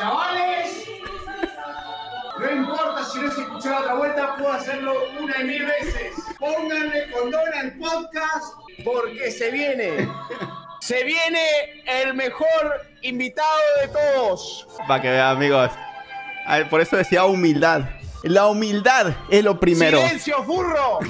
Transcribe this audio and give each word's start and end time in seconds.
Chavales, 0.00 0.86
no 2.38 2.50
importa 2.50 3.04
si 3.04 3.18
no 3.18 3.30
se 3.30 3.42
escuchó 3.42 3.68
la 3.68 3.80
otra 3.80 3.94
vuelta, 3.96 4.34
puedo 4.36 4.50
hacerlo 4.50 4.94
una 5.20 5.38
y 5.40 5.44
mil 5.44 5.66
veces. 5.66 6.14
Pónganle 6.38 7.10
condón 7.10 7.52
al 7.54 7.72
podcast 7.74 8.54
porque 8.82 9.30
se 9.30 9.50
viene. 9.50 10.08
Se 10.80 11.04
viene 11.04 11.82
el 11.86 12.14
mejor 12.14 12.80
invitado 13.02 13.58
de 13.82 13.88
todos. 13.88 14.66
Para 14.88 15.02
que 15.02 15.10
vean, 15.10 15.36
amigos. 15.36 15.70
A 16.46 16.56
ver, 16.56 16.70
por 16.70 16.80
eso 16.80 16.96
decía 16.96 17.26
humildad. 17.26 17.82
La 18.22 18.46
humildad 18.46 19.14
es 19.28 19.44
lo 19.44 19.60
primero. 19.60 19.98
¡Silencio, 19.98 20.42
furro! 20.44 21.00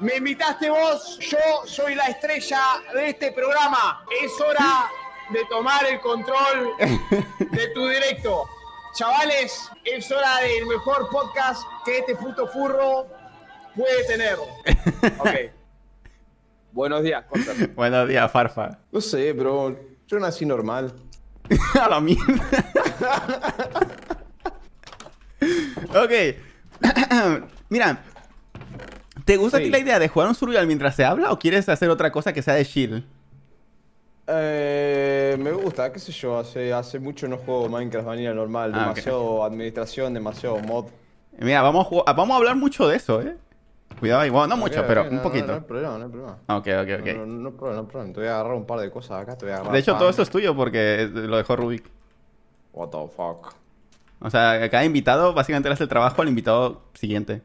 Me 0.00 0.16
invitaste 0.16 0.68
vos, 0.68 1.16
yo 1.20 1.38
soy 1.64 1.94
la 1.94 2.06
estrella 2.06 2.60
de 2.92 3.10
este 3.10 3.30
programa. 3.30 4.04
Es 4.20 4.32
hora 4.40 4.90
de 5.30 5.44
tomar 5.48 5.84
el 5.86 6.00
control 6.00 6.72
de 7.38 7.68
tu 7.68 7.88
directo. 7.88 8.44
Chavales, 8.94 9.68
es 9.84 10.10
hora 10.12 10.38
del 10.38 10.66
mejor 10.66 11.08
podcast 11.10 11.62
que 11.84 11.98
este 11.98 12.14
puto 12.14 12.46
furro 12.46 13.06
puede 13.74 14.04
tener. 14.06 14.36
Ok. 15.18 15.28
Buenos 16.72 17.02
días. 17.02 17.24
Buenos 17.74 18.08
días, 18.08 18.30
Farfa. 18.30 18.78
No 18.90 19.00
sé, 19.00 19.32
bro. 19.32 19.78
Yo 20.06 20.18
nací 20.18 20.44
normal. 20.44 20.92
A 21.80 21.88
la 21.88 22.00
mierda. 22.00 22.42
ok. 25.90 26.12
Mira, 27.68 28.02
¿te 29.24 29.36
gusta 29.36 29.58
a 29.58 29.60
ti 29.60 29.70
la 29.70 29.78
idea 29.78 29.98
de 29.98 30.08
jugar 30.08 30.28
un 30.28 30.34
survival 30.34 30.66
mientras 30.66 30.96
se 30.96 31.04
habla 31.04 31.32
o 31.32 31.38
quieres 31.38 31.68
hacer 31.68 31.90
otra 31.90 32.12
cosa 32.12 32.32
que 32.32 32.42
sea 32.42 32.54
de 32.54 32.64
chill? 32.64 33.06
Eh, 34.26 35.36
me 35.38 35.52
gusta, 35.52 35.92
qué 35.92 35.98
sé 35.98 36.12
yo. 36.12 36.38
Hace, 36.38 36.72
hace 36.72 36.98
mucho 36.98 37.28
no 37.28 37.36
juego 37.38 37.68
Minecraft 37.68 38.06
Vanilla 38.06 38.32
normal. 38.32 38.72
Ah, 38.74 38.80
demasiado 38.80 39.44
administración, 39.44 40.14
demasiado 40.14 40.58
mod. 40.60 40.86
Mira, 41.38 41.62
vamos 41.62 41.86
a, 42.06 42.12
vamos 42.12 42.34
a 42.34 42.38
hablar 42.38 42.56
mucho 42.56 42.88
de 42.88 42.96
eso, 42.96 43.20
¿eh? 43.20 43.36
Cuidado 43.98 44.22
ahí. 44.22 44.30
Bueno, 44.30 44.48
no 44.48 44.56
mucho, 44.56 44.80
Ok, 44.80 44.86
pero 44.86 45.02
ok, 45.02 45.10
un 45.10 45.16
no, 45.16 45.22
poquito. 45.22 45.46
No, 45.46 45.52
no 45.52 45.58
hay 45.58 45.64
problema, 45.64 45.98
no 45.98 46.04
hay 46.04 46.10
problema. 46.10 46.38
Ok, 46.48 46.66
ok, 46.66 47.00
ok. 47.00 47.16
No, 47.16 47.26
no, 47.26 47.36
no 47.40 47.48
hay 47.48 47.54
problema, 47.54 47.74
no 47.74 47.80
hay 47.80 47.86
problema. 47.86 48.12
Te 48.12 48.20
voy 48.20 48.28
a 48.28 48.34
agarrar 48.34 48.54
un 48.54 48.66
par 48.66 48.80
de 48.80 48.90
cosas 48.90 49.22
acá. 49.22 49.36
Te 49.36 49.44
voy 49.46 49.52
a 49.52 49.56
agarrar. 49.56 49.72
De 49.72 49.78
hecho, 49.78 49.92
pan. 49.92 49.98
todo 50.00 50.10
esto 50.10 50.22
es 50.22 50.30
tuyo 50.30 50.56
porque 50.56 51.08
lo 51.12 51.36
dejó 51.36 51.56
Rubik. 51.56 51.84
What 52.72 52.88
the 52.88 52.98
fuck. 53.14 53.54
O 54.20 54.30
sea, 54.30 54.68
cada 54.70 54.84
invitado 54.84 55.34
básicamente 55.34 55.68
le 55.68 55.74
hace 55.74 55.84
el 55.84 55.88
trabajo 55.88 56.22
al 56.22 56.28
invitado 56.28 56.82
siguiente. 56.94 57.42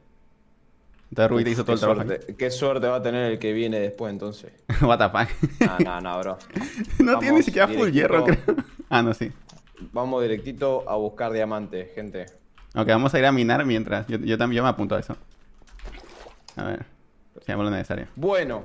Te 1.15 1.49
hizo 1.49 1.65
todo 1.65 1.73
el 1.73 1.79
qué 1.79 1.85
trabajo. 1.85 2.07
suerte, 2.07 2.35
qué 2.35 2.51
suerte 2.51 2.87
va 2.87 2.97
a 2.97 3.01
tener 3.01 3.31
el 3.31 3.39
que 3.39 3.51
viene 3.51 3.79
después 3.79 4.11
entonces. 4.11 4.51
What 4.81 4.99
the 4.99 5.09
fuck. 5.09 5.59
No, 5.59 5.79
no, 5.79 6.01
no, 6.01 6.19
bro. 6.19 6.37
no 6.99 7.19
tiene 7.19 7.37
ni 7.37 7.43
siquiera 7.43 7.67
full 7.67 7.89
hierro, 7.89 8.25
creo. 8.25 8.37
Ah, 8.91 9.03
no, 9.03 9.13
sí. 9.13 9.31
Vamos 9.93 10.21
directito 10.23 10.83
a 10.89 10.95
buscar 10.95 11.31
diamantes, 11.31 11.93
gente. 11.93 12.25
Ok, 12.75 12.87
vamos 12.87 13.13
a 13.13 13.19
ir 13.19 13.25
a 13.25 13.31
minar 13.31 13.65
mientras. 13.65 14.07
Yo, 14.07 14.17
yo 14.17 14.37
también 14.37 14.57
yo 14.57 14.63
me 14.63 14.69
apunto 14.69 14.95
a 14.95 14.99
eso. 14.99 15.15
A 16.55 16.63
ver. 16.63 16.85
Hago 17.47 17.63
lo 17.63 17.71
necesario. 17.71 18.07
Bueno, 18.15 18.63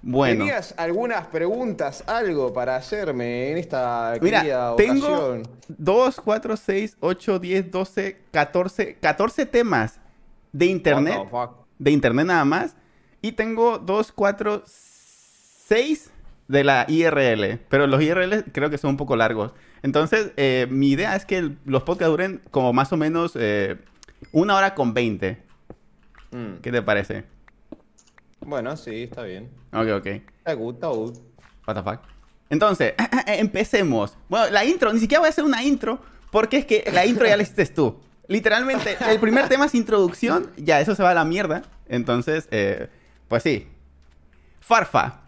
Bueno. 0.00 0.38
¿tenías 0.44 0.74
algunas 0.78 1.26
preguntas, 1.26 2.04
algo 2.06 2.52
para 2.52 2.76
hacerme 2.76 3.50
en 3.52 3.58
esta 3.58 4.14
Mira, 4.20 4.40
querida 4.40 4.76
tengo 4.76 5.06
ocasión? 5.08 5.42
2, 5.68 6.20
4, 6.22 6.56
6, 6.56 6.96
8, 7.00 7.38
10, 7.38 7.70
12, 7.70 8.16
14, 8.30 8.94
14 9.00 9.46
temas 9.46 10.00
de 10.52 10.66
internet. 10.66 11.16
What 11.18 11.24
the 11.24 11.30
fuck? 11.30 11.66
De 11.78 11.90
internet 11.90 12.26
nada 12.26 12.44
más. 12.44 12.76
Y 13.22 13.32
tengo 13.32 13.78
2, 13.78 14.12
4, 14.12 14.62
6 14.66 16.10
de 16.48 16.64
la 16.64 16.84
IRL. 16.88 17.58
Pero 17.68 17.86
los 17.86 18.02
IRL 18.02 18.44
creo 18.52 18.70
que 18.70 18.78
son 18.78 18.90
un 18.90 18.96
poco 18.96 19.16
largos. 19.16 19.52
Entonces, 19.82 20.32
eh, 20.36 20.66
mi 20.70 20.90
idea 20.90 21.14
es 21.16 21.24
que 21.24 21.38
el- 21.38 21.58
los 21.64 21.82
podcasts 21.82 22.10
duren 22.10 22.40
como 22.50 22.72
más 22.72 22.92
o 22.92 22.96
menos 22.96 23.32
eh, 23.36 23.76
una 24.32 24.56
hora 24.56 24.74
con 24.74 24.94
20. 24.94 25.38
Mm. 26.30 26.54
¿Qué 26.62 26.72
te 26.72 26.82
parece? 26.82 27.24
Bueno, 28.40 28.76
sí, 28.76 29.04
está 29.04 29.22
bien. 29.22 29.50
Ok, 29.72 29.88
ok. 29.98 30.06
Está 30.06 30.52
good, 30.54 30.74
está 30.74 30.86
good. 30.88 31.18
What 31.66 31.74
the 31.76 31.82
fuck. 31.82 32.00
Entonces, 32.50 32.94
empecemos. 33.26 34.16
Bueno, 34.28 34.50
la 34.50 34.64
intro, 34.64 34.92
ni 34.92 35.00
siquiera 35.00 35.20
voy 35.20 35.26
a 35.26 35.30
hacer 35.30 35.44
una 35.44 35.62
intro, 35.62 36.00
porque 36.30 36.58
es 36.58 36.66
que 36.66 36.84
la 36.92 37.04
intro 37.04 37.26
ya 37.26 37.36
la 37.36 37.42
hiciste 37.42 37.66
tú. 37.66 37.98
Literalmente, 38.28 38.96
el 39.10 39.18
primer 39.18 39.48
tema 39.48 39.64
es 39.66 39.74
introducción, 39.74 40.50
ya 40.56 40.80
eso 40.80 40.94
se 40.94 41.02
va 41.02 41.10
a 41.10 41.14
la 41.14 41.24
mierda. 41.24 41.62
Entonces, 41.88 42.46
eh, 42.50 42.88
pues 43.26 43.42
sí. 43.42 43.66
Farfa. 44.60 45.22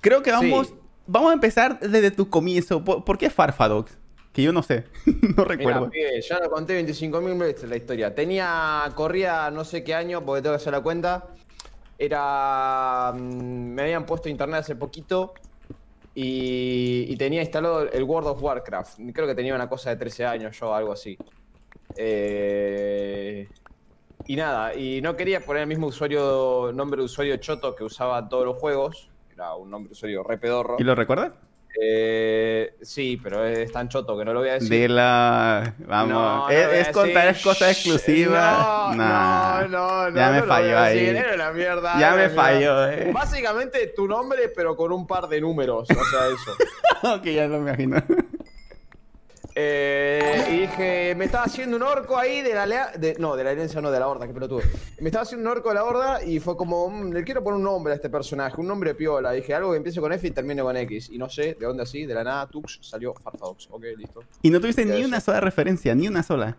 Creo 0.00 0.22
que 0.22 0.30
vamos, 0.30 0.68
Sí. 0.68 0.74
vamos 1.06 1.30
a 1.30 1.34
empezar 1.34 1.80
desde 1.80 2.10
tu 2.12 2.30
comienzo. 2.30 2.84
¿Por, 2.84 3.04
por 3.04 3.18
qué 3.18 3.28
Farfa, 3.30 3.66
Docs? 3.68 3.98
Que 4.32 4.42
yo 4.42 4.52
no 4.52 4.62
sé, 4.62 4.84
no 5.36 5.44
recuerdo. 5.44 5.88
Mira, 5.88 5.90
pibe, 5.90 6.20
ya 6.22 6.38
lo 6.38 6.50
conté 6.50 6.80
25.000 6.84 7.38
veces 7.38 7.68
la 7.68 7.76
historia. 7.76 8.14
Tenía, 8.14 8.84
corría 8.94 9.50
no 9.50 9.64
sé 9.64 9.82
qué 9.82 9.94
año, 9.94 10.24
porque 10.24 10.42
tengo 10.42 10.54
que 10.54 10.60
hacer 10.62 10.72
la 10.72 10.82
cuenta. 10.82 11.26
Era, 11.98 13.12
mm, 13.16 13.18
me 13.74 13.82
habían 13.82 14.04
puesto 14.06 14.28
internet 14.28 14.60
hace 14.60 14.76
poquito 14.76 15.32
y, 16.14 17.06
y 17.08 17.16
tenía 17.16 17.40
instalado 17.40 17.90
el 17.90 18.02
World 18.04 18.28
of 18.28 18.42
Warcraft. 18.42 19.00
Creo 19.14 19.26
que 19.26 19.34
tenía 19.34 19.54
una 19.54 19.68
cosa 19.68 19.90
de 19.90 19.96
13 19.96 20.26
años 20.26 20.58
yo, 20.60 20.74
algo 20.74 20.92
así. 20.92 21.16
Eh, 21.96 23.48
y 24.26 24.36
nada, 24.36 24.74
y 24.74 25.00
no 25.02 25.16
quería 25.16 25.40
poner 25.40 25.62
el 25.62 25.68
mismo 25.68 25.86
usuario, 25.86 26.72
nombre 26.74 26.98
de 26.98 27.04
usuario 27.04 27.36
choto 27.36 27.74
que 27.76 27.84
usaba 27.84 28.18
en 28.18 28.28
todos 28.28 28.44
los 28.44 28.56
juegos. 28.56 29.08
Era 29.32 29.54
un 29.54 29.70
nombre 29.70 29.90
de 29.90 29.92
usuario 29.92 30.22
re 30.22 30.38
pedorro. 30.38 30.76
¿Y 30.78 30.84
lo 30.84 30.94
recuerdas? 30.94 31.32
Eh, 31.78 32.74
sí, 32.80 33.20
pero 33.22 33.44
es 33.44 33.70
tan 33.70 33.88
choto 33.90 34.16
que 34.16 34.24
no 34.24 34.32
lo 34.32 34.40
voy 34.40 34.48
a 34.48 34.54
decir. 34.54 34.70
De 34.70 34.88
la... 34.88 35.74
Vamos. 35.86 36.08
No, 36.08 36.38
no 36.46 36.48
es 36.50 36.88
es 36.88 36.88
contar 36.88 37.26
decir. 37.26 37.36
es 37.36 37.42
cosa 37.42 37.70
exclusiva. 37.70 38.88
No, 38.92 38.94
Nah. 38.96 39.60
no, 39.62 39.68
no, 39.68 40.10
no. 40.10 40.16
Ya 40.16 40.30
me 40.30 40.42
falló 40.44 40.78
ahí. 40.78 41.14
Mierda. 41.54 41.98
Ya 42.00 42.14
me 42.14 42.30
falló, 42.30 42.88
eh. 42.88 43.10
Básicamente 43.12 43.88
tu 43.94 44.08
nombre, 44.08 44.48
pero 44.56 44.74
con 44.74 44.90
un 44.90 45.06
par 45.06 45.28
de 45.28 45.38
números. 45.38 45.86
O 45.90 46.04
sea, 46.04 46.28
eso. 46.28 47.14
ok, 47.16 47.24
ya 47.26 47.46
lo 47.46 47.58
imagino. 47.58 48.02
Eh, 49.58 50.44
y 50.50 50.60
dije, 50.60 51.14
me 51.16 51.24
estaba 51.24 51.44
haciendo 51.44 51.78
un 51.78 51.82
orco 51.82 52.18
ahí 52.18 52.42
de 52.42 52.52
la 52.54 52.66
lea- 52.66 52.92
de, 52.98 53.16
no, 53.18 53.36
de 53.36 53.42
la 53.42 53.52
herencia 53.52 53.80
no, 53.80 53.90
de 53.90 53.98
la 53.98 54.06
horda, 54.06 54.26
qué 54.26 54.34
pelotudo. 54.34 54.60
Me 55.00 55.06
estaba 55.08 55.22
haciendo 55.22 55.50
un 55.50 55.56
orco 55.56 55.70
de 55.70 55.74
la 55.76 55.84
horda 55.84 56.22
y 56.22 56.40
fue 56.40 56.58
como, 56.58 56.90
"Mm, 56.90 57.12
le 57.14 57.24
quiero 57.24 57.42
poner 57.42 57.56
un 57.56 57.64
nombre 57.64 57.94
a 57.94 57.96
este 57.96 58.10
personaje, 58.10 58.60
un 58.60 58.66
nombre 58.66 58.94
piola. 58.94 59.32
Dije, 59.32 59.54
algo 59.54 59.70
que 59.70 59.78
empiece 59.78 59.98
con 59.98 60.12
F 60.12 60.26
y 60.26 60.30
termine 60.30 60.60
con 60.62 60.76
X. 60.76 61.08
Y 61.10 61.16
no 61.16 61.30
sé 61.30 61.56
de 61.58 61.64
dónde 61.66 61.84
así, 61.84 62.04
de 62.04 62.12
la 62.12 62.22
nada, 62.22 62.46
Tux 62.48 62.78
salió 62.82 63.14
Farfadox. 63.14 63.68
Ok, 63.70 63.84
listo. 63.96 64.22
Y 64.42 64.50
no 64.50 64.60
tuviste 64.60 64.84
ni 64.84 64.98
eso. 64.98 65.08
una 65.08 65.20
sola 65.20 65.40
referencia, 65.40 65.94
ni 65.94 66.06
una 66.06 66.22
sola. 66.22 66.54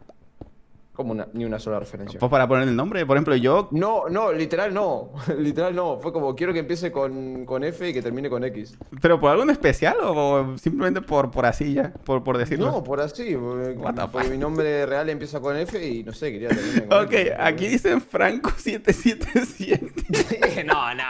Como 0.97 1.11
una- 1.11 1.27
ni 1.33 1.45
una 1.45 1.59
sola 1.59 1.79
referencia. 1.79 2.19
Pues 2.19 2.31
para 2.31 2.47
poner 2.47 2.67
el 2.67 2.75
nombre, 2.75 3.05
por 3.05 3.17
ejemplo, 3.17 3.35
yo. 3.35 3.67
No, 3.69 4.09
no, 4.09 4.33
literal 4.33 4.73
no. 4.73 5.11
literal 5.37 5.75
no. 5.75 5.99
Fue 5.99 6.11
como 6.11 6.35
quiero 6.35 6.53
que 6.53 6.59
empiece 6.59 6.91
con, 6.91 7.45
con 7.45 7.63
F 7.63 7.87
y 7.87 7.93
que 7.93 8.01
termine 8.01 8.31
con 8.31 8.43
X. 8.43 8.75
¿Pero 8.99 9.19
por 9.19 9.29
algo 9.29 9.43
en 9.43 9.51
especial 9.51 9.97
o 10.01 10.57
simplemente 10.57 11.01
por, 11.01 11.29
por 11.29 11.45
así 11.45 11.75
ya? 11.75 11.93
Por, 12.03 12.23
por 12.23 12.39
decirlo. 12.39 12.71
No, 12.71 12.83
por 12.83 12.99
así. 12.99 13.35
Porque, 13.35 13.73
What 13.77 13.93
the 13.93 14.07
porque 14.11 14.23
fuck? 14.25 14.31
mi 14.31 14.39
nombre 14.39 14.87
real 14.87 15.07
empieza 15.09 15.39
con 15.39 15.55
F 15.55 15.87
y 15.87 16.03
no 16.03 16.13
sé, 16.13 16.31
quería 16.31 16.49
terminar 16.49 16.87
con 16.87 17.05
Ok, 17.05 17.13
X. 17.13 17.31
aquí 17.37 17.67
dicen 17.67 18.01
Franco777. 18.01 20.63
no, 20.65 20.95
no. 20.95 21.03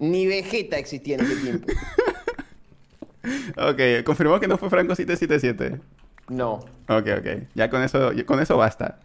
Ni 0.00 0.26
Vegeta 0.26 0.76
existía 0.76 1.14
en 1.14 1.20
ese 1.20 1.36
tiempo. 1.36 1.68
ok, 3.56 4.02
confirmó 4.04 4.40
que 4.40 4.48
no 4.48 4.58
fue 4.58 4.68
Franco777. 4.70 5.78
No. 6.28 6.54
Ok, 6.88 7.06
ok. 7.18 7.26
Ya 7.54 7.68
con 7.70 7.82
eso, 7.82 8.10
con 8.26 8.40
eso 8.40 8.56
basta. 8.56 8.98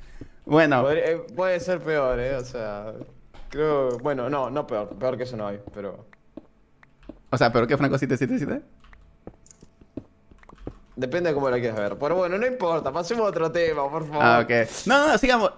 Bueno, 0.45 0.81
Podría- 0.81 1.11
eh, 1.11 1.17
puede 1.35 1.59
ser 1.59 1.79
peor, 1.79 2.19
¿eh? 2.19 2.35
O 2.35 2.44
sea. 2.44 2.94
Creo. 3.50 3.97
Bueno, 4.00 4.29
no, 4.29 4.50
no 4.50 4.66
peor. 4.67 4.89
Peor 4.97 5.17
que 5.17 5.23
eso 5.23 5.38
no 5.38 5.47
hay, 5.47 5.59
pero. 5.73 6.06
o 7.29 7.38
sea, 7.38 7.51
¿pero 7.53 7.66
qué 7.67 7.78
Franco777? 7.78 8.61
Depende 10.95 11.29
de 11.29 11.34
cómo 11.34 11.50
lo 11.50 11.56
quieras 11.57 11.78
ver. 11.79 11.97
Pero 11.97 12.16
bueno, 12.16 12.38
no 12.38 12.45
importa. 12.45 12.91
Pasemos 12.91 13.25
a 13.25 13.29
otro 13.29 13.52
tema, 13.52 13.90
por 13.90 14.05
favor. 14.08 14.22
Ah, 14.23 14.41
ok. 14.43 14.52
No, 14.85 14.99
no, 14.99 15.08
no, 15.09 15.17
sigamos. 15.17 15.52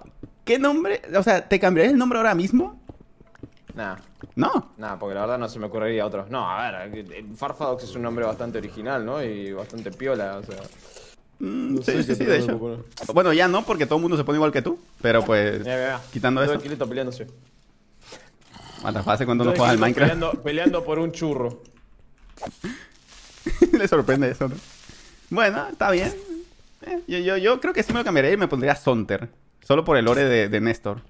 ¿Qué 0.45 0.59
nombre? 0.59 1.01
O 1.17 1.23
sea, 1.23 1.47
¿te 1.47 1.59
cambiarías 1.59 1.91
el 1.93 1.99
nombre 1.99 2.19
ahora 2.19 2.35
mismo? 2.35 2.79
Nah. 3.73 3.97
No. 4.35 4.71
Nah, 4.77 4.97
porque 4.97 5.15
la 5.15 5.21
verdad 5.21 5.37
no 5.37 5.49
se 5.49 5.59
me 5.59 5.65
ocurriría 5.65 6.05
otro. 6.05 6.25
No, 6.29 6.49
a 6.49 6.71
ver, 6.71 6.95
eh, 7.11 7.25
Farfadox 7.35 7.83
es 7.83 7.95
un 7.95 8.03
nombre 8.03 8.23
bastante 8.25 8.57
original, 8.59 9.05
¿no? 9.05 9.21
Y 9.21 9.51
bastante 9.51 9.91
piola, 9.91 10.37
o 10.37 10.43
sea. 10.43 10.57
Mm, 11.39 11.75
No 11.75 11.81
sí, 11.81 11.91
sé 11.91 12.03
sí, 12.03 12.15
sí, 12.15 12.25
de 12.25 12.37
hecho. 12.39 12.57
poner. 12.57 12.79
Bueno, 13.13 13.33
ya 13.33 13.47
no, 13.47 13.65
porque 13.65 13.85
todo 13.85 13.97
el 13.97 14.01
mundo 14.01 14.17
se 14.17 14.23
pone 14.23 14.37
igual 14.37 14.51
que 14.51 14.61
tú. 14.61 14.79
Pero 15.01 15.23
pues, 15.25 15.59
Mira, 15.59 15.75
mira, 15.75 15.77
mira. 15.97 16.01
quitando 16.11 16.43
eso. 16.43 16.53
esqueletos 16.53 16.87
peleándose. 16.87 17.27
Mata, 18.83 19.03
¿hace 19.05 19.25
cuando 19.25 19.43
no 19.43 19.51
Dos 19.51 19.57
juegas 19.59 19.73
al 19.73 19.79
Minecraft? 19.79 20.11
Peleando, 20.11 20.43
peleando 20.43 20.83
por 20.85 20.99
un 20.99 21.11
churro. 21.11 21.61
Le 23.73 23.87
sorprende 23.87 24.29
eso, 24.31 24.47
¿no? 24.47 24.55
Bueno, 25.29 25.67
está 25.71 25.91
bien. 25.91 26.13
Eh, 26.83 27.01
yo, 27.07 27.17
yo, 27.19 27.37
yo 27.37 27.59
creo 27.61 27.73
que 27.73 27.83
sí 27.83 27.93
me 27.93 27.99
lo 27.99 28.05
cambiaría 28.05 28.31
y 28.31 28.37
me 28.37 28.47
pondría 28.47 28.75
Sonter. 28.75 29.29
Solo 29.63 29.83
por 29.83 29.97
el 29.97 30.05
lore 30.05 30.23
de, 30.25 30.49
de 30.49 30.61
Néstor. 30.61 31.01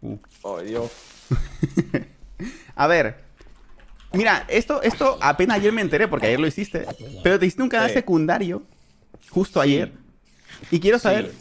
Uh. 0.00 0.16
Oh, 0.42 0.60
Dios. 0.60 0.90
A 2.74 2.86
ver. 2.86 3.24
Mira, 4.12 4.46
esto, 4.48 4.80
esto 4.82 5.18
apenas 5.20 5.58
ayer 5.58 5.72
me 5.72 5.82
enteré 5.82 6.08
porque 6.08 6.26
ayer 6.28 6.40
lo 6.40 6.46
hiciste. 6.46 6.86
Pero 7.22 7.38
te 7.38 7.44
hiciste 7.46 7.62
un 7.62 7.68
canal 7.68 7.88
Sí. 7.88 7.94
secundario 7.94 8.62
justo 9.30 9.60
ayer. 9.60 9.92
Y 10.70 10.80
quiero 10.80 10.98
Sí. 10.98 11.02
saber 11.04 11.32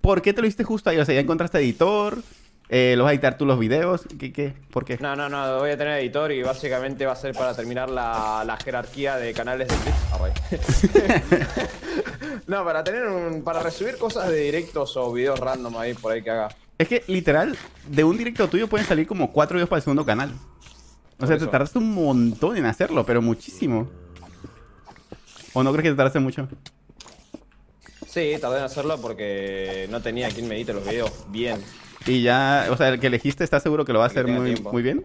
por 0.00 0.22
qué 0.22 0.32
te 0.32 0.40
lo 0.40 0.46
hiciste 0.46 0.64
justo 0.64 0.90
ahí. 0.90 0.98
O 0.98 1.04
sea, 1.04 1.14
ya 1.14 1.20
encontraste 1.20 1.58
editor, 1.58 2.22
eh, 2.68 2.94
lo 2.96 3.04
vas 3.04 3.10
a 3.10 3.14
editar 3.14 3.38
tú 3.38 3.46
los 3.46 3.58
videos. 3.58 4.06
¿Qué? 4.18 4.32
qué? 4.32 4.54
¿Por 4.70 4.84
qué? 4.84 4.98
No, 4.98 5.14
no, 5.14 5.28
no, 5.28 5.58
voy 5.58 5.70
a 5.70 5.78
tener 5.78 6.00
editor 6.00 6.32
y 6.32 6.42
básicamente 6.42 7.06
va 7.06 7.12
a 7.12 7.16
ser 7.16 7.34
para 7.34 7.54
terminar 7.54 7.90
la, 7.90 8.42
la 8.46 8.56
jerarquía 8.56 9.16
de 9.16 9.32
canales 9.32 9.68
de 9.68 9.76
Twitch. 9.76 9.94
Ah, 10.12 10.18
no, 12.46 12.64
para 12.64 12.84
tener 12.84 13.06
un. 13.06 13.42
para 13.42 13.62
resubir 13.62 13.96
cosas 13.98 14.28
de 14.28 14.36
directos 14.40 14.96
o 14.96 15.12
videos 15.12 15.38
random 15.38 15.76
ahí 15.76 15.94
por 15.94 16.12
ahí 16.12 16.22
que 16.22 16.30
haga. 16.30 16.48
Es 16.76 16.88
que 16.88 17.04
literal, 17.06 17.56
de 17.88 18.04
un 18.04 18.18
directo 18.18 18.48
tuyo 18.48 18.68
pueden 18.68 18.86
salir 18.86 19.06
como 19.06 19.32
cuatro 19.32 19.54
videos 19.56 19.68
para 19.68 19.78
el 19.78 19.84
segundo 19.84 20.04
canal. 20.04 20.32
O 20.32 21.18
Por 21.18 21.28
sea, 21.28 21.38
te 21.38 21.46
tardaste 21.46 21.78
un 21.78 21.94
montón 21.94 22.56
en 22.56 22.66
hacerlo, 22.66 23.06
pero 23.06 23.22
muchísimo. 23.22 23.88
¿O 25.52 25.62
no 25.62 25.70
crees 25.70 25.84
que 25.84 25.90
te 25.90 25.96
tardaste 25.96 26.18
mucho? 26.18 26.48
Sí, 28.14 28.36
tardé 28.40 28.58
en 28.58 28.64
hacerlo 28.64 28.96
porque 29.00 29.88
no 29.90 30.00
tenía 30.00 30.28
quien 30.28 30.46
me 30.46 30.54
edite 30.54 30.72
los 30.72 30.88
videos 30.88 31.10
bien. 31.30 31.60
Y 32.06 32.22
ya, 32.22 32.68
o 32.70 32.76
sea, 32.76 32.90
el 32.90 33.00
que 33.00 33.08
elegiste, 33.08 33.42
¿estás 33.42 33.60
seguro 33.60 33.84
que 33.84 33.92
lo 33.92 33.98
va 33.98 34.04
a 34.04 34.06
hacer 34.06 34.28
muy, 34.28 34.54
muy 34.54 34.82
bien? 34.84 35.04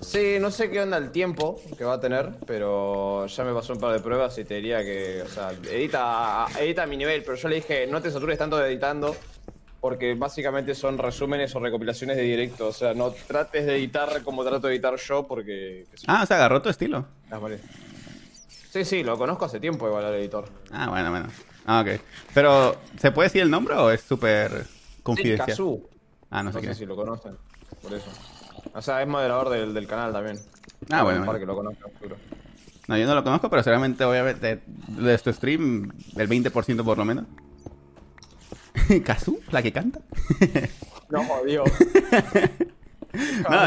Sí, 0.00 0.38
no 0.40 0.50
sé 0.50 0.70
qué 0.70 0.80
onda 0.80 0.96
el 0.96 1.10
tiempo 1.10 1.60
que 1.76 1.84
va 1.84 1.94
a 1.94 2.00
tener, 2.00 2.36
pero 2.46 3.26
ya 3.26 3.44
me 3.44 3.52
pasó 3.52 3.74
un 3.74 3.80
par 3.80 3.92
de 3.92 4.00
pruebas 4.00 4.38
y 4.38 4.44
te 4.44 4.54
diría 4.54 4.82
que, 4.82 5.20
o 5.20 5.28
sea, 5.28 5.50
edita, 5.70 6.46
edita 6.58 6.84
a 6.84 6.86
mi 6.86 6.96
nivel, 6.96 7.22
pero 7.22 7.36
yo 7.36 7.48
le 7.48 7.56
dije, 7.56 7.86
no 7.86 8.00
te 8.00 8.10
satures 8.10 8.38
tanto 8.38 8.56
de 8.56 8.68
editando, 8.68 9.14
porque 9.78 10.14
básicamente 10.14 10.74
son 10.74 10.96
resúmenes 10.96 11.54
o 11.54 11.60
recopilaciones 11.60 12.16
de 12.16 12.22
directo, 12.22 12.68
o 12.68 12.72
sea, 12.72 12.94
no 12.94 13.10
trates 13.10 13.66
de 13.66 13.76
editar 13.76 14.22
como 14.22 14.42
trato 14.42 14.68
de 14.68 14.72
editar 14.72 14.96
yo, 14.96 15.26
porque... 15.26 15.84
Ah, 16.06 16.22
o 16.22 16.26
sea, 16.26 16.38
agarró 16.38 16.62
tu 16.62 16.70
estilo. 16.70 17.04
las 17.28 17.42
vale. 17.42 17.60
Sí, 18.70 18.86
sí, 18.86 19.04
lo 19.04 19.18
conozco 19.18 19.44
hace 19.44 19.60
tiempo 19.60 19.86
igual 19.86 20.06
al 20.06 20.14
editor. 20.14 20.48
Ah, 20.72 20.88
bueno, 20.88 21.10
bueno. 21.10 21.28
Ah, 21.70 21.82
ok. 21.82 22.00
Pero, 22.32 22.76
¿se 22.98 23.10
puede 23.12 23.28
decir 23.28 23.42
el 23.42 23.50
nombre 23.50 23.74
o 23.74 23.90
es 23.90 24.00
súper 24.00 24.64
Sí, 24.64 25.02
confidencial? 25.02 25.48
Kazu. 25.48 25.86
ah, 26.30 26.42
no 26.42 26.50
No 26.50 26.52
sé 26.52 26.60
sé 26.60 26.66
qué. 26.68 26.74
si 26.74 26.86
lo 26.86 26.96
conocen, 26.96 27.36
por 27.82 27.92
eso. 27.92 28.10
O 28.72 28.80
sea, 28.80 29.02
es 29.02 29.08
moderador 29.08 29.50
del, 29.50 29.74
del 29.74 29.86
canal 29.86 30.12
también. 30.12 30.38
Ah, 30.90 31.02
bueno, 31.02 31.20
Un 31.20 31.26
par 31.26 31.34
bueno. 31.34 31.38
que 31.40 31.46
lo 31.46 31.54
conozcan, 31.56 31.90
seguro. 31.98 32.16
No, 32.86 32.96
yo 32.96 33.06
no 33.06 33.14
lo 33.14 33.22
conozco, 33.22 33.50
pero 33.50 33.62
seguramente 33.62 34.02
voy 34.06 34.16
a 34.16 34.22
ver 34.22 34.40
de, 34.40 34.60
de 34.88 35.18
tu 35.18 35.30
stream 35.32 35.92
el 36.16 36.26
20% 36.28 36.82
por 36.84 36.96
lo 36.96 37.04
menos. 37.04 37.26
¿Kazu? 39.04 39.40
¿La 39.50 39.62
que 39.62 39.72
canta? 39.72 40.00
No, 41.10 41.22
Dios. 41.46 41.68
No, 43.48 43.58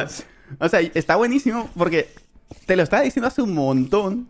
o 0.59 0.69
sea, 0.69 0.79
está 0.81 1.15
buenísimo 1.15 1.69
porque 1.75 2.13
te 2.67 2.75
lo 2.75 2.83
estaba 2.83 3.01
diciendo 3.01 3.27
hace 3.27 3.41
un 3.41 3.53
montón. 3.55 4.27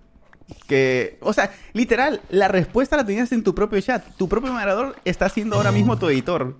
Que, 0.67 1.17
o 1.21 1.33
sea, 1.33 1.53
literal, 1.73 2.21
la 2.29 2.47
respuesta 2.47 2.97
la 2.97 3.05
tenías 3.05 3.31
en 3.31 3.43
tu 3.43 3.53
propio 3.53 3.79
chat. 3.81 4.03
Tu 4.17 4.29
propio 4.29 4.51
moderador 4.53 4.95
está 5.05 5.27
siendo 5.29 5.55
ahora 5.57 5.71
mismo 5.71 5.97
tu 5.97 6.07
editor. 6.09 6.55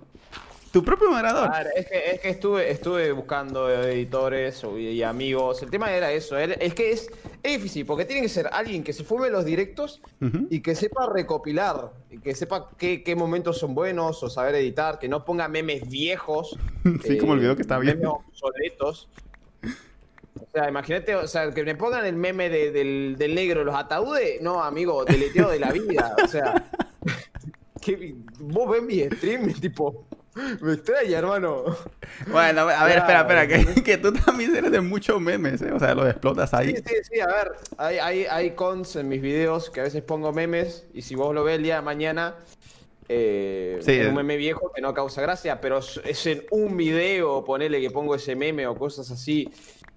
Tu 0.70 0.82
propio 0.82 1.10
moderador. 1.10 1.50
Claro, 1.50 1.68
es 1.76 1.86
que, 1.86 2.10
es 2.12 2.20
que 2.20 2.28
estuve, 2.30 2.70
estuve 2.70 3.12
buscando 3.12 3.68
editores 3.70 4.62
y, 4.78 5.02
amigos. 5.02 5.62
El 5.62 5.70
tema 5.70 5.92
era 5.92 6.10
eso. 6.12 6.38
Es 6.38 6.72
que 6.72 6.92
es, 6.92 7.10
es 7.42 7.58
difícil, 7.58 7.84
porque 7.84 8.06
tiene 8.06 8.22
que 8.22 8.30
ser 8.30 8.48
alguien 8.50 8.82
que 8.82 8.94
se 8.94 9.04
fume 9.04 9.28
los 9.28 9.44
directos 9.44 10.00
Ujú. 10.22 10.46
y 10.48 10.60
que 10.60 10.74
sepa 10.74 11.10
recopilar, 11.12 11.90
y 12.10 12.18
que 12.20 12.34
sepa 12.34 12.70
qué, 12.78 13.02
qué 13.02 13.14
momentos 13.14 13.58
son 13.58 13.74
buenos 13.74 14.22
o 14.22 14.30
saber 14.30 14.54
editar, 14.54 14.98
que 14.98 15.08
no 15.08 15.26
ponga 15.26 15.46
memes 15.48 15.86
viejos. 15.88 16.56
Sí, 17.04 17.18
como 17.18 17.34
el 17.34 17.40
video 17.40 17.54
que 17.54 17.62
estaba 17.62 17.80
memes 17.80 17.96
viendo. 17.96 18.12
obsoletos. 18.30 19.08
O 20.40 20.46
sea, 20.52 20.68
imagínate, 20.68 21.14
o 21.14 21.26
sea, 21.26 21.50
que 21.50 21.62
me 21.64 21.74
pongan 21.74 22.04
el 22.06 22.16
meme 22.16 22.48
de- 22.48 22.70
del, 22.72 23.16
del 23.18 23.34
negro 23.34 23.64
los 23.64 23.74
ataúdes. 23.74 24.40
No, 24.40 24.62
amigo, 24.62 25.04
deleteo 25.04 25.50
de 25.50 25.58
la 25.58 25.70
vida. 25.72 26.14
O 26.22 26.26
sea, 26.28 26.70
que, 27.80 28.14
vos 28.38 28.70
ves 28.70 28.82
mi 28.82 29.00
stream, 29.16 29.52
tipo, 29.60 30.06
me 30.60 30.72
extraña, 30.74 31.18
hermano. 31.18 31.64
Bueno, 32.30 32.62
a 32.62 32.84
ver, 32.84 32.98
espera, 32.98 33.20
espera, 33.20 33.46
que, 33.46 33.82
que 33.82 33.98
tú 33.98 34.12
también 34.12 34.54
eres 34.56 34.70
de 34.72 34.80
muchos 34.80 35.20
memes, 35.20 35.60
¿eh? 35.62 35.72
O 35.72 35.78
sea, 35.78 35.94
lo 35.94 36.08
explotas 36.08 36.54
ahí. 36.54 36.76
Sí, 36.76 36.82
sí, 36.86 36.94
sí, 37.12 37.20
a 37.20 37.26
ver, 37.26 37.52
hay, 37.76 37.98
hay, 37.98 38.24
hay 38.26 38.50
cons 38.52 38.96
en 38.96 39.08
mis 39.08 39.20
videos 39.20 39.68
que 39.70 39.80
a 39.80 39.84
veces 39.84 40.02
pongo 40.02 40.32
memes 40.32 40.86
y 40.94 41.02
si 41.02 41.14
vos 41.14 41.34
lo 41.34 41.44
ves 41.44 41.56
el 41.56 41.62
día 41.64 41.76
de 41.76 41.82
mañana, 41.82 42.36
eh, 43.08 43.78
Sí, 43.82 43.92
es 43.92 44.08
un 44.08 44.14
meme 44.14 44.36
viejo 44.36 44.72
que 44.74 44.80
no 44.80 44.94
causa 44.94 45.20
gracia, 45.20 45.60
pero 45.60 45.78
es- 45.78 46.00
es 46.04 46.26
en 46.26 46.44
un 46.50 46.76
video, 46.76 47.44
ponele 47.44 47.80
que 47.80 47.90
pongo 47.90 48.14
ese 48.14 48.34
meme 48.36 48.66
o 48.66 48.74
cosas 48.76 49.10
así, 49.10 49.50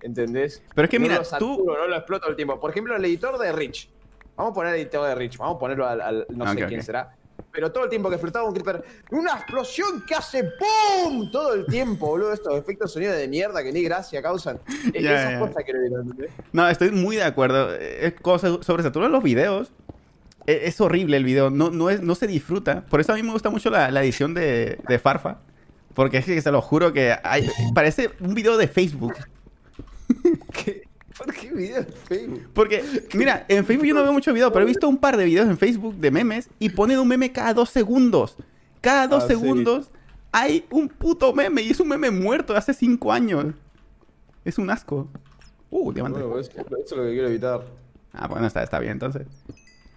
¿entendés? 0.06 0.64
Pero 0.74 0.86
es 0.86 0.90
que 0.90 1.00
No 1.00 1.04
mira, 1.04 1.18
lo 1.18 1.24
saturo, 1.26 1.56
tú- 1.58 1.66
No 1.66 1.88
lo 1.88 1.96
exploto 1.96 2.28
el 2.30 2.36
tiempo. 2.36 2.60
Por 2.60 2.72
ejemplo, 2.72 2.96
el 2.96 3.04
editor 3.06 3.38
de 3.38 3.52
Rich. 3.52 3.90
Vamos 4.38 4.52
a 4.52 4.54
poner 4.54 4.74
el 4.76 4.82
editor 4.82 5.08
de 5.08 5.16
Rich, 5.16 5.38
vamos 5.38 5.56
a 5.56 5.60
ponerlo 5.60 5.88
al, 5.88 6.02
al- 6.02 6.26
no 6.30 6.44
Ok, 6.46 6.58
sé 6.60 6.66
quién 6.68 6.84
será. 6.84 7.16
Pero 7.52 7.72
todo 7.72 7.86
el 7.86 7.90
tiempo 7.90 8.10
que 8.10 8.16
explotaba 8.16 8.46
un 8.48 8.54
creeper, 8.54 8.84
una 9.12 9.32
explosión 9.34 10.04
que 10.06 10.14
hace 10.16 10.44
¡PUM! 10.44 11.32
Todo 11.32 11.54
el 11.54 11.66
tiempo, 11.66 12.08
boludo, 12.08 12.34
estos 12.34 12.54
efectos 12.54 12.90
de 12.90 12.94
sonido 12.94 13.14
de 13.14 13.28
mierda 13.30 13.64
que 13.64 13.72
ni 13.72 13.82
gracia 13.82 14.22
causan. 14.22 14.60
E- 14.94 15.02
Ya, 15.02 15.16
Esas 15.22 15.32
ya. 15.32 15.40
cosas 15.40 15.64
¿entendés? 15.68 16.32
No, 16.52 16.68
estoy 16.70 16.92
muy 16.92 17.16
de 17.16 17.24
acuerdo. 17.24 17.74
Es 17.74 18.14
cosa 18.22 18.58
sobresaturan 18.62 19.12
los 19.12 19.24
videos. 19.24 19.72
e- 20.48 20.62
Es 20.68 20.80
horrible 20.82 21.16
el 21.18 21.24
video, 21.24 21.50
no, 21.50 21.72
no, 21.72 21.90
es, 21.90 22.02
no 22.02 22.16
se 22.16 22.28
disfruta. 22.28 22.86
Por 22.90 23.00
eso 23.00 23.14
a 23.14 23.16
mí 23.16 23.24
me 23.24 23.32
gusta 23.32 23.50
mucho 23.50 23.70
la, 23.70 23.90
la 23.90 24.04
edición 24.04 24.34
de, 24.34 24.78
de 24.88 25.00
Farfa. 25.00 25.38
Porque 25.94 26.18
es 26.18 26.26
que 26.26 26.42
se 26.42 26.52
lo 26.52 26.62
juro 26.62 26.92
que 26.92 27.16
hay, 27.24 27.50
parece 27.74 28.10
un 28.20 28.34
video 28.34 28.58
de 28.58 28.68
Facebook. 28.68 29.14
¿Qué? 30.52 30.84
¿Por 31.18 31.34
qué 31.34 31.52
video 31.52 31.78
en 31.78 31.88
Facebook? 31.88 32.50
Porque, 32.54 32.84
mira, 33.14 33.46
en 33.48 33.66
Facebook 33.66 33.86
yo 33.88 33.94
no 33.96 34.04
veo 34.04 34.12
mucho 34.12 34.34
video, 34.34 34.52
pero 34.52 34.64
he 34.64 34.68
visto 34.68 34.88
un 34.90 34.98
par 34.98 35.16
de 35.16 35.24
videos 35.26 35.48
en 35.48 35.58
Facebook 35.58 35.96
de 35.96 36.12
memes 36.12 36.50
y 36.60 36.70
ponen 36.70 37.00
un 37.00 37.08
meme 37.08 37.32
cada 37.32 37.54
dos 37.54 37.70
segundos. 37.70 38.36
Cada 38.82 39.08
dos 39.08 39.24
Ah, 39.24 39.28
sí. 39.28 39.34
segundos 39.34 39.92
hay 40.32 40.66
un 40.72 40.90
puto 40.90 41.32
meme 41.34 41.62
y 41.62 41.70
es 41.72 41.80
un 41.80 41.88
meme 41.88 42.12
muerto 42.12 42.52
de 42.54 42.60
hace 42.60 42.74
cinco 42.74 43.14
años. 43.14 43.54
Es 44.44 44.58
un 44.58 44.70
asco. 44.70 45.08
Uh, 45.72 45.94
diamante. 45.94 46.20
Bueno, 46.22 46.38
eso, 46.40 46.52
eso 46.52 46.66
es 46.76 46.92
lo 46.92 47.04
que 47.04 47.12
quiero 47.14 47.28
evitar. 47.30 47.62
Ah, 48.12 48.28
bueno, 48.28 48.46
está, 48.46 48.62
está 48.62 48.80
bien 48.80 48.94
entonces. 48.94 49.26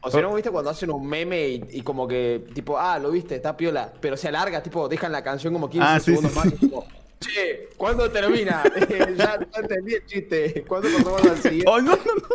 O 0.00 0.10
sea, 0.12 0.22
¿no 0.22 0.32
viste 0.32 0.50
cuando 0.50 0.70
hacen 0.70 0.90
un 0.92 1.04
meme 1.06 1.48
y, 1.48 1.64
y 1.72 1.82
como 1.82 2.06
que, 2.06 2.46
tipo, 2.54 2.78
ah, 2.78 3.00
lo 3.00 3.10
viste, 3.10 3.34
está 3.34 3.56
piola, 3.56 3.92
pero 4.00 4.16
se 4.16 4.28
alarga, 4.28 4.62
tipo, 4.62 4.88
dejan 4.88 5.10
la 5.10 5.24
canción 5.24 5.52
como 5.52 5.68
15 5.68 5.86
Ah, 5.86 5.98
sí, 5.98 6.04
segundos 6.12 6.32
sí, 6.32 6.38
más 6.38 6.48
sí. 6.48 6.54
y 6.54 6.58
tipo, 6.60 6.86
che, 7.20 7.68
¿cuándo 7.76 8.10
termina? 8.10 8.62
Eh, 8.76 9.14
ya, 9.16 9.38
ya 9.38 9.60
entendí 9.60 9.94
el 9.94 10.06
chiste, 10.06 10.64
¿cuándo 10.66 10.88
pasamos 10.88 11.22
al 11.24 11.38
siguiente? 11.38 11.70
¡Oh, 11.70 11.80
no, 11.80 11.92
no, 11.92 12.14
no! 12.14 12.28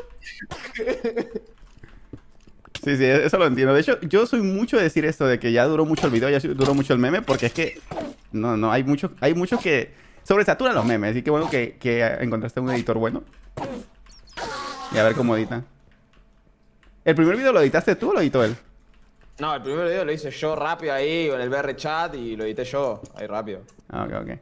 Sí, 2.84 2.98
sí, 2.98 3.06
eso 3.06 3.38
lo 3.38 3.46
entiendo. 3.48 3.74
De 3.74 3.80
hecho, 3.80 4.00
yo 4.02 4.26
soy 4.26 4.42
mucho 4.42 4.76
de 4.76 4.84
decir 4.84 5.06
esto 5.06 5.26
de 5.26 5.40
que 5.40 5.54
ya 5.54 5.66
duró 5.66 5.86
mucho 5.86 6.08
el 6.08 6.12
video, 6.12 6.30
ya 6.30 6.40
duró 6.40 6.74
mucho 6.74 6.94
el 6.94 7.00
meme, 7.00 7.22
porque 7.22 7.46
es 7.46 7.54
que 7.54 7.80
no, 8.34 8.58
no, 8.58 8.72
hay 8.72 8.84
muchos, 8.84 9.12
hay 9.22 9.34
muchos 9.34 9.62
que 9.62 9.94
sobresaturan 10.24 10.76
los 10.76 10.86
memes. 10.86 11.16
Y 11.16 11.22
qué 11.22 11.32
bueno 11.32 11.50
que, 11.50 11.78
que 11.78 12.06
encontraste 12.20 12.60
un 12.60 12.70
editor 12.72 12.98
bueno. 12.98 13.24
Y 14.92 14.98
a 14.98 15.04
ver 15.04 15.14
cómo 15.16 15.38
edita. 15.38 15.64
¿El 17.06 17.16
primer 17.16 17.38
video 17.38 17.54
lo 17.54 17.62
editaste 17.62 17.96
tú 17.96 18.10
o 18.10 18.14
lo 18.14 18.20
editó 18.20 18.44
él? 18.44 18.56
No, 19.40 19.56
el 19.56 19.62
primer 19.62 19.88
video 19.88 20.04
lo 20.04 20.12
hice 20.12 20.30
yo 20.30 20.56
rápido 20.56 20.94
ahí, 20.94 21.30
con 21.30 21.40
el 21.40 21.50
BR 21.50 21.76
chat, 21.76 22.14
y 22.16 22.36
lo 22.36 22.44
edité 22.44 22.66
yo, 22.66 23.02
ahí 23.16 23.28
rápido. 23.28 23.62
Ah, 23.90 24.04
ok, 24.04 24.14
ok. 24.22 24.40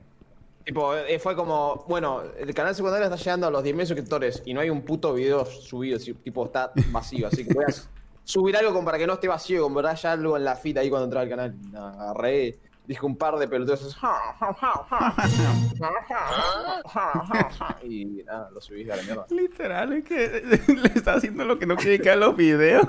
Tipo, 0.65 0.95
eh, 0.95 1.17
fue 1.19 1.35
como, 1.35 1.85
bueno, 1.87 2.21
el 2.37 2.53
canal 2.53 2.75
secundario 2.75 3.05
está 3.05 3.17
llegando 3.17 3.47
a 3.47 3.51
los 3.51 3.63
10.000 3.63 3.85
suscriptores 3.85 4.43
y 4.45 4.53
no 4.53 4.61
hay 4.61 4.69
un 4.69 4.83
puto 4.83 5.13
video 5.13 5.45
subido, 5.45 5.97
tipo, 5.99 6.45
está 6.45 6.71
vacío, 6.91 7.27
así 7.27 7.45
que 7.45 7.53
voy 7.53 7.65
a 7.65 7.73
subir 8.23 8.55
algo 8.55 8.71
como 8.73 8.85
para 8.85 8.97
que 8.97 9.07
no 9.07 9.13
esté 9.13 9.27
vacío, 9.27 9.63
como 9.63 9.75
verdad 9.77 9.95
ya 9.95 10.11
algo 10.11 10.37
en 10.37 10.43
la 10.43 10.55
fita 10.55 10.81
ahí 10.81 10.89
cuando 10.89 11.05
entraba 11.05 11.23
al 11.23 11.29
canal. 11.29 11.55
Nada, 11.71 12.11
agarré, 12.11 12.59
dije 12.85 13.05
un 13.05 13.15
par 13.17 13.37
de 13.37 13.47
pelotudos 13.47 13.97
y 17.83 18.23
nada, 18.23 18.49
lo 18.51 18.61
subí 18.61 18.89
a 18.89 18.95
la 18.95 19.03
mierda. 19.03 19.25
Literal, 19.29 19.93
es 19.93 20.03
que 20.03 20.59
le 20.67 20.87
está 20.95 21.13
haciendo 21.13 21.43
lo 21.45 21.57
que 21.57 21.65
no 21.65 21.75
quiere 21.75 21.99
que 21.99 22.15
los 22.15 22.35
videos. 22.35 22.85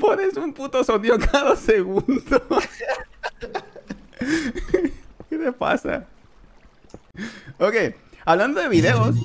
Pones 0.00 0.36
un 0.36 0.52
puto 0.52 0.82
sonido 0.84 1.18
cada 1.18 1.56
segundo. 1.56 2.42
¿Qué 5.40 5.46
te 5.46 5.52
pasa? 5.52 6.06
Ok, 7.58 7.74
hablando 8.26 8.60
de 8.60 8.68
videos, 8.68 9.16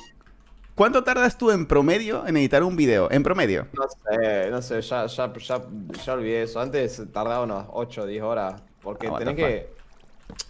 ¿cuánto 0.74 1.04
tardas 1.04 1.36
tú 1.36 1.50
en 1.50 1.66
promedio 1.66 2.26
en 2.26 2.38
editar 2.38 2.62
un 2.62 2.74
video? 2.74 3.10
En 3.10 3.22
promedio. 3.22 3.66
No 3.74 3.84
sé, 3.86 4.50
no 4.50 4.62
sé, 4.62 4.80
ya, 4.80 5.06
ya, 5.06 5.32
ya, 5.34 5.62
ya 6.04 6.12
olvidé 6.14 6.42
eso. 6.44 6.58
Antes 6.58 7.02
tardaba 7.12 7.42
unas 7.44 7.66
8 7.70 8.02
o 8.02 8.06
10 8.06 8.22
horas. 8.22 8.62
Porque 8.80 9.08
what 9.08 9.18
tenés 9.18 9.36
que 9.36 9.68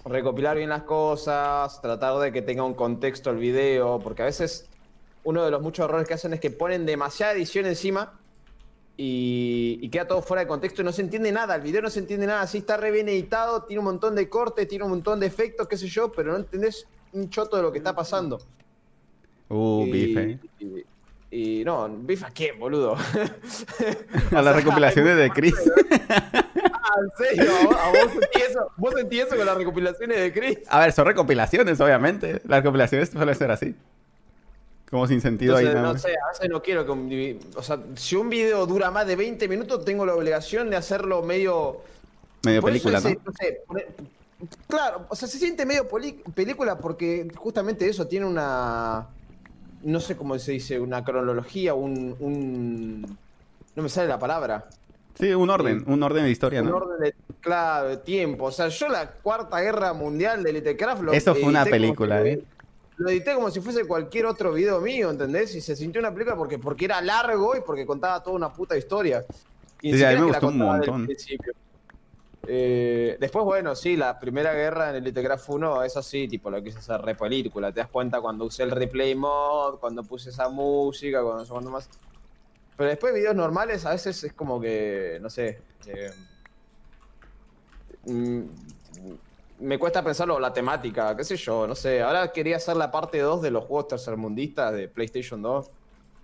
recopilar 0.05 0.57
bien 0.57 0.69
las 0.69 0.83
cosas, 0.83 1.81
tratar 1.83 2.17
de 2.19 2.31
que 2.31 2.43
tenga 2.43 2.63
un 2.63 2.75
contexto 2.75 3.31
el 3.31 3.39
video. 3.39 3.99
Porque 3.99 4.23
a 4.23 4.27
veces 4.27 4.69
uno 5.25 5.45
de 5.45 5.51
los 5.51 5.63
muchos 5.63 5.85
errores 5.85 6.07
que 6.07 6.15
hacen 6.15 6.33
es 6.33 6.39
que 6.39 6.53
ponen 6.53 6.87
demasiada 6.87 7.33
edición 7.33 7.67
encima 7.67 8.13
y, 8.97 9.79
y 9.83 9.89
queda 9.91 10.07
todo 10.07 10.23
fuera 10.23 10.43
de 10.43 10.49
contexto 10.49 10.83
y 10.83 10.85
no 10.85 10.93
se 10.93 11.03
entiende 11.03 11.31
nada. 11.33 11.55
El 11.57 11.63
video 11.63 11.83
no 11.83 11.91
se 11.91 11.99
entiende 12.01 12.27
nada. 12.27 12.47
Sí, 12.47 12.59
está 12.59 12.77
re 12.77 12.91
bien 12.91 13.09
editado, 13.09 13.63
tiene 13.65 13.81
un 13.81 13.85
montón 13.87 14.15
de 14.15 14.29
cortes, 14.29 14.67
tiene 14.69 14.85
un 14.85 14.91
montón 14.91 15.21
de 15.21 15.27
efectos, 15.27 15.69
qué 15.69 15.77
sé 15.77 15.87
yo, 15.89 16.11
pero 16.13 16.33
no 16.33 16.39
entendés 16.39 16.87
un 17.13 17.29
choto 17.31 17.57
de 17.57 17.63
lo 17.63 17.73
que 17.73 17.79
está 17.79 17.95
pasando. 17.95 18.39
Uh, 19.49 19.85
Y- 19.87 19.91
bife. 19.91 20.39
y- 20.61 20.85
Y 21.29 21.65
no, 21.65 21.89
beef 22.03 22.23
a 22.25 22.31
quién, 22.31 22.59
boludo. 22.59 22.97
A 24.35 24.43
las 24.43 24.57
recopilaciones 24.57 25.17
de 25.17 25.29
Chris. 25.35 25.55
Ah, 26.73 26.95
¿En 27.03 27.27
serio? 27.37 27.53
¿A 27.79 27.89
vos 27.91 28.13
sentí 28.13 28.41
eso? 28.49 28.71
¿Vos 28.77 28.95
sentí 28.95 29.19
eso 29.21 29.37
con 29.37 29.45
las 29.45 29.57
recopilaciones 29.57 30.19
de 30.19 30.33
Chris? 30.33 30.59
A 30.69 30.81
ver, 30.81 30.93
son 30.93 31.05
recopilaciones, 31.05 31.81
obviamente. 31.81 32.41
Las 32.47 32.61
recopilaciones 32.63 33.11
suelen 33.11 33.35
ser 33.35 33.51
así. 33.51 33.75
Como 34.91 35.07
sin 35.09 35.21
sentido 35.21 35.59
Entonces, 35.59 35.75
ahí. 35.75 35.83
nada 35.83 35.93
no 35.95 35.99
sé, 35.99 36.09
a 36.11 36.29
veces 36.33 36.49
no 36.49 36.63
quiero 36.63 36.85
que 36.87 36.93
un, 36.93 37.41
o 37.57 37.63
sea, 37.63 37.79
si 37.97 38.15
un 38.15 38.29
video 38.31 38.67
dura 38.67 38.91
más 38.91 39.07
de 39.07 39.17
20 39.17 39.49
minutos, 39.49 39.85
tengo 39.85 40.07
la 40.07 40.15
obligación 40.15 40.71
de 40.71 40.77
hacerlo 40.77 41.23
medio 41.23 41.79
Medio 42.45 42.61
Por 42.61 42.71
película, 42.71 42.99
ese, 42.99 43.19
¿no? 43.25 43.33
sé, 43.33 43.63
pone- 43.67 43.87
claro, 44.69 45.07
o 45.09 45.17
sea, 45.17 45.27
se 45.27 45.39
siente 45.39 45.67
medio 45.67 45.89
película 46.35 46.79
porque 46.79 47.27
justamente 47.35 47.89
eso 47.89 48.07
tiene 48.07 48.27
una 48.27 49.07
no 49.83 50.01
sé 50.01 50.17
cómo 50.17 50.39
se 50.39 50.53
dice, 50.53 50.79
una 50.81 51.05
cronología, 51.05 51.75
un, 51.75 52.15
un 52.21 53.19
no 53.75 53.83
me 53.83 53.89
sale 53.89 54.09
la 54.09 54.19
palabra. 54.19 54.65
Sí, 55.19 55.33
un 55.33 55.49
orden, 55.51 55.83
un 55.87 56.03
orden 56.03 56.25
de 56.25 56.31
historia, 56.31 56.61
Un 56.63 56.71
¿no? 56.71 56.77
orden 56.77 57.01
de, 57.01 57.15
claro, 57.41 57.89
de 57.89 57.97
tiempo. 57.99 58.45
O 58.47 58.53
sea, 58.53 58.69
yo 58.69 58.89
la 58.89 59.11
cuarta 59.11 59.61
guerra 59.61 59.93
mundial 59.93 60.43
de 60.43 60.53
Litecraft 60.53 61.03
lo 61.03 61.13
Eso 61.13 61.35
fue 61.35 61.45
una 61.45 61.65
película, 61.65 62.23
¿eh? 62.23 62.43
Lo 62.97 63.11
edité 63.11 63.35
como 63.35 63.51
si 63.51 63.61
fuese 63.61 63.85
cualquier 63.85 64.27
otro 64.27 64.53
video 64.53 64.81
mío, 64.81 65.11
¿entendés? 65.11 65.55
Y 65.55 65.61
se 65.61 65.77
sintió 65.77 66.01
una 66.01 66.13
película 66.13 66.37
porque, 66.37 66.59
porque 66.59 66.87
era 66.87 67.01
largo 67.03 67.55
y 67.57 67.61
porque 67.61 67.85
contaba 67.85 68.23
toda 68.23 68.37
una 68.37 68.53
puta 68.53 68.77
historia. 68.77 69.25
Y 69.83 69.95
Sí, 69.95 70.05
a 70.05 70.13
mí 70.13 70.21
me 70.21 70.27
gustó 70.27 70.49
un 70.49 70.59
montón. 70.59 71.09
Eh, 72.49 73.17
después, 73.19 73.45
bueno, 73.45 73.75
sí, 73.75 73.97
la 73.97 74.19
primera 74.19 74.55
guerra 74.55 74.91
en 74.91 74.97
el 74.97 75.05
Litecraft 75.05 75.49
1, 75.49 75.83
eso 75.83 76.03
sí, 76.03 76.29
tipo, 76.29 76.49
lo 76.51 76.63
quise 76.63 76.79
hacer 76.79 77.01
re 77.03 77.15
película. 77.15 77.73
Te 77.73 77.81
das 77.81 77.89
cuenta 77.89 78.21
cuando 78.21 78.45
usé 78.45 78.63
el 78.63 78.71
replay 78.71 79.15
mod, 79.15 79.79
cuando 79.79 80.05
puse 80.05 80.31
esa 80.31 80.49
música, 80.49 81.23
cuando 81.23 81.47
cuándo 81.47 81.71
más. 81.71 81.89
Pero 82.77 82.89
después 82.89 83.15
videos 83.15 83.35
normales 83.35 83.85
a 83.85 83.91
veces 83.91 84.23
es 84.23 84.33
como 84.33 84.61
que, 84.61 85.19
no 85.21 85.29
sé, 85.29 85.59
eh, 85.87 86.11
mm, 88.05 88.43
me 89.61 89.79
cuesta 89.79 90.03
pensarlo 90.03 90.39
la 90.39 90.53
temática, 90.53 91.17
qué 91.17 91.25
sé 91.25 91.37
yo, 91.37 91.67
no 91.67 91.75
sé. 91.75 92.03
Ahora 92.03 92.33
quería 92.33 92.57
hacer 92.57 92.77
la 92.77 92.91
parte 92.91 93.19
2 93.19 93.43
de 93.43 93.51
los 93.51 93.65
juegos 93.65 93.89
tercermundistas 93.89 94.73
de 94.73 94.89
PlayStation 94.89 95.41
2. 95.43 95.71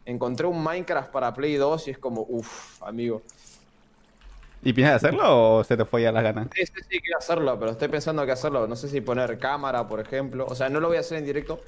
Encontré 0.04 0.46
un 0.46 0.62
Minecraft 0.62 1.10
para 1.10 1.32
Play 1.32 1.56
2 1.56 1.88
y 1.88 1.90
es 1.92 1.98
como, 1.98 2.26
uff, 2.28 2.82
amigo. 2.82 3.22
¿Y 4.64 4.72
piensas 4.72 4.96
hacerlo 4.96 5.58
o 5.58 5.64
se 5.64 5.76
te 5.76 5.84
fue 5.84 6.02
ya 6.02 6.12
las 6.12 6.22
ganas? 6.22 6.48
Sí, 6.54 6.64
sí, 6.66 6.80
sí, 6.88 7.00
quiero 7.00 7.18
hacerlo, 7.18 7.58
pero 7.58 7.72
estoy 7.72 7.88
pensando 7.88 8.24
que 8.24 8.32
hacerlo. 8.32 8.66
No 8.66 8.76
sé 8.76 8.88
si 8.88 9.00
poner 9.00 9.38
cámara, 9.38 9.88
por 9.88 9.98
ejemplo. 9.98 10.46
O 10.48 10.54
sea, 10.54 10.68
no 10.68 10.78
lo 10.78 10.88
voy 10.88 10.98
a 10.98 11.00
hacer 11.00 11.18
en 11.18 11.24
directo, 11.24 11.60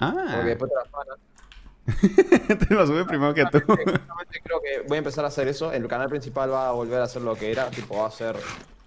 Ah, 0.00 0.32
porque 0.34 0.50
después 0.50 0.70
te 0.70 0.76
las 0.76 0.88
paran. 0.88 2.58
te 2.68 2.74
lo 2.74 2.86
sube 2.86 3.04
primero 3.04 3.34
que 3.34 3.44
tú. 3.46 3.60
Creo 3.60 4.60
que 4.62 4.86
voy 4.86 4.96
a 4.96 4.98
empezar 4.98 5.24
a 5.24 5.28
hacer 5.28 5.48
eso. 5.48 5.72
El 5.72 5.88
canal 5.88 6.08
principal 6.08 6.52
va 6.52 6.68
a 6.68 6.72
volver 6.72 7.00
a 7.00 7.04
hacer 7.04 7.22
lo 7.22 7.34
que 7.34 7.50
era, 7.50 7.70
tipo 7.70 7.96
va 7.96 8.04
a 8.04 8.08
hacer 8.08 8.36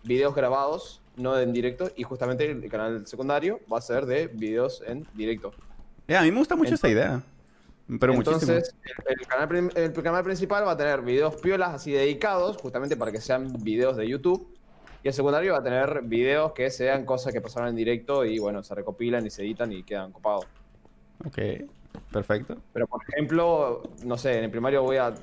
videos 0.03 0.33
grabados, 0.35 1.00
no 1.17 1.39
en 1.39 1.53
directo, 1.53 1.91
y 1.95 2.03
justamente 2.03 2.49
el 2.49 2.69
canal 2.69 3.05
secundario 3.05 3.59
va 3.71 3.77
a 3.77 3.81
ser 3.81 4.05
de 4.05 4.27
videos 4.27 4.83
en 4.85 5.05
directo. 5.13 5.51
Eh, 6.07 6.15
a 6.15 6.21
mí 6.21 6.31
me 6.31 6.39
gusta 6.39 6.55
mucho 6.55 6.75
esa 6.75 6.89
idea. 6.89 7.21
Pero. 7.99 8.13
Entonces, 8.13 8.73
el, 9.05 9.19
el 9.19 9.27
canal, 9.27 9.47
prim- 9.47 9.69
el 9.75 9.91
canal 9.93 10.23
principal 10.23 10.65
va 10.65 10.71
a 10.71 10.77
tener 10.77 11.01
videos 11.01 11.35
piolas 11.35 11.73
así 11.73 11.91
dedicados, 11.91 12.57
justamente 12.57 12.95
para 12.95 13.11
que 13.11 13.19
sean 13.19 13.51
videos 13.63 13.97
de 13.97 14.07
YouTube. 14.07 14.47
Y 15.03 15.07
el 15.07 15.13
secundario 15.13 15.53
va 15.53 15.59
a 15.59 15.63
tener 15.63 16.01
videos 16.03 16.53
que 16.53 16.69
sean 16.69 17.05
cosas 17.05 17.33
que 17.33 17.41
pasaron 17.41 17.69
en 17.69 17.75
directo 17.75 18.23
y 18.23 18.37
bueno, 18.39 18.61
se 18.61 18.75
recopilan 18.75 19.25
y 19.25 19.29
se 19.31 19.41
editan 19.41 19.73
y 19.73 19.83
quedan 19.83 20.11
copados. 20.11 20.45
Ok, 21.25 21.37
perfecto. 22.11 22.57
Pero 22.71 22.87
por 22.87 23.01
ejemplo, 23.09 23.81
no 24.05 24.17
sé, 24.17 24.37
en 24.37 24.45
el 24.45 24.51
primario 24.51 24.83
voy 24.83 24.97
a. 24.97 25.13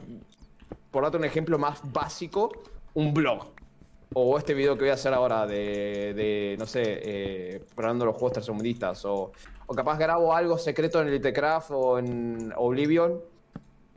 Por 0.90 1.04
darte 1.04 1.16
un 1.16 1.24
ejemplo 1.24 1.58
más 1.58 1.80
básico, 1.92 2.50
un 2.94 3.14
blog. 3.14 3.52
O 4.14 4.38
este 4.38 4.54
video 4.54 4.74
que 4.76 4.84
voy 4.84 4.90
a 4.90 4.94
hacer 4.94 5.12
ahora 5.12 5.46
de, 5.46 6.14
de 6.14 6.56
no 6.58 6.66
sé, 6.66 6.82
eh, 6.84 7.62
probando 7.74 8.06
los 8.06 8.14
juegos 8.14 8.32
tercermundistas. 8.32 9.04
O, 9.04 9.32
o 9.66 9.74
capaz 9.74 9.98
grabo 9.98 10.34
algo 10.34 10.56
secreto 10.58 11.00
en 11.02 11.08
Elitecraft 11.08 11.70
o 11.72 11.98
en 11.98 12.52
Oblivion 12.56 13.20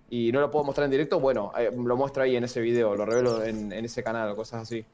y 0.09 0.31
no 0.33 0.41
lo 0.41 0.51
puedo 0.51 0.65
mostrar 0.65 0.85
en 0.85 0.91
directo. 0.91 1.19
Bueno, 1.19 1.53
eh, 1.57 1.71
lo 1.73 1.95
muestro 1.95 2.23
ahí 2.23 2.35
en 2.35 2.43
ese 2.43 2.59
video, 2.59 2.95
lo 2.95 3.05
revelo 3.05 3.43
en, 3.43 3.71
en 3.71 3.85
ese 3.85 4.03
canal 4.03 4.29
o 4.29 4.35
cosas 4.35 4.63
así. 4.63 4.85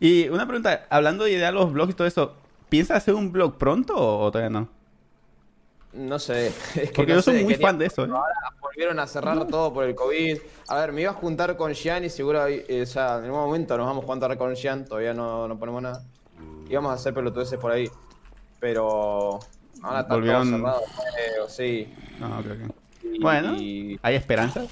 Y 0.00 0.28
una 0.28 0.46
pregunta, 0.46 0.86
hablando 0.88 1.24
de 1.24 1.32
idear 1.32 1.52
los 1.52 1.72
blogs 1.72 1.92
y 1.92 1.94
todo 1.94 2.06
eso, 2.06 2.34
¿piensas 2.70 2.98
hacer 2.98 3.14
un 3.14 3.32
blog 3.32 3.56
pronto 3.58 3.94
o 3.96 4.30
todavía 4.30 4.50
no? 4.50 4.68
No 5.92 6.18
sé. 6.18 6.48
Es 6.74 6.90
que 6.90 6.92
Porque 6.94 7.12
no 7.12 7.18
yo 7.18 7.22
soy 7.22 7.38
sé, 7.38 7.44
muy 7.44 7.54
fan 7.54 7.78
de 7.78 7.86
eso, 7.86 8.04
¿eh? 8.04 8.08
Ahora 8.10 8.34
volvieron 8.76 8.98
a 8.98 9.06
cerrar 9.06 9.46
todo 9.46 9.72
por 9.72 9.84
el 9.84 9.94
COVID. 9.94 10.36
A 10.68 10.76
ver, 10.80 10.92
me 10.92 11.00
iba 11.00 11.10
a 11.10 11.14
juntar 11.14 11.56
con 11.56 11.72
Gian 11.74 12.04
y 12.04 12.10
seguro, 12.10 12.46
eh, 12.46 12.82
o 12.82 12.86
sea, 12.86 13.16
en 13.18 13.24
algún 13.24 13.40
momento 13.40 13.74
nos 13.78 13.86
vamos 13.86 14.04
a 14.04 14.06
juntar 14.06 14.36
con 14.36 14.54
Gian, 14.54 14.84
todavía 14.84 15.14
no, 15.14 15.48
no 15.48 15.58
ponemos 15.58 15.80
nada. 15.80 16.02
Íbamos 16.68 16.90
a 16.90 16.94
hacer 16.94 17.14
pelotudeces 17.14 17.58
por 17.58 17.72
ahí. 17.72 17.90
Pero 18.60 19.38
ahora 19.82 20.00
está 20.00 20.14
Volvieron- 20.14 20.50
todo 20.50 20.58
cerrado, 20.58 20.82
creo, 21.14 21.48
sí. 21.48 21.94
No, 22.20 22.38
ok, 22.38 22.46
ok. 22.50 22.74
Y- 23.14 23.18
Bueno, 23.22 23.54
¿hay 24.02 24.14
esperanza? 24.14 24.66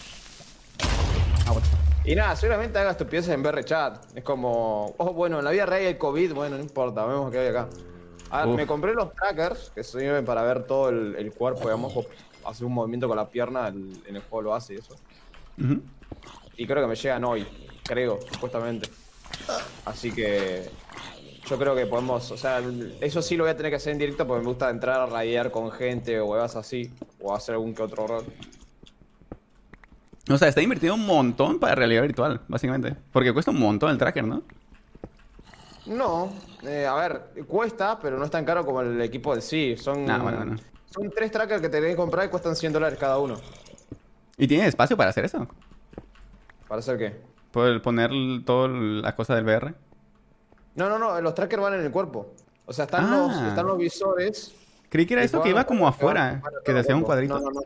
y 2.04 2.14
nada, 2.14 2.36
seguramente 2.36 2.78
haga 2.78 2.90
estupideces 2.90 3.32
en 3.32 3.42
BR 3.42 3.64
Chat. 3.64 4.04
Es 4.14 4.22
como, 4.22 4.92
oh, 4.98 5.12
bueno, 5.14 5.38
en 5.38 5.44
la 5.46 5.50
vida 5.50 5.64
real 5.64 5.86
hay 5.86 5.94
COVID, 5.96 6.34
bueno, 6.34 6.56
no 6.58 6.62
importa, 6.62 7.06
vemos 7.06 7.30
que 7.32 7.38
hay 7.38 7.48
acá. 7.48 7.68
A 8.28 8.40
ver, 8.40 8.48
Uf. 8.48 8.56
me 8.56 8.66
compré 8.66 8.92
los 8.92 9.14
trackers 9.14 9.70
que 9.74 9.82
sirven 9.82 10.26
para 10.26 10.42
ver 10.42 10.64
todo 10.66 10.90
el, 10.90 11.14
el 11.16 11.32
cuerpo, 11.32 11.60
digamos, 11.62 11.94
hacer 12.46 12.64
un 12.66 12.72
movimiento 12.74 13.06
con 13.08 13.16
la 13.16 13.28
pierna, 13.28 13.68
el- 13.68 14.02
en 14.06 14.16
el 14.16 14.22
juego 14.22 14.42
lo 14.42 14.54
hace 14.54 14.74
y 14.74 14.76
eso. 14.78 14.94
Y 16.56 16.66
creo 16.66 16.82
que 16.82 16.88
me 16.88 16.94
llegan 16.96 17.24
hoy, 17.24 17.46
creo, 17.82 18.18
supuestamente. 18.32 18.88
Así 19.84 20.12
que 20.12 20.68
yo 21.46 21.58
creo 21.58 21.74
que 21.74 21.86
podemos, 21.86 22.30
o 22.30 22.36
sea, 22.36 22.62
eso 23.00 23.20
sí 23.22 23.36
lo 23.36 23.44
voy 23.44 23.50
a 23.52 23.56
tener 23.56 23.70
que 23.70 23.76
hacer 23.76 23.92
en 23.92 23.98
directo 23.98 24.26
porque 24.26 24.40
me 24.42 24.48
gusta 24.48 24.70
entrar 24.70 25.00
a 25.00 25.06
raidear 25.06 25.50
con 25.50 25.70
gente 25.70 26.18
o 26.20 26.26
huevas 26.26 26.56
así, 26.56 26.90
o 27.20 27.34
hacer 27.34 27.54
algún 27.54 27.74
que 27.74 27.82
otro 27.82 28.06
rol. 28.06 28.24
O 30.30 30.38
sea, 30.38 30.48
está 30.48 30.62
invirtiendo 30.62 30.94
un 30.94 31.04
montón 31.06 31.58
para 31.60 31.74
realidad 31.74 32.00
virtual, 32.02 32.40
básicamente. 32.48 32.96
Porque 33.12 33.32
cuesta 33.32 33.50
un 33.50 33.60
montón 33.60 33.90
el 33.90 33.98
tracker, 33.98 34.24
¿no? 34.24 34.42
No, 35.86 36.32
eh, 36.62 36.86
a 36.86 36.94
ver, 36.94 37.44
cuesta, 37.46 37.98
pero 38.00 38.18
no 38.18 38.24
es 38.24 38.30
tan 38.30 38.44
caro 38.46 38.64
como 38.64 38.80
el 38.80 38.98
equipo 39.02 39.32
del 39.34 39.42
sí. 39.42 39.76
Son, 39.76 40.08
Ah, 40.08 40.18
bueno, 40.22 40.38
bueno. 40.38 40.56
Son 40.94 41.10
tres 41.10 41.30
trackers 41.32 41.60
que 41.60 41.68
tenés 41.68 41.90
que 41.90 41.96
comprar 41.96 42.26
y 42.26 42.28
cuestan 42.28 42.54
100 42.54 42.72
dólares 42.72 42.98
cada 42.98 43.18
uno. 43.18 43.36
¿Y 44.36 44.46
tienes 44.46 44.68
espacio 44.68 44.96
para 44.96 45.10
hacer 45.10 45.24
eso? 45.24 45.46
¿Para 46.68 46.78
hacer 46.78 46.98
qué? 46.98 47.16
Poder 47.50 47.82
poner 47.82 48.10
todas 48.44 48.70
las 48.70 49.14
cosas 49.14 49.36
del 49.36 49.44
VR. 49.44 49.74
No, 50.74 50.88
no, 50.88 50.98
no, 50.98 51.20
los 51.20 51.34
trackers 51.34 51.62
van 51.62 51.74
en 51.74 51.80
el 51.84 51.90
cuerpo. 51.90 52.32
O 52.66 52.72
sea, 52.72 52.84
están, 52.86 53.04
Ah. 53.06 53.16
los, 53.28 53.42
están 53.48 53.66
los 53.66 53.78
visores. 53.78 54.54
Creí 54.88 55.06
que 55.06 55.14
era 55.14 55.22
eso 55.24 55.42
que 55.42 55.50
iba 55.50 55.64
como 55.64 55.86
afuera, 55.86 56.40
que 56.64 56.72
te 56.72 56.78
hacía 56.78 56.96
un 56.96 57.02
cuadrito. 57.02 57.38
No, 57.38 57.44
no, 57.44 57.50
no. 57.50 57.60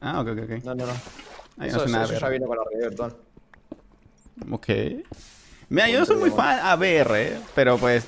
Ah, 0.00 0.20
ok, 0.20 0.28
ok, 0.28 0.38
ok. 0.44 0.64
no, 0.64 0.74
no, 0.74 0.86
no. 0.86 0.92
Ahí 1.58 1.70
no 1.70 1.76
Eso, 1.78 1.86
nada 1.88 2.04
eso 2.04 2.14
de 2.14 2.20
ya 2.20 2.28
viene 2.28 2.46
con 2.46 2.56
la 2.56 2.64
realidad 2.64 2.88
virtual. 2.90 3.16
Ok. 4.52 4.68
Mira, 5.70 5.88
yo 5.90 5.98
no 5.98 6.06
soy 6.06 6.16
muy 6.16 6.30
fan 6.30 6.60
a 6.62 6.74
VR, 6.76 7.38
pero 7.54 7.76
pues 7.78 8.06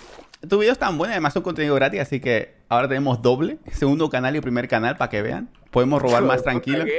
tu 0.48 0.58
video 0.58 0.72
es 0.72 0.78
tan 0.78 0.96
bueno, 0.98 1.12
además 1.12 1.32
son 1.34 1.42
contenido 1.42 1.74
gratis, 1.74 2.00
así 2.00 2.20
que 2.20 2.54
ahora 2.68 2.88
tenemos 2.88 3.20
doble, 3.22 3.58
segundo 3.72 4.08
canal 4.08 4.36
y 4.36 4.40
primer 4.40 4.68
canal 4.68 4.96
para 4.96 5.10
que 5.10 5.22
vean. 5.22 5.50
Podemos 5.70 6.00
robar 6.00 6.22
más 6.22 6.42
tranquilo. 6.50 6.84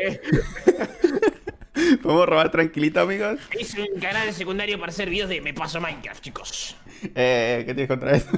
Podemos 2.04 2.28
robar 2.28 2.52
tranquilito, 2.52 3.00
amigos. 3.00 3.40
Es 3.58 3.74
un 3.76 4.00
canal 4.00 4.32
secundario 4.34 4.80
para 4.80 4.92
hacer 4.92 5.10
videos 5.10 5.30
de 5.30 5.42
Me 5.42 5.54
Paso 5.54 5.82
Minecraft, 5.82 6.24
chicos. 6.24 6.76
Eh, 7.16 7.64
¿qué 7.66 7.74
tienes 7.74 7.88
contra 7.88 8.16
eso? 8.16 8.30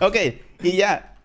ok, 0.00 0.16
y 0.62 0.76
ya. 0.76 1.15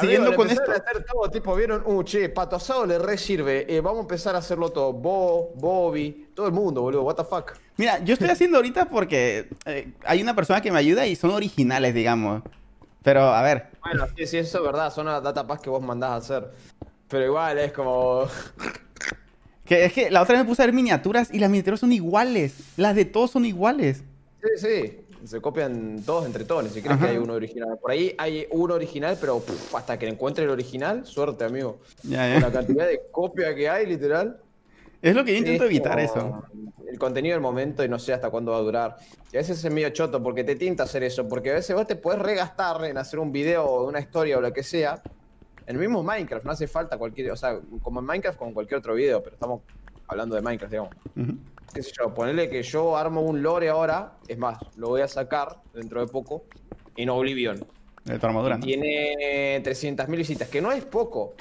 Siguiendo 0.00 0.28
Amigo, 0.28 0.42
con 0.42 0.50
esto. 0.50 0.70
a 0.70 0.74
hacer 0.74 1.04
todo, 1.04 1.30
tipo, 1.30 1.54
vieron, 1.54 1.82
uh, 1.84 2.02
che, 2.02 2.30
Pato 2.30 2.56
Asado 2.56 2.86
le 2.86 2.98
re 2.98 3.18
sirve, 3.18 3.66
eh, 3.68 3.80
vamos 3.80 3.98
a 3.98 4.02
empezar 4.02 4.34
a 4.34 4.38
hacerlo 4.38 4.70
todo, 4.70 4.92
Bo, 4.92 5.52
Bobby, 5.54 6.30
todo 6.34 6.46
el 6.46 6.52
mundo, 6.52 6.80
boludo, 6.80 7.02
what 7.02 7.16
the 7.16 7.24
fuck. 7.24 7.52
Mira, 7.76 7.98
yo 7.98 8.14
estoy 8.14 8.30
haciendo 8.30 8.56
ahorita 8.56 8.88
porque 8.88 9.50
eh, 9.66 9.92
hay 10.04 10.22
una 10.22 10.34
persona 10.34 10.62
que 10.62 10.72
me 10.72 10.78
ayuda 10.78 11.06
y 11.06 11.14
son 11.14 11.30
originales, 11.30 11.92
digamos. 11.92 12.42
Pero, 13.02 13.22
a 13.22 13.42
ver, 13.42 13.68
Bueno, 13.84 14.06
sí, 14.16 14.26
sí, 14.26 14.38
eso 14.38 14.58
es 14.58 14.64
verdad, 14.64 14.92
son 14.92 15.06
las 15.06 15.22
datapads 15.22 15.60
que 15.60 15.68
vos 15.68 15.82
mandás 15.82 16.10
a 16.10 16.16
hacer. 16.16 16.50
Pero 17.08 17.26
igual 17.26 17.58
es 17.58 17.72
como... 17.72 18.26
que 19.66 19.84
es 19.84 19.92
que 19.92 20.10
la 20.10 20.22
otra 20.22 20.36
vez 20.36 20.44
me 20.44 20.48
puse 20.48 20.62
a 20.62 20.66
ver 20.66 20.74
miniaturas 20.74 21.28
y 21.32 21.38
las 21.38 21.50
miniaturas 21.50 21.80
son 21.80 21.92
iguales. 21.92 22.54
Las 22.76 22.94
de 22.94 23.04
todos 23.04 23.32
son 23.32 23.44
iguales. 23.44 24.02
Sí, 24.42 24.48
sí, 24.56 25.00
se 25.24 25.40
copian 25.40 26.02
todos 26.04 26.26
entre 26.26 26.44
todos, 26.44 26.64
si 26.68 26.80
crees 26.80 26.96
Ajá. 26.96 27.06
que 27.06 27.12
hay 27.12 27.18
uno 27.18 27.34
original. 27.34 27.78
Por 27.80 27.90
ahí 27.90 28.14
hay 28.18 28.46
uno 28.50 28.74
original, 28.74 29.16
pero 29.20 29.40
puf, 29.40 29.74
hasta 29.74 29.98
que 29.98 30.08
encuentre 30.08 30.44
el 30.44 30.50
original, 30.50 31.06
suerte, 31.06 31.44
amigo. 31.44 31.80
Ya, 32.02 32.34
Con 32.34 32.42
la 32.42 32.52
cantidad 32.52 32.86
de 32.86 33.02
copia 33.10 33.54
que 33.54 33.68
hay, 33.68 33.86
literal. 33.86 34.38
Es 35.00 35.16
lo 35.16 35.24
que 35.24 35.32
yo 35.32 35.38
intento 35.38 35.64
Es 35.64 35.70
evitar 35.70 35.98
eso. 35.98 36.44
El 36.88 36.98
contenido 36.98 37.34
del 37.34 37.40
momento 37.40 37.82
y 37.84 37.88
no 37.88 37.98
sé 37.98 38.12
hasta 38.12 38.30
cuándo 38.30 38.52
va 38.52 38.58
a 38.58 38.60
durar. 38.60 38.96
Y 39.32 39.36
a 39.36 39.40
veces 39.40 39.64
es 39.64 39.72
medio 39.72 39.90
choto 39.90 40.22
porque 40.22 40.44
te 40.44 40.54
tinta 40.54 40.84
hacer 40.84 41.02
eso. 41.02 41.26
Porque 41.28 41.50
a 41.50 41.54
veces 41.54 41.74
vos 41.74 41.86
te 41.86 41.96
podés 41.96 42.20
regastar 42.20 42.84
en 42.84 42.96
hacer 42.98 43.18
un 43.18 43.32
video 43.32 43.64
o 43.64 43.88
una 43.88 43.98
historia 43.98 44.38
o 44.38 44.40
lo 44.40 44.52
que 44.52 44.62
sea. 44.62 45.02
En 45.66 45.76
el 45.76 45.80
mismo 45.80 46.02
Minecraft, 46.02 46.44
no 46.44 46.52
hace 46.52 46.68
falta 46.68 46.98
cualquier. 46.98 47.32
O 47.32 47.36
sea, 47.36 47.58
como 47.82 47.98
en 48.00 48.06
Minecraft, 48.06 48.38
como 48.38 48.50
en 48.50 48.54
cualquier 48.54 48.78
otro 48.78 48.94
video, 48.94 49.22
pero 49.22 49.34
estamos 49.34 49.62
hablando 50.06 50.36
de 50.36 50.42
Minecraft, 50.42 50.70
digamos. 50.70 50.94
Qué 51.72 51.82
sé 51.82 51.92
yo, 51.98 52.12
ponerle 52.14 52.48
que 52.48 52.62
yo 52.62 52.96
armo 52.96 53.22
un 53.22 53.42
lore 53.42 53.68
ahora, 53.68 54.14
es 54.28 54.38
más, 54.38 54.58
lo 54.76 54.88
voy 54.88 55.00
a 55.00 55.08
sacar 55.08 55.58
dentro 55.72 56.00
de 56.00 56.06
poco 56.10 56.44
en 56.96 57.10
Oblivion. 57.10 57.64
De 58.04 58.18
tu 58.18 58.26
armadura, 58.26 58.58
¿no? 58.58 58.64
Tiene 58.64 59.62
300.000 59.62 60.16
visitas, 60.16 60.48
que 60.48 60.60
no 60.60 60.72
es 60.72 60.84
poco. 60.84 61.34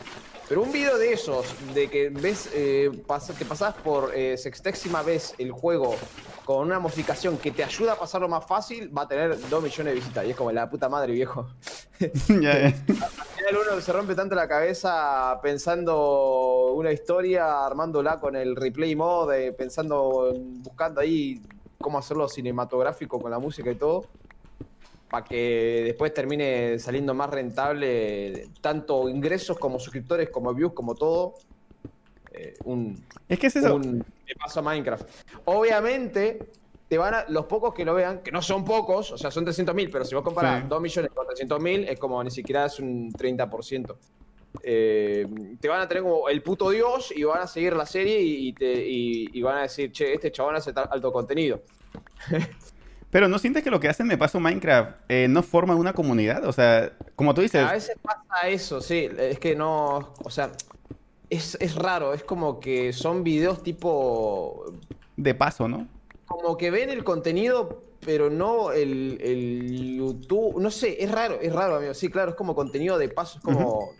Pero 0.51 0.63
un 0.63 0.71
video 0.73 0.97
de 0.97 1.13
esos, 1.13 1.45
de 1.73 1.89
que 1.89 2.09
ves, 2.09 2.49
eh, 2.53 2.91
pas- 3.07 3.33
te 3.33 3.45
pasás 3.45 3.73
por 3.73 4.11
eh, 4.13 4.37
sextésima 4.37 5.01
vez 5.01 5.33
el 5.37 5.49
juego 5.53 5.95
con 6.43 6.67
una 6.67 6.77
modificación 6.77 7.37
que 7.37 7.51
te 7.51 7.63
ayuda 7.63 7.93
a 7.93 7.95
pasarlo 7.95 8.27
más 8.27 8.45
fácil, 8.45 8.91
va 8.93 9.03
a 9.03 9.07
tener 9.07 9.39
2 9.49 9.63
millones 9.63 9.93
de 9.93 9.99
visitas. 10.01 10.25
Y 10.25 10.31
es 10.31 10.35
como 10.35 10.51
la 10.51 10.69
puta 10.69 10.89
madre, 10.89 11.13
viejo. 11.13 11.47
Al 12.01 12.11
final 12.73 13.57
uno 13.65 13.79
se 13.79 13.93
rompe 13.93 14.13
tanto 14.13 14.35
la 14.35 14.45
cabeza 14.49 15.39
pensando 15.41 16.73
una 16.73 16.91
historia, 16.91 17.65
armándola 17.65 18.19
con 18.19 18.35
el 18.35 18.57
replay 18.57 18.93
mode, 18.93 19.53
pensando, 19.53 20.31
en- 20.35 20.61
buscando 20.63 20.99
ahí 20.99 21.41
cómo 21.79 21.97
hacerlo 21.97 22.27
cinematográfico 22.27 23.21
con 23.21 23.31
la 23.31 23.39
música 23.39 23.71
y 23.71 23.75
todo, 23.75 24.03
para 25.11 25.25
que 25.25 25.81
después 25.85 26.13
termine 26.13 26.79
saliendo 26.79 27.13
más 27.13 27.29
rentable, 27.29 28.47
tanto 28.61 29.09
ingresos 29.09 29.59
como 29.59 29.77
suscriptores, 29.77 30.29
como 30.29 30.53
views, 30.53 30.71
como 30.73 30.95
todo. 30.95 31.35
Eh, 32.31 32.53
un, 32.63 32.97
Es 33.27 33.37
que 33.37 33.47
es 33.47 33.57
eso. 33.57 33.75
un 33.75 34.05
paso 34.39 34.61
a 34.61 34.63
Minecraft. 34.63 35.05
Obviamente, 35.45 36.39
te 36.87 36.97
van 36.97 37.13
a, 37.13 37.25
los 37.27 37.45
pocos 37.45 37.73
que 37.73 37.83
lo 37.83 37.93
vean, 37.93 38.21
que 38.23 38.31
no 38.31 38.41
son 38.41 38.63
pocos, 38.63 39.11
o 39.11 39.17
sea, 39.17 39.29
son 39.31 39.45
300.000, 39.45 39.89
pero 39.91 40.05
si 40.05 40.15
vos 40.15 40.23
comparas 40.23 40.61
Sí. 40.61 40.67
2 40.69 40.81
millones 40.81 41.11
con 41.13 41.27
300.000, 41.27 41.89
es 41.89 41.99
como 41.99 42.23
ni 42.23 42.31
siquiera 42.31 42.65
es 42.65 42.79
un 42.79 43.11
30%. 43.11 43.95
Eh, 44.63 45.27
te 45.59 45.67
van 45.69 45.81
a 45.81 45.87
tener 45.87 46.03
como 46.03 46.29
el 46.29 46.41
puto 46.41 46.69
dios 46.69 47.11
y 47.15 47.23
van 47.23 47.41
a 47.41 47.47
seguir 47.47 47.73
la 47.75 47.85
serie 47.85 48.19
y, 48.21 48.53
te, 48.53 48.65
y- 48.87 49.29
y 49.33 49.41
van 49.41 49.57
a 49.57 49.61
decir, 49.63 49.91
che, 49.91 50.13
este 50.13 50.31
chabón 50.31 50.55
hace 50.55 50.71
alto 50.75 51.11
contenido. 51.11 51.61
Pero 53.11 53.27
¿no 53.27 53.37
sientes 53.39 53.63
que 53.63 53.69
lo 53.69 53.79
que 53.79 53.89
hacen 53.89 54.07
Me 54.07 54.17
Paso 54.17 54.39
Minecraft 54.39 54.97
eh, 55.09 55.27
no 55.29 55.43
forma 55.43 55.75
una 55.75 55.93
comunidad? 55.93 56.45
O 56.45 56.53
sea, 56.53 56.93
como 57.15 57.33
tú 57.33 57.41
dices, 57.41 57.63
A 57.63 57.73
veces 57.73 57.97
pasa 58.01 58.47
eso, 58.47 58.81
sí, 58.81 59.09
es 59.17 59.37
que 59.37 59.55
no, 59.55 60.13
o 60.23 60.29
sea, 60.29 60.51
es, 61.29 61.57
es 61.59 61.75
raro, 61.75 62.13
es 62.13 62.23
como 62.23 62.59
que 62.59 62.93
son 62.93 63.23
videos 63.23 63.61
tipo 63.63 64.73
de 65.17 65.35
paso, 65.35 65.67
¿no? 65.67 65.87
como 66.31 66.57
que 66.57 66.71
ven 66.71 66.89
el 66.89 67.03
contenido, 67.03 67.83
pero 67.99 68.29
no 68.29 68.71
el, 68.71 69.17
el 69.21 69.97
YouTube. 69.97 70.59
No 70.59 70.71
sé, 70.71 71.03
es 71.03 71.11
raro, 71.11 71.39
es 71.41 71.53
raro, 71.53 71.75
amigo. 71.75 71.93
Sí, 71.93 72.09
claro, 72.09 72.31
es 72.31 72.37
como 72.37 72.55
contenido 72.55 72.97
de 72.97 73.09
paso, 73.09 73.37
es 73.37 73.43
como. 73.43 73.91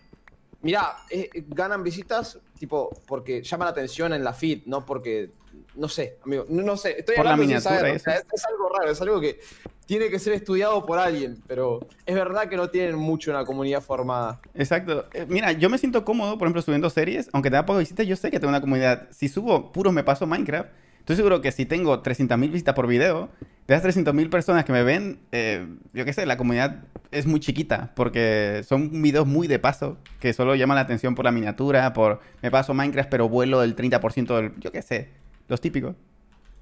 Mirá, 0.62 0.96
eh, 1.10 1.28
ganan 1.48 1.82
visitas, 1.82 2.38
tipo, 2.58 2.90
porque 3.06 3.42
llaman 3.42 3.66
la 3.66 3.72
atención 3.72 4.12
en 4.12 4.24
la 4.24 4.32
feed, 4.32 4.62
no 4.66 4.86
porque. 4.86 5.30
No 5.74 5.88
sé, 5.88 6.18
amigo, 6.24 6.46
no, 6.48 6.62
no 6.62 6.76
sé. 6.76 6.96
Estoy 6.98 7.16
Por 7.16 7.24
la 7.24 7.32
hablando 7.32 7.42
sin 7.42 7.56
miniatura 7.56 7.78
saber, 7.78 7.96
o 7.96 7.98
sea, 7.98 8.14
es, 8.16 8.26
es 8.32 8.44
algo 8.44 8.68
raro, 8.68 8.90
es 8.90 9.00
algo 9.00 9.20
que 9.20 9.40
tiene 9.86 10.08
que 10.08 10.18
ser 10.18 10.32
estudiado 10.32 10.86
por 10.86 10.98
alguien, 10.98 11.38
pero 11.46 11.80
es 12.06 12.14
verdad 12.14 12.48
que 12.48 12.56
no 12.56 12.70
tienen 12.70 12.96
mucho 12.96 13.30
una 13.30 13.44
comunidad 13.44 13.82
formada. 13.82 14.40
Exacto. 14.54 15.06
Eh, 15.12 15.26
mira, 15.28 15.52
yo 15.52 15.68
me 15.68 15.78
siento 15.78 16.04
cómodo, 16.04 16.38
por 16.38 16.46
ejemplo, 16.46 16.62
subiendo 16.62 16.88
series, 16.90 17.28
aunque 17.32 17.50
tenga 17.50 17.66
poco 17.66 17.78
visitas, 17.78 18.06
yo 18.06 18.16
sé 18.16 18.30
que 18.30 18.38
tengo 18.38 18.50
una 18.50 18.60
comunidad. 18.60 19.08
Si 19.10 19.28
subo 19.28 19.72
puros 19.72 19.92
Me 19.92 20.04
Paso 20.04 20.26
Minecraft, 20.26 20.70
estoy 21.00 21.16
seguro 21.16 21.40
que 21.40 21.52
si 21.52 21.66
tengo 21.66 22.02
300.000 22.02 22.50
visitas 22.50 22.74
por 22.74 22.86
video, 22.86 23.28
de 23.66 23.74
esas 23.74 23.96
300.000 23.96 24.30
personas 24.30 24.64
que 24.64 24.72
me 24.72 24.82
ven, 24.82 25.20
eh, 25.32 25.66
yo 25.92 26.04
qué 26.04 26.12
sé, 26.12 26.26
la 26.26 26.36
comunidad 26.36 26.84
es 27.10 27.26
muy 27.26 27.40
chiquita, 27.40 27.92
porque 27.94 28.62
son 28.66 29.02
videos 29.02 29.26
muy 29.26 29.46
de 29.46 29.58
paso, 29.58 29.98
que 30.20 30.32
solo 30.32 30.54
llaman 30.54 30.76
la 30.76 30.82
atención 30.82 31.14
por 31.14 31.24
la 31.24 31.32
miniatura, 31.32 31.92
por 31.92 32.20
Me 32.40 32.50
Paso 32.50 32.72
Minecraft, 32.72 33.10
pero 33.10 33.28
vuelo 33.28 33.60
del 33.60 33.76
30% 33.76 34.36
del, 34.36 34.52
yo 34.58 34.72
qué 34.72 34.82
sé, 34.82 35.10
los 35.48 35.60
típicos. 35.60 35.94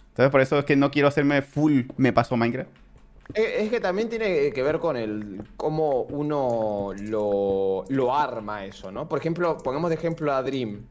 Entonces, 0.08 0.30
por 0.30 0.40
eso 0.40 0.58
es 0.58 0.64
que 0.64 0.76
no 0.76 0.90
quiero 0.90 1.08
hacerme 1.08 1.42
full 1.42 1.82
Me 1.96 2.12
Paso 2.12 2.36
Minecraft. 2.36 2.70
Es 3.34 3.62
es 3.62 3.70
que 3.70 3.80
también 3.80 4.08
tiene 4.08 4.50
que 4.52 4.62
ver 4.62 4.78
con 4.80 4.96
el 4.96 5.42
cómo 5.56 6.02
uno 6.02 6.92
lo, 6.98 7.84
lo 7.88 8.16
arma 8.16 8.64
eso, 8.64 8.90
¿no? 8.90 9.08
Por 9.08 9.18
ejemplo, 9.20 9.56
pongamos 9.58 9.90
de 9.90 9.96
ejemplo 9.96 10.32
a 10.32 10.42
Dream. 10.42 10.86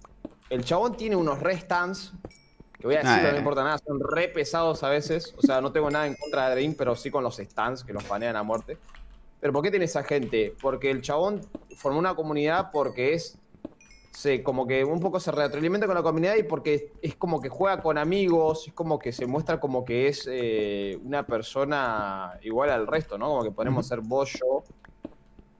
El 0.49 0.63
chabón 0.63 0.95
tiene 0.95 1.15
unos 1.15 1.39
re 1.41 1.57
stands, 1.59 2.13
que 2.79 2.87
voy 2.87 2.95
a 2.95 2.99
decir, 2.99 3.13
Ah, 3.13 3.31
no 3.31 3.35
eh. 3.35 3.39
importa 3.39 3.63
nada, 3.63 3.77
son 3.77 3.99
re 3.99 4.29
pesados 4.29 4.83
a 4.83 4.89
veces. 4.89 5.33
O 5.37 5.41
sea, 5.41 5.59
no 5.59 5.71
tengo 5.71 5.91
nada 5.91 6.07
en 6.07 6.15
contra 6.15 6.49
de 6.49 6.55
Dream, 6.55 6.75
pero 6.77 6.95
sí 6.95 7.11
con 7.11 7.23
los 7.23 7.37
stands, 7.37 7.83
que 7.83 7.91
los 7.93 8.03
panean 8.05 8.35
a 8.37 8.43
muerte. 8.43 8.77
Pero 9.41 9.53
¿por 9.53 9.63
qué 9.63 9.69
tiene 9.69 9.85
esa 9.85 10.03
gente? 10.03 10.55
Porque 10.61 10.91
el 10.91 11.01
chabón 11.01 11.41
formó 11.75 11.99
una 11.99 12.15
comunidad 12.15 12.69
porque 12.71 13.13
es. 13.13 13.37
Se, 14.11 14.43
como 14.43 14.65
que 14.67 14.83
un 14.83 14.99
poco 14.99 15.19
se 15.19 15.31
retroalimenta 15.31 15.85
con 15.85 15.95
la 15.95 16.01
comunidad 16.03 16.35
y 16.35 16.43
porque 16.43 16.91
es 17.01 17.15
como 17.15 17.39
que 17.39 17.47
juega 17.49 17.81
con 17.81 17.97
amigos, 17.97 18.67
es 18.67 18.73
como 18.73 18.97
que 18.99 19.11
se 19.11 19.25
muestra 19.25 19.59
como 19.59 19.85
que 19.85 20.07
es 20.07 20.27
eh, 20.29 20.99
una 21.03 21.23
persona 21.25 22.33
igual 22.41 22.69
al 22.71 22.87
resto, 22.87 23.17
¿no? 23.17 23.27
Como 23.29 23.43
que 23.43 23.51
podemos 23.51 23.87
ser 23.87 24.01
vos, 24.01 24.31
yo. 24.33 24.63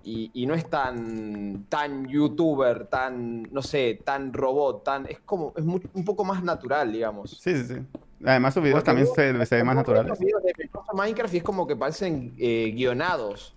Y, 0.03 0.31
y 0.33 0.45
no 0.45 0.55
es 0.55 0.67
tan, 0.69 1.65
tan 1.69 2.07
youtuber, 2.07 2.88
tan, 2.88 3.43
no 3.43 3.62
sé, 3.62 3.99
tan 4.03 4.33
robot, 4.33 4.83
tan. 4.83 5.05
Es 5.05 5.19
como, 5.19 5.53
es 5.55 5.63
un 5.63 6.05
poco 6.05 6.23
más 6.25 6.43
natural, 6.43 6.91
digamos. 6.91 7.31
Sí, 7.39 7.55
sí, 7.55 7.63
sí. 7.75 7.75
Además, 8.25 8.53
sus 8.53 8.63
videos 8.63 8.77
Porque 8.79 8.85
también 8.88 9.07
vos- 9.07 9.15
se, 9.15 9.45
se 9.45 9.55
ven 9.57 9.65
más 9.65 9.75
naturales. 9.75 10.09
los 10.09 10.19
videos 10.19 10.41
de 10.43 10.53
Minecraft 10.93 11.33
y 11.33 11.38
es 11.38 11.43
como 11.43 11.67
que 11.67 11.75
parecen 11.75 12.33
eh, 12.38 12.71
guionados. 12.75 13.55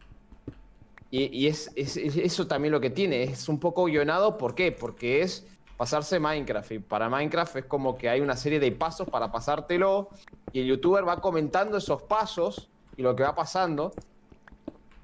Y, 1.15 1.47
es, 1.47 1.71
es- 1.77 1.97
es 1.99 2.17
eso 2.17 2.47
también 2.47 2.73
lo 2.73 2.81
que 2.81 2.89
tiene, 2.91 3.23
es 3.25 3.49
un 3.51 3.61
poco 3.61 3.85
guionado, 3.85 4.39
¿por 4.39 4.55
qué? 4.55 4.73
Porque 4.73 5.21
es 5.21 5.47
pasarse 5.77 6.19
Minecraft. 6.19 6.73
Y 6.73 6.79
para 6.79 7.11
Minecraft 7.11 7.57
es 7.57 7.65
como 7.67 7.99
que 7.99 8.09
hay 8.09 8.21
una 8.23 8.35
serie 8.37 8.59
de 8.59 8.73
pasos 8.73 9.09
para 9.11 9.31
pasártelo. 9.31 10.09
Y 10.53 10.61
el 10.61 10.67
youtuber 10.69 11.07
va 11.07 11.21
comentando 11.21 11.77
esos 11.77 12.03
pasos 12.03 12.71
y 12.97 13.03
lo 13.03 13.15
que 13.15 13.25
va 13.25 13.35
pasando. 13.35 13.93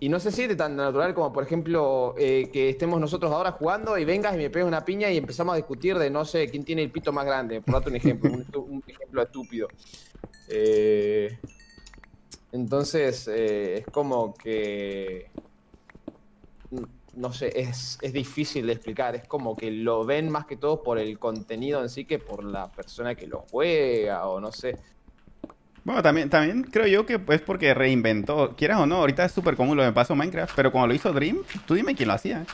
Y 0.01 0.09
no 0.09 0.21
se 0.21 0.31
siente 0.33 0.55
tan 0.57 0.77
natural 0.77 1.13
como, 1.13 1.33
por 1.33 1.43
ejemplo, 1.45 2.15
eh, 2.17 2.49
que 2.53 2.71
estemos 2.71 3.01
nosotros 3.01 3.33
ahora 3.33 3.53
jugando 3.53 3.99
y 3.99 4.05
vengas 4.05 4.35
y 4.35 4.39
me 4.39 4.49
pegas 4.49 4.69
una 4.69 4.85
piña 4.85 5.11
y 5.11 5.17
empezamos 5.17 5.55
a 5.55 5.57
discutir 5.57 5.99
de 5.99 6.09
no 6.09 6.25
sé 6.25 6.49
quién 6.49 6.65
tiene 6.65 6.83
el 6.85 6.91
pito 6.93 7.13
más 7.13 7.27
grande. 7.27 7.61
Por 7.61 7.75
darte 7.75 7.91
un 7.91 7.97
ejemplo, 7.97 8.31
un 8.63 8.83
ejemplo 8.89 9.23
estúpido. 9.23 9.69
Eh, 10.49 11.39
entonces, 12.53 13.29
eh, 13.29 13.79
es 13.79 13.87
como 13.87 14.35
que. 14.35 15.31
No 17.15 17.33
sé, 17.33 17.59
es, 17.59 17.99
es 18.03 18.13
difícil 18.13 18.67
de 18.67 18.75
explicar. 18.75 19.15
Es 19.17 19.27
como 19.27 19.57
que 19.57 19.71
lo 19.71 20.05
ven 20.05 20.31
más 20.31 20.47
que 20.47 20.57
todo 20.57 20.83
por 20.83 20.99
el 20.99 21.19
contenido 21.19 21.83
en 21.83 21.89
sí 21.89 22.05
que 22.05 22.19
por 22.19 22.45
la 22.45 22.71
persona 22.71 23.15
que 23.15 23.27
lo 23.27 23.41
juega, 23.51 24.27
o 24.29 24.41
no 24.41 24.53
sé. 24.53 24.77
Bueno, 25.85 26.03
también, 26.03 26.29
también 26.29 26.63
creo 26.65 26.87
yo 26.87 27.07
que 27.07 27.19
es 27.31 27.41
porque 27.41 27.73
reinventó, 27.73 28.55
quieras 28.57 28.81
o 28.81 28.87
no, 28.87 28.97
ahorita 28.97 29.25
es 29.25 29.33
súper 29.33 29.57
común 29.57 29.77
lo 29.77 29.83
de 29.83 29.93
paso 29.93 30.15
Minecraft, 30.15 30.53
pero 30.55 30.71
cuando 30.71 30.89
lo 30.89 30.95
hizo 30.95 31.13
Dream, 31.13 31.39
tú 31.67 31.75
dime 31.75 31.95
quién 31.95 32.09
lo 32.09 32.15
hacía. 32.15 32.45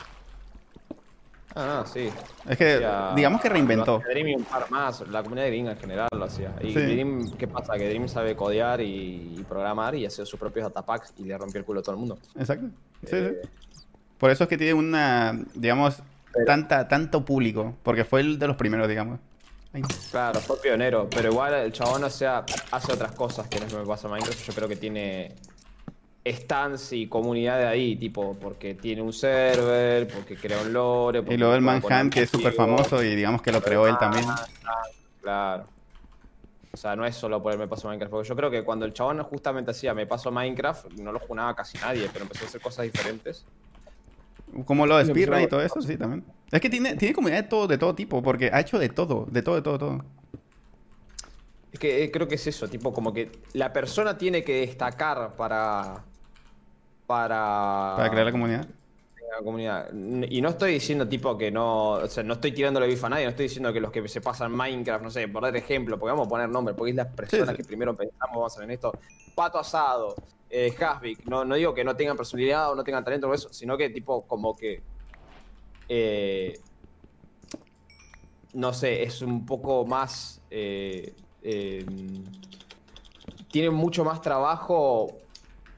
Ah, 1.57 1.81
no, 1.83 1.85
sí. 1.85 2.09
Es 2.49 2.57
que, 2.57 2.73
hacía- 2.75 3.13
digamos 3.15 3.41
que 3.41 3.47
reinventó. 3.49 3.97
hacía 3.97 4.09
Dream 4.09 4.27
y 4.27 4.35
un 4.35 4.43
par 4.43 4.69
más. 4.71 5.07
La 5.09 5.21
comunidad 5.23 5.45
de 5.45 5.51
Dream 5.51 5.67
en 5.67 5.77
general 5.77 6.09
lo 6.11 6.23
hacía. 6.25 6.53
Y 6.61 6.67
Sí. 6.73 6.79
Dream, 6.79 7.31
¿qué 7.37 7.47
pasa? 7.47 7.77
Que 7.77 7.87
Dream 7.87 8.07
sabe 8.09 8.35
codear 8.35 8.81
y, 8.81 9.35
y 9.37 9.43
programar 9.47 9.95
y 9.95 10.05
hacer 10.05 10.25
sus 10.25 10.37
propios 10.39 10.65
datapacks 10.65 11.13
y 11.17 11.23
le 11.23 11.37
rompió 11.37 11.59
el 11.59 11.65
culo 11.65 11.79
a 11.79 11.83
todo 11.83 11.93
el 11.93 11.99
mundo. 11.99 12.17
Exacto. 12.37 12.67
Sí, 13.05 13.15
Eh, 13.15 13.39
sí. 13.43 13.49
Por 14.17 14.31
eso 14.31 14.43
es 14.43 14.49
que 14.49 14.57
tiene 14.57 14.73
una, 14.73 15.37
digamos, 15.53 16.01
Pero- 16.33 16.45
tanta, 16.45 16.87
tanto 16.87 17.25
público, 17.25 17.75
porque 17.83 18.05
fue 18.05 18.21
el 18.21 18.39
de 18.39 18.47
los 18.47 18.55
primeros, 18.55 18.87
digamos. 18.87 19.19
Ay, 19.73 19.81
Claro, 20.09 20.39
fue 20.39 20.57
pionero, 20.61 21.09
pero 21.09 21.31
igual 21.31 21.53
el 21.53 21.73
chabón 21.73 22.03
o 22.05 22.09
sea, 22.09 22.45
hace 22.71 22.93
otras 22.93 23.11
cosas 23.11 23.47
que 23.47 23.59
no 23.59 23.65
es 23.65 23.73
lo 23.73 23.81
que 23.81 23.87
pasa 23.87 24.07
en 24.07 24.13
Minecraft. 24.13 24.45
Yo 24.47 24.53
creo 24.53 24.67
que 24.69 24.77
tiene 24.77 25.35
stands 26.25 26.93
y 26.93 27.07
comunidad 27.07 27.59
de 27.59 27.67
ahí, 27.67 27.95
tipo, 27.97 28.35
porque 28.39 28.73
tiene 28.73 29.01
un 29.01 29.13
server, 29.13 30.07
porque 30.07 30.35
crea 30.35 30.61
un 30.61 30.73
lore. 30.73 31.23
Y 31.29 31.37
luego 31.37 31.53
el 31.55 31.61
Manhunt, 31.61 32.13
que 32.13 32.23
es 32.23 32.29
súper 32.29 32.53
famoso 32.53 33.03
y 33.03 33.15
digamos 33.15 33.41
que 33.41 33.51
lo 33.51 33.61
creó 33.61 33.87
él 33.87 33.97
también. 33.97 34.25
Claro. 35.21 35.67
O 36.71 36.77
sea, 36.77 36.95
no 36.95 37.05
es 37.05 37.15
solo 37.15 37.41
por 37.41 37.53
el 37.53 37.59
me 37.59 37.67
paso 37.67 37.87
Minecraft, 37.87 38.11
porque 38.11 38.27
yo 38.27 38.35
creo 38.35 38.51
que 38.51 38.63
cuando 38.63 38.85
el 38.85 38.93
chabón 38.93 39.21
justamente 39.23 39.71
hacía 39.71 39.93
me 39.93 40.05
paso 40.05 40.31
Minecraft, 40.31 40.91
no 40.93 41.11
lo 41.11 41.19
jugaba 41.19 41.55
casi 41.55 41.77
nadie, 41.77 42.09
pero 42.11 42.23
empezó 42.23 42.45
a 42.45 42.47
hacer 42.47 42.61
cosas 42.61 42.83
diferentes. 42.83 43.45
Como 44.63 44.85
lo 44.85 44.97
de 44.97 45.05
Speedrun 45.05 45.41
y 45.41 45.47
todo 45.47 45.61
eso, 45.61 45.81
sí, 45.81 45.97
también. 45.97 46.23
Es 46.51 46.61
que 46.61 46.69
tiene, 46.69 46.95
tiene 46.95 47.13
comunidad 47.13 47.43
de 47.43 47.49
todo, 47.49 47.67
de 47.67 47.77
todo 47.77 47.95
tipo, 47.95 48.21
porque 48.21 48.49
ha 48.53 48.61
hecho 48.61 48.79
de 48.79 48.89
todo, 48.89 49.27
de 49.29 49.41
todo, 49.41 49.55
de 49.55 49.61
todo, 49.61 49.77
todo. 49.77 50.05
Es 51.73 51.79
que 51.79 52.05
eh, 52.05 52.11
creo 52.11 52.25
que 52.27 52.35
es 52.35 52.47
eso, 52.47 52.69
tipo, 52.69 52.93
como 52.93 53.11
que 53.11 53.29
la 53.53 53.73
persona 53.73 54.17
tiene 54.17 54.43
que 54.43 54.61
destacar 54.61 55.35
para. 55.35 56.03
Para. 57.05 57.95
Para 57.97 58.09
crear 58.09 58.25
la 58.25 58.31
comunidad. 58.31 58.65
la 59.37 59.43
comunidad. 59.43 59.91
Y 60.29 60.41
no 60.41 60.49
estoy 60.49 60.73
diciendo, 60.73 61.05
tipo, 61.05 61.37
que 61.37 61.51
no. 61.51 61.91
O 61.91 62.07
sea, 62.07 62.23
no 62.23 62.35
estoy 62.35 62.53
tirándole 62.53 62.87
bifa 62.87 63.07
a 63.07 63.09
nadie, 63.09 63.25
no 63.25 63.31
estoy 63.31 63.47
diciendo 63.47 63.73
que 63.73 63.81
los 63.81 63.91
que 63.91 64.07
se 64.07 64.21
pasan 64.21 64.53
Minecraft, 64.53 65.03
no 65.03 65.09
sé, 65.09 65.27
por 65.27 65.43
dar 65.43 65.55
ejemplo, 65.57 65.99
porque 65.99 66.11
vamos 66.11 66.27
a 66.27 66.29
poner 66.29 66.47
nombre, 66.47 66.73
porque 66.73 66.91
es 66.91 66.95
la 66.95 67.09
persona 67.09 67.51
sí. 67.51 67.57
que 67.57 67.63
primero 67.65 67.93
pensamos, 67.93 68.29
vamos 68.33 68.53
a 68.53 68.55
hacer 68.55 68.63
en 68.63 68.71
esto. 68.71 68.97
Pato 69.35 69.59
Asado, 69.59 70.15
eh, 70.55 71.17
no, 71.25 71.43
no 71.45 71.55
digo 71.55 71.73
que 71.73 71.83
no 71.83 71.95
tengan 71.95 72.15
personalidad 72.15 72.71
o 72.71 72.75
no 72.75 72.83
tengan 72.83 73.03
talento 73.03 73.27
o 73.27 73.33
eso, 73.33 73.51
sino 73.51 73.77
que, 73.77 73.89
tipo, 73.89 74.21
como 74.27 74.55
que. 74.55 74.81
eh, 75.89 76.59
no 78.53 78.71
sé, 78.71 79.03
es 79.03 79.21
un 79.21 79.45
poco 79.45 79.85
más... 79.85 80.41
eh, 80.49 81.13
eh, 81.41 81.85
tiene 83.51 83.69
mucho 83.69 84.03
más 84.03 84.21
trabajo 84.21 85.07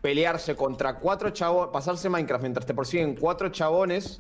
pelearse 0.02 0.56
contra 0.56 0.98
cuatro 1.00 1.30
chabones, 1.30 1.72
pasarse 1.72 2.10
Minecraft 2.10 2.42
mientras 2.42 2.66
te 2.66 2.74
persiguen 2.74 3.16
cuatro 3.16 3.50
chabones, 3.50 4.20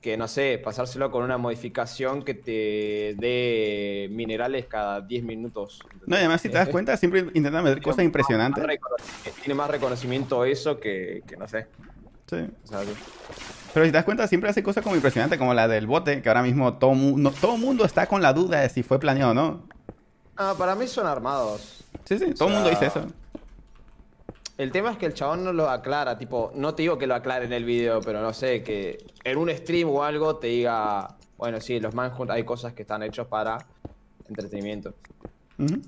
que 0.00 0.16
no 0.16 0.28
sé, 0.28 0.60
pasárselo 0.62 1.10
con 1.10 1.24
una 1.24 1.38
modificación 1.38 2.22
que 2.22 2.34
te 2.34 3.16
dé 3.18 4.08
minerales 4.10 4.66
cada 4.66 5.00
10 5.00 5.24
minutos. 5.24 5.80
No, 6.06 6.16
y 6.16 6.18
además, 6.18 6.40
si 6.40 6.48
te 6.48 6.58
das 6.58 6.68
cuenta, 6.68 6.96
siempre 6.96 7.26
intentan 7.34 7.64
meter 7.64 7.82
cosas 7.82 8.04
impresionantes. 8.04 8.64
Más 8.64 9.34
Tiene 9.40 9.54
más 9.54 9.70
reconocimiento 9.70 10.44
eso 10.44 10.78
que, 10.78 11.22
que 11.26 11.36
no 11.36 11.48
sé. 11.48 11.66
Sí. 12.28 12.36
o 12.64 12.66
sea, 12.66 12.80
Pero 13.72 13.86
si 13.86 13.92
te 13.92 13.96
das 13.96 14.04
cuenta, 14.04 14.26
siempre 14.26 14.50
hace 14.50 14.62
cosas 14.62 14.82
como 14.82 14.96
impresionantes, 14.96 15.38
como 15.38 15.54
la 15.54 15.68
del 15.68 15.86
bote, 15.86 16.22
que 16.22 16.28
ahora 16.28 16.42
mismo 16.42 16.74
todo 16.74 16.94
mundo, 16.94 17.32
todo 17.40 17.56
mundo 17.56 17.84
está 17.84 18.06
con 18.06 18.20
la 18.20 18.32
duda 18.32 18.60
de 18.60 18.68
si 18.68 18.82
fue 18.82 18.98
planeado 18.98 19.30
o 19.30 19.34
no. 19.34 19.62
Ah, 20.36 20.54
para 20.58 20.74
mí 20.74 20.86
son 20.86 21.06
armados. 21.06 21.84
Sí, 22.04 22.18
sí, 22.18 22.34
todo 22.34 22.48
el 22.48 22.54
mundo 22.54 22.70
dice 22.70 22.86
eso. 22.86 23.06
El 24.58 24.72
tema 24.72 24.92
es 24.92 24.96
que 24.96 25.06
el 25.06 25.12
chabón 25.12 25.44
no 25.44 25.52
lo 25.52 25.68
aclara, 25.68 26.16
tipo, 26.16 26.50
no 26.54 26.74
te 26.74 26.82
digo 26.82 26.96
que 26.96 27.06
lo 27.06 27.14
aclare 27.14 27.44
en 27.44 27.52
el 27.52 27.64
video, 27.64 28.00
pero 28.00 28.22
no 28.22 28.32
sé, 28.32 28.62
que 28.62 29.04
en 29.22 29.36
un 29.36 29.50
stream 29.50 29.90
o 29.90 30.02
algo 30.02 30.36
te 30.36 30.46
diga, 30.46 31.16
bueno, 31.36 31.60
sí, 31.60 31.78
los 31.78 31.94
manhunt 31.94 32.30
hay 32.30 32.44
cosas 32.44 32.72
que 32.72 32.82
están 32.82 33.02
hechos 33.02 33.26
para 33.26 33.58
entretenimiento. 34.28 34.94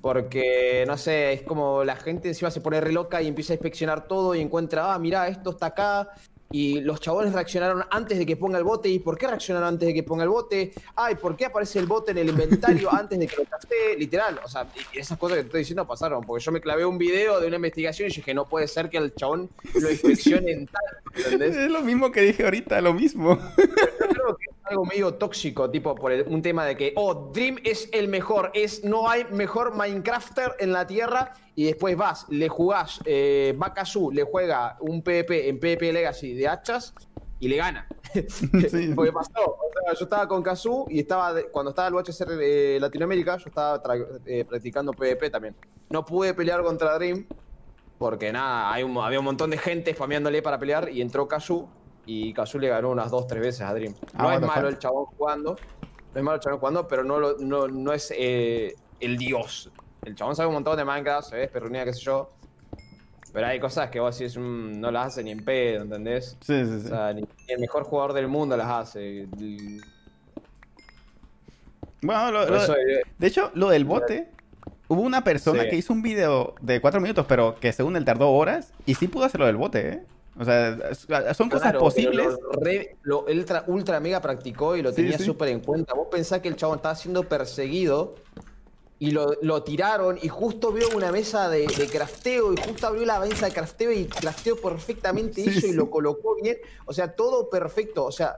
Porque, 0.01 0.85
no 0.87 0.97
sé, 0.97 1.33
es 1.33 1.43
como 1.43 1.85
la 1.85 1.97
gente 1.97 2.29
encima 2.29 2.51
se 2.51 2.61
pone 2.61 2.81
re 2.81 2.93
loca 2.93 3.21
y 3.21 3.27
empieza 3.27 3.53
a 3.53 3.57
inspeccionar 3.57 4.07
todo 4.07 4.35
y 4.35 4.41
encuentra, 4.41 4.95
ah, 4.95 4.99
mira, 4.99 5.29
esto 5.29 5.51
está 5.51 5.67
acá. 5.67 6.09
Y 6.51 6.81
los 6.81 7.01
chabones 7.01 7.33
reaccionaron 7.33 7.85
antes 7.91 8.19
de 8.19 8.25
que 8.25 8.37
ponga 8.37 8.59
el 8.59 8.65
bote. 8.65 8.89
¿Y 8.89 8.99
por 8.99 9.19
qué 9.19 9.27
reaccionaron 9.27 9.69
antes 9.69 9.87
de 9.87 9.95
que 9.95 10.03
ponga 10.03 10.25
el 10.25 10.31
bote? 10.31 10.73
Ay, 10.97 11.17
¿por 11.17 11.37
qué 11.37 11.47
aparece 11.47 11.79
el 11.79 11.87
bote 11.87 12.13
en 12.13 12.19
el 12.19 12.31
inventario 12.31 12.91
antes 12.93 13.19
de 13.19 13.27
que 13.27 13.37
lo 13.37 13.45
café? 13.45 13.97
Literal. 13.99 14.41
O 14.45 14.49
sea, 14.49 14.67
y 14.93 14.99
esas 14.99 15.19
cosas 15.19 15.37
que 15.37 15.43
te 15.43 15.47
estoy 15.49 15.61
diciendo 15.61 15.87
pasaron. 15.87 16.23
Porque 16.25 16.43
yo 16.45 16.53
me 16.53 16.61
clavé 16.61 16.87
un 16.87 16.97
video 16.97 17.41
de 17.41 17.47
una 17.47 17.57
investigación 17.57 18.11
y 18.11 18.15
dije, 18.15 18.33
no 18.33 18.47
puede 18.47 18.67
ser 18.67 18.89
que 18.89 18.97
el 18.97 19.15
chabón 19.15 19.51
lo 19.75 19.91
inspeccione 19.91 20.53
en 20.53 20.67
tal. 20.67 20.83
¿Entendés? 21.15 21.57
Es 21.57 21.71
lo 21.71 21.83
mismo 21.83 22.11
que 22.11 22.23
dije 22.23 22.45
ahorita, 22.45 22.81
lo 22.81 22.95
mismo. 22.95 23.39
Yo 23.57 24.09
creo 24.09 24.37
que 24.37 24.58
algo 24.71 24.85
medio 24.85 25.15
tóxico, 25.15 25.71
tipo 25.71 25.95
por 25.95 26.13
el- 26.13 26.27
un 26.29 26.43
tema 26.43 26.65
de 26.65 26.77
que, 26.77 26.93
oh, 26.97 27.31
Dream 27.33 27.57
es 27.65 27.89
el 27.93 28.09
mejor, 28.09 28.51
es 28.55 28.85
no 28.85 29.09
hay 29.09 29.25
mejor 29.31 29.75
Minecrafter 29.75 30.53
en 30.59 30.73
la 30.73 30.87
tierra. 30.87 31.33
Y 31.55 31.65
después 31.65 31.97
vas, 31.97 32.27
le 32.29 32.49
jugás, 32.49 33.01
eh, 33.05 33.55
Bakazu 33.57 34.11
le 34.13 34.23
juega 34.23 34.77
un 34.81 35.03
PvP 35.03 35.49
en 35.49 35.59
PvP 35.59 35.93
Legacy 35.93 36.35
de 36.35 36.47
hachas 36.49 36.95
y 37.41 37.49
le 37.49 37.57
gana. 37.57 37.87
Sí. 38.71 38.93
Porque 38.97 39.13
pasó, 39.13 39.31
o 39.45 39.71
sea, 39.85 39.93
yo 39.95 40.05
estaba 40.05 40.27
con 40.29 40.43
Kazu 40.43 40.87
y 40.89 41.01
estaba 41.01 41.35
cuando 41.53 41.71
estaba 41.71 41.89
el 41.89 41.95
UHCR 41.95 42.37
de 42.37 42.79
Latinoamérica, 42.81 43.37
yo 43.37 43.45
estaba 43.49 43.83
eh, 44.25 44.45
practicando 44.49 44.93
PvP 44.93 45.29
también. 45.31 45.55
No 45.91 46.05
pude 46.05 46.33
pelear 46.35 46.63
contra 46.63 46.97
Dream 46.99 47.27
porque 47.99 48.33
nada, 48.33 48.73
hay 48.73 48.83
un- 48.85 48.97
había 48.99 49.19
un 49.19 49.25
montón 49.25 49.51
de 49.51 49.59
gente 49.59 49.93
spameándole 49.93 50.41
para 50.41 50.59
pelear 50.59 50.89
y 50.91 51.03
entró 51.03 51.27
Kazu 51.27 51.69
y 52.11 52.33
Kazu 52.33 52.59
le 52.59 52.69
ganó 52.69 52.89
unas 52.91 53.11
dos, 53.11 53.27
tres 53.27 53.43
veces 53.43 53.61
a 53.61 53.75
Dream. 53.75 53.95
Ah, 54.15 54.23
No 54.23 54.33
es 54.33 54.41
malo 54.41 54.63
fuck. 54.63 54.71
el 54.71 54.79
chabón 54.79 55.05
jugando, 55.05 55.57
no 56.15 56.19
es 56.19 56.23
malo 56.23 56.37
el 56.37 56.41
chabón 56.41 56.59
jugando, 56.59 56.89
pero 56.89 57.05
no, 57.05 57.19
lo- 57.21 57.37
no, 57.39 57.69
no 57.69 57.93
es 57.93 58.11
eh, 58.17 58.75
el 58.99 59.19
dios. 59.19 59.71
El 60.07 60.15
chabón 60.15 60.35
sabe 60.35 60.49
un 60.49 60.55
montón 60.55 60.79
de 60.79 60.87
Minecraft, 60.87 61.29
se 61.29 61.37
ve 61.37 61.49
perrunía, 61.49 61.85
qué 61.85 61.93
sé 61.93 62.01
yo. 62.01 62.31
Pero 63.31 63.47
hay 63.47 63.61
cosas 63.61 63.91
que 63.91 64.01
vos 64.01 64.19
decís, 64.19 64.39
"Mm, 64.39 64.81
no 64.81 64.91
las 64.91 65.09
hace 65.09 65.23
ni 65.23 65.33
en 65.33 65.45
pedo, 65.45 65.83
¿entendés? 65.83 66.39
Sí, 66.41 66.65
sí, 66.65 66.71
O 66.77 66.81
sí. 66.81 66.89
sea, 66.89 67.13
ni 67.13 67.29
el 67.47 67.61
mejor 67.61 67.85
jugador 67.85 68.15
del 68.15 68.27
mundo 68.27 68.57
las 68.57 68.69
hace. 68.69 69.29
Bueno, 72.01 72.31
lo- 72.31 72.47
lo- 72.49 72.75
eh, 72.77 73.03
de 73.19 73.27
hecho, 73.27 73.51
lo 73.55 73.69
del 73.69 73.85
bote, 73.85 74.31
hubo 74.89 75.03
una 75.03 75.25
persona 75.25 75.65
Sí. 75.65 75.69
que 75.69 75.77
hizo 75.77 75.93
un 75.93 76.01
video 76.03 76.55
de 76.63 76.81
cuatro 76.81 77.01
minutos, 77.01 77.27
pero 77.29 77.57
que 77.61 77.73
según 77.73 77.97
él 77.97 78.05
tardó 78.05 78.31
horas, 78.31 78.73
y 78.87 78.95
sí 78.95 79.09
pudo 79.09 79.25
hacerlo 79.25 79.47
del 79.47 79.57
bote, 79.57 79.89
¿eh? 79.89 80.03
O 80.39 80.45
sea, 80.45 80.95
son 81.35 81.49
cosas 81.49 81.63
claro, 81.71 81.81
posibles. 81.81 82.27
Lo, 82.41 82.53
re- 82.61 82.97
lo 83.03 83.25
ultra, 83.25 83.65
ultra 83.67 84.01
mega 84.01 84.21
practicó 84.21 84.77
y 84.77 84.83
lo 84.83 84.91
Sí, 84.91 84.97
tenía 84.97 85.19
sí. 85.19 85.25
súper 85.25 85.49
en 85.49 85.61
cuenta. 85.61 85.95
Vos 85.95 86.09
pensás 86.11 86.41
que 86.41 86.49
el 86.49 86.57
chabón 86.57 86.77
estaba 86.77 86.95
siendo 86.95 87.25
perseguido 87.25 88.15
y 89.01 89.11
lo, 89.13 89.35
lo 89.43 89.63
tiraron 89.63 90.19
y 90.21 90.29
justo 90.29 90.73
vio 90.73 90.89
una 90.95 91.13
mesa 91.13 91.49
de, 91.49 91.67
de 91.67 91.87
crafteo 91.89 92.53
y 92.53 92.57
justo 92.57 92.87
abrió 92.87 93.05
la 93.05 93.21
mesa 93.21 93.47
de 93.47 93.53
crafteo 93.53 93.93
y 93.93 94.07
crafteó 94.07 94.57
perfectamente 94.57 95.43
Sí, 95.43 95.51
eso 95.59 95.67
y 95.67 95.73
lo 95.73 95.91
colocó 95.91 96.37
bien. 96.43 96.57
O 96.87 96.93
sea, 96.93 97.13
todo 97.15 97.49
perfecto. 97.51 98.05
O 98.05 98.13
sea, 98.13 98.37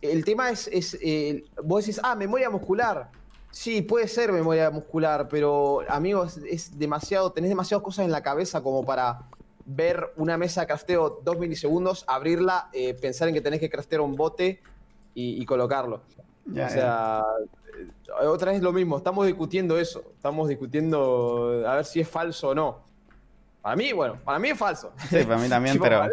el 0.00 0.24
tema 0.24 0.50
es, 0.50 0.68
es 0.72 0.98
eh, 1.00 1.44
vos 1.62 1.84
decís, 1.84 2.00
ah, 2.02 2.14
memoria 2.14 2.50
muscular. 2.50 3.10
Sí, 3.50 3.82
puede 3.82 4.08
ser 4.08 4.32
memoria 4.32 4.68
muscular, 4.70 5.28
pero 5.28 5.82
amigos, 5.88 6.38
es 6.38 6.76
demasiado, 6.76 7.30
tenés 7.30 7.50
demasiadas 7.50 7.84
cosas 7.84 8.04
en 8.04 8.10
la 8.10 8.20
cabeza 8.20 8.60
como 8.62 8.84
para 8.84 9.20
ver 9.66 10.12
una 10.16 10.36
mesa 10.36 10.62
de 10.62 10.66
crafteo 10.66 11.20
dos 11.22 11.38
milisegundos, 11.38 12.04
abrirla, 12.06 12.68
eh, 12.72 12.94
pensar 12.94 13.28
en 13.28 13.34
que 13.34 13.40
tenés 13.40 13.60
que 13.60 13.70
craftear 13.70 14.00
un 14.00 14.14
bote 14.14 14.60
y, 15.14 15.40
y 15.40 15.46
colocarlo. 15.46 16.02
Ya, 16.46 16.66
o 16.66 16.70
sea, 16.70 17.22
eh, 18.20 18.26
otra 18.26 18.52
vez 18.52 18.62
lo 18.62 18.72
mismo, 18.72 18.98
estamos 18.98 19.26
discutiendo 19.26 19.78
eso, 19.78 20.04
estamos 20.14 20.48
discutiendo 20.48 21.64
a 21.66 21.76
ver 21.76 21.84
si 21.84 22.00
es 22.00 22.08
falso 22.08 22.50
o 22.50 22.54
no. 22.54 22.84
Para 23.62 23.76
mí, 23.76 23.92
bueno, 23.92 24.16
para 24.22 24.38
mí 24.38 24.50
es 24.50 24.58
falso. 24.58 24.92
Sí, 25.08 25.24
para 25.24 25.38
mí 25.38 25.48
también, 25.48 25.78
pero... 25.78 26.02
mí 26.04 26.10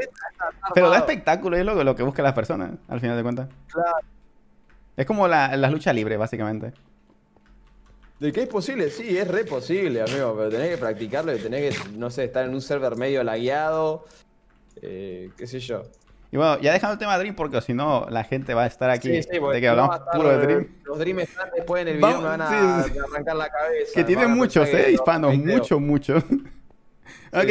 Pero 0.74 0.90
da 0.90 1.00
espectáculo, 1.00 1.58
es 1.58 1.66
lo, 1.66 1.84
lo 1.84 1.96
que 1.96 2.04
buscan 2.04 2.24
las 2.24 2.34
personas, 2.34 2.72
al 2.88 3.02
final 3.02 3.18
de 3.18 3.24
cuentas. 3.24 3.50
Claro. 3.68 4.08
Es 4.96 5.06
como 5.06 5.28
la, 5.28 5.56
la 5.58 5.70
lucha 5.70 5.92
libre, 5.92 6.16
básicamente. 6.16 6.74
De 8.21 8.31
que 8.31 8.43
es 8.43 8.47
posible, 8.47 8.91
sí, 8.91 9.17
es 9.17 9.27
re 9.27 9.45
posible, 9.45 9.99
amigo, 9.99 10.36
pero 10.38 10.49
tenés 10.51 10.69
que 10.69 10.77
practicarlo 10.77 11.36
y 11.36 11.39
tenés 11.39 11.75
que, 11.75 11.89
no 11.97 12.12
sé, 12.12 12.25
estar 12.25 12.45
en 12.45 12.53
un 12.53 12.62
server 12.62 12.95
medio 12.95 13.23
lagueado, 13.23 14.05
eh, 14.79 15.31
qué 15.36 15.47
sé 15.47 15.60
yo. 15.60 15.81
Y 16.31 16.38
bueno, 16.38 16.60
ya 16.60 16.71
dejando 16.71 16.93
el 16.93 16.99
tema 16.99 17.13
de 17.13 17.19
Dream, 17.21 17.36
porque 17.36 17.60
si 17.62 17.73
no, 17.73 18.05
la 18.12 18.23
gente 18.23 18.53
va 18.53 18.65
a 18.65 18.67
estar 18.67 18.91
aquí 18.91 19.07
Sí, 19.07 19.23
sí, 19.23 19.39
de 19.39 19.60
que 19.60 19.67
hablamos 19.67 19.95
estar, 19.95 20.13
puro 20.13 20.29
de 20.29 20.36
eh, 20.36 20.45
Dream. 20.45 20.67
Los 20.84 20.99
Dream 20.99 21.19
están 21.21 21.49
después 21.55 21.81
en 21.81 21.88
el 21.88 21.97
video 21.97 22.21
me 22.21 22.27
van 22.27 22.41
a 22.41 22.84
sí, 22.84 22.91
arrancar 23.12 23.36
la 23.38 23.49
cabeza. 23.49 23.91
Que 23.95 24.03
tiene 24.03 24.21
van 24.21 24.34
a 24.34 24.36
muchos, 24.36 24.69
¿eh? 24.69 24.84
no, 24.84 24.89
Hispanos, 24.89 25.38
mucho, 25.39 25.79
mucho. 25.79 26.17
ok, 27.34 27.49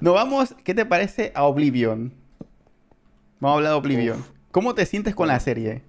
nos 0.00 0.14
vamos, 0.14 0.54
¿qué 0.62 0.72
te 0.72 0.86
parece 0.86 1.32
a 1.34 1.42
Oblivion? 1.42 2.14
Vamos 3.40 3.54
a 3.54 3.58
hablar 3.58 3.72
de 3.72 3.76
Oblivion. 3.76 4.24
¿Cómo 4.52 4.72
te 4.76 4.86
sientes 4.86 5.16
con 5.16 5.26
la 5.26 5.40
serie? 5.40 5.82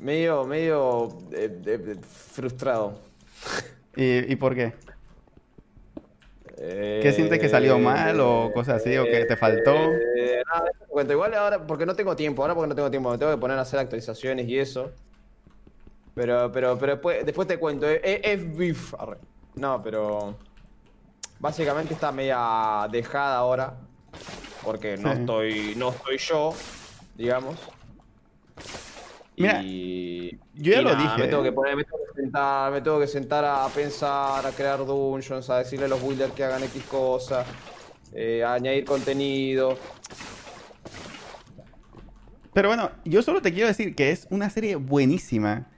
Medio, 0.00 0.44
medio 0.44 1.08
eh, 1.32 1.60
eh, 1.66 1.96
frustrado. 2.32 2.98
¿Y, 3.96 4.32
y 4.32 4.36
por 4.36 4.54
qué? 4.54 4.74
Eh, 6.60 7.00
¿Qué 7.02 7.12
sientes 7.12 7.38
que 7.38 7.48
salió 7.48 7.78
mal 7.78 8.18
o 8.20 8.50
cosas 8.52 8.80
así, 8.80 8.96
o 8.96 9.04
que 9.04 9.24
te 9.24 9.36
faltó? 9.36 9.74
Eh, 9.74 10.42
nada. 10.52 10.70
Igual 11.12 11.34
ahora, 11.34 11.66
porque 11.66 11.86
no 11.86 11.94
tengo 11.94 12.16
tiempo, 12.16 12.42
ahora 12.42 12.54
porque 12.54 12.68
no 12.68 12.74
tengo 12.74 12.90
tiempo, 12.90 13.10
me 13.10 13.18
tengo 13.18 13.30
que 13.32 13.38
poner 13.38 13.58
a 13.58 13.62
hacer 13.62 13.78
actualizaciones 13.78 14.48
y 14.48 14.58
eso. 14.58 14.90
Pero, 16.14 16.50
pero, 16.50 16.76
pero 16.78 16.92
después, 16.94 17.24
después 17.24 17.46
te 17.46 17.58
cuento. 17.58 17.86
Es 17.88 18.56
beef. 18.56 18.92
No, 19.54 19.80
pero. 19.82 20.36
Básicamente 21.38 21.94
está 21.94 22.10
media 22.10 22.88
dejada 22.90 23.36
ahora. 23.36 23.74
Porque 24.64 24.96
no 24.96 25.12
Sí. 25.12 25.20
estoy. 25.20 25.74
No 25.76 25.90
estoy 25.90 26.18
yo, 26.18 26.52
digamos. 27.14 27.56
Mira, 29.38 29.62
y, 29.62 30.38
yo 30.54 30.72
ya 30.72 30.80
y 30.80 30.84
lo 30.84 30.90
nada, 30.92 31.02
dije, 31.02 31.22
Me 31.22 31.28
tengo 31.28 31.42
eh. 31.42 31.44
que 31.46 31.52
poner, 31.52 31.76
me 31.76 31.84
tengo 31.84 31.98
que 32.14 32.20
sentar, 32.22 32.72
me 32.72 32.80
tengo 32.80 33.00
que 33.00 33.06
sentar 33.06 33.44
a 33.44 33.66
pensar, 33.68 34.46
a 34.46 34.50
crear 34.52 34.78
dungeons, 34.84 35.48
a 35.50 35.58
decirle 35.58 35.84
a 35.86 35.88
los 35.88 36.02
builders 36.02 36.32
que 36.32 36.44
hagan 36.44 36.62
X 36.64 36.82
cosas, 36.84 37.46
eh, 38.12 38.42
a 38.44 38.54
añadir 38.54 38.84
contenido. 38.84 39.76
Pero 42.52 42.68
bueno, 42.68 42.90
yo 43.04 43.22
solo 43.22 43.40
te 43.40 43.52
quiero 43.52 43.68
decir 43.68 43.94
que 43.94 44.10
es 44.10 44.26
una 44.30 44.50
serie 44.50 44.76
buenísima. 44.76 45.68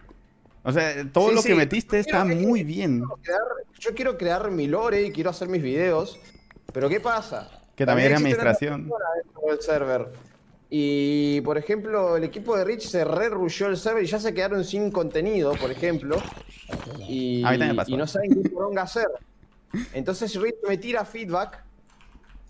O 0.62 0.73
sea, 0.73 1.05
todo 1.12 1.29
Sí, 1.31 1.35
lo 1.35 1.42
sí. 1.42 1.49
que 1.49 1.55
metiste 1.55 1.99
está 1.99 2.23
Quiero- 2.25 2.40
muy 2.40 2.64
bien. 2.64 3.03
Crear- 3.23 3.40
yo 3.79 3.94
quiero 3.94 4.16
crear 4.18 4.51
mi 4.51 4.66
lore 4.66 5.03
y 5.03 5.11
quiero 5.11 5.31
hacer 5.31 5.49
mis 5.49 5.62
videos, 5.62 6.18
pero 6.73 6.88
¿qué 6.88 7.01
pasa? 7.01 7.51
Que 7.77 7.87
también 7.87 8.12
existe 8.12 8.29
una 8.40 8.51
administración. 8.51 8.90
del 9.46 9.61
server. 9.62 10.09
Y, 10.72 11.40
por 11.40 11.59
ejemplo, 11.59 12.16
el 12.16 12.22
equipo 12.22 12.56
de 12.56 12.64
Rich 12.64 12.83
se 12.83 13.04
re 13.04 13.28
rushó 13.28 13.66
el 13.66 13.76
server 13.76 14.04
y 14.04 14.06
ya 14.06 14.20
se 14.20 14.33
quedaron 14.33 14.64
sin 14.64 14.92
contenido, 14.92 15.52
por 15.54 15.72
ejemplo. 15.72 16.16
Y, 17.09 17.42
A 17.44 17.50
mí 17.50 17.59
también 17.59 17.76
pasó. 17.76 17.90
y 17.90 17.96
no 17.96 18.06
saben 18.06 18.40
qué 18.40 18.48
poronga 18.50 18.83
hacer. 18.83 19.09
Entonces 19.92 20.35
Rich 20.40 20.56
me 20.68 20.78
tira 20.78 21.04
feedback 21.04 21.64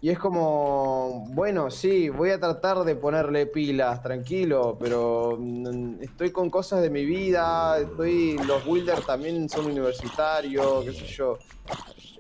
y 0.03 0.09
es 0.11 0.19
como, 0.19 1.27
bueno, 1.31 1.71
sí, 1.71 2.09
voy 2.09 2.31
a 2.31 2.41
tratar 2.41 2.85
de 2.85 2.95
ponerle 2.95 3.47
pilas, 3.47 4.03
tranquilo, 4.03 4.77
pero 4.81 5.37
mm, 5.39 6.03
estoy 6.03 6.31
con 6.31 6.49
cosas 6.49 6.81
de 6.81 6.89
mi 6.89 7.05
vida, 7.05 7.79
estoy, 7.79 8.39
los 8.47 8.65
builders 8.65 9.05
también 9.05 9.49
son 9.49 9.67
universitarios, 9.67 10.85
qué 10.85 10.93
sé 10.93 11.07
yo. 11.07 11.39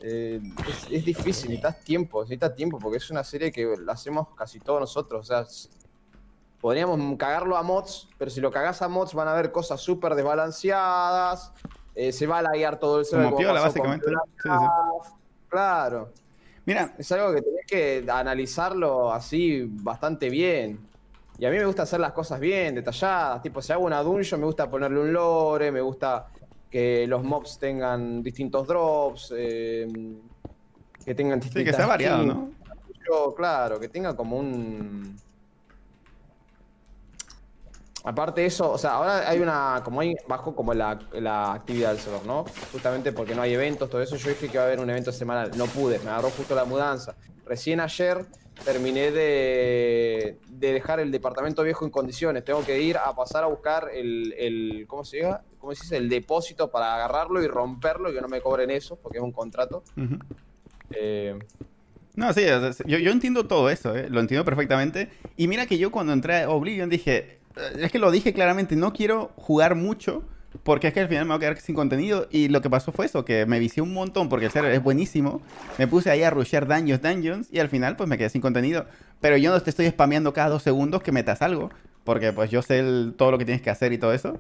Eh, 0.03 0.41
es, 0.69 0.93
es 0.93 1.05
difícil, 1.05 1.51
necesitas 1.51 1.81
tiempo, 1.81 2.23
necesitas 2.23 2.55
tiempo, 2.55 2.79
porque 2.79 2.99
es 2.99 3.11
una 3.11 3.25
serie 3.25 3.51
que 3.51 3.75
la 3.83 3.95
hacemos 3.95 4.29
casi 4.35 4.61
todos 4.61 4.81
nosotros, 4.81 5.21
o 5.21 5.25
sea, 5.25 5.47
Podríamos 6.61 7.17
cagarlo 7.17 7.57
a 7.57 7.63
mods, 7.63 8.09
pero 8.19 8.31
si 8.31 8.41
lo 8.41 8.51
cagás 8.51 8.83
a 8.83 8.89
mods 8.89 9.15
van 9.15 9.29
a 9.29 9.33
haber 9.33 9.51
cosas 9.51 9.81
súper 9.81 10.15
desbalanceadas, 10.15 11.53
eh, 11.95 12.13
se 12.13 12.27
va 12.27 12.39
a 12.39 12.43
laguear 12.43 12.79
todo 12.79 12.99
el 12.99 13.05
server. 13.05 13.27
Como 13.27 13.39
piola, 13.39 13.61
básicamente. 13.61 14.07
Sí, 14.43 14.49
sí. 14.49 15.11
Claro. 15.49 16.13
Mira, 16.67 16.93
Es 16.99 17.11
algo 17.13 17.35
que 17.35 17.43
tenés 17.43 17.67
que 17.67 18.05
analizarlo 18.11 19.13
así 19.13 19.67
bastante 19.69 20.29
bien. 20.29 20.79
Y 21.39 21.47
a 21.47 21.51
mí 21.51 21.57
me 21.57 21.65
gusta 21.65 21.83
hacer 21.83 21.99
las 22.01 22.13
cosas 22.13 22.39
bien, 22.39 22.75
detalladas. 22.75 23.41
Tipo, 23.41 23.63
si 23.63 23.73
hago 23.73 23.85
una 23.85 24.03
dungeon, 24.03 24.41
me 24.41 24.47
gusta 24.47 24.71
ponerle 24.71 25.01
un 25.01 25.13
lore, 25.13 25.73
me 25.73 25.81
gusta 25.81 26.29
que 26.71 27.07
los 27.07 27.25
mobs 27.25 27.59
tengan 27.59 28.23
distintos 28.23 28.69
drops, 28.69 29.33
eh, 29.37 29.89
que 31.05 31.15
tengan 31.15 31.41
sí, 31.41 31.49
distintas 31.49 31.73
que 31.73 31.77
sea 31.77 31.87
variado, 31.87 32.19
skins. 32.19 32.35
¿no? 32.35 32.51
Yo, 33.09 33.35
claro, 33.35 33.81
que 33.81 33.89
tenga 33.89 34.15
como 34.15 34.37
un. 34.37 35.17
Aparte 38.03 38.41
de 38.41 38.47
eso, 38.47 38.71
o 38.71 38.79
sea, 38.79 38.93
ahora 38.93 39.29
hay 39.29 39.41
una. 39.41 39.83
Como 39.85 40.01
hay 40.01 40.15
bajo 40.27 40.55
como 40.55 40.73
la, 40.73 40.99
la 41.13 41.53
actividad 41.53 41.91
del 41.91 41.99
server, 42.01 42.25
¿no? 42.25 42.45
Justamente 42.73 43.13
porque 43.13 43.35
no 43.35 43.43
hay 43.43 43.53
eventos, 43.53 43.91
todo 43.91 44.01
eso. 44.01 44.17
Yo 44.17 44.31
dije 44.31 44.49
que 44.49 44.55
iba 44.55 44.63
a 44.63 44.67
haber 44.67 44.81
un 44.81 44.89
evento 44.89 45.13
semanal. 45.13 45.51
No 45.57 45.67
pude, 45.67 45.99
me 45.99 46.11
agarró 46.11 46.31
justo 46.31 46.55
la 46.55 46.65
mudanza. 46.65 47.15
Recién 47.45 47.79
ayer 47.81 48.25
terminé 48.65 49.11
de, 49.11 50.39
de 50.49 50.73
dejar 50.73 51.01
el 51.01 51.11
departamento 51.11 51.63
viejo 51.63 51.85
en 51.85 51.91
condiciones. 51.91 52.43
Tengo 52.45 52.65
que 52.65 52.81
ir 52.81 52.97
a 52.97 53.15
pasar 53.15 53.45
a 53.45 53.49
buscar 53.49 53.91
el. 53.93 54.35
el 54.39 54.87
¿Cómo 54.89 55.05
se 55.05 55.19
diga? 55.19 55.43
¿Cómo 55.59 55.75
se 55.75 55.83
dice? 55.83 55.97
El 55.99 56.09
depósito 56.09 56.71
para 56.71 56.95
agarrarlo 56.95 57.43
y 57.43 57.49
romperlo 57.49 58.11
y 58.11 58.15
que 58.15 58.23
no 58.23 58.29
me 58.29 58.41
cobren 58.41 58.71
eso, 58.71 58.97
porque 58.97 59.19
es 59.19 59.25
un 59.25 59.33
contrato. 59.33 59.83
Eh, 60.93 61.39
No, 62.15 62.33
sí, 62.33 62.45
yo, 62.87 62.99
yo 62.99 63.11
entiendo 63.11 63.47
todo 63.47 63.69
eso, 63.71 63.95
¿eh? 63.95 64.09
lo 64.09 64.21
entiendo 64.21 64.45
perfectamente. 64.45 65.11
Y 65.37 65.49
mira 65.49 65.67
que 65.67 65.77
yo 65.77 65.91
cuando 65.91 66.13
entré 66.15 66.43
a 66.43 66.51
Oblivion 66.51 66.89
dije, 66.89 67.40
es 67.79 67.91
que 67.93 67.99
lo 67.99 68.11
dije 68.11 68.33
claramente, 68.33 68.77
no 68.77 68.93
quiero 68.93 69.31
jugar 69.37 69.75
mucho 69.75 70.23
porque 70.65 70.89
es 70.89 70.95
que 70.95 71.01
al 71.01 71.09
final 71.09 71.25
me 71.27 71.29
voy 71.31 71.37
a 71.37 71.41
quedar 71.41 71.61
sin 71.61 71.75
contenido. 71.77 72.27
Y 72.31 72.49
lo 72.49 72.61
que 72.61 72.69
pasó 72.69 72.91
fue 72.93 73.07
eso, 73.07 73.25
que 73.25 73.47
me 73.47 73.59
vicié 73.59 73.83
un 73.83 73.93
montón 73.95 74.29
porque 74.29 74.47
el 74.47 74.53
server 74.53 74.73
es 74.73 74.83
buenísimo. 74.83 75.41
Me 75.79 75.87
puse 75.87 76.11
ahí 76.11 76.23
a 76.25 76.31
rushear 76.31 76.67
daños, 76.67 77.01
dungeons 77.01 77.49
y 77.53 77.61
al 77.61 77.69
final 77.69 77.97
pues 77.97 78.09
me 78.09 78.19
quedé 78.19 78.31
sin 78.31 78.41
contenido. 78.41 78.87
Pero 79.21 79.37
yo 79.37 79.53
no 79.53 79.61
te 79.61 79.71
estoy 79.71 79.89
spameando 79.89 80.33
cada 80.33 80.49
dos 80.49 80.63
segundos 80.63 81.03
que 81.03 81.13
metas 81.13 81.41
algo, 81.43 81.71
porque 82.05 82.33
pues 82.33 82.51
yo 82.51 82.63
sé 82.63 82.83
todo 83.17 83.31
lo 83.31 83.39
que 83.39 83.45
tienes 83.45 83.63
que 83.63 83.71
hacer 83.71 83.93
y 83.93 83.99
todo 83.99 84.13
eso. 84.13 84.39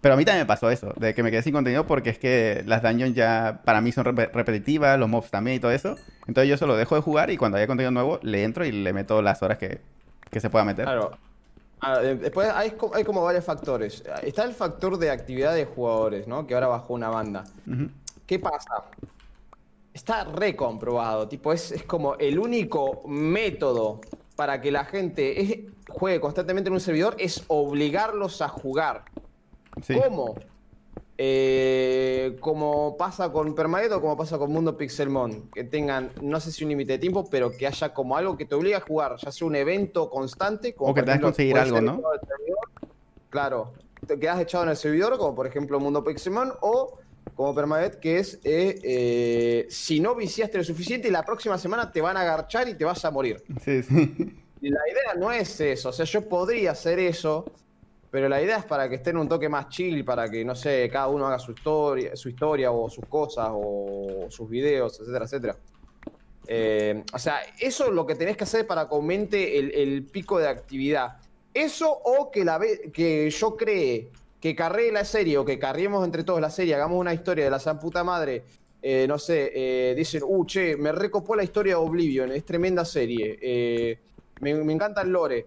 Pero 0.00 0.14
a 0.14 0.16
mí 0.16 0.24
también 0.24 0.42
me 0.42 0.48
pasó 0.48 0.68
eso, 0.68 0.92
de 0.96 1.14
que 1.14 1.22
me 1.22 1.30
quedé 1.30 1.42
sin 1.42 1.52
contenido 1.52 1.86
porque 1.86 2.10
es 2.10 2.18
que 2.18 2.64
las 2.66 2.82
dungeons 2.82 3.14
ya 3.14 3.60
para 3.64 3.80
mí 3.80 3.92
son 3.92 4.04
rep- 4.04 4.32
repetitivas, 4.32 4.98
los 4.98 5.08
mobs 5.08 5.30
también 5.30 5.58
y 5.58 5.60
todo 5.60 5.70
eso. 5.70 5.94
Entonces 6.26 6.48
yo 6.48 6.56
solo 6.56 6.76
dejo 6.76 6.96
de 6.96 7.02
jugar 7.02 7.30
y 7.30 7.36
cuando 7.36 7.56
haya 7.58 7.68
contenido 7.68 7.92
nuevo 7.92 8.18
le 8.22 8.42
entro 8.42 8.64
y 8.64 8.72
le 8.72 8.92
meto 8.92 9.22
las 9.22 9.42
horas 9.44 9.58
que, 9.58 9.80
que 10.28 10.40
se 10.40 10.50
pueda 10.50 10.64
meter. 10.64 10.86
Claro. 10.86 11.12
Ah, 11.84 11.98
Después 11.98 12.48
hay, 12.54 12.70
co- 12.72 12.92
hay 12.94 13.02
como 13.04 13.22
varios 13.22 13.44
factores. 13.44 14.04
Está 14.22 14.44
el 14.44 14.52
factor 14.54 14.96
de 14.98 15.10
actividad 15.10 15.52
de 15.54 15.64
jugadores, 15.66 16.28
¿no? 16.28 16.46
Que 16.46 16.54
ahora 16.54 16.68
bajó 16.68 16.94
una 16.94 17.08
banda. 17.08 17.44
¿Qué 18.26 18.38
pasa? 18.38 18.84
Está 19.92 20.24
recomprobado. 20.24 21.28
Tipo, 21.28 21.52
es, 21.52 21.72
es 21.72 21.82
como 21.82 22.14
el 22.14 22.38
único 22.38 23.02
método 23.06 24.00
para 24.36 24.60
que 24.60 24.70
la 24.70 24.84
gente 24.84 25.40
es- 25.42 25.58
juegue 25.88 26.20
constantemente 26.20 26.68
en 26.68 26.74
un 26.74 26.80
servidor 26.80 27.16
es 27.18 27.44
obligarlos 27.48 28.40
a 28.42 28.48
jugar. 28.48 29.04
Sí. 29.82 29.94
¿Cómo? 30.00 30.36
Eh, 31.18 32.36
como 32.40 32.96
pasa 32.96 33.30
con 33.30 33.54
Permadeath 33.54 33.92
o 33.92 34.00
como 34.00 34.16
pasa 34.16 34.38
con 34.38 34.50
Mundo 34.50 34.76
Pixelmon, 34.76 35.50
que 35.50 35.64
tengan, 35.64 36.10
no 36.22 36.40
sé 36.40 36.50
si 36.50 36.64
un 36.64 36.70
límite 36.70 36.92
de 36.92 36.98
tiempo, 36.98 37.28
pero 37.30 37.50
que 37.50 37.66
haya 37.66 37.92
como 37.92 38.16
algo 38.16 38.36
que 38.36 38.46
te 38.46 38.54
obligue 38.54 38.76
a 38.76 38.80
jugar, 38.80 39.16
ya 39.18 39.30
sea 39.30 39.46
un 39.46 39.54
evento 39.54 40.08
constante, 40.08 40.74
como 40.74 40.90
O 40.90 40.94
que 40.94 41.02
tengas 41.02 41.18
que 41.18 41.22
conseguir 41.22 41.58
algo, 41.58 41.80
¿no? 41.80 42.02
Claro, 43.28 43.72
te 44.06 44.18
quedas 44.18 44.40
echado 44.40 44.64
en 44.64 44.70
el 44.70 44.76
servidor, 44.76 45.18
como 45.18 45.34
por 45.34 45.46
ejemplo 45.46 45.78
Mundo 45.78 46.02
Pixelmon, 46.02 46.54
o 46.60 46.98
como 47.34 47.54
Permadeath, 47.54 47.96
que 47.96 48.18
es 48.18 48.40
eh, 48.44 48.80
eh, 48.82 49.66
si 49.68 50.00
no 50.00 50.14
viciaste 50.14 50.58
lo 50.58 50.64
suficiente, 50.64 51.10
la 51.10 51.24
próxima 51.24 51.58
semana 51.58 51.92
te 51.92 52.00
van 52.00 52.16
a 52.16 52.22
agarchar 52.22 52.68
y 52.68 52.74
te 52.74 52.84
vas 52.84 53.04
a 53.04 53.10
morir. 53.10 53.42
Sí, 53.62 53.82
sí. 53.82 53.94
La 54.62 54.80
idea 54.88 55.14
no 55.18 55.32
es 55.32 55.60
eso, 55.60 55.90
o 55.90 55.92
sea, 55.92 56.04
yo 56.04 56.28
podría 56.28 56.70
hacer 56.70 56.98
eso, 56.98 57.44
pero 58.12 58.28
la 58.28 58.42
idea 58.42 58.58
es 58.58 58.66
para 58.66 58.90
que 58.90 58.96
estén 58.96 59.16
un 59.16 59.26
toque 59.26 59.48
más 59.48 59.70
chill, 59.70 60.04
para 60.04 60.30
que, 60.30 60.44
no 60.44 60.54
sé, 60.54 60.86
cada 60.92 61.08
uno 61.08 61.26
haga 61.26 61.38
su 61.38 61.52
historia, 61.52 62.14
su 62.14 62.28
historia 62.28 62.70
o 62.70 62.90
sus 62.90 63.06
cosas 63.06 63.48
o 63.50 64.26
sus 64.28 64.50
videos, 64.50 65.00
etcétera, 65.00 65.24
etcétera. 65.24 65.56
Eh, 66.46 67.02
o 67.10 67.18
sea, 67.18 67.40
eso 67.58 67.86
es 67.86 67.92
lo 67.92 68.06
que 68.06 68.14
tenés 68.14 68.36
que 68.36 68.44
hacer 68.44 68.66
para 68.66 68.86
que 68.86 68.94
aumente 68.94 69.58
el, 69.58 70.04
pico 70.04 70.38
de 70.38 70.46
actividad. 70.46 71.16
Eso 71.54 71.90
o 71.90 72.30
que, 72.30 72.44
la 72.44 72.60
que 72.92 73.30
yo 73.30 73.56
cree 73.56 74.10
que 74.38 74.54
carree 74.54 74.92
la 74.92 75.06
serie 75.06 75.38
o 75.38 75.44
que 75.46 75.58
carriemos 75.58 76.04
entre 76.04 76.22
todos 76.22 76.38
la 76.38 76.50
serie, 76.50 76.74
hagamos 76.74 77.00
una 77.00 77.14
historia 77.14 77.44
de 77.46 77.50
la 77.50 77.60
san 77.60 77.80
puta 77.80 78.04
madre. 78.04 78.44
eh, 78.82 79.06
no 79.08 79.18
sé, 79.18 79.52
eh, 79.54 79.94
dicen, 79.94 80.22
uh, 80.26 80.44
che, 80.44 80.76
me 80.76 80.92
recopó 80.92 81.34
la 81.34 81.44
historia 81.44 81.76
de 81.76 81.80
Oblivion, 81.80 82.30
es 82.32 82.44
tremenda 82.44 82.84
serie. 82.84 83.38
eh, 83.40 83.98
me, 84.40 84.52
me 84.52 84.74
encanta 84.74 85.02
lore. 85.02 85.46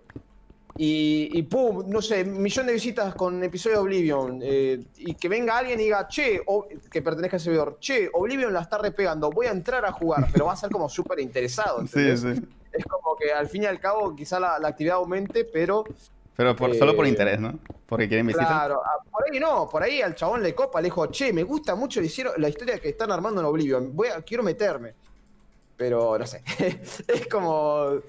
Y, 0.78 1.30
y 1.32 1.44
pum, 1.44 1.86
no 1.88 2.02
sé, 2.02 2.26
millón 2.26 2.66
de 2.68 2.74
visitas 2.74 3.16
con 3.16 3.42
episodio 3.44 3.82
Oblivion. 3.82 4.40
eh, 4.44 4.84
y 4.98 5.14
que 5.16 5.30
venga 5.30 5.58
alguien 5.58 5.80
y 5.80 5.84
diga, 5.86 6.06
che, 6.10 6.42
o- 6.46 6.68
que 6.92 7.02
pertenezca 7.02 7.38
al 7.38 7.42
servidor, 7.42 7.78
che, 7.80 8.10
Oblivion 8.12 8.52
la 8.52 8.60
está 8.62 8.78
repegando, 8.78 9.30
voy 9.30 9.46
a 9.48 9.52
entrar 9.52 9.86
a 9.86 9.92
jugar, 9.94 10.28
pero 10.34 10.46
va 10.46 10.54
a 10.54 10.58
ser 10.58 10.70
como 10.70 10.90
súper 10.90 11.20
interesado. 11.20 11.86
Sí, 11.88 12.18
sí. 12.18 12.42
Es 12.74 12.84
como 12.88 13.16
que 13.16 13.32
al 13.32 13.48
fin 13.48 13.64
y 13.64 13.66
al 13.68 13.80
cabo 13.80 14.14
quizá 14.14 14.38
la, 14.38 14.60
la 14.60 14.68
actividad 14.68 14.98
aumente, 14.98 15.46
pero 15.46 15.86
Pero 16.36 16.54
por, 16.58 16.76
solo 16.76 16.94
por 16.94 17.06
Eh, 17.06 17.10
interés, 17.10 17.40
¿no? 17.40 17.58
Porque 17.88 18.10
quieren 18.10 18.28
visitar. 18.28 18.46
claro, 18.48 18.82
ah, 18.84 18.98
por 19.10 19.24
ahí 19.32 19.40
no, 19.40 19.70
por 19.70 19.82
ahí 19.82 20.02
al 20.02 20.14
chabón 20.14 20.44
le 20.44 20.54
copa, 20.54 20.82
le 20.82 20.88
dijo, 20.88 21.06
che, 21.08 21.32
me 21.32 21.44
gusta 21.44 21.76
mucho 21.76 22.02
le 22.02 22.08
hicieron, 22.08 22.34
la 22.38 22.50
historia 22.50 22.80
que 22.80 22.90
están 22.90 23.12
armando 23.14 23.40
en 23.40 23.48
Oblivion, 23.48 23.96
voy 23.96 24.10
a, 24.10 24.22
quiero 24.24 24.44
meterme. 24.44 24.94
Pero 25.78 26.18
no 26.20 26.28
sé, 26.28 26.42
es 27.08 27.28
como 27.32 28.02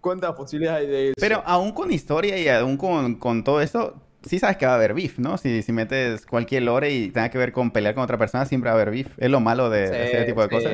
cuántas 0.00 0.32
posibilidades 0.32 0.86
hay 0.86 0.86
de 0.86 1.04
eso. 1.08 1.14
Pero 1.18 1.42
aún 1.46 1.72
con 1.72 1.92
historia 1.92 2.38
y 2.38 2.48
aún 2.48 2.76
con, 2.76 3.16
con 3.16 3.44
todo 3.44 3.60
eso, 3.60 3.94
sí 4.22 4.38
sabes 4.38 4.56
que 4.56 4.66
va 4.66 4.72
a 4.72 4.76
haber 4.76 4.94
beef, 4.94 5.18
¿no? 5.18 5.38
Si, 5.38 5.62
si 5.62 5.72
metes 5.72 6.26
cualquier 6.26 6.62
lore 6.64 6.90
y 6.90 7.10
tenga 7.10 7.30
que 7.30 7.38
ver 7.38 7.52
con 7.52 7.70
pelear 7.70 7.94
con 7.94 8.04
otra 8.04 8.18
persona, 8.18 8.46
siempre 8.46 8.70
va 8.70 8.76
a 8.76 8.80
haber 8.80 8.90
beef. 8.90 9.08
Es 9.18 9.30
lo 9.30 9.40
malo 9.40 9.70
de, 9.70 9.90
de 9.90 10.06
ese 10.06 10.24
tipo 10.24 10.46
de 10.46 10.48
Sí, 10.48 10.54
cosas. 10.54 10.72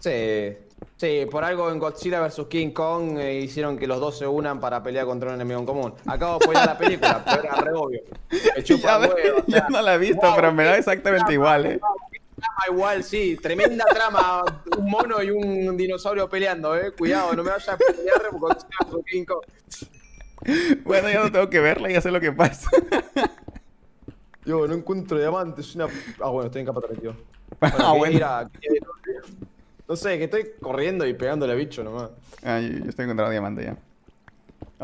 Sí. 0.00 0.56
Sí, 0.96 1.26
por 1.30 1.42
algo 1.44 1.70
en 1.70 1.78
Godzilla 1.78 2.20
vs. 2.20 2.46
King 2.48 2.70
Kong 2.70 3.18
eh, 3.18 3.40
hicieron 3.40 3.76
que 3.76 3.86
los 3.86 4.00
dos 4.00 4.18
se 4.18 4.26
unan 4.26 4.60
para 4.60 4.82
pelear 4.82 5.06
contra 5.06 5.30
un 5.30 5.34
enemigo 5.36 5.58
en 5.58 5.66
común. 5.66 5.94
Acabo 6.06 6.38
de 6.38 6.46
poner 6.46 6.66
la 6.66 6.78
película, 6.78 7.24
pero 7.24 7.42
era 7.42 7.54
re 7.56 7.72
obvio. 7.72 8.00
Me 8.56 8.62
chupa 8.62 8.88
Ya 8.88 8.98
ves, 8.98 9.10
huevo, 9.14 9.38
o 9.38 9.46
yo 9.46 9.56
sea, 9.56 9.66
no 9.70 9.82
la 9.82 9.94
he 9.94 9.98
visto, 9.98 10.26
wow, 10.26 10.36
pero 10.36 10.52
me 10.52 10.64
da 10.64 10.76
exactamente 10.76 11.32
igual, 11.32 11.66
¿eh? 11.66 11.80
Trama 12.44 12.64
igual, 12.76 13.04
sí. 13.04 13.36
Tremenda 13.40 13.84
trama. 13.86 14.42
Un 14.78 14.90
mono 14.90 15.22
y 15.22 15.30
un 15.30 15.76
dinosaurio 15.76 16.28
peleando, 16.28 16.76
eh. 16.76 16.92
Cuidado, 16.92 17.34
no 17.34 17.42
me 17.42 17.50
vayas 17.50 17.68
a 17.68 17.76
pelear 17.76 18.28
con 18.30 18.40
Kong. 19.24 19.44
Bueno, 20.84 21.08
ya 21.08 21.22
no 21.22 21.32
tengo 21.32 21.48
que 21.48 21.60
verla, 21.60 21.90
ya 21.90 22.00
sé 22.00 22.10
lo 22.10 22.20
que 22.20 22.32
pasa. 22.32 22.70
Yo 24.44 24.66
no 24.66 24.74
encuentro 24.74 25.18
diamantes, 25.18 25.74
una. 25.74 25.86
Ah, 26.20 26.28
bueno, 26.28 26.46
estoy 26.46 26.60
en 26.60 26.66
capa 26.66 26.80
32. 26.82 27.16
Ah, 27.60 27.70
Bueno, 27.70 27.92
que 27.92 27.98
bueno. 27.98 28.16
ir 28.16 28.24
a- 28.24 28.50
que- 28.60 28.68
No 29.88 29.96
sé, 29.96 30.18
que 30.18 30.24
estoy 30.24 30.50
corriendo 30.60 31.06
y 31.06 31.14
pegándole 31.14 31.52
a 31.52 31.56
bicho 31.56 31.82
nomás. 31.84 32.10
Ah, 32.42 32.58
yo, 32.60 32.68
yo 32.78 32.90
estoy 32.90 33.04
encontrando 33.04 33.30
diamante 33.30 33.64
ya. 33.64 33.76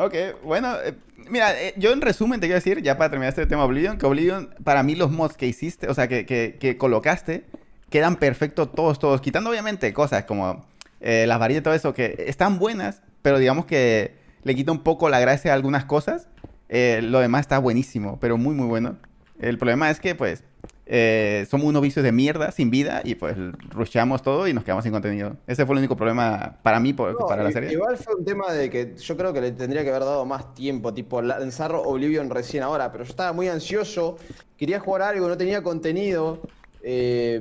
Ok, 0.02 0.14
bueno, 0.42 0.76
eh, 0.82 0.94
mira, 1.28 1.60
eh, 1.60 1.74
yo 1.76 1.92
en 1.92 2.00
resumen 2.00 2.40
te 2.40 2.46
quiero 2.46 2.54
decir, 2.54 2.80
ya 2.80 2.96
para 2.96 3.10
terminar 3.10 3.28
este 3.28 3.44
tema 3.44 3.64
Oblivion, 3.66 3.98
que 3.98 4.06
Oblivion, 4.06 4.48
para 4.64 4.82
mí 4.82 4.94
los 4.94 5.10
mods 5.10 5.36
que 5.36 5.46
hiciste, 5.46 5.88
o 5.88 5.94
sea, 5.94 6.08
que, 6.08 6.24
que, 6.24 6.78
colocaste, 6.78 7.44
quedan 7.90 8.16
perfectos 8.16 8.72
todos, 8.72 8.98
todos, 8.98 9.20
quitando 9.20 9.50
obviamente 9.50 9.92
cosas 9.92 10.24
como 10.24 10.64
eh, 11.02 11.26
las 11.26 11.38
varitas 11.38 11.60
y 11.60 11.64
todo 11.64 11.74
eso, 11.74 11.92
que 11.92 12.24
están 12.28 12.58
buenas, 12.58 13.02
pero 13.20 13.38
digamos 13.38 13.66
que 13.66 14.14
le 14.42 14.54
quita 14.54 14.72
un 14.72 14.82
poco 14.82 15.10
la 15.10 15.20
gracia 15.20 15.52
a 15.52 15.54
algunas 15.54 15.84
cosas. 15.84 16.28
Lo 16.70 17.18
demás 17.18 17.42
está 17.42 17.58
buenísimo, 17.58 18.18
pero 18.20 18.38
muy, 18.38 18.54
muy 18.54 18.68
bueno. 18.68 18.96
El 19.38 19.58
problema 19.58 19.90
es 19.90 20.00
que, 20.00 20.14
pues, 20.14 20.44
eh, 20.92 21.46
somos 21.48 21.68
unos 21.68 21.82
vicios 21.82 22.02
de 22.04 22.10
mierda, 22.10 22.50
sin 22.50 22.68
vida, 22.68 23.00
y 23.04 23.14
pues 23.14 23.36
rushamos 23.70 24.22
todo 24.22 24.48
y 24.48 24.52
nos 24.52 24.64
quedamos 24.64 24.82
sin 24.82 24.92
contenido. 24.92 25.36
Ese 25.46 25.64
fue 25.64 25.74
el 25.74 25.78
único 25.78 25.96
problema 25.96 26.58
para 26.64 26.80
mí, 26.80 26.92
por- 26.92 27.12
No, 27.12 27.26
para 27.28 27.44
la 27.44 27.52
serie. 27.52 27.70
Igual 27.72 27.96
fue 27.96 28.16
un 28.16 28.24
tema 28.24 28.52
de 28.52 28.68
que 28.68 28.96
yo 28.96 29.16
creo 29.16 29.32
que 29.32 29.40
le 29.40 29.52
tendría 29.52 29.84
que 29.84 29.90
haber 29.90 30.02
dado 30.02 30.26
más 30.26 30.52
tiempo, 30.54 30.92
tipo 30.92 31.22
lanzar 31.22 31.72
Oblivion 31.76 32.28
recién 32.28 32.64
ahora, 32.64 32.90
pero 32.90 33.04
yo 33.04 33.10
estaba 33.10 33.32
muy 33.32 33.46
ansioso, 33.46 34.16
quería 34.56 34.80
jugar 34.80 35.02
algo, 35.02 35.28
no 35.28 35.36
tenía 35.36 35.62
contenido, 35.62 36.42
eh, 36.82 37.40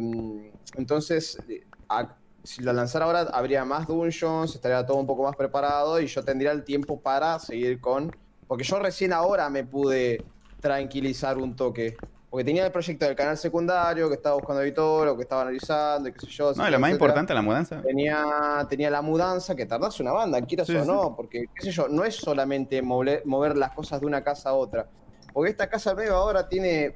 entonces 0.76 1.40
eh, 1.50 1.64
a- 1.90 2.16
si 2.44 2.62
la 2.62 2.72
lanzara 2.72 3.06
ahora 3.06 3.22
habría 3.34 3.66
más 3.66 3.88
dungeons, 3.88 4.54
estaría 4.54 4.86
todo 4.86 4.98
un 4.98 5.08
poco 5.08 5.24
más 5.24 5.36
preparado 5.36 6.00
y 6.00 6.06
yo 6.06 6.24
tendría 6.24 6.52
el 6.52 6.64
tiempo 6.64 7.02
para 7.02 7.38
seguir 7.40 7.82
con... 7.82 8.16
Porque 8.48 8.64
yo 8.64 8.80
recién 8.80 9.12
ahora 9.12 9.50
me 9.50 9.64
pude 9.64 10.24
tranquilizar 10.62 11.38
un 11.38 11.56
toque. 11.56 11.98
Porque 12.30 12.44
tenía 12.44 12.66
el 12.66 12.72
proyecto 12.72 13.06
del 13.06 13.16
canal 13.16 13.38
secundario, 13.38 14.08
que 14.08 14.14
estaba 14.16 14.36
buscando 14.36 14.62
editor, 14.62 15.08
o 15.08 15.16
que 15.16 15.24
estaba 15.24 15.42
analizando, 15.42 16.10
y 16.10 16.14
qué 16.14 16.20
sé 16.22 16.28
yo. 16.28 16.44
No, 16.46 16.50
etcétera, 16.52 16.70
lo 16.72 16.80
más 16.80 16.90
etcétera. 16.92 16.92
importante, 16.94 17.34
la 17.34 17.42
mudanza. 17.42 17.82
Tenía, 17.82 18.68
tenía 18.70 18.90
la 18.92 19.02
mudanza, 19.02 19.56
que 19.56 19.66
tardás 19.66 20.00
una 20.00 20.12
banda, 20.12 20.40
quieras 20.44 20.68
Sí, 20.68 20.76
o 20.76 20.82
sí. 20.84 20.88
no, 20.88 21.16
porque, 21.16 21.46
qué 21.56 21.64
sé 21.64 21.72
yo, 21.72 21.88
no 21.88 22.04
es 22.06 22.16
solamente 22.16 22.82
mover, 22.84 23.24
mover 23.26 23.58
las 23.58 23.72
cosas 23.72 24.00
de 24.00 24.06
una 24.06 24.24
casa 24.24 24.50
a 24.50 24.54
otra. 24.54 24.88
Porque 25.34 25.50
esta 25.52 25.68
casa 25.68 25.94
nueva 25.96 26.18
ahora 26.18 26.48
tiene. 26.48 26.96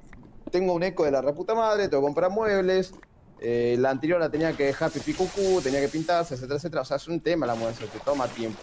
Tengo 0.52 0.74
un 0.74 0.84
eco 0.84 1.04
de 1.04 1.12
la 1.12 1.22
reputa 1.22 1.56
madre, 1.56 1.88
tengo 1.88 2.02
que 2.04 2.06
comprar 2.08 2.30
muebles. 2.30 2.94
eh, 3.40 3.76
la 3.80 3.90
anterior 3.90 4.20
la 4.20 4.30
tenía 4.30 4.54
que 4.54 4.66
dejar 4.66 4.92
pipí 4.92 5.14
cucú, 5.14 5.60
tenía 5.64 5.82
que 5.82 5.88
pintarse, 5.90 6.36
etcétera, 6.36 6.58
etcétera. 6.58 6.82
O 6.84 6.86
sea, 6.86 6.98
es 6.98 7.08
un 7.08 7.20
tema 7.22 7.48
la 7.48 7.56
mudanza, 7.56 7.86
te 7.86 8.00
toma 8.00 8.28
tiempo. 8.28 8.60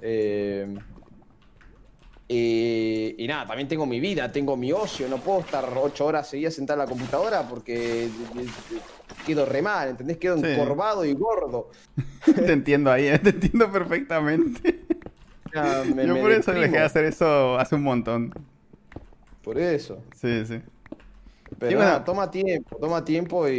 Eh, 0.00 0.74
y, 2.32 3.14
y 3.24 3.26
nada, 3.26 3.46
también 3.46 3.68
tengo 3.68 3.86
mi 3.86 4.00
vida, 4.00 4.30
tengo 4.32 4.56
mi 4.56 4.72
ocio, 4.72 5.08
no 5.08 5.22
puedo 5.22 5.40
estar 5.40 5.72
ocho 5.76 6.06
horas 6.06 6.28
seguidas 6.28 6.54
sentado 6.54 6.80
en 6.80 6.86
la 6.86 6.88
computadora 6.88 7.46
porque 7.48 8.06
eh, 8.06 8.54
eh, 8.70 8.82
quedo 9.22 9.44
re 9.46 9.62
mal, 9.62 9.90
¿entendés? 9.90 10.18
Quedo 10.18 10.36
Sí. 10.36 10.46
encorvado 10.46 11.04
y 11.04 11.14
gordo. 11.14 11.70
te 12.24 12.52
entiendo 12.52 12.90
ahí, 12.90 13.06
te 13.18 13.30
entiendo 13.30 13.70
perfectamente. 13.70 14.86
Ya, 15.54 15.84
me- 15.84 16.06
Yo 16.06 16.14
me 16.14 16.20
por 16.20 16.32
eso 16.32 16.52
dejé 16.52 16.62
deprimo. 16.62 16.78
de 16.78 16.84
hacer 16.84 17.04
eso 17.04 17.58
hace 17.58 17.74
un 17.74 17.82
montón. 17.82 18.32
Por 19.42 19.58
eso. 19.58 20.02
Sí, 20.14 20.44
sí. 20.46 20.60
Pero 21.58 21.70
Sí, 21.70 21.74
bueno. 21.76 21.90
nada, 21.90 22.04
toma 22.04 22.30
tiempo, 22.30 22.78
toma 22.80 23.04
tiempo 23.04 23.48
y, 23.48 23.52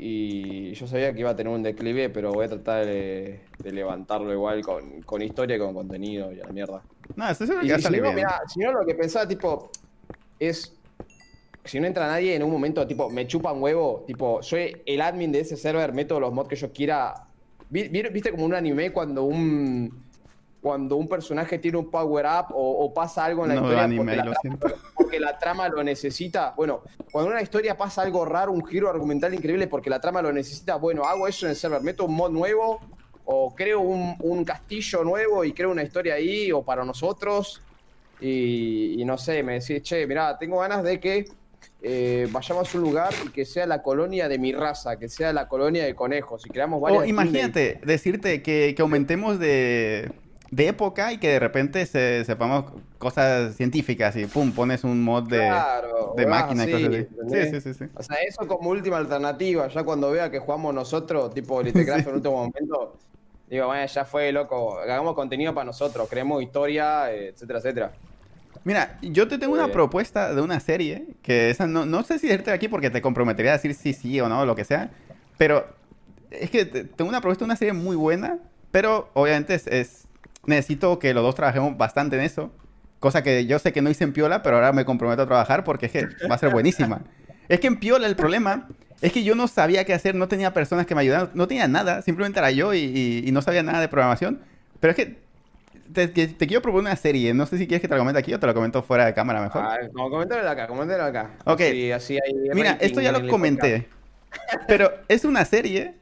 y 0.00 0.74
yo 0.74 0.86
sabía 0.86 1.12
que 1.14 1.20
iba 1.20 1.30
a 1.30 1.36
tener 1.36 1.52
un 1.52 1.62
declive, 1.62 2.10
pero 2.10 2.32
voy 2.34 2.44
a 2.46 2.48
tratar 2.48 2.84
de, 2.86 3.40
de 3.58 3.72
levantarlo 3.72 4.32
igual 4.32 4.62
con, 4.62 5.02
con 5.02 5.22
historia 5.22 5.56
y 5.56 5.58
con 5.58 5.72
contenido 5.74 6.32
y 6.32 6.40
a 6.40 6.44
la 6.44 6.52
mierda. 6.52 6.84
No, 7.16 7.28
eso 7.28 7.46
seguro 7.46 7.64
Y 7.64 7.68
que 7.68 7.72
va 7.72 7.76
a 7.76 7.80
si, 7.80 7.84
no, 7.96 8.02
bien. 8.02 8.14
mirá, 8.16 8.40
si 8.46 8.60
no, 8.60 8.72
lo 8.72 8.86
que 8.86 8.94
pensaba, 8.94 9.26
tipo, 9.28 9.70
es. 10.38 10.76
Si 11.64 11.78
no 11.78 11.86
entra 11.86 12.06
nadie 12.06 12.34
en 12.34 12.42
un 12.42 12.50
momento, 12.50 12.86
tipo, 12.86 13.10
me 13.10 13.26
chupan 13.26 13.60
huevo, 13.62 14.04
tipo, 14.06 14.42
soy 14.42 14.82
el 14.86 15.00
admin 15.02 15.30
de 15.30 15.40
ese 15.40 15.56
server, 15.56 15.92
meto 15.92 16.18
los 16.18 16.32
mods 16.32 16.48
que 16.48 16.56
yo 16.56 16.72
quiera. 16.72 17.12
Vi- 17.68 17.88
vi- 17.88 18.02
¿Viste 18.10 18.30
como 18.30 18.44
un 18.44 18.54
anime 18.54 18.92
cuando 18.92 19.24
un. 19.24 20.08
Cuando 20.62 20.96
un 20.96 21.08
personaje 21.08 21.58
tiene 21.58 21.78
un 21.78 21.90
power 21.90 22.26
up 22.26 22.54
o, 22.54 22.84
o 22.84 22.92
pasa 22.92 23.24
algo 23.24 23.44
en 23.44 23.48
la 23.48 23.54
No 23.54 23.60
historia 23.62 23.84
anime, 23.84 24.02
porque, 24.04 24.16
la 24.16 24.24
lo 24.24 24.32
trama, 24.32 24.58
porque 24.94 25.20
la 25.20 25.38
trama 25.38 25.68
lo 25.70 25.82
necesita. 25.82 26.52
Bueno, 26.54 26.82
cuando 27.10 27.30
una 27.30 27.40
historia 27.40 27.78
pasa 27.78 28.02
algo 28.02 28.26
raro, 28.26 28.52
un 28.52 28.62
giro 28.66 28.90
argumental 28.90 29.32
increíble 29.32 29.68
porque 29.68 29.88
la 29.88 30.00
trama 30.00 30.20
lo 30.20 30.30
necesita, 30.30 30.76
bueno, 30.76 31.04
hago 31.04 31.26
eso 31.26 31.46
en 31.46 31.50
el 31.50 31.56
server, 31.56 31.80
meto 31.80 32.04
un 32.04 32.14
mod 32.14 32.30
nuevo 32.30 32.78
o 33.32 33.54
creo 33.54 33.80
un, 33.80 34.16
un 34.18 34.44
castillo 34.44 35.04
nuevo 35.04 35.44
y 35.44 35.52
creo 35.52 35.70
una 35.70 35.84
historia 35.84 36.14
ahí 36.14 36.50
o 36.50 36.62
para 36.62 36.84
nosotros. 36.84 37.62
Y, 38.20 39.00
y 39.00 39.04
no 39.04 39.16
sé, 39.16 39.44
me 39.44 39.60
decís, 39.60 39.82
che, 39.82 40.04
mirá, 40.06 40.36
tengo 40.36 40.58
ganas 40.58 40.82
de 40.82 40.98
que 40.98 41.26
eh, 41.80 42.26
vayamos 42.32 42.74
a 42.74 42.78
un 42.78 42.84
lugar 42.84 43.14
y 43.24 43.28
que 43.28 43.44
sea 43.44 43.66
la 43.66 43.82
colonia 43.82 44.28
de 44.28 44.36
mi 44.38 44.52
raza, 44.52 44.98
que 44.98 45.08
sea 45.08 45.32
la 45.32 45.46
colonia 45.46 45.84
de 45.84 45.94
conejos 45.94 46.44
y 46.44 46.50
creamos 46.50 46.80
varias. 46.80 47.04
O 47.04 47.06
imagínate, 47.06 47.80
decirte 47.84 48.42
que, 48.42 48.74
que 48.76 48.82
aumentemos 48.82 49.38
de, 49.38 50.10
de 50.50 50.66
época 50.66 51.12
y 51.12 51.18
que 51.18 51.28
de 51.28 51.38
repente 51.38 51.86
se, 51.86 52.24
sepamos 52.24 52.64
cosas 52.98 53.54
científicas 53.54 54.16
y 54.16 54.26
pum, 54.26 54.52
pones 54.52 54.82
un 54.82 55.04
mod 55.04 55.30
de, 55.30 55.38
Claro, 55.38 56.14
de 56.16 56.24
ah, 56.24 56.28
máquina 56.28 56.64
y 56.64 56.66
sí, 56.66 56.72
cosas 56.72 56.94
así. 57.26 57.50
sí, 57.50 57.60
sí, 57.60 57.74
sí. 57.74 57.84
O 57.94 58.02
sea, 58.02 58.16
eso 58.16 58.46
como 58.48 58.70
última 58.70 58.96
alternativa, 58.96 59.68
ya 59.68 59.84
cuando 59.84 60.10
vea 60.10 60.30
que 60.30 60.40
jugamos 60.40 60.74
nosotros, 60.74 61.32
tipo 61.32 61.62
Litecraft 61.62 62.06
en 62.08 62.14
último 62.16 62.34
momento, 62.34 62.98
digo, 63.50 63.66
bueno, 63.66 63.84
ya 63.84 64.04
fue, 64.04 64.30
loco, 64.32 64.78
hagamos 64.78 65.14
contenido 65.14 65.52
para 65.52 65.64
nosotros, 65.66 66.08
creemos 66.08 66.42
historia, 66.42 67.10
etcétera, 67.12 67.58
etcétera. 67.58 67.92
Mira, 68.64 68.98
yo 69.02 69.26
te 69.26 69.38
tengo 69.38 69.54
una 69.54 69.66
Eh. 69.66 69.70
propuesta 69.72 70.34
de 70.34 70.40
una 70.40 70.60
serie 70.60 71.04
que 71.22 71.50
esa 71.50 71.66
no, 71.66 71.84
no 71.86 72.02
sé 72.02 72.18
si 72.18 72.28
decirte 72.28 72.50
aquí 72.52 72.68
porque 72.68 72.90
te 72.90 73.00
comprometería 73.02 73.52
a 73.52 73.56
decir 73.56 73.74
sí, 73.74 73.92
sí 73.92 74.20
o 74.20 74.28
no, 74.28 74.44
lo 74.46 74.54
que 74.54 74.64
sea, 74.64 74.90
pero 75.36 75.66
es 76.30 76.50
que 76.50 76.64
te- 76.64 76.84
tengo 76.84 77.08
una 77.08 77.20
propuesta 77.20 77.44
de 77.44 77.46
una 77.46 77.56
serie 77.56 77.72
muy 77.72 77.96
buena, 77.96 78.38
pero 78.70 79.10
obviamente 79.14 79.54
es, 79.54 79.66
es- 79.66 80.06
necesito 80.46 80.98
que 80.98 81.12
los 81.14 81.22
dos 81.24 81.34
trabajemos 81.34 81.76
bastante 81.76 82.16
en 82.16 82.22
eso, 82.22 82.50
cosa 82.98 83.22
que 83.22 83.46
yo 83.46 83.58
sé 83.58 83.72
que 83.72 83.82
no 83.82 83.90
hice 83.90 84.04
en 84.04 84.12
Piola, 84.12 84.42
pero 84.42 84.56
ahora 84.56 84.72
me 84.72 84.84
comprometo 84.84 85.22
a 85.22 85.26
trabajar 85.26 85.64
porque 85.64 85.86
es 85.86 85.92
que 85.92 86.06
va 86.30 86.34
a 86.34 86.38
ser 86.38 86.50
buenísima. 86.50 87.00
es 87.50 87.60
que 87.60 87.66
en 87.66 87.76
Piola 87.76 88.06
el 88.06 88.16
problema 88.16 88.66
es 89.02 89.12
que 89.12 89.22
yo 89.24 89.34
no 89.34 89.48
sabía 89.48 89.84
qué 89.84 89.92
hacer, 89.94 90.14
no 90.14 90.28
tenía 90.28 90.52
personas 90.54 90.86
que 90.86 90.94
me 90.94 91.00
ayudaran, 91.02 91.30
no 91.34 91.46
tenía 91.48 91.68
nada, 91.68 92.02
simplemente 92.02 92.38
era 92.38 92.50
yo 92.50 92.72
y, 92.74 92.78
y- 92.80 93.22
y 93.26 93.32
no 93.32 93.42
sabía 93.42 93.62
nada 93.62 93.80
de 93.80 93.88
programación, 93.88 94.40
pero 94.80 94.90
es 94.92 94.96
que 94.96 95.16
te, 95.92 96.06
te- 96.08 96.28
te 96.28 96.46
quiero 96.46 96.62
proponer 96.62 96.90
una 96.90 96.96
serie. 96.96 97.34
No 97.34 97.46
sé 97.46 97.58
si 97.58 97.66
quieres 97.66 97.80
que 97.82 97.88
te 97.88 97.94
lo 97.94 98.00
comente 98.00 98.18
aquí 98.20 98.32
o 98.32 98.38
te 98.38 98.46
lo 98.46 98.54
comento 98.54 98.82
fuera 98.82 99.04
de 99.06 99.12
cámara 99.14 99.40
mejor. 99.42 99.62
Ah, 99.64 99.78
como 99.92 100.08
comentarios 100.10 100.46
acá, 100.48 100.66
comentarios 100.68 101.08
acá. 101.08 101.30
Ok. 101.44 101.60
Así, 101.62 101.90
así 101.92 102.14
hay 102.14 102.32
Mira, 102.54 102.78
esto 102.80 103.00
ya 103.00 103.10
lo 103.12 103.26
comenté. 103.28 103.88
Pero 104.68 104.92
es 105.08 105.24
una 105.24 105.44
serie. 105.44 105.94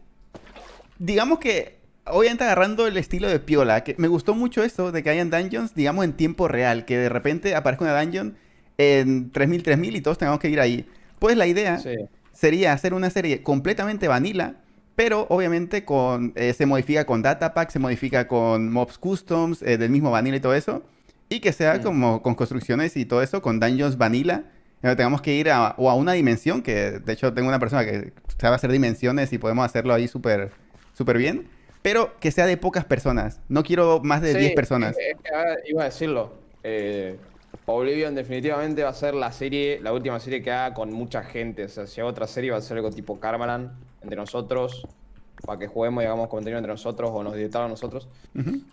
Digamos 0.99 1.39
que. 1.39 1.79
Obviamente 2.11 2.45
agarrando 2.45 2.87
el 2.87 2.97
estilo 2.97 3.29
de 3.29 3.39
Piola. 3.39 3.83
Que 3.85 3.95
me 3.99 4.09
gustó 4.09 4.35
mucho 4.35 4.63
eso 4.63 4.93
de 4.93 5.03
que 5.03 5.11
hayan 5.11 5.31
dungeons, 5.31 5.75
digamos, 5.75 6.05
en 6.05 6.13
tiempo 6.15 6.49
real. 6.49 6.85
Que 6.87 6.97
de 6.99 7.09
repente 7.11 7.55
aparezca 7.55 7.85
una 7.85 8.01
dungeon 8.01 8.37
en 8.79 9.31
3000, 9.31 9.63
3000 9.63 9.97
y 9.97 10.01
todos 10.01 10.19
tengamos 10.19 10.41
que 10.41 10.49
ir 10.49 10.61
ahí. 10.61 10.87
Pues 11.19 11.37
la 11.37 11.47
idea. 11.47 11.79
Sí. 11.79 11.95
sería 12.33 12.73
hacer 12.73 12.95
una 12.95 13.11
serie 13.11 13.43
completamente 13.43 14.07
vanilla, 14.07 14.55
pero 14.95 15.27
obviamente 15.29 15.85
con 15.85 16.33
eh, 16.37 16.53
se 16.53 16.67
modifica 16.67 17.05
con 17.05 17.21
datapack, 17.23 17.71
se 17.71 17.79
modifica 17.81 18.29
con 18.29 18.71
mobs 18.73 18.97
customs 18.99 19.61
eh, 19.63 19.77
del 19.77 19.91
mismo 19.91 20.11
vanilla 20.13 20.37
y 20.37 20.41
todo 20.41 20.55
eso, 20.55 20.83
y 21.29 21.41
que 21.41 21.53
sea 21.53 21.75
Mm. 21.79 21.83
como 21.83 22.23
con 22.23 22.35
construcciones 22.37 22.97
y 22.97 23.05
todo 23.05 23.23
eso, 23.23 23.43
con 23.43 23.59
dungeons 23.61 23.99
vanilla, 23.99 24.45
donde 24.83 24.95
tengamos 24.97 25.21
que 25.21 25.35
ir 25.35 25.51
a, 25.51 25.75
o 25.79 25.91
a 25.91 25.95
una 25.97 26.13
dimensión, 26.13 26.63
que 26.63 26.93
de 27.01 27.13
hecho 27.13 27.33
tengo 27.35 27.49
una 27.49 27.59
persona 27.59 27.85
que 27.85 28.13
sabe 28.41 28.55
hacer 28.55 28.71
dimensiones 28.71 29.33
y 29.33 29.39
podemos 29.39 29.65
hacerlo 29.65 29.93
ahí 29.95 30.07
súper 30.07 30.51
súper 30.95 31.19
bien, 31.19 31.49
pero 31.83 32.17
que 32.21 32.31
sea 32.31 32.47
de 32.47 32.57
pocas 32.57 32.85
personas. 32.85 33.41
No 33.49 33.63
quiero 33.65 34.01
más 34.05 34.21
de 34.23 34.33
Sí, 34.35 34.39
10 34.39 34.55
personas. 34.55 34.97
es 34.99 35.17
que, 35.23 35.35
a 35.35 35.45
ver, 35.45 35.59
iba 35.67 35.83
a 35.83 35.87
decirlo. 35.87 36.35
Eh, 36.63 37.17
Oblivion 37.69 38.15
definitivamente 38.15 38.83
va 38.83 38.91
a 38.91 38.95
ser 38.95 39.15
la 39.15 39.31
serie, 39.31 39.79
la 39.81 39.93
última 39.93 40.19
serie 40.21 40.43
que 40.43 40.51
haga 40.51 40.75
con 40.75 40.93
mucha 40.93 41.23
gente. 41.23 41.65
O 41.65 41.69
sea, 41.69 41.87
si 41.87 42.01
hago 42.01 42.11
otra 42.11 42.27
serie 42.27 42.51
va 42.51 42.57
a 42.57 42.63
ser 42.63 42.79
algo 42.79 42.91
tipo 42.91 43.21
Karmaland, 43.21 43.71
entre 44.03 44.17
nosotros, 44.17 44.87
para 45.45 45.59
que 45.59 45.67
juguemos 45.67 46.03
y 46.03 46.07
hagamos 46.07 46.29
contenido 46.29 46.59
entre 46.59 46.73
nosotros 46.73 47.11
o 47.13 47.23
nos 47.23 47.35
divirtamos 47.35 47.67
a 47.67 47.69
nosotros. 47.69 48.09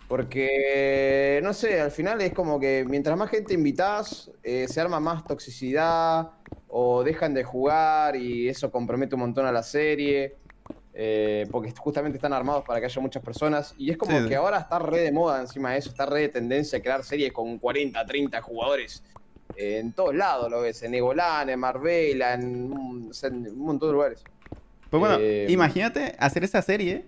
Porque, 0.08 1.40
no 1.42 1.52
sé, 1.52 1.80
al 1.80 1.90
final 1.90 2.20
es 2.22 2.32
como 2.32 2.58
que 2.58 2.84
mientras 2.88 3.16
más 3.16 3.30
gente 3.30 3.54
invitás, 3.54 4.30
eh, 4.42 4.66
se 4.68 4.80
arma 4.80 4.98
más 4.98 5.24
toxicidad 5.24 6.30
o 6.68 7.04
dejan 7.04 7.34
de 7.34 7.44
jugar 7.44 8.16
y 8.16 8.48
eso 8.48 8.70
compromete 8.70 9.14
un 9.14 9.22
montón 9.22 9.46
a 9.46 9.52
la 9.52 9.62
serie. 9.62 10.36
Eh, 10.98 11.46
porque 11.50 11.72
justamente 11.76 12.16
están 12.16 12.32
armados 12.32 12.64
para 12.64 12.80
que 12.80 12.86
haya 12.86 13.02
muchas 13.02 13.22
personas. 13.22 13.74
Y 13.76 13.90
es 13.90 13.98
como 13.98 14.18
Sí. 14.18 14.28
que 14.28 14.36
ahora 14.36 14.58
está 14.58 14.78
re 14.78 15.00
de 15.02 15.12
moda 15.12 15.40
encima 15.42 15.72
de 15.72 15.78
eso, 15.78 15.90
está 15.90 16.06
re 16.06 16.20
de 16.22 16.28
tendencia 16.30 16.78
a 16.78 16.82
crear 16.82 17.04
series 17.04 17.32
con 17.32 17.58
40, 17.58 18.04
30 18.06 18.40
jugadores. 18.40 19.02
eh, 19.56 19.78
en 19.78 19.92
todos 19.92 20.14
lados 20.14 20.50
lo 20.50 20.60
ves, 20.62 20.82
en 20.82 20.94
Egolan, 20.94 21.48
en 21.48 21.58
Marbella, 21.60 22.34
en, 22.34 22.72
un- 22.72 23.08
o 23.10 23.14
sea, 23.14 23.28
en 23.30 23.46
un 23.46 23.58
montón 23.58 23.88
de 23.88 23.92
lugares. 23.92 24.22
Pues 24.90 24.98
bueno, 25.00 25.16
Eh, 25.20 25.46
imagínate 25.48 26.14
hacer 26.18 26.44
esa 26.44 26.60
serie 26.62 27.04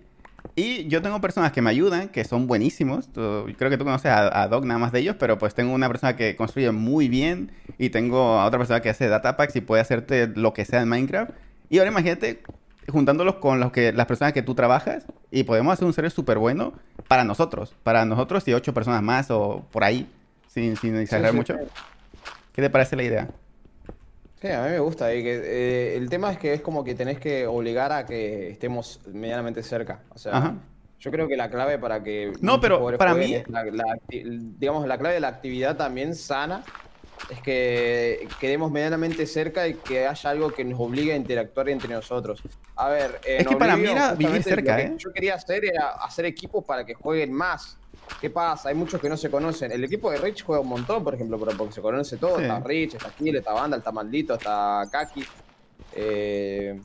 y 0.55 0.87
yo 0.87 1.01
tengo 1.01 1.19
personas 1.21 1.51
que 1.51 1.61
me 1.61 1.69
ayudan, 1.69 2.09
que 2.09 2.23
son 2.23 2.47
buenísimos. 2.47 3.11
Tú- 3.11 3.45
creo 3.57 3.69
que 3.69 3.77
tú 3.77 3.83
conoces 3.83 4.09
a, 4.11 4.41
a 4.43 4.47
Doc 4.47 4.63
nada 4.65 4.79
más 4.79 4.91
de 4.91 4.99
ellos, 5.01 5.15
pero 5.19 5.37
pues 5.37 5.53
tengo 5.53 5.73
una 5.73 5.87
persona 5.89 6.15
que 6.15 6.35
construye 6.35 6.71
muy 6.71 7.07
bien 7.09 7.51
y 7.77 7.89
tengo 7.89 8.39
a 8.39 8.45
otra 8.45 8.57
persona 8.57 8.81
que 8.81 8.89
hace 8.89 9.07
datapacks 9.09 9.55
y 9.57 9.61
puede 9.61 9.81
hacerte 9.81 10.27
lo 10.27 10.53
que 10.53 10.63
sea 10.65 10.81
en 10.81 10.87
Minecraft. 10.89 11.31
Y 11.69 11.77
ahora 11.79 11.91
imagínate 11.91 12.41
juntándolos 12.89 13.35
con 13.35 13.59
los 13.59 13.71
que, 13.71 13.91
las 13.93 14.05
personas 14.05 14.33
que 14.33 14.41
tú 14.41 14.55
trabajas 14.55 15.05
y 15.31 15.43
podemos 15.43 15.73
hacer 15.73 15.85
un 15.85 15.93
serie 15.93 16.09
súper 16.09 16.37
bueno 16.37 16.73
para 17.07 17.23
nosotros, 17.23 17.73
para 17.83 18.05
nosotros 18.05 18.47
y 18.47 18.53
ocho 18.53 18.73
personas 18.73 19.01
más 19.01 19.31
o 19.31 19.65
por 19.71 19.83
ahí, 19.83 20.07
sin, 20.47 20.75
sin 20.77 20.95
exagerar 20.97 21.31
sí, 21.31 21.37
mucho. 21.37 21.53
sí. 21.53 21.59
¿Qué 22.53 22.61
te 22.61 22.69
parece 22.69 22.95
la 22.95 23.03
idea? 23.03 23.27
Sí, 24.41 24.47
a 24.47 24.63
mí 24.63 24.69
me 24.69 24.79
gusta. 24.79 25.13
y 25.13 25.21
que, 25.23 25.41
eh, 25.43 25.97
el 25.97 26.09
tema 26.09 26.31
es 26.31 26.37
que 26.37 26.53
es 26.53 26.61
como 26.61 26.83
que 26.83 26.95
tenés 26.95 27.19
que 27.19 27.45
obligar 27.45 27.91
a 27.91 28.05
que 28.05 28.49
estemos 28.49 29.01
medianamente 29.11 29.61
cerca. 29.63 30.01
O 30.09 30.17
sea, 30.17 30.37
Ajá. 30.37 30.53
yo 30.99 31.11
creo 31.11 31.27
que 31.27 31.35
la 31.35 31.49
clave 31.49 31.77
para 31.77 32.01
que 32.03 32.31
No, 32.41 32.59
pero 32.61 32.97
para 32.97 33.13
mí- 33.15 33.35
la, 33.47 33.65
la 33.65 33.83
digamos, 34.09 34.87
la 34.87 34.97
clave 34.97 35.15
de 35.15 35.21
la 35.21 35.27
actividad 35.29 35.75
también 35.77 36.15
sana 36.15 36.63
es 37.29 37.41
que 37.41 38.27
quedemos 38.39 38.71
medianamente 38.71 39.25
cerca 39.27 39.67
y 39.67 39.75
que 39.75 40.07
haya 40.07 40.29
algo 40.29 40.51
que 40.51 40.63
nos 40.65 40.79
obligue 40.79 41.13
a 41.13 41.15
interactuar 41.15 41.69
entre 41.69 41.93
nosotros. 41.93 42.41
A 42.75 42.89
ver, 42.89 43.19
Es 43.23 43.45
que 43.45 43.55
para 43.55 43.75
mí 43.77 43.87
era 43.89 44.13
vivir 44.15 44.41
cerca, 44.43 44.75
que 44.77 44.81
¿eh? 44.83 44.93
Yo 44.97 45.11
quería 45.13 45.35
hacer 45.35 45.63
era 45.65 45.89
hacer 46.01 46.25
equipos 46.25 46.65
para 46.65 46.85
que 46.85 46.93
jueguen 46.95 47.31
más. 47.31 47.77
¿Qué 48.19 48.29
pasa? 48.31 48.69
Hay 48.69 48.75
muchos 48.75 48.99
que 48.99 49.07
no 49.07 49.15
se 49.17 49.29
conocen. 49.29 49.71
El 49.71 49.83
equipo 49.83 50.09
de 50.09 50.17
Rich 50.17 50.43
juega 50.43 50.61
un 50.61 50.67
montón, 50.69 51.03
por 51.03 51.13
ejemplo, 51.13 51.37
pero 51.39 51.55
porque 51.55 51.73
se 51.73 51.81
conoce 51.81 52.17
todo. 52.17 52.37
Sí. 52.37 52.43
Está 52.43 52.59
Rich, 52.59 52.95
está 52.95 53.09
Kill, 53.11 53.35
está 53.35 53.53
Banda, 53.53 53.77
está 53.77 53.91
Maldito, 53.91 54.33
está 54.33 54.81
Kaki. 54.91 55.23
Eh, 55.93 56.79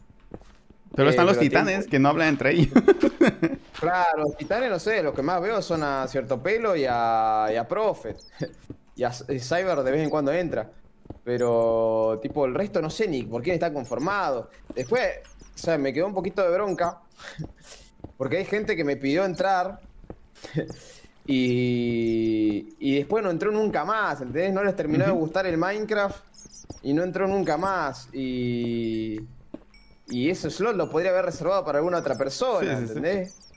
Pero 0.95 1.09
Eh, 1.09 1.11
están 1.11 1.27
los 1.27 1.37
pero 1.37 1.49
titanes 1.49 1.73
tiempo- 1.75 1.91
que 1.91 1.99
no 1.99 2.09
hablan 2.11 2.29
entre 2.29 2.51
ellos. 2.53 2.69
claro, 3.81 4.23
los 4.25 4.37
titanes, 4.37 4.71
no 4.71 4.79
sé, 4.79 5.03
los 5.03 5.15
que 5.15 5.23
más 5.23 5.41
veo 5.41 5.61
son 5.63 5.83
a 5.83 6.07
Cierto 6.09 6.43
Pelo 6.43 6.77
y 6.77 6.85
a, 6.89 7.49
y 7.53 7.57
a 7.57 7.67
Prophet. 7.67 8.17
Y 8.97 9.05
a 9.05 9.13
y 9.29 9.39
Cyber 9.41 9.83
de 9.83 9.91
vez 9.91 10.03
en 10.03 10.11
cuando 10.11 10.33
entra. 10.33 10.71
Pero, 11.23 12.19
tipo, 12.23 12.45
el 12.45 12.55
resto 12.55 12.81
no 12.81 12.91
sé 12.91 13.09
ni 13.09 13.23
por 13.23 13.43
quién 13.43 13.55
está 13.55 13.73
conformado. 13.73 14.51
Después, 14.75 15.03
o 15.55 15.59
sea, 15.59 15.79
me 15.79 15.93
quedó 15.93 16.07
un 16.07 16.15
poquito 16.15 16.43
de 16.43 16.51
bronca. 16.51 17.01
Porque 18.17 18.39
hay 18.39 18.45
gente 18.45 18.77
que 18.77 18.85
me 18.85 18.97
pidió 18.97 19.25
entrar. 19.25 19.81
Y, 21.27 22.75
y 22.79 22.97
después 22.97 23.25
no 23.25 23.31
entró 23.31 23.51
nunca 23.51 23.83
más, 23.85 24.21
¿entendés? 24.21 24.53
No 24.53 24.63
les 24.63 24.77
terminó 24.77 25.07
de 25.07 25.11
gustar 25.13 25.47
el 25.47 25.57
Minecraft 25.57 26.23
y 26.83 26.93
no 26.93 27.03
entró 27.03 27.27
nunca 27.27 27.57
más. 27.57 28.09
Y, 28.13 29.21
y 30.09 30.29
ese 30.29 30.51
slot 30.51 30.77
lo 30.77 30.91
podría 30.91 31.13
haber 31.13 31.25
reservado 31.25 31.65
para 31.65 31.79
alguna 31.79 31.99
otra 31.99 32.17
persona, 32.17 32.79
Sí, 32.79 32.89
sí, 32.89 33.01
sí. 33.03 33.54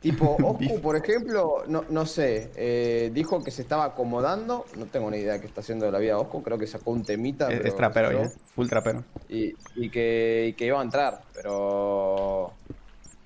Tipo, 0.00 0.36
Oscu, 0.42 0.80
por 0.80 0.96
ejemplo, 0.96 1.64
no, 1.68 1.84
no 1.90 2.06
sé, 2.06 2.50
eh, 2.56 3.10
dijo 3.12 3.44
que 3.44 3.50
se 3.50 3.62
estaba 3.62 3.84
acomodando, 3.84 4.64
no 4.76 4.86
tengo 4.86 5.10
ni 5.10 5.18
idea 5.18 5.34
de 5.34 5.40
qué 5.40 5.46
está 5.46 5.60
haciendo 5.60 5.86
de 5.86 5.92
la 5.92 5.98
vida 5.98 6.18
Oscu, 6.18 6.42
creo 6.42 6.58
que 6.58 6.66
sacó 6.66 6.90
un 6.90 7.04
temita. 7.04 7.50
Es, 7.50 7.58
pero 7.58 7.68
es 7.68 7.76
trapero 7.76 8.12
ya, 8.12 8.22
yo, 8.24 8.30
full 8.54 8.66
trapero. 8.66 9.04
Y, 9.28 9.54
y 9.76 9.90
que, 9.90 10.46
y 10.48 10.52
que 10.54 10.66
iba 10.66 10.80
a 10.80 10.82
entrar, 10.82 11.22
pero... 11.34 12.52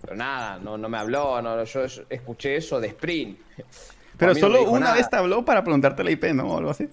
Pero 0.00 0.16
nada, 0.16 0.58
no, 0.58 0.76
no 0.76 0.88
me 0.90 0.98
habló, 0.98 1.40
no, 1.40 1.64
yo 1.64 1.80
escuché 2.10 2.56
eso 2.56 2.78
de 2.78 2.88
Sprint. 2.88 3.38
Pero 4.18 4.34
solo 4.34 4.70
una 4.70 4.80
nada. 4.80 4.94
vez 4.94 5.10
te 5.10 5.16
habló 5.16 5.44
para 5.44 5.64
preguntarte 5.64 6.04
la 6.04 6.10
IP, 6.10 6.24
¿no? 6.34 6.44
O 6.44 6.58
algo 6.58 6.70
así. 6.70 6.88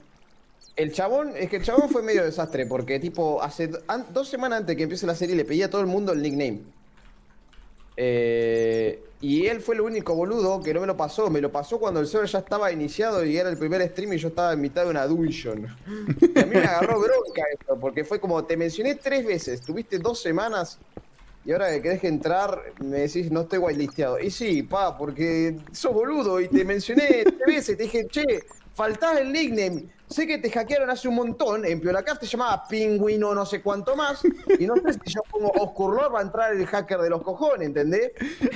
El 0.76 0.92
chabón, 0.92 1.34
es 1.36 1.50
que 1.50 1.58
el 1.58 1.64
chabón 1.64 1.90
fue 1.90 2.02
medio 2.02 2.24
desastre, 2.24 2.66
porque 2.66 3.00
tipo, 3.00 3.42
hace 3.44 3.70
dos 4.12 4.28
semanas 4.28 4.62
antes 4.62 4.76
que 4.76 4.84
empiece 4.84 5.06
la 5.06 5.14
serie 5.14 5.36
le 5.36 5.46
pedí 5.46 5.62
a 5.62 5.70
todo 5.70 5.82
el 5.82 5.88
mundo 5.88 6.14
el 6.14 6.22
nickname. 6.22 6.62
Eh, 7.98 9.04
y 9.22 9.46
él 9.46 9.62
fue 9.62 9.76
el 9.76 9.82
único 9.82 10.16
boludo 10.16 10.62
que 10.62 10.74
no 10.74 10.82
me 10.82 10.88
lo 10.88 10.98
pasó. 10.98 11.30
Me 11.30 11.42
lo 11.42 11.52
pasó 11.52 11.80
cuando 11.80 12.00
el 12.00 12.08
server 12.08 12.28
ya 12.28 12.39
estaba 12.39 12.72
iniciado 12.72 13.24
y 13.24 13.38
era 13.38 13.50
el 13.50 13.58
primer 13.58 13.88
stream 13.89 14.14
y 14.14 14.18
yo 14.18 14.30
estaba 14.30 14.54
en 14.54 14.62
mitad 14.62 14.84
de 14.84 14.89
una 14.89 15.06
dungeon. 15.06 15.68
Y 16.22 16.39
a 16.39 16.46
mí 16.46 16.56
me 16.56 16.64
agarró 16.64 17.00
bronca 17.00 17.44
esto, 17.54 17.80
porque 17.80 18.04
fue 18.04 18.20
como, 18.20 18.44
te 18.46 18.58
mencioné 18.58 18.96
tres 18.96 19.26
veces, 19.26 19.62
tuviste 19.62 20.00
dos 20.00 20.22
semanas 20.22 20.80
y 21.44 21.52
ahora 21.52 21.72
que 21.72 21.82
querés 21.82 22.02
que 22.02 22.08
entrar 22.08 22.62
me 22.80 23.00
decís 23.00 23.32
no 23.32 23.42
estoy 23.42 23.60
whitelisteado. 23.60 24.20
Y 24.20 24.32
sí, 24.32 24.64
pa, 24.64 24.98
porque 24.98 25.58
sos 25.72 25.94
boludo 25.94 26.39
y 26.39 26.48
te 26.48 26.64
mencioné 26.64 27.24
tres 27.24 27.39
veces, 27.46 27.78
te 27.78 27.84
dije, 27.84 28.08
che, 28.10 28.44
faltás 28.74 29.20
el 29.20 29.32
nickname. 29.32 29.86
Sé 30.12 30.28
que 30.28 30.38
te 30.38 30.51
hackearon 30.51 30.89
hace 30.89 31.07
un 31.07 31.16
montón, 31.16 31.66
en 31.66 31.80
Piolacaf 31.82 32.20
te 32.20 32.26
llamaba 32.28 32.68
Pingüino 32.68 33.34
no 33.34 33.45
sé 33.45 33.62
cuánto 33.62 33.95
más, 33.95 34.22
y 34.59 34.66
no 34.68 34.76
sé 34.76 34.93
si 34.93 34.99
yo 35.14 35.22
pongo 35.32 35.49
Oscurlor 35.53 36.14
va 36.14 36.20
a 36.20 36.24
entrar 36.24 36.53
el 36.53 36.66
hacker 36.68 36.99
de 36.99 37.09
los 37.09 37.22
cojones, 37.24 37.68
¿entendés? 37.70 38.12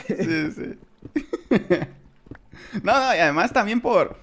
Sí, 0.08 0.52
sí. 0.52 0.78
no, 2.84 2.94
no, 2.94 3.16
y 3.16 3.20
además 3.20 3.54
también 3.54 3.80
por... 3.82 4.18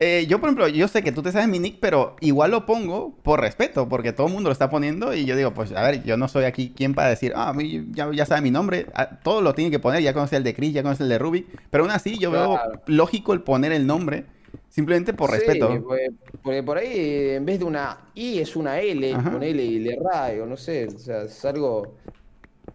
eh, 0.00 0.26
yo, 0.28 0.38
por 0.40 0.48
ejemplo, 0.50 0.68
yo 0.68 0.88
sé 0.88 1.02
que 1.02 1.10
tú 1.12 1.22
te 1.22 1.32
sabes 1.32 1.48
mi 1.48 1.58
nick, 1.58 1.78
pero 1.80 2.16
igual 2.20 2.50
lo 2.50 2.66
pongo 2.66 3.14
por 3.22 3.40
respeto, 3.40 3.88
porque 3.88 4.12
todo 4.12 4.26
el 4.26 4.32
mundo 4.34 4.50
lo 4.50 4.52
está 4.52 4.68
poniendo 4.68 5.14
y 5.14 5.24
yo 5.24 5.36
digo, 5.36 5.54
pues, 5.54 5.72
a 5.72 5.82
ver, 5.82 6.04
yo 6.04 6.16
no 6.18 6.28
soy 6.28 6.44
aquí 6.44 6.72
quien 6.76 6.94
para 6.94 7.08
decir, 7.08 7.32
ah, 7.34 7.52
mí 7.54 7.86
ya, 7.92 8.10
ya 8.12 8.26
sabe 8.26 8.42
mi 8.42 8.50
nombre, 8.50 8.86
a- 8.94 9.08
todo 9.20 9.40
lo 9.40 9.54
tiene 9.54 9.70
que 9.70 9.78
poner, 9.78 10.02
ya 10.02 10.12
conoce 10.12 10.36
el 10.36 10.44
de 10.44 10.54
Chris, 10.54 10.74
ya 10.74 10.82
conoce 10.82 11.02
el 11.02 11.08
de 11.08 11.18
Rubik, 11.18 11.46
pero 11.70 11.84
aún 11.84 11.92
así 11.92 12.18
yo 12.18 12.30
veo 12.30 12.52
Claro. 12.52 12.82
lógico 12.86 13.32
el 13.32 13.40
poner 13.40 13.72
el 13.72 13.86
nombre, 13.86 14.26
simplemente 14.68 15.12
por 15.14 15.30
Sí, 15.30 15.36
respeto. 15.38 15.82
porque, 15.84 16.10
porque 16.42 16.62
por 16.62 16.78
ahí 16.78 17.30
en 17.36 17.44
vez 17.46 17.58
de 17.58 17.64
una 17.64 18.10
I 18.14 18.38
es 18.40 18.54
una 18.56 18.80
L, 18.80 19.12
Ajá. 19.14 19.32
con 19.32 19.42
L 19.42 19.62
y 19.62 19.78
le 19.80 19.98
ray, 20.00 20.38
o 20.40 20.46
no 20.46 20.56
sé, 20.56 20.86
o 20.86 20.98
sea, 20.98 21.22
es 21.22 21.44
algo 21.44 21.94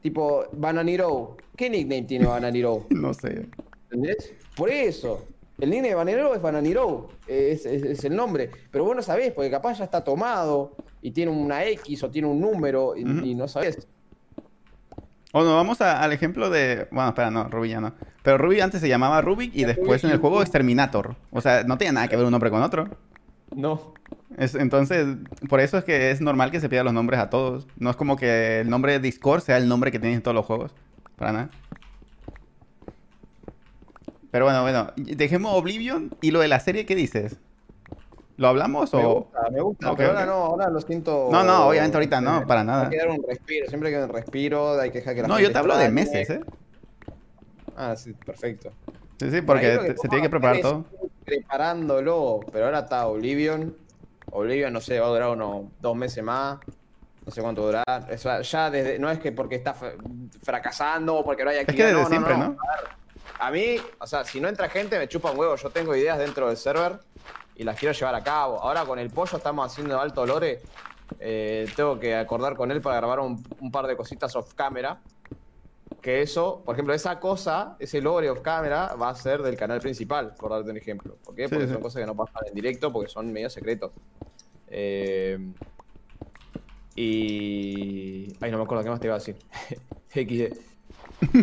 tipo 0.01 0.45
Bananiro. 0.53 1.37
¿Qué 1.55 1.69
nickname 1.69 2.03
tiene 2.03 2.25
Bananiro? 2.25 2.85
No 2.89 3.13
sé. 3.13 3.45
¿Entendés? 3.91 4.33
Por 4.55 4.69
eso. 4.69 5.25
El 5.59 5.69
nickname 5.69 5.89
de 5.89 5.95
Bananiro 5.95 6.33
es 6.35 6.41
Bananiro, 6.41 7.09
es, 7.27 7.65
es- 7.65 7.83
es 7.83 8.03
el 8.05 8.15
nombre. 8.15 8.49
Pero 8.71 8.85
vos 8.85 8.95
no 8.95 9.01
sabés, 9.03 9.31
porque 9.31 9.51
capaz 9.51 9.77
ya 9.77 9.83
está 9.85 10.03
tomado 10.03 10.75
y 11.01 11.11
tiene 11.11 11.31
una 11.31 11.63
X 11.65 12.03
o 12.03 12.09
tiene 12.09 12.27
un 12.27 12.39
número 12.41 12.95
y, 12.97 13.01
y 13.01 13.35
no 13.35 13.47
sabés. 13.47 13.87
O 15.35 15.43
nos 15.43 15.55
vamos 15.55 15.81
a- 15.81 16.01
al 16.01 16.13
ejemplo 16.13 16.49
de. 16.49 16.87
Bueno, 16.91 17.09
espera, 17.09 17.31
no, 17.31 17.45
Ruby 17.49 17.69
ya 17.69 17.81
no. 17.81 17.93
Pero 18.21 18.37
Ruby 18.37 18.61
antes 18.61 18.79
se 18.81 18.87
llamaba 18.87 19.19
Rubik 19.21 19.53
y 19.55 19.65
después 19.65 20.03
en 20.03 20.11
el 20.11 20.19
juego 20.19 20.41
Exterminator. 20.41 21.15
O 21.31 21.41
sea, 21.41 21.63
no 21.63 21.77
tiene 21.77 21.93
nada 21.93 22.07
que 22.07 22.15
ver 22.15 22.23
un 22.25 22.31
nombre 22.31 22.51
con 22.51 22.61
otro. 22.61 22.87
No. 23.55 23.93
Es- 24.37 24.53
entonces, 24.55 25.05
por 25.49 25.59
eso 25.59 25.77
es 25.79 25.83
que 25.83 26.11
es 26.11 26.21
normal 26.21 26.51
que 26.51 26.59
se 26.59 26.69
pidan 26.69 26.85
los 26.85 26.93
nombres 26.93 27.19
a 27.19 27.29
todos. 27.31 27.67
No 27.77 27.89
es 27.89 27.95
como 27.95 28.15
que 28.15 28.59
el 28.61 28.69
nombre 28.69 28.93
de 28.93 28.99
Discord 28.99 29.41
sea 29.41 29.57
el 29.57 29.67
nombre 29.67 29.91
que 29.91 29.99
tienen 29.99 30.17
en 30.17 30.21
todos 30.23 30.35
los 30.35 30.45
juegos. 30.45 30.71
Para 31.17 31.31
nada. 31.31 31.49
Pero 34.31 34.45
bueno, 34.45 34.61
bueno. 34.61 34.91
Dejemos 34.95 35.53
Oblivion 35.55 36.15
y 36.21 36.31
lo 36.31 36.39
de 36.41 36.47
la 36.47 36.59
serie, 36.59 36.85
¿qué 36.85 36.95
dices? 36.95 37.37
¿Lo 38.37 38.47
hablamos 38.47 38.91
Me 38.93 39.05
o.? 39.05 39.13
gusta, 39.25 39.39
me 39.51 39.61
gusta, 39.61 39.95
pero 39.95 40.09
ahora 40.09 40.25
no, 40.25 40.33
ahora 40.33 40.69
lo 40.69 40.81
siento. 40.81 41.29
No, 41.31 41.43
no, 41.43 41.67
obviamente 41.67 41.97
ahorita 41.97 42.19
no, 42.21 42.45
para 42.47 42.63
nada. 42.63 42.85
Hay 42.85 42.89
que 42.89 42.97
dar 42.97 43.09
un 43.09 43.23
respiro, 43.27 43.67
siempre 43.67 43.89
hay 43.89 43.93
que 43.95 43.99
dar 43.99 44.09
un 44.09 44.15
respiro, 44.15 44.79
hay 44.79 44.89
que 44.91 44.99
dejar 44.99 45.15
que 45.15 45.21
la 45.21 45.27
No, 45.27 45.35
gente 45.35 45.47
yo 45.49 45.53
te 45.53 45.59
hablo 45.59 45.77
de 45.77 45.89
meses, 45.89 46.29
¿eh? 46.29 46.41
Ah, 47.75 47.95
sí, 47.95 48.13
perfecto. 48.13 48.71
Sí, 49.19 49.29
sí, 49.31 49.41
porque 49.41 49.77
te- 49.77 49.97
se 49.97 50.07
tiene 50.07 50.23
que 50.23 50.29
preparar 50.29 50.55
es 50.57 50.61
todo. 50.63 50.85
Preparándolo, 51.25 52.45
pero 52.51 52.65
ahora 52.65 52.79
está 52.79 53.05
Oblivion. 53.07 53.75
Oblivion, 54.31 54.73
no 54.73 54.81
sé, 54.81 54.99
va 54.99 55.05
a 55.07 55.09
durar 55.09 55.29
unos 55.29 55.65
dos 55.79 55.95
meses 55.95 56.23
más. 56.23 56.57
No 57.25 57.31
sé 57.31 57.41
cuánto 57.41 57.63
durará. 57.65 58.05
Eso 58.09 58.41
ya 58.41 58.69
desde, 58.69 58.99
no 58.99 59.09
es 59.09 59.19
que 59.19 59.31
porque 59.31 59.55
está 59.55 59.73
fra- 59.73 59.93
fracasando 60.41 61.15
o 61.17 61.23
porque 61.25 61.43
no 61.43 61.51
hay 61.51 61.57
Es 61.57 61.63
actividad. 61.63 61.87
que 61.87 61.93
desde 61.93 62.03
no, 62.03 62.09
no, 62.09 62.09
siempre, 62.09 62.37
no. 62.37 62.47
¿no? 62.49 62.57
A 63.39 63.51
mí, 63.51 63.77
o 63.99 64.07
sea, 64.07 64.23
si 64.25 64.41
no 64.41 64.49
entra 64.49 64.67
gente, 64.69 64.97
me 64.97 65.07
chupa 65.07 65.31
un 65.31 65.37
huevo. 65.39 65.55
Yo 65.55 65.69
tengo 65.69 65.95
ideas 65.95 66.17
dentro 66.17 66.47
del 66.47 66.57
server 66.57 66.99
y 67.55 67.63
las 67.63 67.77
quiero 67.79 67.93
llevar 67.93 68.15
a 68.15 68.23
cabo. 68.23 68.59
Ahora 68.59 68.85
con 68.85 68.99
el 68.99 69.09
pollo 69.09 69.37
estamos 69.37 69.65
haciendo 69.65 69.99
alto 69.99 70.25
lore. 70.25 70.61
Eh, 71.19 71.67
tengo 71.75 71.99
que 71.99 72.15
acordar 72.15 72.55
con 72.55 72.71
él 72.71 72.81
para 72.81 72.97
grabar 72.97 73.19
un, 73.19 73.43
un 73.59 73.71
par 73.71 73.87
de 73.87 73.95
cositas 73.95 74.35
off 74.35 74.53
camera. 74.53 74.99
Que 76.01 76.21
eso, 76.21 76.61
por 76.65 76.75
ejemplo, 76.75 76.93
esa 76.93 77.19
cosa, 77.19 77.77
ese 77.79 78.01
lore 78.01 78.29
off 78.29 78.41
camera, 78.41 78.95
va 78.95 79.09
a 79.09 79.15
ser 79.15 79.41
del 79.41 79.55
canal 79.55 79.79
principal, 79.79 80.33
por 80.37 80.51
darte 80.51 80.69
un 80.69 80.77
ejemplo. 80.77 81.15
¿Por 81.23 81.35
qué? 81.35 81.47
Porque 81.47 81.67
sí. 81.67 81.73
son 81.73 81.81
cosas 81.81 82.01
que 82.01 82.05
no 82.05 82.15
pasan 82.15 82.47
en 82.47 82.53
directo, 82.53 82.91
porque 82.91 83.09
son 83.09 83.31
medio 83.31 83.49
secretos. 83.49 83.91
Eh, 84.67 85.37
y. 86.95 88.35
Ay, 88.41 88.51
no 88.51 88.57
me 88.57 88.63
acuerdo 88.63 88.83
qué 88.83 88.89
más 88.89 88.99
te 88.99 89.07
iba 89.07 89.15
a 89.15 89.19
decir. 89.19 89.37
XD. 90.09 90.55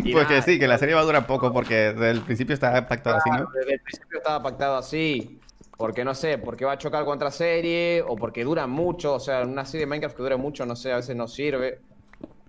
Y 0.03 0.11
Pues 0.13 0.27
que 0.27 0.41
sí, 0.41 0.59
que 0.59 0.67
la 0.67 0.77
serie 0.77 0.95
va 0.95 1.01
a 1.01 1.05
durar 1.05 1.27
poco 1.27 1.51
porque 1.51 1.93
desde 1.93 2.11
el 2.11 2.21
principio 2.21 2.53
está 2.53 2.87
pactado 2.87 3.17
así, 3.17 3.29
¿no? 3.29 3.49
Desde 3.53 3.73
el 3.73 3.79
principio 3.81 4.17
estaba 4.17 4.41
pactado 4.43 4.77
así. 4.77 5.39
Porque 5.81 6.05
no 6.05 6.13
sé, 6.13 6.37
porque 6.37 6.63
va 6.65 6.73
a 6.73 6.77
chocar 6.77 7.03
con 7.05 7.15
otra 7.15 7.31
serie, 7.31 8.03
o 8.07 8.15
porque 8.15 8.43
dura 8.43 8.67
mucho. 8.67 9.15
O 9.15 9.19
sea, 9.19 9.41
una 9.43 9.65
serie 9.65 9.81
de 9.85 9.89
Minecraft 9.89 10.15
que 10.15 10.23
dura 10.23 10.37
mucho, 10.37 10.65
no 10.65 10.75
sé, 10.75 10.91
a 10.91 10.97
veces 10.97 11.15
no 11.15 11.27
sirve. 11.27 11.81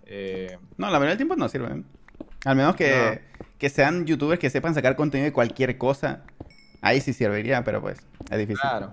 Eh, 0.05 0.59
No, 0.76 0.87
la 0.87 0.93
mayoría 0.93 1.11
del 1.11 1.16
tiempo 1.18 1.37
no 1.37 1.49
sirven. 1.49 1.87
Al 2.45 2.57
menos 2.57 2.76
que, 2.76 3.22
que 3.59 3.70
sean 3.70 4.05
youtubers 4.07 4.41
que 4.41 4.51
sepan 4.51 4.74
sacar 4.74 4.97
contenido 4.97 5.26
de 5.26 5.33
cualquier 5.33 5.78
cosa. 5.78 6.24
Ahí 6.83 7.01
sí 7.01 7.12
serviría, 7.12 7.64
pero 7.64 7.80
pues 7.80 7.99
es 8.30 8.39
difícil. 8.39 8.61
claro. 8.61 8.93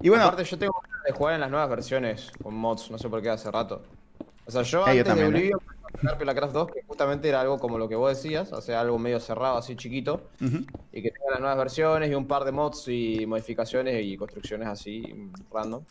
Y 0.00 0.08
bueno, 0.08 0.24
Aparte, 0.24 0.44
yo 0.44 0.58
tengo 0.58 0.74
ganas 0.82 1.04
de 1.04 1.12
jugar 1.12 1.34
en 1.34 1.40
las 1.40 1.50
nuevas 1.50 1.68
versiones 1.70 2.30
con 2.42 2.54
mods, 2.54 2.90
no 2.90 2.98
sé 2.98 3.08
por 3.08 3.22
qué 3.22 3.30
hace 3.30 3.50
rato. 3.50 3.82
O 4.46 4.50
sea, 4.50 4.62
yo 4.62 4.86
Eh, 4.86 4.96
yo 4.96 5.04
antes 5.04 5.04
también, 5.04 5.30
de 5.32 5.38
eh. 5.48 5.52
Oblivion 5.54 5.60
sacar 6.00 6.18
Pelacraft 6.18 6.52
2, 6.54 6.68
que 6.72 6.82
justamente 6.86 7.28
era 7.28 7.40
algo 7.40 7.58
como 7.58 7.78
lo 7.78 7.88
que 7.88 7.94
vos 7.96 8.10
decías, 8.10 8.52
o 8.52 8.60
sea, 8.60 8.80
algo 8.80 8.98
medio 8.98 9.20
cerrado, 9.20 9.58
así 9.58 9.76
chiquito. 9.76 10.30
ujú. 10.40 10.58
Y 10.92 11.02
que 11.02 11.10
tenga 11.10 11.30
las 11.30 11.40
nuevas 11.40 11.58
versiones 11.58 12.10
y 12.10 12.14
un 12.14 12.26
par 12.26 12.44
de 12.44 12.52
mods 12.52 12.88
y 12.88 13.24
modificaciones 13.26 14.04
y 14.04 14.16
construcciones 14.16 14.68
así 14.68 15.14
random. 15.50 15.84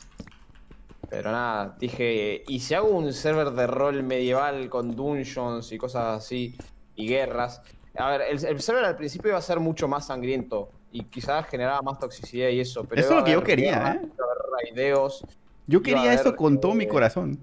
Pero 1.09 1.31
nada, 1.31 1.75
dije, 1.79 2.43
¿y 2.47 2.59
si 2.59 2.73
hago 2.73 2.87
un 2.87 3.11
server 3.11 3.51
de 3.51 3.67
rol 3.67 4.01
medieval 4.03 4.69
con 4.69 4.95
dungeons 4.95 5.71
y 5.71 5.77
cosas 5.77 6.17
así 6.23 6.55
y 6.95 7.07
guerras? 7.07 7.61
A 7.97 8.11
ver, 8.11 8.21
el, 8.21 8.45
el 8.45 8.61
server 8.61 8.85
al 8.85 8.95
principio 8.95 9.29
iba 9.29 9.37
a 9.37 9.41
ser 9.41 9.59
mucho 9.59 9.87
más 9.87 10.07
sangriento 10.07 10.71
y 10.91 11.03
quizás 11.05 11.47
generaba 11.47 11.81
más 11.81 11.99
toxicidad 11.99 12.49
y 12.49 12.59
eso. 12.59 12.85
Pero 12.85 13.01
Eso 13.01 13.11
es 13.11 13.17
lo 13.17 13.23
que 13.25 13.31
yo 13.31 13.43
quería, 13.43 13.79
guerras, 13.79 13.95
¿eh? 13.95 15.25
yo 15.67 15.81
quería 15.81 16.13
eso 16.13 16.35
con 16.35 16.59
todo 16.59 16.73
mi 16.73 16.85
eh, 16.85 16.87
corazón. 16.87 17.39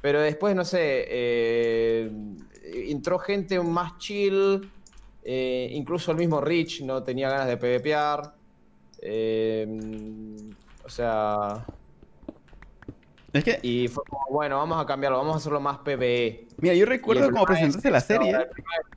Pero 0.00 0.20
después, 0.20 0.54
no 0.56 0.64
sé, 0.64 1.04
eh, 1.08 2.10
entró 2.88 3.18
gente 3.18 3.60
más 3.60 3.98
chill. 3.98 4.70
eh, 5.22 5.68
incluso 5.72 6.10
el 6.12 6.16
mismo 6.18 6.40
Rich 6.40 6.82
no 6.82 7.02
tenía 7.02 7.28
ganas 7.28 7.46
de 7.46 7.56
PvPear. 7.56 8.34
eh, 9.02 9.66
o 10.84 10.88
sea, 10.88 11.64
Es 13.32 13.44
que, 13.44 13.60
y 13.62 13.86
fue 13.88 14.02
como, 14.08 14.26
bueno, 14.30 14.56
vamos 14.56 14.82
a 14.82 14.86
cambiarlo, 14.86 15.18
vamos 15.18 15.34
a 15.34 15.36
hacerlo 15.36 15.60
más 15.60 15.78
PvE. 15.78 16.48
mira, 16.58 16.74
yo 16.74 16.84
recuerdo 16.86 17.30
como 17.30 17.42
es 17.42 17.46
presentaste 17.46 17.90
la 17.90 18.00
serie. 18.00 18.30
El, 18.30 18.46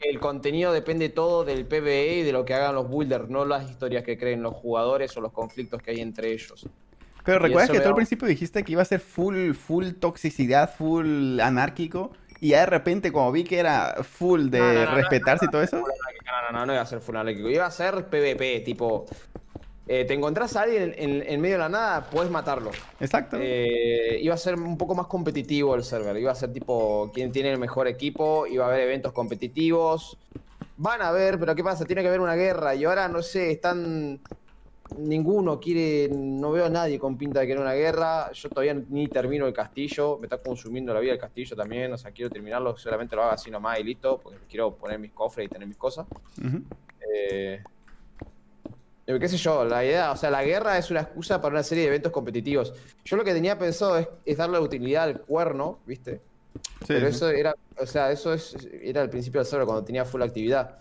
el 0.01 0.19
contenido 0.19 0.71
depende 0.73 1.09
todo 1.09 1.43
del 1.45 1.67
PvE 1.67 2.19
y 2.19 2.23
de 2.23 2.31
lo 2.31 2.43
que 2.45 2.53
hagan 2.55 2.73
los 2.73 2.89
builders, 2.89 3.29
no 3.29 3.45
las 3.45 3.69
historias 3.69 4.03
que 4.03 4.17
creen 4.17 4.41
los 4.41 4.55
jugadores 4.55 5.15
o 5.17 5.21
los 5.21 5.31
conflictos 5.31 5.81
que 5.81 5.91
hay 5.91 5.99
entre 6.01 6.31
ellos. 6.31 6.67
Pero 7.23 7.39
recuerdas 7.39 7.69
que 7.69 7.77
tú 7.77 7.83
al 7.83 7.89
veo- 7.89 7.95
principio 7.95 8.27
dijiste 8.27 8.63
que 8.63 8.71
iba 8.73 8.81
a 8.81 8.85
ser 8.85 8.99
full, 8.99 9.53
full 9.53 9.91
toxicidad, 9.99 10.73
full 10.75 11.39
anárquico. 11.39 12.11
Y 12.41 12.49
ya 12.49 12.59
de 12.61 12.65
repente, 12.65 13.11
como 13.13 13.31
vi 13.31 13.45
que 13.45 13.57
era 13.59 14.03
full 14.03 14.49
de 14.49 14.59
No, 14.59 14.73
no, 14.73 14.73
no, 14.73 14.85
no, 14.85 14.95
respetarse 14.95 15.45
y 15.45 15.49
todo 15.49 15.63
eso. 15.63 15.77
No, 15.77 15.83
no, 16.51 16.59
no, 16.59 16.65
no 16.65 16.73
iba 16.73 16.81
a 16.81 16.85
ser 16.85 16.99
full 16.99 17.15
anárquico, 17.15 17.49
iba 17.49 17.65
a 17.65 17.71
ser 17.71 18.05
PvP, 18.07 18.59
tipo. 18.65 19.05
eh, 19.87 20.05
te 20.05 20.13
encontrás 20.13 20.55
a 20.57 20.61
alguien 20.63 20.93
en, 20.97 21.11
en- 21.21 21.23
en 21.29 21.41
medio 21.41 21.55
de 21.55 21.59
la 21.59 21.69
nada, 21.69 22.09
puedes 22.09 22.29
matarlo. 22.31 22.71
Exacto. 22.99 23.37
Eh, 23.39 24.17
iba 24.21 24.33
a 24.33 24.37
ser 24.37 24.55
un 24.55 24.77
poco 24.77 24.93
más 24.95 25.07
competitivo 25.07 25.75
el 25.75 25.83
server. 25.83 26.15
Iba 26.17 26.31
a 26.31 26.35
ser 26.35 26.51
tipo 26.53 27.11
quién 27.13 27.31
tiene 27.31 27.51
el 27.51 27.59
mejor 27.59 27.87
equipo. 27.87 28.45
Iba 28.47 28.65
a 28.65 28.67
haber 28.69 28.81
eventos 28.81 29.11
competitivos. 29.13 30.17
Van 30.77 31.01
a 31.01 31.09
haber, 31.09 31.37
pero 31.39 31.53
¿qué 31.55 31.63
pasa? 31.63 31.85
Tiene 31.85 32.01
que 32.01 32.07
haber 32.09 32.19
una 32.21 32.35
guerra. 32.35 32.75
Y 32.75 32.83
ahora 32.85 33.07
no 33.07 33.21
sé, 33.21 33.51
están. 33.51 34.19
Ninguno 34.97 35.59
quiere. 35.59 36.09
No 36.13 36.51
veo 36.51 36.65
a 36.65 36.69
nadie 36.69 36.99
con 36.99 37.17
pinta 37.17 37.39
de 37.39 37.47
querer 37.47 37.61
una 37.61 37.73
guerra. 37.73 38.31
Yo 38.31 38.49
todavía 38.49 38.73
ni 38.73 39.07
termino 39.07 39.47
el 39.47 39.53
castillo. 39.53 40.17
Me 40.19 40.27
está 40.27 40.37
consumiendo 40.37 40.93
la 40.93 40.99
vida 40.99 41.13
el 41.13 41.19
castillo 41.19 41.55
también. 41.55 41.91
O 41.93 41.97
sea, 41.97 42.11
quiero 42.11 42.29
terminarlo. 42.29 42.77
Solamente 42.77 43.15
lo 43.15 43.23
hago 43.23 43.31
así 43.31 43.49
nomás 43.49 43.79
y 43.79 43.83
listo. 43.83 44.19
Porque 44.21 44.39
quiero 44.49 44.75
poner 44.75 44.99
mis 44.99 45.11
cofres 45.11 45.47
y 45.47 45.49
tener 45.49 45.67
mis 45.67 45.77
cosas. 45.77 46.05
Eh, 47.13 47.63
eh, 49.05 49.19
qué 49.19 49.27
sé 49.27 49.37
yo, 49.37 49.65
la 49.65 49.83
idea, 49.83 50.11
o 50.11 50.17
sea, 50.17 50.29
la 50.29 50.43
guerra 50.43 50.77
es 50.77 50.89
una 50.89 51.01
excusa 51.01 51.41
para 51.41 51.53
una 51.53 51.63
serie 51.63 51.83
de 51.83 51.89
eventos 51.89 52.11
competitivos. 52.11 52.73
Yo 53.03 53.17
lo 53.17 53.23
que 53.23 53.33
tenía 53.33 53.57
pensado 53.57 53.97
es, 53.97 54.07
es 54.25 54.37
darle 54.37 54.59
utilidad 54.59 55.03
al 55.03 55.21
cuerno, 55.21 55.79
¿viste? 55.85 56.21
Sí, 56.53 56.87
Pero 56.87 57.07
eso 57.07 57.29
era, 57.29 57.55
o 57.77 57.85
sea, 57.85 58.11
eso 58.11 58.33
es, 58.33 58.55
era 58.81 59.01
al 59.01 59.09
principio 59.09 59.41
del 59.41 59.47
server 59.47 59.65
cuando 59.65 59.83
tenía 59.83 60.05
full 60.05 60.21
actividad. 60.21 60.77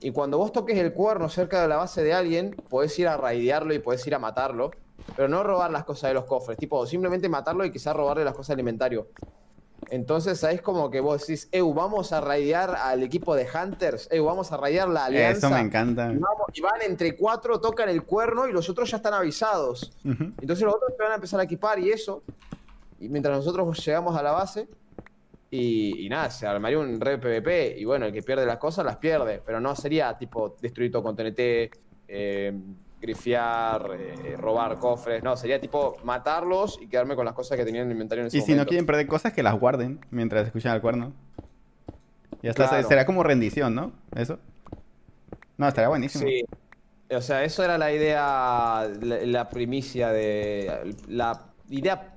Y 0.00 0.12
cuando 0.12 0.38
vos 0.38 0.50
toques 0.52 0.78
el 0.78 0.92
cuerno 0.92 1.28
cerca 1.28 1.60
de 1.62 1.68
la 1.68 1.76
base 1.76 2.02
de 2.02 2.14
alguien, 2.14 2.56
podés 2.68 2.98
ir 2.98 3.06
a 3.08 3.16
raidearlo 3.16 3.74
y 3.74 3.78
podés 3.80 4.06
ir 4.06 4.14
a 4.14 4.18
matarlo. 4.18 4.70
Pero 5.16 5.28
no 5.28 5.42
robar 5.42 5.70
las 5.70 5.84
cosas 5.84 6.08
de 6.10 6.14
los 6.14 6.24
cofres, 6.24 6.56
tipo, 6.58 6.86
simplemente 6.86 7.28
matarlo 7.28 7.64
y 7.64 7.70
quizás 7.70 7.94
robarle 7.96 8.24
las 8.24 8.34
cosas 8.34 8.48
del 8.50 8.60
inventario. 8.60 9.08
Entonces, 9.90 10.44
ahí 10.44 10.56
es 10.56 10.62
como 10.62 10.90
que 10.90 11.00
vos 11.00 11.20
decís, 11.26 11.48
Eu, 11.52 11.72
vamos 11.74 12.12
a 12.12 12.20
raidear 12.20 12.76
al 12.76 13.02
equipo 13.02 13.34
de 13.34 13.46
Hunters, 13.52 14.08
Eu, 14.12 14.24
vamos 14.26 14.52
a 14.52 14.56
raidear 14.56 14.88
la 14.88 15.06
alianza. 15.06 15.48
Eso 15.48 15.50
me 15.56 15.60
encanta. 15.62 16.12
Y, 16.12 16.16
vamos- 16.18 16.46
y 16.54 16.60
van 16.60 16.82
entre 16.86 17.16
cuatro, 17.16 17.60
tocan 17.60 17.88
el 17.88 18.04
cuerno 18.04 18.46
y 18.46 18.52
los 18.52 18.68
otros 18.68 18.90
ya 18.90 18.98
están 18.98 19.14
avisados. 19.14 19.90
Entonces 20.04 20.60
los 20.64 20.74
otros 20.74 20.92
se 20.96 21.02
van 21.02 21.12
a 21.12 21.14
empezar 21.16 21.40
a 21.40 21.44
equipar 21.44 21.78
y 21.78 21.90
eso. 21.90 22.22
Y 23.00 23.08
mientras 23.08 23.36
nosotros 23.36 23.84
llegamos 23.84 24.16
a 24.16 24.22
la 24.22 24.32
base. 24.32 24.68
Y, 25.50 26.06
y 26.06 26.08
nada, 26.08 26.30
se 26.30 26.46
armaría 26.46 26.78
un 26.78 27.00
red 27.00 27.18
PvP. 27.20 27.76
Y 27.78 27.84
bueno, 27.84 28.06
el 28.06 28.12
que 28.12 28.22
pierde 28.22 28.46
las 28.46 28.58
cosas 28.58 28.84
las 28.84 28.96
pierde. 28.96 29.42
Pero 29.44 29.60
no 29.60 29.74
sería 29.74 30.16
tipo 30.16 30.56
destruir 30.60 30.92
todo 30.92 31.02
con 31.02 31.16
TNT, 31.16 31.70
eh, 32.08 32.52
grifear, 33.00 33.90
eh, 33.98 34.36
robar 34.38 34.78
cofres. 34.78 35.22
No, 35.22 35.36
sería 35.36 35.60
tipo 35.60 35.96
matarlos 36.04 36.78
y 36.80 36.86
quedarme 36.86 37.16
con 37.16 37.24
las 37.24 37.34
cosas 37.34 37.56
que 37.56 37.64
tenían 37.64 37.84
en 37.84 37.90
el 37.90 37.92
inventario 37.96 38.22
en 38.22 38.26
ese 38.28 38.38
Y 38.38 38.42
si 38.42 38.54
no 38.54 38.64
quieren 38.66 38.86
perder 38.86 39.06
cosas, 39.06 39.32
que 39.32 39.42
las 39.42 39.58
guarden 39.58 39.98
mientras 40.10 40.46
escuchan 40.46 40.72
al 40.72 40.80
cuerno. 40.80 41.12
Está, 42.42 42.68
Claro. 42.68 42.88
será 42.88 43.04
como 43.04 43.22
rendición, 43.22 43.74
¿no? 43.74 43.92
Eso. 44.14 44.38
No, 45.58 45.68
estaría 45.68 45.88
buenísimo. 45.88 46.26
Sí. 46.26 46.44
O 47.14 47.20
sea, 47.20 47.42
eso 47.44 47.64
era 47.64 47.76
la 47.76 47.92
idea, 47.92 48.88
la, 49.02 49.18
la 49.26 49.48
primicia 49.48 50.10
de. 50.10 50.94
La 51.08 51.46
idea. 51.68 52.14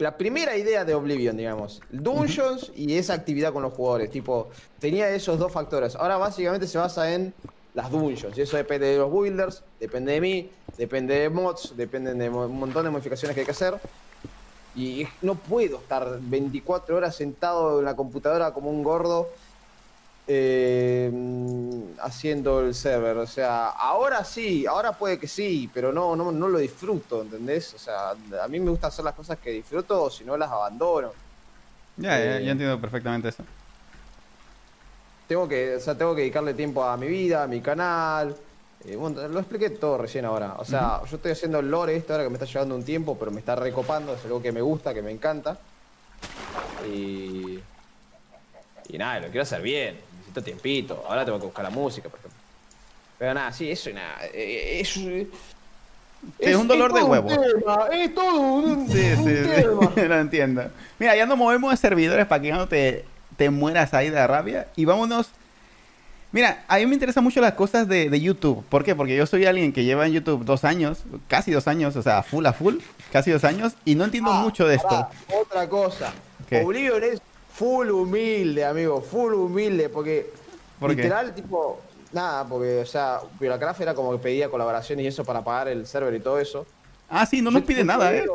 La 0.00 0.16
primera 0.16 0.56
idea 0.56 0.86
de 0.86 0.94
Oblivion, 0.94 1.36
digamos. 1.36 1.82
Dungeons 1.90 2.72
y 2.74 2.96
esa 2.96 3.12
actividad 3.12 3.52
con 3.52 3.62
los 3.62 3.74
jugadores. 3.74 4.10
Tipo, 4.10 4.48
tenía 4.78 5.10
esos 5.10 5.38
dos 5.38 5.52
factores. 5.52 5.94
Ahora 5.94 6.16
básicamente 6.16 6.66
se 6.66 6.78
basa 6.78 7.12
en 7.12 7.34
las 7.74 7.90
dungeons. 7.90 8.36
Y 8.38 8.40
eso 8.40 8.56
depende 8.56 8.86
de 8.86 8.96
los 8.96 9.12
builders, 9.12 9.62
depende 9.78 10.12
de 10.12 10.20
mí, 10.22 10.50
depende 10.78 11.20
de 11.20 11.28
mods, 11.28 11.76
depende 11.76 12.14
de 12.14 12.30
un 12.30 12.58
montón 12.58 12.84
de 12.84 12.90
modificaciones 12.90 13.34
que 13.34 13.40
hay 13.40 13.44
que 13.44 13.52
hacer. 13.52 13.74
Y 14.74 15.06
no 15.20 15.34
puedo 15.34 15.76
estar 15.76 16.18
24 16.18 16.96
horas 16.96 17.14
sentado 17.14 17.80
en 17.80 17.84
la 17.84 17.94
computadora 17.94 18.54
como 18.54 18.70
un 18.70 18.82
gordo 18.82 19.28
eh, 20.32 21.10
haciendo 22.00 22.60
el 22.60 22.74
server. 22.74 23.16
O 23.18 23.26
sea, 23.26 23.70
ahora 23.70 24.24
sí, 24.24 24.64
ahora 24.66 24.96
puede 24.96 25.18
que 25.18 25.26
sí, 25.28 25.70
pero 25.74 25.92
no, 25.92 26.14
no, 26.16 26.30
no 26.32 26.48
lo 26.48 26.58
disfruto, 26.58 27.22
¿entendés? 27.22 27.74
O 27.74 27.78
sea, 27.78 28.10
a 28.10 28.48
mí 28.48 28.60
me 28.60 28.70
gusta 28.70 28.88
hacer 28.88 29.04
las 29.04 29.14
cosas 29.14 29.38
que 29.38 29.50
disfruto 29.50 30.08
si 30.10 30.24
no 30.24 30.36
las 30.36 30.50
abandono. 30.50 31.14
Ya, 31.96 32.18
ya, 32.24 32.40
Eh, 32.40 32.44
ya 32.44 32.52
entiendo 32.52 32.80
perfectamente 32.80 33.28
eso. 33.28 33.44
Tengo 35.26 35.46
que, 35.48 35.76
o 35.76 35.80
sea, 35.80 35.96
tengo 35.96 36.14
que 36.14 36.22
dedicarle 36.22 36.54
tiempo 36.54 36.84
a 36.84 36.96
mi 36.96 37.06
vida, 37.08 37.44
a 37.44 37.46
mi 37.46 37.60
canal. 37.60 38.36
eh, 38.84 38.96
bueno, 38.96 39.28
lo 39.28 39.40
expliqué 39.40 39.70
todo 39.70 39.98
recién 39.98 40.24
ahora. 40.24 40.54
O 40.58 40.64
sea, 40.64 41.02
yo 41.08 41.16
estoy 41.16 41.32
haciendo 41.32 41.58
el 41.60 41.70
lore 41.70 41.96
esto 41.96 42.12
ahora 42.14 42.24
que 42.24 42.30
me 42.30 42.36
está 42.36 42.46
llevando 42.46 42.74
un 42.76 42.84
tiempo, 42.84 43.18
pero 43.18 43.30
me 43.30 43.40
está 43.40 43.54
recopando, 43.56 44.14
es 44.14 44.24
algo 44.24 44.42
que 44.42 44.52
me 44.52 44.62
gusta, 44.62 44.94
que 44.94 45.02
me 45.02 45.10
encanta. 45.12 45.58
Y. 46.82 47.64
Y 48.88 48.98
nada, 48.98 49.20
lo 49.20 49.26
quiero 49.28 49.42
hacer 49.42 49.62
bien. 49.62 50.09
Necesito 50.30 50.42
tiempito. 50.42 51.04
Ahora 51.08 51.24
tengo 51.24 51.38
que 51.38 51.46
buscar 51.46 51.64
la 51.64 51.70
música, 51.70 52.08
por 52.08 52.18
ejemplo. 52.18 52.38
Pero 53.18 53.34
nada, 53.34 53.52
sí, 53.52 53.70
eso 53.70 53.90
y 53.90 53.94
nada. 53.94 54.16
eh, 54.32 54.80
Es, 54.80 54.96
es 56.38 56.56
un 56.56 56.68
dolor 56.68 56.92
de 56.92 57.00
tema, 57.00 57.24
es 57.92 58.14
todo 58.14 58.40
un, 58.40 58.88
Sí, 58.90 58.98
un 59.16 59.24
sí, 59.24 59.34
tema. 59.54 59.90
sí. 59.94 60.00
Lo 60.08 60.18
entiendo. 60.18 60.70
Mira, 60.98 61.16
ya 61.16 61.26
nos 61.26 61.36
movemos 61.38 61.70
de 61.70 61.76
servidores 61.76 62.26
para 62.26 62.40
que 62.42 62.48
ya 62.48 62.56
no 62.56 62.68
te, 62.68 63.04
te 63.36 63.50
mueras 63.50 63.92
ahí 63.94 64.10
de 64.10 64.26
rabia. 64.26 64.68
Y 64.76 64.84
vámonos. 64.84 65.28
Mira, 66.32 66.62
a 66.68 66.76
mí 66.78 66.86
me 66.86 66.94
interesan 66.94 67.24
mucho 67.24 67.40
las 67.40 67.54
cosas 67.54 67.88
de, 67.88 68.08
de 68.08 68.20
YouTube. 68.20 68.64
¿Por 68.68 68.84
qué? 68.84 68.94
Porque 68.94 69.16
yo 69.16 69.26
soy 69.26 69.46
alguien 69.46 69.72
que 69.72 69.82
lleva 69.82 70.06
en 70.06 70.12
YouTube 70.12 70.44
dos 70.44 70.62
años, 70.64 71.02
casi 71.26 71.50
dos 71.50 71.66
años, 71.66 71.96
o 71.96 72.02
sea, 72.02 72.22
full 72.22 72.46
a 72.46 72.52
full, 72.52 72.76
casi 73.12 73.32
dos 73.32 73.42
años, 73.42 73.72
y 73.84 73.96
no 73.96 74.04
entiendo 74.04 74.30
Ah, 74.32 74.40
mucho 74.42 74.64
de 74.68 74.76
esto. 74.76 74.88
pará, 74.88 75.10
otra 75.40 75.68
cosa. 75.68 76.12
¿Qué? 76.48 76.62
Oblivion 76.62 77.02
es 77.02 77.20
full 77.60 77.90
humilde, 77.90 78.64
amigo. 78.64 79.00
Full 79.02 79.34
humilde. 79.34 79.88
Porque 79.90 80.30
¿Por 80.78 80.90
qué? 80.90 80.96
literal, 80.96 81.34
tipo. 81.34 81.80
Nada, 82.12 82.44
porque, 82.44 82.80
o 82.80 82.86
sea, 82.86 83.20
Piracraft 83.38 83.80
era 83.82 83.94
como 83.94 84.10
que 84.12 84.18
pedía 84.18 84.48
colaboraciones 84.48 85.04
y 85.04 85.08
eso 85.08 85.24
para 85.24 85.44
pagar 85.44 85.68
el 85.68 85.86
server 85.86 86.12
y 86.14 86.20
todo 86.20 86.40
eso. 86.40 86.66
Ah, 87.08 87.24
sí, 87.26 87.40
no 87.42 87.50
nos 87.50 87.62
pide 87.62 87.84
nada, 87.84 88.12
¿eh? 88.12 88.26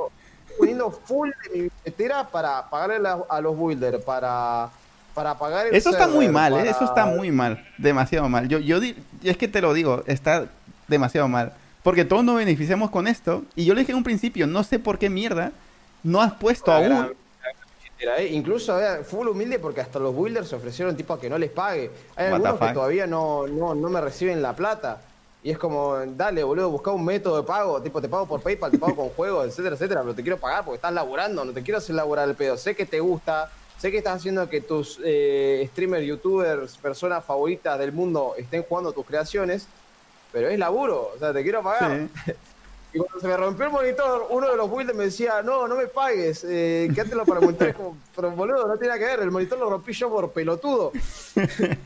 poniendo- 0.57 0.91
full 0.91 1.30
de 1.43 1.49
mi 1.57 1.61
billetera 1.84 2.26
para 2.30 2.69
pagarle 2.69 3.09
a, 3.09 3.19
a 3.30 3.41
los 3.41 3.57
builders, 3.57 4.01
para, 4.05 4.69
para 5.13 5.38
pagar 5.38 5.67
el 5.67 5.76
Eso 5.76 5.89
está 5.89 6.07
muy 6.07 6.30
mal, 6.30 6.53
¿eh? 6.53 6.69
Eso 6.69 6.86
está 6.86 7.05
muy 7.05 7.32
mal. 7.32 7.65
Demasiado 7.78 8.30
mal. 8.30 8.47
Yo, 8.47 8.59
yo 8.59 8.80
di- 8.80 8.95
es 9.23 9.36
que 9.36 9.49
te 9.49 9.59
lo 9.59 9.73
digo, 9.73 10.03
está 10.07 10.45
demasiado 10.88 11.28
mal. 11.28 11.51
Porque 11.84 12.05
todos 12.05 12.23
nos 12.23 12.38
beneficiamos 12.38 12.89
con 12.91 13.07
esto. 13.07 13.43
Y 13.55 13.65
yo 13.65 13.73
le 13.73 13.82
dije 13.82 13.91
en 13.91 13.97
un 13.97 14.03
principio, 14.05 14.47
no 14.47 14.63
sé 14.63 14.80
por 14.80 14.97
qué 14.97 15.09
mierda 15.09 15.51
no 16.03 16.21
has 16.21 16.34
puesto 16.34 16.71
aún. 16.71 16.86
gran 16.89 17.13
¿eh? 18.00 18.28
Incluso 18.32 18.80
eh, 18.80 19.04
full 19.04 19.28
humilde 19.28 19.60
porque 19.60 19.82
hasta 19.82 20.00
los 20.00 20.16
builders 20.16 20.50
se 20.50 20.56
ofrecieron 20.56 20.96
tipo 20.96 21.14
a 21.14 21.20
que 21.20 21.30
no 21.30 21.38
les 21.38 21.52
pague. 21.52 21.91
Hay 22.16 22.32
What 22.32 22.36
algunos 22.36 22.60
que 22.60 22.74
todavía 22.74 23.08
no, 23.08 23.48
no, 23.48 23.76
no 23.76 23.89
me 23.89 24.02
reciben 24.02 24.41
la 24.41 24.56
plata. 24.56 25.02
Y 25.43 25.52
es 25.52 25.60
como, 25.60 25.98
dale, 25.98 26.43
boludo, 26.43 26.72
busca 26.72 26.89
un 26.91 27.06
método 27.06 27.38
de 27.38 27.43
pago. 27.43 27.80
Tipo, 27.82 28.02
te 28.02 28.10
pago 28.10 28.26
por 28.26 28.41
PayPal, 28.41 28.72
te 28.72 28.80
pago 28.80 28.96
con 28.96 29.10
juegos, 29.16 29.48
etcétera, 29.48 29.76
etcétera. 29.76 30.02
Pero 30.02 30.16
te 30.16 30.24
quiero 30.24 30.38
pagar 30.38 30.66
porque 30.66 30.78
estás 30.78 30.93
laburando, 30.93 31.46
no 31.46 31.54
te 31.54 31.62
quiero 31.62 31.78
hacer 31.78 31.96
laburar 31.96 32.28
el 32.28 32.36
pedo. 32.36 32.58
Sé 32.58 32.76
que 32.76 32.86
te 32.86 33.00
gusta, 33.00 33.52
sé 33.78 33.91
que 33.91 34.00
estás 34.00 34.16
haciendo 34.16 34.50
que 34.50 34.62
tus 34.62 35.00
eh, 35.04 35.70
streamers, 35.72 36.06
youtubers, 36.06 36.78
personas 36.78 37.24
favoritas 37.24 37.78
del 37.78 37.91
mundo 37.91 38.34
estén 38.38 38.64
jugando 38.64 38.91
tus 38.91 39.06
creaciones. 39.06 39.68
Pero 40.32 40.50
es 40.50 40.58
laburo, 40.58 41.12
o 41.16 41.20
sea, 41.20 41.32
te 41.32 41.43
quiero 41.43 41.62
pagar. 41.62 42.08
Sí. 42.26 42.32
Y 42.96 42.98
cuando 42.98 43.20
se 43.20 43.28
me 43.28 43.36
rompió 43.36 43.66
el 43.66 43.72
monitor, 43.74 44.28
uno 44.30 44.50
de 44.50 44.56
los 44.56 44.72
builders 44.72 44.98
me 44.98 45.04
decía, 45.04 45.41
no, 45.43 45.68
no 45.68 45.76
me 45.76 45.88
pagues, 45.88 46.46
eh, 46.48 46.89
quédatelo 46.96 47.26
para. 47.26 47.41
Es 47.68 47.76
como, 47.76 47.98
pero 48.16 48.32
boludo, 48.32 48.68
no 48.68 48.78
tiene 48.78 48.88
nada 48.96 49.00
que 49.00 49.06
ver, 49.06 49.20
el 49.20 49.32
monitor 49.32 49.60
lo 49.60 49.70
rompí 49.70 49.91
yo 49.91 50.10
por 50.10 50.32
pelotudo. 50.32 50.93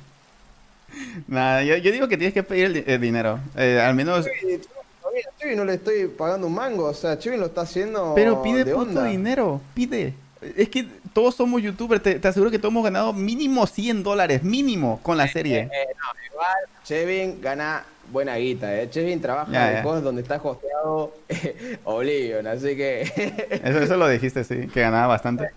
Nada, 1.27 1.63
yo, 1.63 1.77
yo 1.77 1.91
digo 1.91 2.07
que 2.07 2.17
tienes 2.17 2.33
que 2.33 2.43
pedir 2.43 2.65
el, 2.65 2.73
di- 2.73 2.83
el 2.87 2.99
dinero. 3.01 3.39
Eh, 3.55 3.79
al 3.83 3.93
menos. 3.95 4.25
Eh, 4.27 4.59
a 5.03 5.39
Chevy 5.39 5.55
no 5.55 5.65
le 5.65 5.73
estoy 5.75 6.07
pagando 6.07 6.47
un 6.47 6.53
mango, 6.53 6.85
o 6.85 6.93
sea, 6.93 7.17
Chevy 7.17 7.35
lo 7.37 7.47
está 7.47 7.61
haciendo 7.61 8.13
Pero 8.15 8.41
pide 8.41 8.63
de 8.63 8.73
puto 8.73 8.89
onda. 8.89 9.05
dinero, 9.05 9.59
pide. 9.73 10.13
Es 10.55 10.69
que 10.69 10.87
todos 11.13 11.35
somos 11.35 11.61
youtubers, 11.61 12.01
te, 12.01 12.19
te 12.19 12.27
aseguro 12.27 12.49
que 12.51 12.59
todos 12.59 12.71
hemos 12.71 12.83
ganado 12.83 13.11
mínimo 13.13 13.65
100 13.67 14.03
dólares, 14.03 14.43
mínimo, 14.43 14.99
con 15.03 15.17
la 15.17 15.27
serie. 15.27 15.61
Eh, 15.61 15.69
no, 15.97 16.25
igual, 16.31 16.57
Chevin 16.85 17.41
gana 17.41 17.83
buena 18.11 18.35
guita, 18.37 18.81
eh. 18.81 18.89
Chevin 18.89 19.21
trabaja 19.21 19.51
Ya, 19.51 19.69
en 19.71 19.75
ya. 19.77 19.83
cosas 19.83 20.03
donde 20.03 20.21
está 20.21 20.39
hosteado 20.43 21.13
Oblivion, 21.83 22.47
así 22.47 22.75
que 22.75 23.01
Eso, 23.63 23.79
eso 23.79 23.97
lo 23.97 24.07
dijiste, 24.07 24.43
sí, 24.43 24.67
que 24.67 24.81
ganaba 24.81 25.07
bastante. 25.07 25.49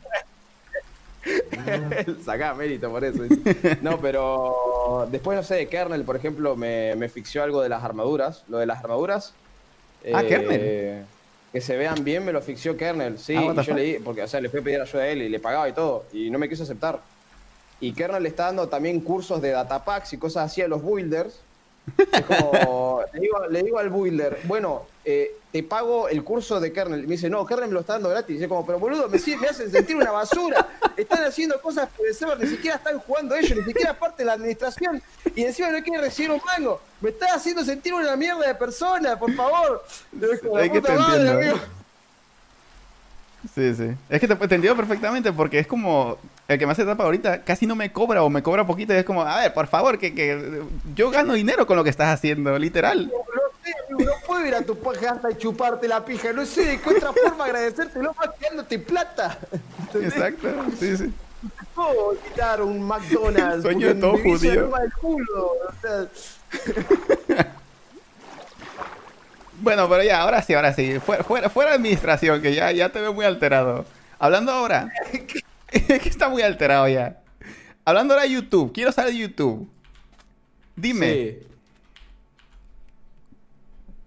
Sacá 2.25 2.55
mérito 2.55 2.91
por 2.91 3.05
eso. 3.05 3.23
No, 3.81 3.99
pero 4.01 5.07
después, 5.11 5.37
no 5.37 5.43
sé, 5.45 5.55
de 5.57 5.67
Kernel, 5.69 6.03
por 6.05 6.17
ejemplo, 6.17 6.57
me, 6.57 6.95
me 6.97 7.09
fixió 7.09 7.43
algo 7.43 7.63
de 7.63 7.69
las 7.69 7.85
armaduras. 7.85 8.45
Lo 8.49 8.59
de 8.59 8.67
las 8.67 8.81
armaduras. 8.81 9.33
Ah, 10.13 10.23
eh, 10.23 10.29
Kernel. 10.29 11.05
Que 11.53 11.61
se 11.61 11.77
vean 11.77 12.03
bien, 12.03 12.25
me 12.25 12.33
lo 12.33 12.41
fixió 12.41 12.77
Kernel, 12.77 13.19
sí. 13.19 13.37
Ah, 13.37 13.55
y 13.57 13.63
yo 13.63 13.75
le 13.75 13.83
di, 13.83 13.93
porque, 14.03 14.23
o 14.23 14.27
sea, 14.29 14.41
le 14.41 14.49
fui 14.49 14.61
a 14.61 14.63
pedir 14.63 14.81
ayuda 14.81 15.03
a 15.03 15.09
él 15.09 15.23
y 15.23 15.29
le 15.29 15.39
pagaba 15.39 15.69
y 15.69 15.73
todo. 15.73 16.05
Y 16.13 16.31
no 16.31 16.39
me 16.39 16.49
quiso 16.49 16.63
aceptar. 16.65 16.99
Y 17.81 17.93
Kernel 17.93 18.23
le 18.23 18.29
está 18.31 18.47
dando 18.47 18.69
también 18.69 19.01
cursos 19.01 19.41
de 19.43 19.51
datapacks 19.51 20.13
y 20.15 20.19
cosas 20.19 20.51
así 20.51 20.63
a 20.63 20.69
los 20.69 20.83
builders. 20.83 21.41
Es 22.13 22.23
como, 22.27 23.03
le 23.13 23.21
digo, 23.21 23.47
le 23.49 23.63
digo 23.63 23.79
al 23.79 23.91
builder, 23.91 24.39
bueno, 24.45 24.87
eh, 25.05 25.33
te 25.51 25.63
pago 25.65 26.09
el 26.09 26.23
curso 26.23 26.61
de 26.61 26.73
kernel. 26.73 27.01
Y 27.05 27.07
me 27.07 27.13
dice, 27.13 27.29
no, 27.29 27.45
kernel 27.45 27.69
me 27.69 27.75
lo 27.75 27.81
está 27.81 27.95
dando 27.95 28.09
gratis. 28.11 28.31
Y 28.31 28.35
dice, 28.35 28.49
como, 28.49 28.65
pero 28.65 28.79
boludo, 28.79 29.09
me, 29.09 29.19
me 29.37 29.49
hacen 29.49 29.71
sentir 29.71 29.97
una 29.97 30.11
basura. 30.13 30.67
Están 30.97 31.25
haciendo 31.25 31.61
cosas 31.61 31.89
por 31.97 32.07
el 32.07 32.15
server, 32.15 32.39
ni 32.39 32.47
siquiera 32.47 32.77
están 32.77 32.99
jugando 33.01 33.35
ellos, 33.35 33.59
ni 33.59 33.65
siquiera 33.65 33.99
parte 33.99 34.23
de 34.23 34.27
la 34.27 34.35
administración. 34.35 35.03
Y 35.35 35.43
encima 35.45 35.71
no 35.71 35.83
quieren 35.83 36.01
recibir 36.03 36.31
un 36.31 36.41
mango. 36.47 36.81
Me 37.01 37.11
estás 37.11 37.33
haciendo 37.33 37.65
sentir 37.65 37.93
una 37.95 38.15
mierda 38.17 38.47
de 38.47 38.55
persona, 38.55 39.19
por 39.19 39.33
favor. 39.35 39.85
Es 40.21 40.41
como, 40.41 40.59
Es 40.59 40.71
que 40.71 40.81
puta 40.81 40.93
te 40.93 40.99
madre, 40.99 41.31
entiendo. 41.31 41.55
amigo. 41.57 41.59
Sí, 43.55 43.75
sí. 43.75 43.91
Es 44.09 44.21
que 44.21 44.29
te, 44.29 44.37
te 44.37 44.55
entiendo 44.55 44.77
perfectamente 44.77 45.33
porque 45.33 45.59
es 45.59 45.67
como 45.67 46.17
el 46.49 46.59
que 46.59 46.67
me 46.67 46.73
hace 46.73 46.85
tapa 46.85 47.05
ahorita 47.05 47.43
casi 47.45 47.67
no 47.67 47.77
me 47.77 47.93
cobra 47.93 48.23
o 48.23 48.31
me 48.31 48.43
cobra 48.43 48.67
poquito 48.67 48.93
y 48.93 48.97
es 48.97 49.05
como, 49.05 49.23
a 49.23 49.41
ver, 49.41 49.55
por 49.55 49.67
favor, 49.69 49.99
que, 49.99 50.15
que 50.15 50.63
yo 50.95 51.11
gano 51.11 51.35
dinero 51.35 51.67
con 51.67 51.77
lo 51.77 51.85
que 51.85 51.91
estás 51.91 52.09
haciendo, 52.13 52.59
literal. 52.59 53.07
No 53.07 53.41
sé, 53.65 53.73
amigo, 53.89 54.11
no 54.11 54.27
puedo 54.27 54.47
ir 54.47 54.55
a 54.55 54.63
tu 54.63 54.77
hasta 55.09 55.31
y 55.31 55.37
chuparte 55.37 55.89
la 55.89 56.05
pija. 56.05 56.33
No 56.33 56.45
sé 56.45 56.65
de 56.65 56.81
qué 56.81 56.91
otra 56.91 57.13
forma 57.13 57.45
agradecértelo 57.45 58.15
más 58.15 58.31
dándote 58.41 58.79
plata. 58.79 59.39
¿Entendés? 59.81 60.13
Exacto, 60.15 60.49
sí, 60.79 60.97
sí. 60.97 61.13
puedo 61.75 62.17
quitar 62.25 62.61
un 62.61 62.83
McDonald's. 62.83 63.63
Sueño 63.63 63.87
de 63.89 63.95
todo 63.95 64.19
judío. 64.19 64.71
culo. 65.01 65.53
O 65.69 65.73
sea, 65.81 66.07
Bueno, 69.63 69.89
pero 69.89 70.03
ya, 70.03 70.21
ahora 70.23 70.43
sí, 70.43 70.55
ahora 70.55 70.73
sí. 70.75 70.99
Fuera, 70.99 71.23
fuera, 71.23 71.49
fuera 71.49 71.75
administración, 71.75 72.43
que 72.43 72.53
ya, 72.53 72.73
ya 72.73 72.89
te 72.89 73.01
veo 73.01 73.13
muy 73.15 73.25
alterado. 73.25 73.85
Hablando 74.19 74.51
ahora. 74.51 74.93
es 75.89 76.01
que 76.01 76.09
está 76.09 76.29
muy 76.29 76.43
alterado 76.43 76.89
ya. 76.89 77.23
Hablando 77.85 78.15
ahora 78.15 78.27
de 78.27 78.33
YouTube. 78.33 78.73
Quiero 78.73 78.93
saber 78.93 79.13
de 79.13 79.19
YouTube. 79.19 79.69
Dime. 80.77 81.13
sí. 81.13 81.39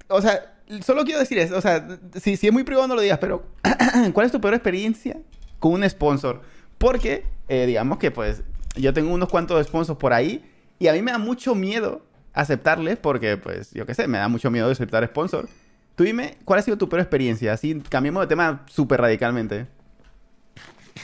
O 0.07 0.21
sea, 0.21 0.55
solo 0.83 1.03
quiero 1.03 1.19
decir 1.19 1.37
eso. 1.39 1.57
O 1.57 1.61
sea, 1.61 1.87
si, 2.21 2.37
si 2.37 2.47
es 2.47 2.53
muy 2.53 2.63
privado 2.63 2.87
no 2.87 2.95
lo 2.95 3.01
digas, 3.01 3.19
pero 3.19 3.45
¿cuál 4.13 4.25
es 4.25 4.31
tu 4.31 4.39
peor 4.39 4.53
experiencia 4.53 5.17
con 5.59 5.73
un 5.73 5.89
sponsor? 5.89 6.41
Porque, 6.77 7.25
eh, 7.47 7.65
digamos 7.65 7.97
que 7.97 8.11
pues, 8.11 8.43
yo 8.75 8.93
tengo 8.93 9.13
unos 9.13 9.29
cuantos 9.29 9.65
sponsors 9.65 9.97
por 9.97 10.13
ahí 10.13 10.45
y 10.79 10.87
a 10.87 10.93
mí 10.93 11.01
me 11.01 11.11
da 11.11 11.17
mucho 11.17 11.55
miedo 11.55 12.05
aceptarles 12.33 12.97
porque, 12.97 13.37
pues, 13.37 13.71
yo 13.71 13.85
qué 13.85 13.93
sé, 13.93 14.07
me 14.07 14.17
da 14.17 14.27
mucho 14.27 14.51
miedo 14.51 14.69
aceptar 14.69 15.05
sponsor. 15.07 15.47
Tú 15.95 16.03
dime, 16.03 16.37
¿cuál 16.43 16.59
ha 16.59 16.61
sido 16.61 16.77
tu 16.77 16.89
peor 16.89 16.99
experiencia? 16.99 17.53
Así, 17.53 17.81
cambiemos 17.89 18.21
de 18.21 18.27
tema 18.27 18.65
súper 18.67 18.99
radicalmente. 18.99 19.67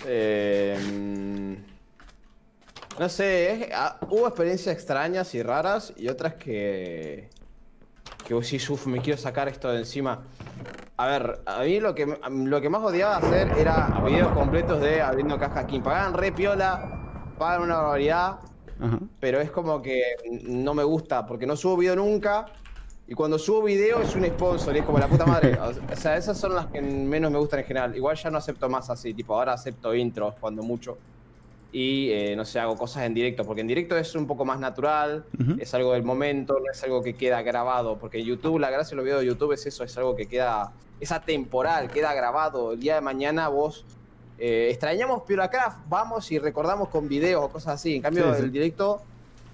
Eh, 0.05 0.77
mm, 0.91 1.53
no 2.99 3.09
sé, 3.09 3.51
es- 3.53 3.69
ah, 3.73 3.97
hubo 4.09 4.27
experiencias 4.27 4.75
extrañas 4.75 5.33
y 5.35 5.43
raras 5.43 5.93
y 5.97 6.07
otras 6.09 6.35
que. 6.35 7.29
que 8.25 8.33
vos 8.33 8.43
decís, 8.45 8.69
uff, 8.69 8.85
me 8.87 9.01
quiero 9.01 9.17
sacar 9.19 9.47
esto 9.47 9.69
de 9.71 9.79
encima. 9.79 10.23
A 10.97 11.07
ver, 11.07 11.41
a 11.45 11.61
mí 11.63 11.79
lo 11.79 11.95
que, 11.95 12.05
lo 12.29 12.61
que 12.61 12.69
más 12.69 12.83
odiaba 12.83 13.17
hacer 13.17 13.51
era 13.57 13.87
videos 14.05 14.31
completos 14.33 14.79
de 14.81 15.01
abriendo 15.01 15.37
cajas 15.39 15.65
King. 15.65 15.81
Pagaban 15.81 16.13
re 16.13 16.31
piola, 16.31 17.33
pagan 17.39 17.63
una 17.63 17.77
barbaridad, 17.77 18.39
Ajá. 18.79 18.99
pero 19.19 19.41
es 19.41 19.49
como 19.49 19.81
que 19.81 20.01
no 20.43 20.73
me 20.75 20.83
gusta 20.83 21.25
porque 21.25 21.47
no 21.47 21.55
subo 21.55 21.77
video 21.77 21.95
nunca. 21.95 22.45
Y 23.11 23.13
cuando 23.13 23.37
subo 23.37 23.63
video 23.63 24.01
es 24.01 24.15
un 24.15 24.25
sponsor 24.25 24.73
y 24.73 24.79
es 24.79 24.85
como 24.85 24.97
la 24.97 25.09
puta 25.09 25.25
madre. 25.25 25.59
O 25.91 25.95
sea, 25.97 26.15
esas 26.15 26.37
son 26.37 26.55
las 26.55 26.67
que 26.67 26.81
menos 26.81 27.29
me 27.29 27.37
gustan 27.39 27.59
en 27.59 27.65
general. 27.65 27.93
Igual 27.93 28.15
ya 28.15 28.29
no 28.31 28.37
acepto 28.37 28.69
más 28.69 28.89
así, 28.89 29.13
tipo, 29.13 29.35
ahora 29.35 29.51
acepto 29.51 29.93
intros 29.93 30.35
cuando 30.39 30.63
mucho. 30.63 30.97
Y 31.73 32.09
eh, 32.11 32.37
no 32.37 32.45
sé, 32.45 32.61
hago 32.61 32.77
cosas 32.77 33.03
en 33.03 33.13
directo, 33.13 33.43
porque 33.43 33.59
en 33.59 33.67
directo 33.67 33.97
es 33.97 34.15
un 34.15 34.25
poco 34.27 34.45
más 34.45 34.61
natural, 34.61 35.25
Ujú. 35.37 35.55
es 35.59 35.73
algo 35.73 35.91
del 35.91 36.03
momento, 36.03 36.53
no 36.53 36.71
es 36.71 36.81
algo 36.85 37.03
que 37.03 37.13
queda 37.13 37.41
grabado. 37.41 37.97
Porque 37.97 38.19
en 38.19 38.27
YouTube, 38.27 38.59
la 38.59 38.69
gracia 38.69 38.91
de 38.91 38.95
los 38.95 39.03
videos 39.03 39.19
de 39.19 39.27
YouTube 39.27 39.51
es 39.51 39.65
eso, 39.65 39.83
es 39.83 39.97
algo 39.97 40.15
que 40.15 40.27
queda, 40.27 40.71
es 41.01 41.11
atemporal, 41.11 41.89
queda 41.91 42.13
grabado. 42.13 42.71
El 42.71 42.79
día 42.79 42.95
de 42.95 43.01
mañana 43.01 43.49
vos 43.49 43.83
eh, 44.39 44.69
extrañamos 44.71 45.23
Pioracraft, 45.23 45.79
vamos 45.89 46.31
y 46.31 46.39
recordamos 46.39 46.87
con 46.87 47.09
videos 47.09 47.43
o 47.43 47.49
cosas 47.49 47.73
así. 47.73 47.97
En 47.97 48.01
cambio, 48.03 48.31
Sí, 48.31 48.37
sí. 48.39 48.43
el 48.45 48.51
directo 48.53 49.01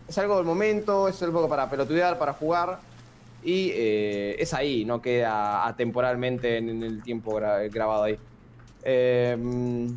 es 0.08 0.16
algo 0.20 0.36
del 0.36 0.46
momento, 0.46 1.08
es 1.08 1.20
algo 1.24 1.50
para 1.50 1.68
pelotudear, 1.68 2.20
para 2.20 2.34
jugar. 2.34 2.86
Y 3.48 3.72
eh, 3.74 4.36
es 4.40 4.54
ahí, 4.54 4.84
no 4.84 5.02
queda 5.02 5.66
atemporalmente 5.66 6.58
en, 6.58 6.68
en 6.68 6.84
el 6.84 7.02
tiempo 7.02 7.32
gra- 7.40 7.72
grabado 7.72 8.04
ahí. 8.04 8.18
Eh, 8.84 9.38
mm, 9.40 9.88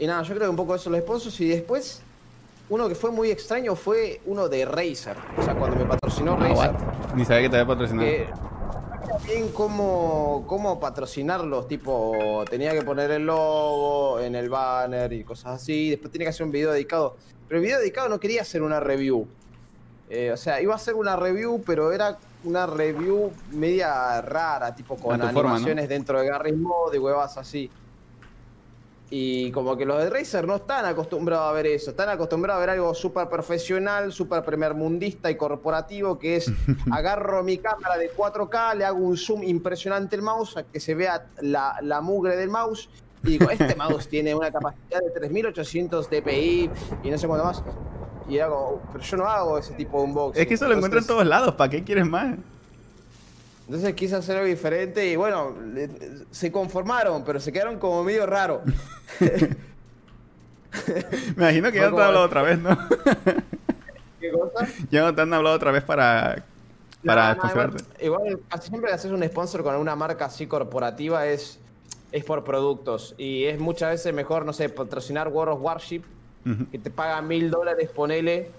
y 0.00 0.06
nada, 0.08 0.24
yo 0.24 0.34
creo 0.34 0.46
que 0.46 0.50
un 0.50 0.56
poco 0.56 0.74
eso 0.74 0.90
los 0.90 0.98
sponsors. 1.02 1.40
Y 1.40 1.46
después, 1.46 2.02
uno 2.68 2.88
que 2.88 2.96
fue 2.96 3.12
muy 3.12 3.30
extraño 3.30 3.76
fue 3.76 4.20
uno 4.26 4.48
de 4.48 4.64
Razer. 4.64 5.16
O 5.38 5.42
sea, 5.44 5.54
cuando 5.54 5.76
me 5.76 5.84
patrocinó 5.84 6.32
Ah, 6.32 6.48
Razer. 6.48 6.56
what? 6.56 7.14
Ni 7.14 7.24
sabía 7.24 7.42
que 7.42 7.48
te 7.50 7.56
había 7.58 7.68
patrocinado. 7.68 8.08
Que 8.08 8.26
no 8.26 9.06
sabía 9.20 9.34
bien 9.36 9.48
cómo, 9.52 10.42
cómo 10.48 10.80
patrocinarlos, 10.80 11.68
tipo, 11.68 12.44
tenía 12.50 12.72
que 12.72 12.82
poner 12.82 13.08
el 13.12 13.24
logo 13.24 14.18
en 14.18 14.34
el 14.34 14.48
banner 14.50 15.12
y 15.12 15.22
cosas 15.22 15.62
así, 15.62 15.90
después 15.90 16.10
tenía 16.10 16.24
que 16.26 16.30
hacer 16.30 16.44
un 16.44 16.50
video 16.50 16.72
dedicado. 16.72 17.16
Pero 17.46 17.60
el 17.60 17.64
video 17.64 17.78
dedicado 17.78 18.08
no 18.08 18.18
quería 18.18 18.42
hacer 18.42 18.62
una 18.62 18.80
review. 18.80 19.28
Eh, 20.08 20.30
o 20.32 20.36
sea, 20.36 20.60
iba 20.60 20.72
a 20.72 20.76
hacer 20.76 20.94
una 20.94 21.16
review, 21.16 21.62
pero 21.66 21.90
era 21.92 22.16
una 22.44 22.66
review 22.66 23.32
media 23.50 24.20
rara, 24.20 24.74
tipo 24.74 24.96
con 24.96 25.20
animaciones 25.20 25.88
dentro 25.88 26.20
de 26.20 26.28
Garry's 26.28 26.56
Mod 26.56 26.94
y 26.94 26.98
huevas 26.98 27.36
así. 27.38 27.70
Y 29.08 29.52
como 29.52 29.76
que 29.76 29.84
los 29.84 30.02
de 30.02 30.10
Razer 30.10 30.46
no 30.46 30.56
están 30.56 30.84
acostumbrados 30.84 31.48
a 31.48 31.52
ver 31.52 31.66
eso, 31.66 31.90
están 31.90 32.08
acostumbrados 32.08 32.58
a 32.58 32.60
ver 32.60 32.70
algo 32.70 32.92
súper 32.92 33.28
profesional, 33.28 34.12
súper 34.12 34.44
primermundista 34.44 35.30
y 35.30 35.36
corporativo, 35.36 36.18
que 36.18 36.36
es 36.36 36.50
agarro 36.90 37.44
mi 37.44 37.58
cámara 37.58 37.98
de 37.98 38.12
4K, 38.12 38.74
le 38.74 38.84
hago 38.84 38.98
un 38.98 39.16
zoom 39.16 39.44
impresionante 39.44 40.16
al 40.16 40.22
mouse, 40.22 40.56
a 40.56 40.64
que 40.64 40.80
se 40.80 40.96
vea 40.96 41.26
la, 41.40 41.78
la 41.82 42.00
mugre 42.00 42.36
del 42.36 42.48
mouse, 42.48 42.88
y 43.22 43.38
digo, 43.38 43.48
este 43.50 43.76
mouse 43.76 44.08
tiene 44.08 44.34
una 44.34 44.50
capacidad 44.50 45.00
de 45.00 45.10
3800 45.10 46.10
dpi 46.10 46.70
y 47.04 47.10
no 47.10 47.18
sé 47.18 47.28
cuánto 47.28 47.44
más. 47.44 47.62
Y 48.28 48.38
hago, 48.40 48.82
pero 48.92 49.04
yo 49.04 49.16
no 49.16 49.26
hago 49.26 49.58
ese 49.58 49.72
tipo 49.74 49.98
de 49.98 50.04
unboxing. 50.04 50.42
Es 50.42 50.48
que 50.48 50.54
eso 50.54 50.66
lo 50.68 50.74
encuentro 50.74 50.98
en 51.00 51.06
todos 51.06 51.26
lados. 51.26 51.54
¿Para 51.54 51.70
qué 51.70 51.84
quieres 51.84 52.06
más? 52.06 52.36
entonces 53.68 53.94
quise 53.94 54.14
hacer 54.14 54.36
algo 54.36 54.46
diferente 54.48 55.04
y 55.10 55.16
bueno, 55.16 55.52
se 56.30 56.52
conformaron, 56.52 57.24
pero 57.24 57.40
se 57.40 57.50
quedaron 57.52 57.80
como 57.80 58.04
medio 58.04 58.24
raro. 58.24 58.62
Me 61.36 61.44
imagino 61.44 61.72
que 61.72 61.78
ya 61.78 61.84
no 61.84 61.88
te 61.88 61.90
como- 61.90 62.02
han 62.02 62.06
hablado 62.08 62.26
otra 62.26 62.42
vez, 62.42 62.58
¿no? 62.58 62.78
¿Qué 64.20 64.30
cosa? 64.30 64.66
ya 64.90 65.02
no 65.02 65.14
te 65.14 65.20
han 65.22 65.34
hablado 65.34 65.56
otra 65.56 65.70
vez 65.72 65.82
para, 65.82 66.44
para 67.04 67.34
No, 67.34 67.42
no, 67.44 67.50
igual, 67.50 67.74
igual, 68.00 68.40
casi 68.48 68.68
siempre 68.68 68.88
que 68.90 68.94
haces 68.94 69.10
un 69.10 69.22
sponsor 69.24 69.62
con 69.62 69.74
una 69.76 69.96
marca 69.96 70.26
así 70.26 70.46
corporativa 70.46 71.26
es, 71.26 71.58
es 72.12 72.24
por 72.24 72.44
productos. 72.44 73.14
Y 73.18 73.44
es 73.44 73.58
muchas 73.58 73.90
veces 73.90 74.14
mejor, 74.14 74.44
no 74.46 74.52
sé, 74.52 74.68
patrocinar 74.68 75.28
World 75.28 75.54
of 75.54 75.62
Warship, 75.62 76.02
Que 76.70 76.78
te 76.78 76.90
pagan 76.90 77.26
mil 77.26 77.50
dólares, 77.50 77.90
ponele, 77.94 78.50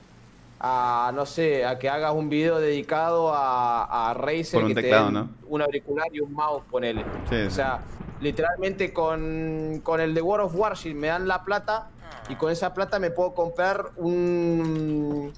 a, 0.59 1.11
no 1.13 1.25
sé, 1.25 1.65
a 1.65 1.77
que 1.79 1.89
hagas 1.89 2.13
un 2.13 2.29
video 2.29 2.59
dedicado 2.59 3.33
a, 3.33 4.09
a 4.09 4.13
Razer, 4.13 4.65
que 4.65 4.73
te 4.75 4.81
teclado, 4.81 5.05
den 5.05 5.13
¿no? 5.13 5.29
un 5.47 5.61
auricular 5.61 6.07
y 6.11 6.19
un 6.19 6.33
mouse, 6.33 6.63
ponele. 6.69 7.03
Sí, 7.29 7.35
o 7.35 7.49
sí. 7.49 7.55
sea, 7.55 7.79
literalmente 8.19 8.91
con, 8.91 9.81
con 9.83 10.01
el 10.01 10.13
de 10.13 10.21
World 10.21 10.47
of 10.47 10.55
Warship 10.55 10.95
me 10.95 11.07
dan 11.07 11.27
la 11.27 11.43
plata 11.43 11.89
y 12.29 12.35
con 12.35 12.51
esa 12.51 12.73
plata 12.73 12.99
me 12.99 13.11
puedo 13.11 13.33
comprar 13.33 13.91
un 13.97 15.31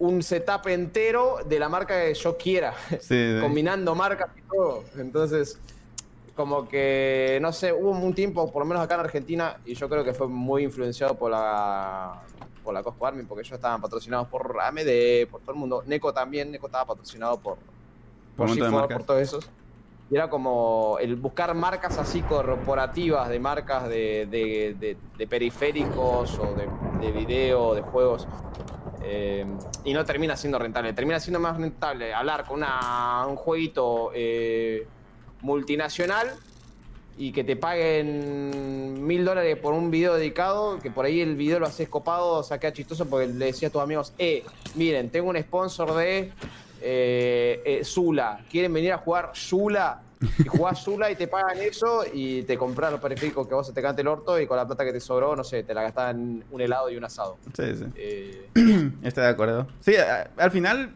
un 0.00 0.22
setup 0.22 0.68
entero 0.68 1.38
de 1.44 1.58
la 1.58 1.68
marca 1.68 2.04
que 2.04 2.14
yo 2.14 2.36
quiera, 2.36 2.72
sí. 3.00 3.38
combinando 3.40 3.94
marcas 3.94 4.30
y 4.36 4.42
todo. 4.42 4.84
Entonces, 4.96 5.58
como 6.38 6.68
que, 6.68 7.38
no 7.42 7.52
sé, 7.52 7.72
hubo 7.72 7.90
un 7.90 8.14
tiempo, 8.14 8.50
por 8.52 8.62
lo 8.62 8.66
menos 8.68 8.80
acá 8.84 8.94
en 8.94 9.00
Argentina, 9.00 9.56
y 9.66 9.74
yo 9.74 9.88
creo 9.88 10.04
que 10.04 10.14
fue 10.14 10.28
muy 10.28 10.62
influenciado 10.62 11.16
por 11.16 11.32
la 11.32 12.22
por 12.62 12.72
la 12.74 12.82
Cosco 12.84 13.06
Army, 13.06 13.24
porque 13.24 13.40
ellos 13.42 13.54
estaban 13.54 13.80
patrocinados 13.80 14.28
por 14.28 14.56
AMD, 14.60 15.26
por 15.30 15.40
todo 15.40 15.52
el 15.52 15.56
mundo. 15.58 15.82
Neko 15.86 16.12
también, 16.12 16.50
Neko 16.52 16.66
estaba 16.66 16.84
patrocinado 16.84 17.38
por, 17.40 17.56
Por 18.36 18.44
un 18.46 18.50
montón 18.52 18.56
de 18.58 18.76
G4, 18.76 18.80
marcas. 18.80 18.96
por 18.98 19.06
todos 19.06 19.20
esos. 19.22 19.50
Y 20.10 20.14
era 20.16 20.30
como 20.30 20.96
el 21.00 21.16
buscar 21.16 21.52
marcas 21.54 21.98
así 21.98 22.20
corporativas, 22.22 23.28
de 23.30 23.40
marcas 23.40 23.88
de, 23.88 24.28
de- 24.30 24.76
de- 24.78 24.96
de 25.16 25.26
periféricos 25.26 26.38
o 26.38 26.54
de, 26.54 26.68
de 27.06 27.10
video, 27.12 27.74
de 27.74 27.80
juegos. 27.82 28.28
Eh, 29.02 29.46
y 29.84 29.92
no 29.94 30.04
termina 30.04 30.36
siendo 30.36 30.58
rentable. 30.58 30.92
Termina 30.92 31.18
siendo 31.20 31.40
más 31.40 31.56
rentable 31.56 32.12
hablar 32.14 32.44
con 32.44 32.58
una- 32.58 33.26
un 33.26 33.36
jueguito 33.36 34.10
eh, 34.14 34.86
multinacional 35.40 36.28
y 37.18 37.32
que 37.32 37.42
te 37.42 37.56
paguen 37.56 39.04
mil 39.04 39.24
dólares 39.24 39.56
por 39.58 39.74
un 39.74 39.90
video 39.90 40.14
dedicado, 40.14 40.78
que 40.78 40.90
por 40.90 41.04
ahí 41.04 41.20
el 41.20 41.34
video 41.34 41.58
lo 41.58 41.66
haces 41.66 41.88
copado, 41.88 42.34
o 42.34 42.42
sea, 42.44 42.58
queda 42.58 42.72
chistoso 42.72 43.06
porque 43.06 43.26
le 43.26 43.46
decía 43.46 43.68
a 43.68 43.70
tus 43.72 43.82
amigos, 43.82 44.12
eh, 44.18 44.44
miren, 44.76 45.10
tengo 45.10 45.28
un 45.28 45.36
sponsor 45.40 45.94
de 45.96 46.32
eh, 46.80 47.62
eh, 47.64 47.80
Zula, 47.84 48.40
¿quieren 48.48 48.72
venir 48.72 48.92
a 48.92 48.98
jugar 48.98 49.32
Zula? 49.34 50.02
Y 50.20 50.48
jugás 50.48 50.82
Zula 50.82 51.10
y 51.10 51.16
te 51.16 51.28
pagan 51.28 51.58
eso 51.58 52.04
y 52.12 52.42
te 52.42 52.58
compras 52.58 52.90
los 52.90 53.00
periféricos 53.00 53.46
que 53.46 53.54
vos 53.54 53.66
se 53.66 53.72
te 53.72 53.80
cante 53.80 54.02
el 54.02 54.08
orto 54.08 54.40
y 54.40 54.46
con 54.46 54.56
la 54.56 54.66
plata 54.66 54.84
que 54.84 54.92
te 54.92 55.00
sobró, 55.00 55.36
no 55.36 55.44
sé, 55.44 55.62
te 55.62 55.74
la 55.74 55.82
gastás 55.82 56.14
en 56.14 56.44
un 56.50 56.60
helado 56.60 56.90
y 56.90 56.96
un 56.96 57.04
asado. 57.04 57.36
Sí, 57.56 57.76
sí. 57.76 57.84
Eh, 57.94 58.48
Estoy 59.02 59.24
de 59.24 59.30
acuerdo. 59.30 59.68
Sí, 59.80 59.94
al 60.36 60.50
final, 60.50 60.92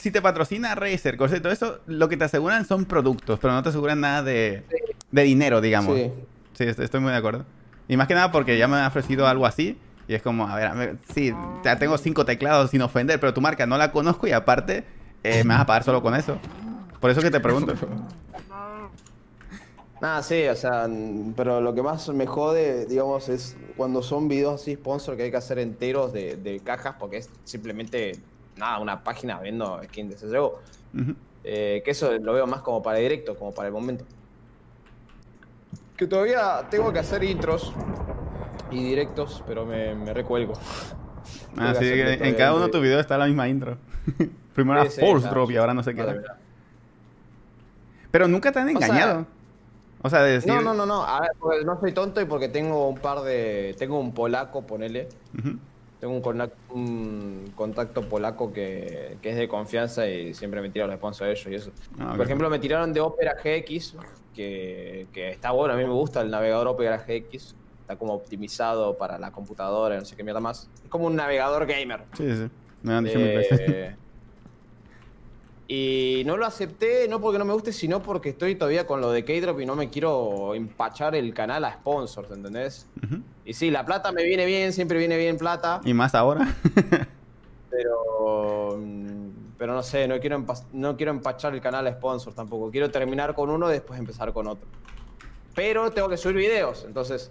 si 0.00 0.10
te 0.10 0.22
patrocina 0.22 0.74
Razer, 0.74 1.16
cosas 1.16 1.38
y 1.38 1.40
todo 1.42 1.52
eso, 1.52 1.80
lo 1.86 2.08
que 2.08 2.16
te 2.16 2.24
aseguran 2.24 2.64
son 2.64 2.84
productos, 2.84 3.38
pero 3.40 3.52
no 3.52 3.62
te 3.62 3.68
aseguran 3.70 4.00
nada 4.00 4.22
de, 4.22 4.62
de 5.10 5.22
dinero, 5.22 5.60
digamos. 5.60 5.96
sí. 5.96 6.10
Sí, 6.54 6.64
est- 6.64 6.80
estoy 6.80 7.00
muy 7.00 7.12
de 7.12 7.18
acuerdo. 7.18 7.44
Y 7.88 7.96
más 7.96 8.06
que 8.08 8.14
nada 8.14 8.30
porque 8.30 8.58
ya 8.58 8.68
me 8.68 8.76
han 8.76 8.86
ofrecido 8.86 9.26
algo 9.26 9.46
así. 9.46 9.78
Y 10.08 10.14
es 10.14 10.22
como, 10.22 10.46
a 10.48 10.56
ver, 10.56 10.66
a 10.66 10.74
ver, 10.74 10.96
sí, 11.14 11.32
ya 11.64 11.78
tengo 11.78 11.96
cinco 11.96 12.24
teclados 12.24 12.70
sin 12.70 12.82
ofender, 12.82 13.18
pero 13.20 13.32
tu 13.32 13.40
marca 13.40 13.66
no 13.66 13.78
la 13.78 13.92
conozco 13.92 14.26
y 14.26 14.32
aparte 14.32 14.84
eh, 15.22 15.44
me 15.44 15.54
vas 15.54 15.62
a 15.62 15.66
pagar 15.66 15.84
solo 15.84 16.02
con 16.02 16.14
eso. 16.14 16.36
Por 17.00 17.10
eso 17.10 17.22
que 17.22 17.30
te 17.30 17.40
pregunto. 17.40 17.74
Nada, 20.00 20.20
sí, 20.24 20.46
o 20.48 20.56
sea, 20.56 20.88
pero 21.36 21.60
lo 21.60 21.72
que 21.74 21.82
más 21.82 22.08
me 22.08 22.26
jode, 22.26 22.86
digamos, 22.86 23.28
es 23.28 23.56
cuando 23.76 24.02
son 24.02 24.26
videos 24.26 24.60
así 24.60 24.74
sponsor 24.74 25.16
que 25.16 25.22
hay 25.24 25.30
que 25.30 25.36
hacer 25.36 25.60
enteros 25.60 26.12
de, 26.12 26.36
de 26.36 26.58
cajas 26.58 26.96
porque 26.98 27.18
es 27.18 27.30
simplemente, 27.44 28.18
nada, 28.56 28.78
una 28.78 29.02
página 29.02 29.40
viendo 29.40 29.80
skin 29.84 30.08
de 30.08 30.16
CSGO. 30.16 30.60
Ujú. 30.94 31.14
Eh, 31.44 31.82
que 31.84 31.90
eso 31.90 32.12
lo 32.18 32.32
veo 32.34 32.46
más 32.46 32.62
como 32.62 32.82
para 32.82 32.98
directo, 32.98 33.36
como 33.36 33.52
para 33.52 33.68
el 33.68 33.74
momento. 33.74 34.04
Que 35.96 36.06
todavía 36.06 36.66
tengo 36.70 36.92
que 36.92 36.98
hacer 36.98 37.22
intros 37.24 37.72
y 38.70 38.82
directos, 38.84 39.42
pero 39.46 39.64
me, 39.66 39.94
me 39.94 40.12
recuelgo. 40.14 40.54
Ah, 41.56 41.74
sí, 41.74 41.84
que 41.84 42.14
en 42.14 42.34
cada 42.34 42.54
uno 42.54 42.64
de 42.64 42.70
tus 42.72 42.80
videos 42.80 43.00
está 43.02 43.16
la 43.18 43.26
misma 43.26 43.46
intro. 43.46 43.76
Primero 44.54 44.80
era 44.80 44.90
Sí, 44.90 45.00
sí, 45.00 45.06
Force 45.06 45.28
Drop 45.28 45.50
y 45.50 45.56
ahora 45.56 45.72
no 45.74 45.82
sé 45.82 45.94
qué. 45.94 46.00
Era. 46.00 46.38
Pero 48.10 48.26
nunca 48.26 48.50
te 48.50 48.58
han 48.58 48.74
O 48.74 48.78
sea- 48.78 48.86
engañado. 48.88 49.26
O 50.02 50.10
sea, 50.10 50.22
de 50.22 50.32
decir... 50.32 50.52
No, 50.52 50.60
no, 50.62 50.74
no, 50.74 50.84
no. 50.86 51.04
A 51.06 51.20
ver, 51.20 51.30
porque 51.38 51.64
no 51.64 51.78
soy 51.78 51.92
tonto 51.92 52.20
y 52.20 52.24
porque 52.24 52.48
tengo 52.48 52.88
un 52.88 52.98
par 52.98 53.20
de. 53.20 53.74
Tengo 53.78 54.00
un 54.00 54.12
polaco, 54.12 54.66
ponele. 54.66 55.08
Ujú. 55.38 55.58
Tengo 56.02 56.14
un, 56.14 56.20
conac- 56.22 56.50
un 56.70 57.52
contacto 57.54 58.02
polaco 58.08 58.52
que, 58.52 59.18
que 59.22 59.30
es 59.30 59.36
de 59.36 59.46
confianza 59.46 60.08
y 60.08 60.34
siempre 60.34 60.60
me 60.60 60.68
tira 60.68 60.84
los 60.88 60.96
sponsors 60.96 61.28
de 61.28 61.30
ellos 61.30 61.46
y 61.46 61.54
eso. 61.54 61.70
Ah. 62.00 62.14
Por 62.16 62.26
ejemplo, 62.26 62.50
me 62.50 62.58
tiraron 62.58 62.92
de 62.92 63.00
Opera 63.00 63.36
GX, 63.36 63.94
que, 64.34 65.06
que 65.12 65.30
está 65.30 65.52
bueno, 65.52 65.74
a 65.74 65.76
mí 65.76 65.84
me 65.84 65.92
gusta 65.92 66.20
el 66.22 66.28
navegador 66.32 66.66
Opera 66.66 66.98
GX. 66.98 67.54
Está 67.82 67.94
como 67.94 68.14
optimizado 68.14 68.98
para 68.98 69.16
la 69.16 69.30
computadora, 69.30 69.96
no 69.96 70.04
sé 70.04 70.16
qué 70.16 70.24
mierda 70.24 70.40
más. 70.40 70.68
Es 70.82 70.90
como 70.90 71.06
un 71.06 71.14
navegador 71.14 71.66
gamer. 71.66 72.00
Sí, 72.14 72.28
sí. 72.34 72.48
Me 72.82 72.94
han 72.94 73.04
dicho. 73.04 73.18
Eh, 73.20 73.94
y 75.74 76.22
no 76.26 76.36
lo 76.36 76.44
acepté, 76.44 77.08
no 77.08 77.18
porque 77.18 77.38
no 77.38 77.46
me 77.46 77.54
guste, 77.54 77.72
sino 77.72 78.02
porque 78.02 78.28
estoy 78.28 78.56
todavía 78.56 78.86
con 78.86 79.00
lo 79.00 79.10
de 79.10 79.24
K-Drop 79.24 79.58
y 79.58 79.64
no 79.64 79.74
me 79.74 79.88
quiero 79.88 80.54
empachar 80.54 81.14
el 81.14 81.32
canal 81.32 81.64
a 81.64 81.72
sponsors, 81.72 82.30
¿entendés? 82.30 82.86
Y 83.46 83.54
sí, 83.54 83.70
la 83.70 83.82
plata 83.86 84.12
me 84.12 84.22
viene 84.22 84.44
bien, 84.44 84.74
siempre 84.74 84.98
viene 84.98 85.16
bien 85.16 85.38
plata, 85.38 85.80
Y 85.82 85.94
más 85.94 86.14
ahora. 86.14 86.54
pero 87.70 88.76
mm, 88.78 89.28
pero 89.56 89.72
no 89.72 89.82
sé, 89.82 90.06
no 90.06 90.20
quiero, 90.20 90.44
no 90.74 90.94
quiero 90.94 91.10
empachar 91.10 91.54
el 91.54 91.62
canal 91.62 91.86
a 91.86 91.92
sponsors 91.92 92.36
tampoco. 92.36 92.70
Quiero 92.70 92.90
terminar 92.90 93.34
con 93.34 93.48
uno 93.48 93.70
y 93.70 93.72
después 93.72 93.98
empezar 93.98 94.30
con 94.34 94.48
otro. 94.48 94.68
Pero 95.54 95.90
tengo 95.90 96.10
que 96.10 96.18
subir 96.18 96.36
videos, 96.36 96.84
entonces 96.84 97.30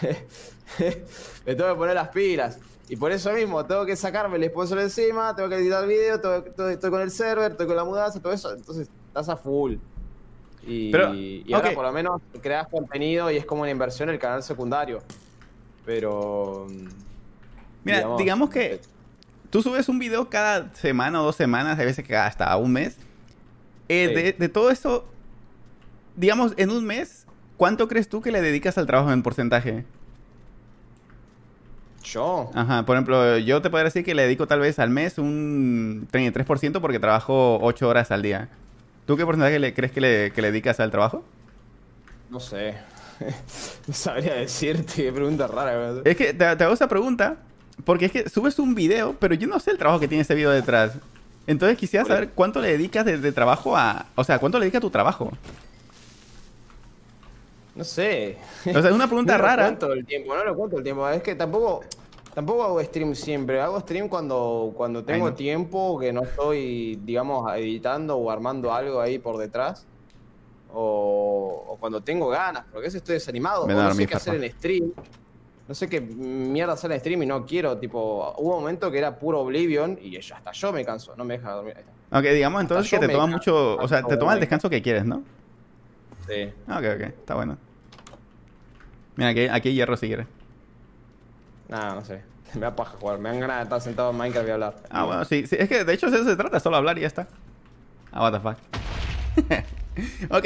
me 1.46 1.54
tengo 1.56 1.70
que 1.70 1.76
poner 1.76 1.96
las 1.96 2.10
pilas. 2.10 2.60
Y 2.92 2.96
por 2.96 3.10
eso 3.10 3.32
mismo, 3.32 3.64
tengo 3.64 3.86
que 3.86 3.96
sacarme 3.96 4.36
el 4.36 4.44
sponsor 4.50 4.78
encima, 4.80 5.34
tengo 5.34 5.48
que 5.48 5.54
editar 5.54 5.86
video, 5.86 6.20
tengo- 6.20 6.42
tengo- 6.42 6.68
estoy 6.68 6.90
con 6.90 7.00
el 7.00 7.10
server, 7.10 7.52
estoy 7.52 7.66
con 7.66 7.74
la 7.74 7.84
mudanza, 7.84 8.20
todo 8.20 8.34
eso. 8.34 8.52
Entonces, 8.54 8.90
estás 9.08 9.30
a 9.30 9.36
full. 9.38 9.76
Y, 10.66 10.92
Pero, 10.92 11.14
y 11.14 11.50
ahora 11.54 11.70
ok. 11.70 11.74
por 11.74 11.84
lo 11.86 11.92
menos 11.92 12.20
creas 12.42 12.68
contenido 12.68 13.30
y 13.30 13.38
es 13.38 13.46
como 13.46 13.62
una 13.62 13.70
inversión 13.70 14.10
el 14.10 14.18
canal 14.18 14.42
secundario. 14.42 14.98
Pero... 15.86 16.66
mm, 16.68 16.88
Mira, 17.84 18.06
digamos 18.18 18.50
que 18.50 18.78
tú 19.48 19.62
subes 19.62 19.88
un 19.88 19.98
video 19.98 20.28
cada 20.28 20.72
semana 20.74 21.22
o 21.22 21.24
dos 21.24 21.36
semanas, 21.36 21.78
hay 21.78 21.86
veces 21.86 22.06
que 22.06 22.14
hasta 22.14 22.54
un 22.58 22.74
mes. 22.74 22.98
Eh, 23.88 24.08
Sí. 24.08 24.14
de, 24.14 24.32
de 24.34 24.48
todo 24.50 24.70
eso, 24.70 25.06
digamos, 26.14 26.52
en 26.58 26.68
un 26.68 26.84
mes, 26.84 27.26
¿cuánto 27.56 27.88
crees 27.88 28.06
tú 28.10 28.20
que 28.20 28.30
le 28.32 28.42
dedicas 28.42 28.76
al 28.76 28.86
trabajo 28.86 29.10
en 29.12 29.22
porcentaje? 29.22 29.86
Yo... 32.02 32.50
Ajá, 32.54 32.84
por 32.84 32.96
ejemplo, 32.96 33.38
yo 33.38 33.62
te 33.62 33.70
podría 33.70 33.84
decir 33.84 34.04
que 34.04 34.14
le 34.14 34.22
dedico 34.22 34.46
tal 34.46 34.60
vez 34.60 34.78
al 34.78 34.90
mes 34.90 35.18
un 35.18 36.08
33% 36.12 36.80
porque 36.80 36.98
trabajo 36.98 37.58
8 37.62 37.88
horas 37.88 38.10
al 38.10 38.22
día. 38.22 38.48
¿Tú 39.06 39.16
qué 39.16 39.24
porcentaje 39.24 39.58
le 39.58 39.74
crees 39.74 39.92
que 39.92 40.00
le, 40.00 40.32
que 40.32 40.42
le 40.42 40.50
dedicas 40.50 40.80
al 40.80 40.90
trabajo? 40.90 41.24
No 42.30 42.40
sé. 42.40 42.74
no 43.86 43.94
sabría 43.94 44.34
decirte, 44.34 45.04
qué 45.04 45.12
pregunta 45.12 45.46
rara. 45.46 45.76
¿verdad? 45.76 46.02
Es 46.06 46.16
que 46.16 46.32
te, 46.32 46.56
te 46.56 46.64
hago 46.64 46.74
esa 46.74 46.88
pregunta 46.88 47.36
porque 47.84 48.06
es 48.06 48.12
que 48.12 48.28
subes 48.28 48.58
un 48.58 48.74
video, 48.74 49.16
pero 49.18 49.34
yo 49.34 49.46
no 49.46 49.58
sé 49.60 49.70
el 49.70 49.78
trabajo 49.78 50.00
que 50.00 50.08
tiene 50.08 50.22
ese 50.22 50.34
video 50.34 50.50
detrás. 50.50 50.92
Entonces 51.46 51.76
quisiera 51.76 52.04
saber 52.04 52.30
cuánto 52.30 52.60
le 52.60 52.68
dedicas 52.68 53.04
de, 53.04 53.18
de 53.18 53.32
trabajo 53.32 53.76
a... 53.76 54.06
O 54.14 54.22
sea, 54.22 54.38
cuánto 54.38 54.58
le 54.58 54.66
dedicas 54.66 54.78
a 54.78 54.82
tu 54.82 54.90
trabajo. 54.90 55.32
No 57.74 57.84
sé. 57.84 58.36
O 58.66 58.70
sea, 58.72 58.80
es 58.80 58.92
una 58.92 59.06
pregunta 59.06 59.32
no 59.36 59.38
lo 59.38 59.44
rara. 59.44 59.64
cuento 59.64 59.92
el 59.92 60.04
tiempo, 60.04 60.34
no 60.34 60.44
lo 60.44 60.56
cuento 60.56 60.78
el 60.78 60.82
tiempo. 60.82 61.08
Es 61.08 61.22
que 61.22 61.34
tampoco, 61.34 61.80
tampoco 62.34 62.64
hago 62.64 62.82
stream 62.82 63.14
siempre. 63.14 63.60
Hago 63.60 63.80
stream 63.80 64.08
cuando, 64.08 64.72
cuando 64.76 65.04
tengo 65.04 65.30
no. 65.30 65.34
tiempo, 65.34 65.98
que 65.98 66.12
no 66.12 66.22
estoy, 66.22 67.00
digamos, 67.02 67.50
editando 67.56 68.16
o 68.16 68.30
armando 68.30 68.72
algo 68.72 69.00
ahí 69.00 69.18
por 69.18 69.38
detrás. 69.38 69.86
O, 70.74 71.66
o 71.68 71.76
cuando 71.76 72.00
tengo 72.00 72.28
ganas, 72.28 72.64
porque 72.64 72.78
a 72.78 72.88
veces 72.88 72.96
estoy 72.96 73.14
desanimado. 73.14 73.64
O 73.64 73.68
no 73.68 73.94
sé 73.94 74.06
qué 74.06 74.14
hacer 74.14 74.42
en 74.42 74.52
stream. 74.52 74.92
No 75.68 75.74
sé 75.74 75.88
qué 75.88 76.00
mierda 76.00 76.74
hacer 76.74 76.92
en 76.92 77.00
stream 77.00 77.22
y 77.22 77.26
no 77.26 77.46
quiero. 77.46 77.78
Tipo, 77.78 78.34
hubo 78.36 78.56
un 78.56 78.62
momento 78.62 78.90
que 78.90 78.98
era 78.98 79.18
puro 79.18 79.40
Oblivion 79.40 79.98
y 80.02 80.16
hasta 80.18 80.52
yo 80.52 80.72
me 80.72 80.84
canso. 80.84 81.14
No 81.16 81.24
me 81.24 81.38
deja 81.38 81.52
dormir. 81.52 81.76
Ok, 82.10 82.24
digamos 82.24 82.60
entonces 82.60 82.90
que 82.90 82.98
te 82.98 83.08
toma 83.12 83.26
mucho... 83.26 83.76
O 83.76 83.88
sea, 83.88 84.02
te 84.02 84.16
toma 84.18 84.34
el 84.34 84.40
descanso 84.40 84.68
que 84.68 84.82
quieres, 84.82 85.06
¿no? 85.06 85.22
Sí. 86.28 86.52
Ah, 86.66 86.78
Ok, 86.78 86.84
ok, 86.96 87.00
está 87.00 87.34
bueno. 87.34 87.58
Mira, 89.16 89.30
aquí, 89.30 89.46
aquí 89.46 89.72
hierro 89.74 89.96
si 89.96 90.06
quieres. 90.06 90.26
Nada, 91.68 91.94
no 91.94 92.04
sé. 92.04 92.22
Me 92.54 92.60
da 92.60 92.76
paja 92.76 92.96
jugar. 92.98 93.18
Me 93.18 93.28
dan 93.30 93.40
ganas 93.40 93.56
de 93.58 93.62
estar 93.64 93.80
sentado 93.80 94.10
en 94.10 94.16
Minecraft 94.16 94.48
y 94.48 94.50
hablar. 94.50 94.74
Ah, 94.90 95.04
bueno, 95.04 95.24
sí, 95.24 95.46
sí, 95.46 95.56
es 95.58 95.68
que 95.68 95.84
de 95.84 95.92
hecho 95.92 96.10
de 96.10 96.16
eso 96.16 96.24
se 96.28 96.36
trata, 96.36 96.60
solo 96.60 96.76
hablar 96.76 96.98
y 96.98 97.02
ya 97.02 97.06
está. 97.06 97.28
Ah, 98.10 98.22
what 98.22 98.32
the 98.32 98.40
fuck. 98.40 98.58
ok, 100.30 100.44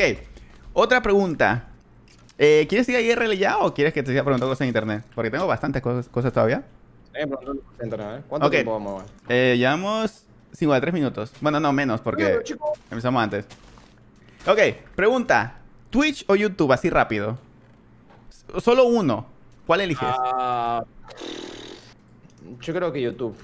otra 0.73 1.03
pregunta. 1.03 1.69
Eh, 2.39 2.67
¿Quieres 2.69 2.89
ir 2.89 2.97
a 2.97 3.01
IRL 3.01 3.33
ya 3.37 3.59
o 3.59 3.73
quieres 3.73 3.95
que 3.95 4.03
te 4.03 4.11
siga 4.11 4.23
preguntando 4.23 4.51
cosas 4.53 4.63
en 4.63 4.69
internet? 4.69 5.05
Porque 5.15 5.31
tengo 5.31 5.47
bastantes 5.47 5.83
cosas, 5.83 6.09
cosas 6.09 6.33
todavía. 6.33 6.65
Eh. 7.15 7.25
¿Eh? 7.25 8.23
¿Cuánto 8.29 8.51
tiempo 8.51 8.73
vamos 8.73 9.03
a 9.03 9.05
ver? 9.27 9.53
Eh, 9.55 9.57
llevamos 9.57 10.27
53 10.53 10.93
minutos. 10.95 11.33
Bueno, 11.41 11.59
no, 11.61 11.73
menos 11.73 12.01
porque 12.01 12.41
empezamos 12.91 13.23
antes. 13.23 13.47
Ok, 14.47 14.59
pregunta. 14.95 15.59
¿Twitch 15.97 16.25
o 16.29 16.37
YouTube? 16.37 16.71
Así 16.73 16.91
rápido. 16.91 17.39
Solo 18.59 18.85
uno. 18.85 19.25
¿Cuál 19.67 19.81
eliges? 19.81 20.07
Ah, 20.13 20.85
yo 22.61 22.75
creo 22.75 22.93
que 22.93 23.01
YouTube. 23.01 23.35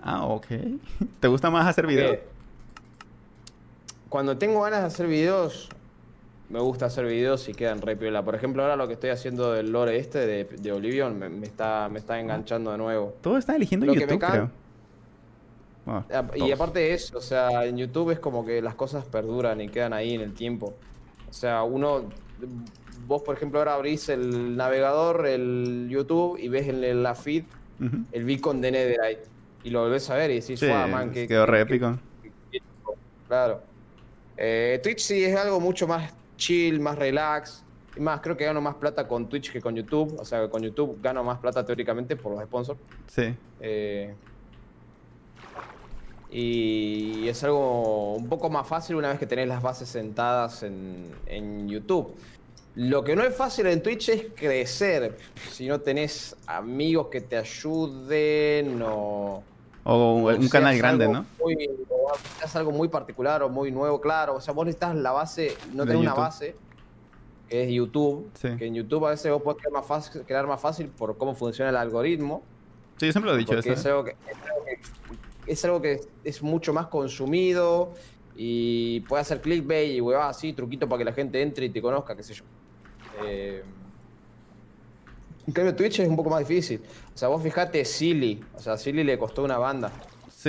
Ah, 0.00 0.24
ok. 0.26 0.46
¿Te 1.20 1.26
gusta 1.26 1.50
más 1.50 1.66
hacer 1.66 1.88
videos? 1.88 2.18
Cuando 4.08 4.38
tengo 4.38 4.62
ganas 4.62 4.80
de 4.82 4.86
hacer 4.86 5.08
videos, 5.08 5.68
me 6.48 6.60
gusta 6.60 6.86
hacer 6.86 7.04
videos 7.04 7.48
y 7.48 7.52
quedan 7.54 7.82
re 7.82 7.96
piola. 7.96 8.24
Por 8.24 8.36
ejemplo, 8.36 8.62
ahora 8.62 8.76
lo 8.76 8.86
que 8.86 8.92
estoy 8.94 9.10
haciendo 9.10 9.52
del 9.52 9.72
lore 9.72 9.98
este 9.98 10.20
de, 10.24 10.44
de 10.44 10.72
Oblivion 10.72 11.18
me, 11.18 11.28
me 11.28 11.46
está, 11.46 11.88
me 11.90 11.98
está 11.98 12.20
enganchando 12.20 12.70
de 12.70 12.78
nuevo. 12.78 13.14
Todos 13.20 13.40
están 13.40 13.56
eligiendo 13.56 13.86
Lo 13.86 13.94
YouTube, 13.94 14.18
can- 14.20 14.30
creo. 14.30 14.50
Bueno, 15.84 16.04
Ah, 16.12 16.24
Y 16.36 16.38
todos. 16.38 16.52
aparte 16.52 16.78
de 16.78 16.92
eso, 16.94 17.18
o 17.18 17.20
sea, 17.22 17.64
en 17.64 17.76
YouTube 17.76 18.12
es 18.12 18.20
como 18.20 18.44
que 18.46 18.62
las 18.62 18.76
cosas 18.76 19.04
perduran 19.04 19.60
y 19.60 19.68
quedan 19.68 19.92
ahí 19.92 20.14
en 20.14 20.20
el 20.20 20.32
tiempo. 20.32 20.74
O 21.28 21.32
sea, 21.32 21.62
uno, 21.62 22.04
vos 23.06 23.22
por 23.22 23.36
ejemplo 23.36 23.58
ahora 23.58 23.74
abrís 23.74 24.08
el 24.08 24.56
navegador, 24.56 25.26
el 25.26 25.88
YouTube 25.90 26.38
y 26.38 26.48
ves 26.48 26.68
en 26.68 27.02
la 27.02 27.14
feed 27.14 27.44
el 28.12 28.24
beacon 28.24 28.60
de 28.60 28.72
Netherite 28.72 29.22
y 29.62 29.70
lo 29.70 29.82
volvés 29.82 30.10
a 30.10 30.14
ver 30.16 30.30
y 30.32 30.40
decís, 30.40 30.58
Sí, 30.58 30.66
"Fua, 30.66 30.86
man, 30.88 31.10
qué- 31.12 31.28
quedó 31.28 31.46
re 31.46 31.60
épico. 31.60 31.96
qué- 32.22 32.32
qué 32.50 32.58
chico". 32.58 32.96
Claro. 33.28 33.60
Eh, 34.36 34.80
Twitch 34.82 35.00
sí 35.00 35.24
es 35.24 35.36
algo 35.36 35.60
mucho 35.60 35.86
más 35.86 36.12
chill, 36.36 36.80
más 36.80 36.98
relax. 36.98 37.64
Y 37.96 38.00
más, 38.00 38.20
creo 38.20 38.36
que 38.36 38.44
gano 38.44 38.60
más 38.60 38.76
plata 38.76 39.06
con 39.08 39.28
Twitch 39.28 39.50
que 39.52 39.60
con 39.60 39.74
YouTube. 39.74 40.16
O 40.18 40.24
sea, 40.24 40.48
con 40.48 40.62
YouTube 40.62 40.98
gano 41.02 41.24
más 41.24 41.38
plata 41.38 41.64
teóricamente 41.64 42.14
por 42.16 42.32
los 42.32 42.42
sponsors. 42.44 42.78
Sí. 43.08 43.34
Eh, 43.60 44.14
y 46.30 47.26
es 47.28 47.42
algo 47.44 48.14
un 48.14 48.28
poco 48.28 48.50
más 48.50 48.66
fácil 48.66 48.96
una 48.96 49.08
vez 49.08 49.18
que 49.18 49.26
tenés 49.26 49.48
las 49.48 49.62
bases 49.62 49.88
sentadas 49.88 50.62
en, 50.62 51.10
en 51.26 51.68
YouTube. 51.68 52.14
Lo 52.74 53.02
que 53.02 53.16
no 53.16 53.24
es 53.24 53.34
fácil 53.34 53.66
en 53.66 53.82
Twitch 53.82 54.08
es 54.10 54.26
crecer. 54.36 55.18
Si 55.50 55.66
no 55.66 55.80
tenés 55.80 56.36
amigos 56.46 57.08
que 57.08 57.20
te 57.20 57.36
ayuden 57.36 58.80
o... 58.82 59.42
O 59.84 60.14
un, 60.14 60.46
o 60.46 60.48
canal 60.50 60.76
grande, 60.76 61.08
¿no? 61.08 61.24
muy- 61.42 61.56
o 61.88 62.12
necesitas 62.12 62.56
algo 62.56 62.72
muy 62.72 62.88
particular 62.88 63.42
o 63.42 63.48
muy 63.48 63.72
nuevo, 63.72 64.00
claro. 64.00 64.36
O 64.36 64.40
sea, 64.40 64.52
vos 64.52 64.66
necesitas 64.66 64.94
la 64.94 65.12
base, 65.12 65.56
no 65.72 65.84
tenés 65.86 66.02
una 66.02 66.14
base, 66.14 66.54
que 67.48 67.64
es 67.64 67.70
YouTube. 67.70 68.30
Sí. 68.34 68.50
Que 68.58 68.66
en 68.66 68.74
YouTube 68.74 69.06
a 69.06 69.10
veces 69.10 69.32
vos 69.32 69.42
podés 69.42 69.58
crear 69.58 69.72
más 69.72 69.86
fácil, 69.86 70.22
crear 70.22 70.46
más 70.46 70.60
fácil 70.60 70.88
por 70.88 71.16
cómo 71.16 71.34
funciona 71.34 71.70
el 71.70 71.76
algoritmo. 71.76 72.42
Sí, 72.98 73.06
yo 73.06 73.12
siempre 73.12 73.30
lo 73.30 73.36
he 73.36 73.38
dicho 73.40 73.58
eso. 73.58 73.72
es 73.72 73.84
¿eh? 73.84 73.88
algo, 73.88 74.04
que, 74.04 74.10
es, 74.10 74.36
algo 74.36 74.64
que, 74.64 74.78
es 75.48 75.64
algo 75.64 75.80
que 75.80 76.00
es 76.24 76.42
mucho 76.42 76.72
más 76.72 76.86
consumido 76.86 77.92
y 78.36 79.00
puede 79.00 79.22
hacer 79.22 79.40
clickbait 79.40 79.96
y 79.96 80.00
huevadas 80.00 80.36
así, 80.36 80.52
truquito 80.52 80.88
para 80.88 80.98
que 80.98 81.04
la 81.04 81.12
gente 81.12 81.42
entre 81.42 81.66
y 81.66 81.70
te 81.70 81.82
conozca, 81.82 82.14
qué 82.14 82.22
sé 82.22 82.34
yo. 82.34 82.44
Eh, 83.24 83.62
cambio, 85.52 85.74
Twitch 85.74 86.00
es 86.00 86.08
un 86.08 86.16
poco 86.16 86.30
más 86.30 86.46
difícil. 86.46 86.80
O 87.14 87.18
sea, 87.18 87.28
vos 87.28 87.42
fijate 87.42 87.84
Silly. 87.84 88.44
O 88.54 88.60
sea, 88.60 88.76
Silly 88.76 89.02
le 89.02 89.18
costó 89.18 89.42
una 89.42 89.58
banda. 89.58 89.90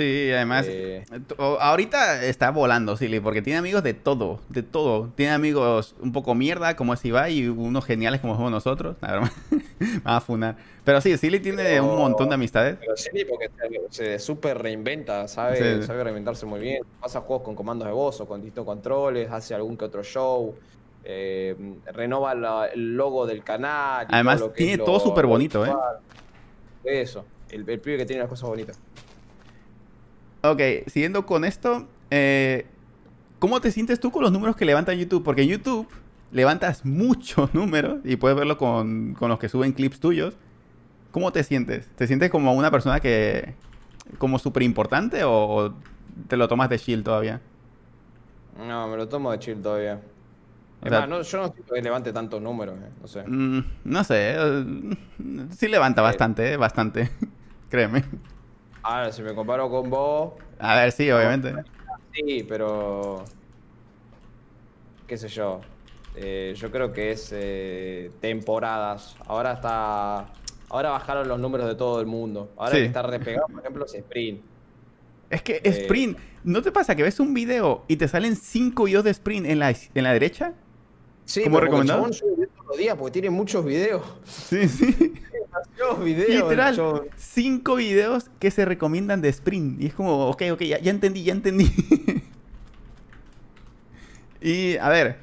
Sí, 0.00 0.30
además, 0.32 0.66
Eh. 0.68 1.04
o- 1.36 1.58
ahorita 1.60 2.24
está 2.24 2.50
volando 2.50 2.96
Silly, 2.96 3.20
porque 3.20 3.42
tiene 3.42 3.58
amigos 3.58 3.82
de 3.82 3.92
todo, 3.94 4.40
de 4.48 4.62
todo. 4.62 5.10
Tiene 5.14 5.32
amigos 5.32 5.94
un 6.00 6.12
poco 6.12 6.34
mierda, 6.34 6.74
como 6.74 6.94
es 6.94 7.04
Ibai, 7.04 7.34
y 7.38 7.48
unos 7.48 7.84
geniales 7.84 8.20
como 8.22 8.34
somos 8.36 8.50
nosotros. 8.50 8.96
La 9.02 9.12
verdad, 9.12 9.30
me 9.50 9.58
va 10.06 10.16
a 10.16 10.20
funar. 10.20 10.56
Pero 10.84 11.00
sí, 11.02 11.16
Silly 11.18 11.38
tiene 11.40 11.62
Pero- 11.62 11.84
un 11.84 11.98
montón 11.98 12.28
de 12.30 12.34
amistades. 12.36 12.76
Pero 12.80 12.96
Silly 12.96 13.24
porque 13.26 13.50
se, 13.90 14.18
súper 14.18 14.56
reinventa, 14.58 15.28
sabe, 15.28 15.80
Sí. 15.80 15.86
sabe 15.86 16.02
reinventarse 16.02 16.46
muy 16.46 16.60
bien. 16.60 16.82
Pasa 17.00 17.20
juegos 17.20 17.44
con 17.44 17.54
comandos 17.54 17.86
de 17.86 17.92
voz 17.92 18.20
o 18.22 18.26
con 18.26 18.40
distintos 18.40 18.64
controles, 18.64 19.30
hace 19.30 19.54
algún 19.54 19.76
que 19.76 19.84
otro 19.84 20.02
show. 20.02 20.54
eh, 21.02 21.56
renova 21.94 22.34
la- 22.34 22.66
el 22.66 22.94
logo 22.94 23.26
del 23.26 23.42
canal. 23.42 24.06
Además, 24.10 24.38
todo 24.38 24.50
tiene 24.50 24.84
todo 24.84 25.00
súper 25.00 25.24
bonito, 25.24 25.64
¿eh? 25.64 25.72
Eso, 26.84 27.24
el, 27.48 27.68
el 27.68 27.80
pibe 27.80 27.96
que 27.96 28.04
tiene 28.04 28.20
las 28.20 28.28
cosas 28.28 28.48
bonitas. 28.50 28.78
Ok, 30.42 30.60
siguiendo 30.86 31.26
con 31.26 31.44
esto, 31.44 31.86
eh, 32.10 32.66
¿cómo 33.38 33.60
te 33.60 33.72
sientes 33.72 34.00
tú 34.00 34.10
con 34.12 34.22
los 34.22 34.32
números 34.32 34.56
que 34.56 34.64
levanta 34.64 34.94
YouTube? 34.94 35.24
Porque 35.24 35.42
en 35.42 35.48
YouTube 35.50 35.88
levantas 36.32 36.84
muchos 36.86 37.54
números 37.54 38.00
y 38.04 38.16
puedes 38.16 38.36
verlo 38.38 38.58
con, 38.58 39.14
con 39.14 39.28
los 39.30 39.38
que 39.38 39.48
suben 39.48 39.72
clips 39.72 40.00
tuyos. 40.00 40.36
¿Cómo 41.12 41.32
te 41.32 41.44
sientes? 41.44 41.88
¿Te 41.96 42.06
sientes 42.06 42.30
como 42.30 42.54
una 42.54 42.70
persona 42.70 43.00
que... 43.00 43.54
como 44.18 44.38
súper 44.38 44.64
importante 44.64 45.24
o, 45.24 45.32
o 45.32 45.74
te 46.28 46.36
lo 46.36 46.48
tomas 46.48 46.70
de 46.70 46.78
chill 46.78 47.04
todavía? 47.04 47.42
No, 48.52 48.88
me 48.88 48.96
lo 48.96 49.08
tomo 49.08 49.30
de 49.32 49.38
chill 49.38 49.62
todavía. 49.62 50.00
O 50.82 50.88
sea- 50.88 51.06
no, 51.06 51.22
yo 51.22 51.38
no 51.38 51.48
siento 51.52 51.74
que 51.74 51.82
levante 51.82 52.12
tantos 52.12 52.40
números, 52.42 52.78
eh, 52.82 52.90
no 53.00 53.06
sé. 53.08 53.26
Mm, 53.26 53.60
no 53.84 54.04
sé, 54.04 54.34
eh, 54.36 54.64
sí 55.56 55.68
levanta 55.68 56.02
bastante, 56.02 56.52
eh, 56.52 56.56
bastante, 56.56 57.10
créeme. 57.70 58.04
Ahora, 58.82 59.12
si 59.12 59.22
me 59.22 59.34
comparo 59.34 59.68
con 59.70 59.90
vos, 59.90 60.32
A 60.58 60.76
ver, 60.76 60.92
sí, 60.92 61.10
obviamente. 61.10 61.54
sí, 62.14 62.44
pero. 62.48 63.24
qué 65.06 65.16
sé 65.16 65.28
yo. 65.28 65.60
Eh, 66.16 66.54
yo 66.56 66.70
creo 66.70 66.92
que 66.92 67.12
es 67.12 67.30
eh, 67.32 68.10
temporadas. 68.20 69.16
Ahora 69.26 69.52
está. 69.54 70.26
Ahora 70.68 70.90
bajaron 70.90 71.26
los 71.28 71.38
números 71.40 71.66
de 71.68 71.74
todo 71.74 72.00
el 72.00 72.06
mundo. 72.06 72.52
Ahora 72.56 72.72
Sí. 72.72 72.78
que 72.78 72.84
está 72.86 73.02
repegado, 73.02 73.46
por 73.48 73.60
ejemplo, 73.60 73.84
es 73.84 73.94
Sprint. 73.94 74.40
Es 75.28 75.42
que 75.42 75.56
Eh, 75.56 75.62
Sprint, 75.64 76.18
¿no 76.44 76.62
te 76.62 76.72
pasa 76.72 76.94
que 76.96 77.02
ves 77.02 77.20
un 77.20 77.34
video 77.34 77.84
y 77.88 77.96
te 77.96 78.08
salen 78.08 78.34
cinco 78.36 78.84
videos 78.84 79.04
de 79.04 79.10
Sprint 79.10 79.46
en 79.46 79.58
la, 79.58 79.70
en 79.70 80.04
la 80.04 80.12
derecha? 80.12 80.52
Sí, 81.24 81.44
¿Cómo 81.44 81.58
pero 81.58 81.70
porque 81.70 81.82
el 81.82 81.88
recomendado? 81.88 82.34
videos 82.36 82.50
todos 82.56 82.66
los 82.68 82.78
días 82.78 82.96
porque 82.96 83.12
tiene 83.12 83.30
muchos 83.30 83.64
videos. 83.64 84.02
Sí, 84.24 84.68
sí. 84.68 85.12
Literal, 86.42 86.76
chabón. 86.76 87.02
cinco 87.16 87.74
videos 87.76 88.30
que 88.38 88.50
se 88.50 88.64
recomiendan 88.64 89.20
de 89.22 89.28
Sprint. 89.30 89.80
Y 89.80 89.86
es 89.86 89.94
como, 89.94 90.28
ok, 90.28 90.42
ok, 90.52 90.62
ya, 90.62 90.78
ya 90.78 90.90
entendí, 90.90 91.22
ya 91.24 91.32
entendí. 91.32 91.70
y 94.40 94.76
a 94.76 94.88
ver, 94.88 95.18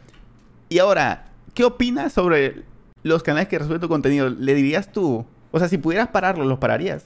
y 0.70 0.80
ahora, 0.80 1.32
¿qué 1.53 1.64
opinas 1.64 2.14
sobre 2.14 2.64
los 3.03 3.24
canales 3.24 3.47
que 3.47 3.58
resuelven 3.58 3.82
tu 3.82 3.88
contenido? 3.89 4.30
¿Le 4.30 4.53
dirías 4.53 4.91
tú? 4.91 5.26
O 5.51 5.60
sea, 5.60 5.68
si 5.70 5.78
pudieras 5.78 6.10
pararlos, 6.10 6.45
¿los 6.47 6.60
pararías? 6.60 7.05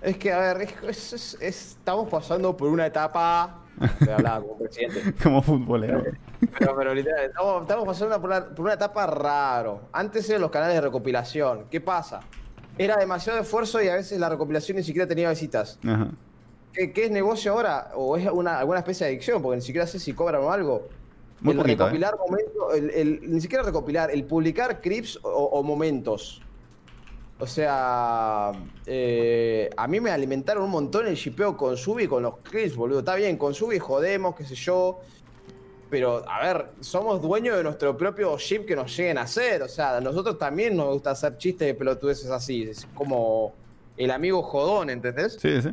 Es 0.00 0.16
que, 0.16 0.32
a 0.32 0.38
ver, 0.54 0.62
es- 0.62 0.72
es- 0.88 1.12
es- 1.12 1.38
es- 1.40 1.66
estamos 1.78 2.08
pasando 2.08 2.56
por 2.56 2.68
una 2.68 2.86
etapa. 2.86 3.61
Me 4.00 4.12
hablaba 4.12 4.40
como 4.42 4.58
presidente. 4.58 5.12
Como 5.22 5.42
futbolero. 5.42 6.02
Pero, 6.58 6.76
pero 6.76 6.94
literal, 6.94 7.24
estamos, 7.26 7.62
estamos 7.62 7.84
pasando 7.86 8.20
por 8.20 8.30
una, 8.30 8.44
por 8.48 8.60
una 8.64 8.74
etapa 8.74 9.06
raro. 9.06 9.82
Antes 9.92 10.28
eran 10.30 10.42
los 10.42 10.50
canales 10.50 10.74
de 10.76 10.80
recopilación. 10.82 11.66
¿Qué 11.70 11.80
pasa? 11.80 12.20
Era 12.78 12.96
demasiado 12.96 13.38
esfuerzo 13.40 13.82
y 13.82 13.88
a 13.88 13.94
veces 13.94 14.18
la 14.20 14.28
recopilación 14.28 14.76
ni 14.76 14.82
siquiera 14.84 15.06
tenía 15.08 15.30
visitas. 15.30 15.78
Ajá. 15.86 16.08
¿Qué, 16.72 16.92
qué 16.92 17.04
es 17.06 17.10
negocio 17.10 17.52
ahora? 17.52 17.90
¿O 17.94 18.16
es 18.16 18.26
una, 18.30 18.58
alguna 18.58 18.78
especie 18.78 19.06
de 19.06 19.12
adicción? 19.12 19.42
Porque 19.42 19.56
ni 19.56 19.62
siquiera 19.62 19.86
sé 19.86 19.98
si 19.98 20.12
cobran 20.14 20.42
o 20.42 20.50
algo. 20.52 20.88
Muy 21.40 21.52
el 21.52 21.58
poquito, 21.58 21.82
¿eh? 21.82 21.86
recopilar 21.86 22.16
momentos, 22.18 22.74
el, 22.76 22.90
el- 22.90 23.32
ni 23.32 23.40
siquiera 23.40 23.64
recopilar, 23.64 24.10
el 24.10 24.24
publicar 24.24 24.80
clips 24.80 25.18
o, 25.22 25.28
o 25.28 25.62
momentos. 25.62 26.40
O 27.42 27.46
sea, 27.48 28.52
eh, 28.86 29.68
a 29.76 29.88
mí 29.88 29.98
me 29.98 30.10
alimentaron 30.12 30.62
un 30.62 30.70
montón 30.70 31.08
el 31.08 31.16
shipeo 31.16 31.56
con 31.56 31.76
Subi 31.76 32.04
y 32.04 32.06
con 32.06 32.22
los 32.22 32.38
clips, 32.38 32.76
boludo. 32.76 33.00
Está 33.00 33.16
bien, 33.16 33.36
con 33.36 33.52
Subi 33.52 33.80
jodemos, 33.80 34.36
qué 34.36 34.44
sé 34.44 34.54
yo. 34.54 35.00
Pero, 35.90 36.22
a 36.30 36.40
ver, 36.40 36.66
somos 36.78 37.20
dueños 37.20 37.56
de 37.56 37.64
nuestro 37.64 37.96
propio 37.96 38.38
ship 38.38 38.64
que 38.64 38.76
nos 38.76 38.96
lleguen 38.96 39.18
a 39.18 39.22
hacer. 39.22 39.60
O 39.64 39.68
sea, 39.68 39.96
a 39.96 40.00
nosotros 40.00 40.38
también 40.38 40.76
nos 40.76 40.86
gusta 40.94 41.10
hacer 41.10 41.36
chistes 41.36 41.66
de 41.66 41.74
pelotudeces 41.74 42.30
así. 42.30 42.62
Es 42.62 42.86
como 42.94 43.52
el 43.96 44.12
amigo 44.12 44.40
jodón, 44.44 44.88
¿entendés? 44.90 45.36
Sí, 45.42 45.60
sí. 45.60 45.70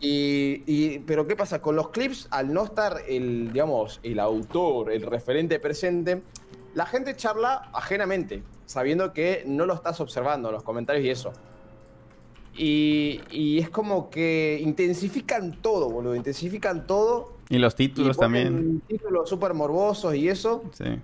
Y, 0.00 0.62
y- 0.66 0.98
pero 0.98 1.26
¿qué 1.26 1.34
pasa? 1.34 1.62
Con 1.62 1.76
los 1.76 1.88
clips, 1.88 2.28
al 2.30 2.52
no 2.52 2.64
estar 2.64 3.00
el, 3.08 3.54
digamos, 3.54 4.00
el 4.02 4.20
autor, 4.20 4.92
el 4.92 5.00
referente 5.00 5.58
presente, 5.60 6.20
la 6.74 6.84
gente 6.84 7.16
charla 7.16 7.70
ajenamente, 7.72 8.42
sabiendo 8.66 9.12
que 9.12 9.44
no 9.46 9.64
lo 9.64 9.74
estás 9.74 10.00
observando 10.00 10.52
los 10.52 10.62
comentarios 10.62 11.04
y 11.04 11.10
eso. 11.10 11.32
Y, 12.54 13.20
y 13.30 13.58
es 13.58 13.70
como 13.70 14.10
que 14.10 14.58
intensifican 14.62 15.60
todo, 15.62 15.88
boludo, 15.90 16.14
intensifican 16.14 16.86
todo. 16.86 17.36
Y 17.48 17.58
los 17.58 17.74
y 17.74 17.76
títulos 17.76 18.16
ponen 18.16 18.44
también. 18.44 18.82
Títulos 18.86 19.28
súper 19.28 19.54
morbosos 19.54 20.14
y 20.14 20.28
eso. 20.28 20.64
Sí. 20.72 21.00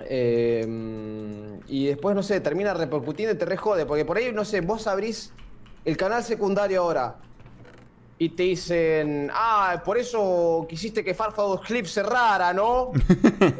Eh, 0.00 1.58
y 1.66 1.86
después, 1.86 2.14
no 2.14 2.22
sé, 2.22 2.40
termina 2.40 2.74
repercutiendo 2.74 3.34
y 3.34 3.38
te 3.38 3.44
rejode. 3.44 3.86
Porque 3.86 4.04
por 4.04 4.16
ahí, 4.16 4.32
no 4.32 4.44
sé, 4.44 4.60
vos 4.60 4.86
abrís 4.86 5.32
el 5.84 5.96
canal 5.96 6.22
secundario 6.22 6.82
ahora. 6.82 7.18
Y 8.20 8.30
te 8.30 8.42
dicen, 8.42 9.30
ah, 9.32 9.80
por 9.84 9.96
eso 9.96 10.66
quisiste 10.68 11.04
que 11.04 11.14
Farfados 11.14 11.60
Clips 11.60 11.92
cerrara, 11.92 12.52
¿no? 12.52 12.90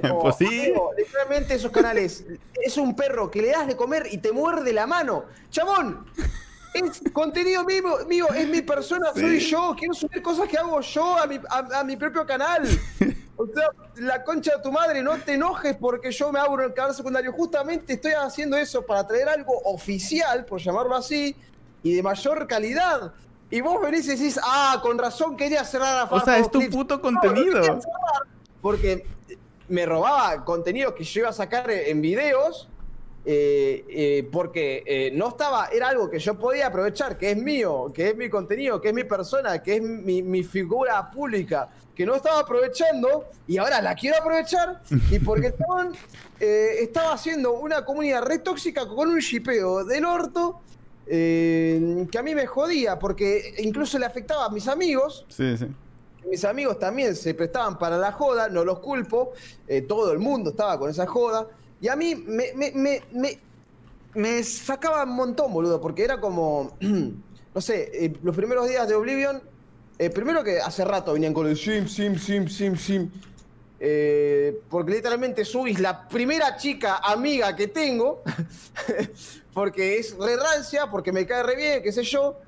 Como, 0.03 0.19
Pues 0.23 0.37
sí. 0.37 0.47
amigo, 0.47 0.91
literalmente 0.99 1.55
esos 1.55 1.71
canales. 1.71 2.25
Es 2.61 2.77
un 2.77 2.97
perro 2.97 3.31
que 3.31 3.41
le 3.41 3.51
das 3.51 3.69
de 3.69 3.77
comer 3.77 4.09
y 4.11 4.19
te 4.19 4.33
muerde 4.33 4.73
la 4.73 4.87
mano. 4.87 5.25
¡Chabón! 5.51 6.07
Es 6.75 7.01
contenido 7.13 7.65
mío, 7.65 7.83
mío, 8.09 8.27
es 8.35 8.49
mi 8.49 8.61
persona, 8.63 9.13
soy 9.15 9.39
yo. 9.39 9.75
Quiero 9.79 9.95
subir 9.95 10.21
cosas 10.23 10.49
que 10.49 10.59
hago 10.59 10.81
yo 10.81 11.17
a 11.19 11.27
mi, 11.27 11.37
a- 11.49 11.79
a 11.81 11.85
mi 11.85 11.97
propio 11.97 12.27
canal. 12.27 12.63
O 13.37 13.47
sea, 13.47 13.69
la 13.97 14.25
concha 14.25 14.57
de 14.57 14.63
tu 14.63 14.73
madre, 14.73 15.01
no 15.03 15.17
te 15.19 15.35
enojes 15.35 15.77
porque 15.77 16.11
yo 16.11 16.33
me 16.33 16.41
abro 16.41 16.65
el 16.65 16.75
canal 16.75 16.95
secundario. 16.95 17.33
Justamente 17.33 17.93
estoy 17.95 18.13
haciendo 18.13 18.57
eso 18.57 18.83
para 18.85 19.07
traer 19.07 19.29
algo 19.29 19.57
oficial, 19.67 20.45
por 20.45 20.61
llamarlo 20.61 20.97
así, 20.97 21.35
y 21.85 21.95
de 21.95 22.03
mayor 22.03 22.47
calidad. 22.49 23.13
Y 23.51 23.61
vos 23.63 23.81
venís 23.81 24.07
y 24.07 24.11
decís, 24.17 24.39
ah, 24.43 24.79
con 24.83 24.99
razón 24.99 25.37
quería 25.37 25.65
cerrar 25.65 25.99
a 25.99 26.05
O 26.15 26.21
sea, 26.21 26.39
es 26.39 26.51
tu 26.51 26.59
Clips". 26.59 26.75
puto 26.77 26.97
No, 27.03 27.11
no 27.11 27.21
contenido. 27.21 27.61
quería 27.61 27.81
cerrar 27.81 28.23
porque 28.61 29.07
me 29.69 29.87
robaba 29.87 30.45
contenido 30.45 30.95
que 30.95 31.05
yo 31.05 31.21
iba 31.21 31.29
a 31.31 31.33
sacar 31.33 31.71
en 31.71 32.01
videos. 32.01 32.69
eh, 33.31 33.85
eh, 33.91 34.29
porque 34.33 34.83
eh, 34.87 35.11
no 35.13 35.29
estaba, 35.29 35.67
era 35.67 35.89
algo 35.89 36.09
que 36.09 36.19
yo 36.19 36.39
podía 36.39 36.69
aprovechar, 36.69 37.19
que 37.19 37.33
es 37.33 37.37
mío, 37.37 37.93
que 37.93 38.09
es 38.11 38.17
mi 38.17 38.31
contenido, 38.31 38.81
que 38.81 38.89
es 38.89 38.95
mi 38.95 39.05
persona, 39.05 39.63
que 39.63 39.77
es 39.77 39.83
mi, 39.83 40.23
mi 40.23 40.43
figura 40.43 41.11
pública, 41.11 41.69
que 41.95 42.07
no 42.07 42.15
estaba 42.15 42.39
aprovechando 42.41 43.27
y 43.47 43.59
ahora 43.59 43.83
la 43.83 43.95
quiero 43.95 44.17
aprovechar 44.19 44.81
y 45.11 45.19
porque 45.19 45.49
estaban, 45.49 45.93
eh, 46.41 46.77
estaba 46.81 47.13
haciendo 47.13 47.53
una 47.53 47.85
comunidad 47.85 48.23
re 48.23 48.39
tóxica 48.39 48.87
con 48.89 49.11
un 49.11 49.19
shipeo 49.19 49.85
del 49.85 50.07
orto 50.07 50.61
eh, 51.11 52.07
que 52.11 52.19
a 52.19 52.23
mí 52.23 52.35
me 52.35 52.47
jodía 52.47 52.99
porque 52.99 53.55
incluso 53.59 53.99
le 53.99 54.07
afectaba 54.07 54.47
a 54.47 54.51
mis 54.51 54.69
amigos. 54.69 55.25
Sí, 55.29 55.57
sí. 55.57 55.67
mis 56.29 56.45
amigos 56.45 56.79
también 56.79 57.17
se 57.17 57.35
prestaban 57.35 57.79
para 57.79 57.97
la 57.97 58.13
joda, 58.13 58.49
no 58.49 58.65
los 58.65 58.81
culpo, 58.81 59.33
eh, 59.67 59.83
todo 59.83 60.13
el 60.13 60.19
mundo 60.19 60.51
estaba 60.51 60.79
con 60.79 60.91
esa 60.91 61.07
joda, 61.07 61.49
y 61.81 61.89
a 61.89 61.97
mí 61.97 62.15
me, 62.15 62.53
me, 62.55 62.73
me, 62.73 63.03
me, 63.13 63.39
me 64.15 64.43
sacaba 64.43 65.05
un 65.05 65.15
montón, 65.15 65.53
boludo, 65.53 65.81
porque 65.81 66.03
era 66.05 66.21
como, 66.21 66.77
no 67.55 67.61
sé, 67.61 67.91
eh, 67.93 68.13
los 68.23 68.35
primeros 68.37 68.69
días 68.69 68.89
de 68.89 68.95
Oblivion, 68.95 69.41
eh, 69.99 70.11
primero 70.11 70.45
que 70.45 70.61
hace 70.61 70.85
rato 70.85 71.13
venían 71.13 71.33
con 71.35 71.47
el 71.47 71.57
sim, 71.57 71.87
sim, 71.87 72.17
sim, 72.19 72.49
sim, 72.49 72.77
sim, 72.77 73.11
eh, 73.81 74.61
porque 74.69 74.93
literalmente 74.93 75.45
subís 75.45 75.79
la 75.79 76.09
primera 76.09 76.57
chica 76.57 76.97
amiga 76.97 77.55
que 77.55 77.69
tengo, 77.69 78.23
porque 79.59 79.99
es 79.99 80.17
re 80.17 80.37
rancia, 80.37 80.89
porque 80.89 81.11
me 81.11 81.27
cae 81.27 81.43
re 81.43 81.57
bien, 81.57 81.83
qué 81.83 81.91
sé 81.91 82.05
yo, 82.05 82.39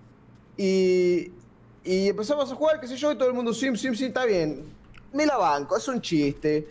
y, 0.56 1.32
y 1.82 2.08
empezamos 2.08 2.52
a 2.52 2.54
jugar, 2.54 2.80
qué 2.80 2.86
sé 2.86 2.96
yo, 2.96 3.10
y 3.10 3.16
todo 3.16 3.26
el 3.26 3.34
mundo, 3.34 3.52
sim, 3.52 3.74
sim, 3.74 3.96
sim, 3.96 4.06
está 4.06 4.24
bien. 4.24 4.72
Me 5.12 5.26
la 5.26 5.36
banco, 5.36 5.76
es 5.76 5.88
un 5.88 6.00
chiste. 6.00 6.68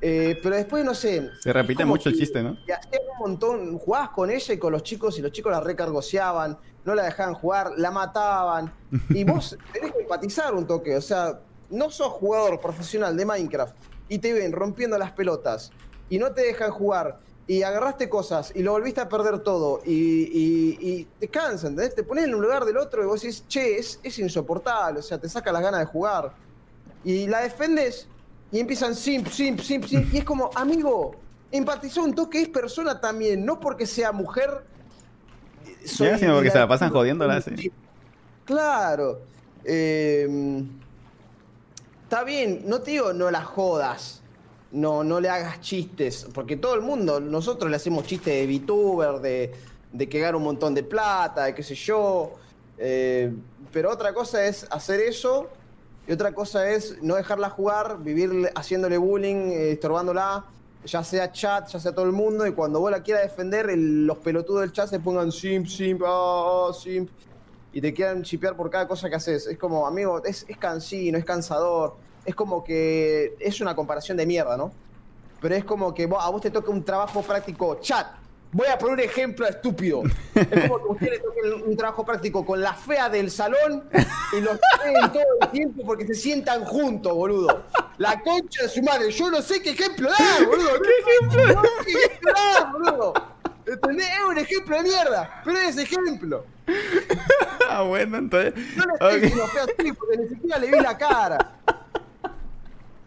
Eh, 0.00 0.40
pero 0.42 0.56
después, 0.56 0.82
no 0.82 0.94
sé. 0.94 1.28
Se 1.42 1.52
repite 1.52 1.84
mucho 1.84 2.08
el 2.08 2.16
chiste, 2.16 2.42
¿no? 2.42 2.56
que 2.64 2.72
hacían 2.72 3.02
un 3.12 3.18
montón, 3.18 3.78
jugabas 3.78 4.08
con 4.08 4.30
ella 4.30 4.54
y 4.54 4.56
con 4.56 4.72
los 4.72 4.82
chicos 4.82 5.18
y 5.18 5.20
los 5.20 5.30
chicos 5.30 5.52
la 5.52 5.60
recargoseaban, 5.60 6.56
no 6.86 6.94
la 6.94 7.02
dejaban 7.02 7.34
jugar, 7.34 7.72
la 7.76 7.90
mataban. 7.90 8.72
Y 9.10 9.24
vos 9.30 9.58
tenés 9.74 9.92
que 9.92 10.00
empatizar 10.00 10.54
un 10.54 10.66
toque, 10.66 10.96
o 10.96 11.02
sea, 11.02 11.38
no 11.68 11.90
sos 11.90 12.08
jugador 12.08 12.58
profesional 12.60 13.14
de 13.14 13.26
Minecraft 13.26 13.76
y 14.08 14.18
te 14.20 14.32
ven 14.32 14.52
rompiendo 14.52 14.96
las 14.96 15.12
pelotas 15.12 15.70
y 16.08 16.16
no 16.16 16.32
te 16.32 16.40
dejan 16.40 16.70
jugar 16.70 17.20
y 17.46 17.62
agarraste 17.62 18.08
cosas 18.08 18.52
y 18.54 18.62
lo 18.62 18.72
volviste 18.72 19.00
a 19.00 19.08
perder 19.08 19.40
todo 19.40 19.80
y, 19.84 19.92
y- 19.92 20.78
y 20.80 21.04
te 21.18 21.28
cansa, 21.28 21.66
¿entendés? 21.68 21.94
Te 21.94 22.04
pones 22.04 22.24
en 22.24 22.34
un 22.34 22.42
lugar 22.42 22.64
del 22.64 22.76
otro 22.76 23.02
y 23.02 23.06
vos 23.06 23.20
decís, 23.20 23.46
che, 23.48 23.78
es, 23.78 23.98
es 24.02 24.18
insoportable, 24.18 25.00
o 25.00 25.02
sea, 25.02 25.18
te 25.18 25.28
saca 25.28 25.50
las 25.52 25.62
ganas 25.62 25.80
de 25.80 25.86
jugar. 25.86 26.32
Y 27.04 27.26
la 27.26 27.40
defendes 27.40 28.08
y 28.52 28.60
empiezan 28.60 28.94
simp, 28.94 29.26
simp, 29.28 29.58
simp, 29.60 29.84
simp. 29.84 30.12
Y 30.14 30.18
es 30.18 30.24
como, 30.24 30.50
amigo, 30.54 31.16
empatizó 31.50 32.04
un 32.04 32.14
toque, 32.14 32.42
es 32.42 32.48
persona 32.48 33.00
también, 33.00 33.44
no 33.44 33.58
porque 33.58 33.86
sea 33.86 34.12
mujer. 34.12 34.64
eh, 35.66 35.76
Ya, 35.98 36.16
sino 36.18 36.34
porque 36.34 36.50
se 36.50 36.58
la 36.58 36.68
pasan 36.68 36.90
jodiéndola, 36.90 37.40
sí. 37.40 37.72
Claro. 38.44 39.18
eh, 39.64 40.28
está 42.04 42.24
bien, 42.24 42.62
no 42.66 42.80
te 42.82 42.92
digo 42.92 43.12
no 43.12 43.30
la 43.30 43.42
jodas. 43.42 44.21
No, 44.72 45.04
no 45.04 45.20
le 45.20 45.28
hagas 45.28 45.60
chistes. 45.60 46.26
Porque 46.34 46.56
todo 46.56 46.74
el 46.74 46.80
mundo, 46.80 47.20
nosotros 47.20 47.70
le 47.70 47.76
hacemos 47.76 48.04
chistes 48.06 48.34
de 48.34 48.46
VTuber, 48.46 49.20
de, 49.20 49.52
de 49.92 50.08
que 50.08 50.18
gana 50.18 50.36
un 50.36 50.44
montón 50.44 50.74
de 50.74 50.82
plata, 50.82 51.44
de 51.44 51.54
qué 51.54 51.62
sé 51.62 51.74
yo. 51.74 52.32
eh, 52.78 53.32
pero 53.72 53.90
otra 53.90 54.12
cosa 54.12 54.44
es 54.44 54.66
hacer 54.70 55.00
eso. 55.00 55.48
Y 56.06 56.12
otra 56.12 56.32
cosa 56.34 56.68
es 56.68 57.00
no 57.00 57.14
dejarla 57.14 57.48
jugar, 57.48 58.02
vivir 58.02 58.50
haciéndole 58.56 58.98
bullying, 58.98 59.52
eh, 59.52 59.72
estorbándola, 59.72 60.44
ya 60.84 61.04
sea 61.04 61.30
chat, 61.30 61.68
ya 61.68 61.78
sea 61.78 61.94
todo 61.94 62.06
el 62.06 62.12
mundo, 62.12 62.44
y 62.44 62.52
cuando 62.52 62.80
vos 62.80 62.90
la 62.90 63.04
quieras 63.04 63.22
defender, 63.22 63.70
los 63.78 64.18
pelotudos 64.18 64.62
del 64.62 64.72
chat 64.72 64.88
se 64.88 64.98
pongan 64.98 65.30
simp, 65.30 65.68
simp, 65.68 66.02
ah, 66.04 66.72
simp, 66.76 67.08
y 67.72 67.80
te 67.80 67.94
quieran 67.94 68.24
chipear 68.24 68.56
por 68.56 68.68
cada 68.68 68.88
cosa 68.88 69.08
que 69.08 69.14
haces. 69.14 69.46
Es 69.46 69.56
como, 69.56 69.86
amigo, 69.86 70.20
es, 70.24 70.44
es 70.48 70.56
cansino, 70.58 71.16
es 71.18 71.24
cansador, 71.24 71.94
es 72.24 72.34
como 72.34 72.62
que 72.62 73.34
es 73.40 73.60
una 73.60 73.74
comparación 73.74 74.16
de 74.16 74.26
mierda, 74.26 74.56
¿no? 74.56 74.72
Pero 75.40 75.54
es 75.54 75.64
como 75.64 75.92
que 75.92 76.04
a 76.04 76.30
vos 76.30 76.40
te 76.40 76.50
toca 76.50 76.70
un 76.70 76.84
trabajo 76.84 77.22
práctico, 77.22 77.80
chat. 77.80 78.06
Voy 78.52 78.66
a 78.66 78.76
poner 78.76 78.94
un 78.94 79.00
ejemplo 79.00 79.46
estúpido. 79.48 80.02
Es 80.34 80.68
como 80.68 80.78
que 80.78 80.84
a 80.84 80.92
usted 80.92 81.10
le 81.10 81.18
toque 81.20 81.40
un 81.66 81.76
trabajo 81.76 82.04
práctico 82.04 82.44
con 82.44 82.60
la 82.60 82.74
fea 82.74 83.08
del 83.08 83.30
salón 83.30 83.88
y 84.36 84.40
los 84.40 84.58
ven 84.84 85.10
todo 85.10 85.22
el 85.40 85.48
tiempo 85.48 85.82
porque 85.86 86.06
se 86.06 86.14
sientan 86.14 86.64
juntos, 86.64 87.14
boludo. 87.14 87.64
La 87.96 88.20
concha 88.20 88.64
de 88.64 88.68
su 88.68 88.82
madre. 88.82 89.10
Yo 89.10 89.30
no 89.30 89.40
sé 89.40 89.62
qué 89.62 89.70
ejemplo 89.70 90.10
dar, 90.10 90.46
boludo. 90.46 90.70
¿Qué 90.82 90.90
ejemplo? 91.00 91.54
No 91.54 91.62
sé 91.62 91.84
qué 91.86 92.04
ejemplo 92.04 92.32
dar, 92.34 92.72
boludo. 92.72 93.14
¿Entendés? 93.66 94.06
Es 94.06 94.24
un 94.28 94.38
ejemplo 94.38 94.76
de 94.76 94.82
mierda, 94.82 95.42
pero 95.44 95.58
es 95.58 95.78
ejemplo. 95.78 96.44
Ah, 97.68 97.82
bueno, 97.82 98.18
entonces. 98.18 98.52
No 98.76 98.84
le 98.84 98.92
estoy 98.92 99.14
ok. 99.16 99.20
diciendo 99.22 99.46
fea 99.46 99.62
así 99.62 99.92
porque 99.92 100.16
ni 100.18 100.28
siquiera 100.28 100.58
le 100.58 100.66
vi 100.66 100.78
la 100.78 100.98
cara. 100.98 101.58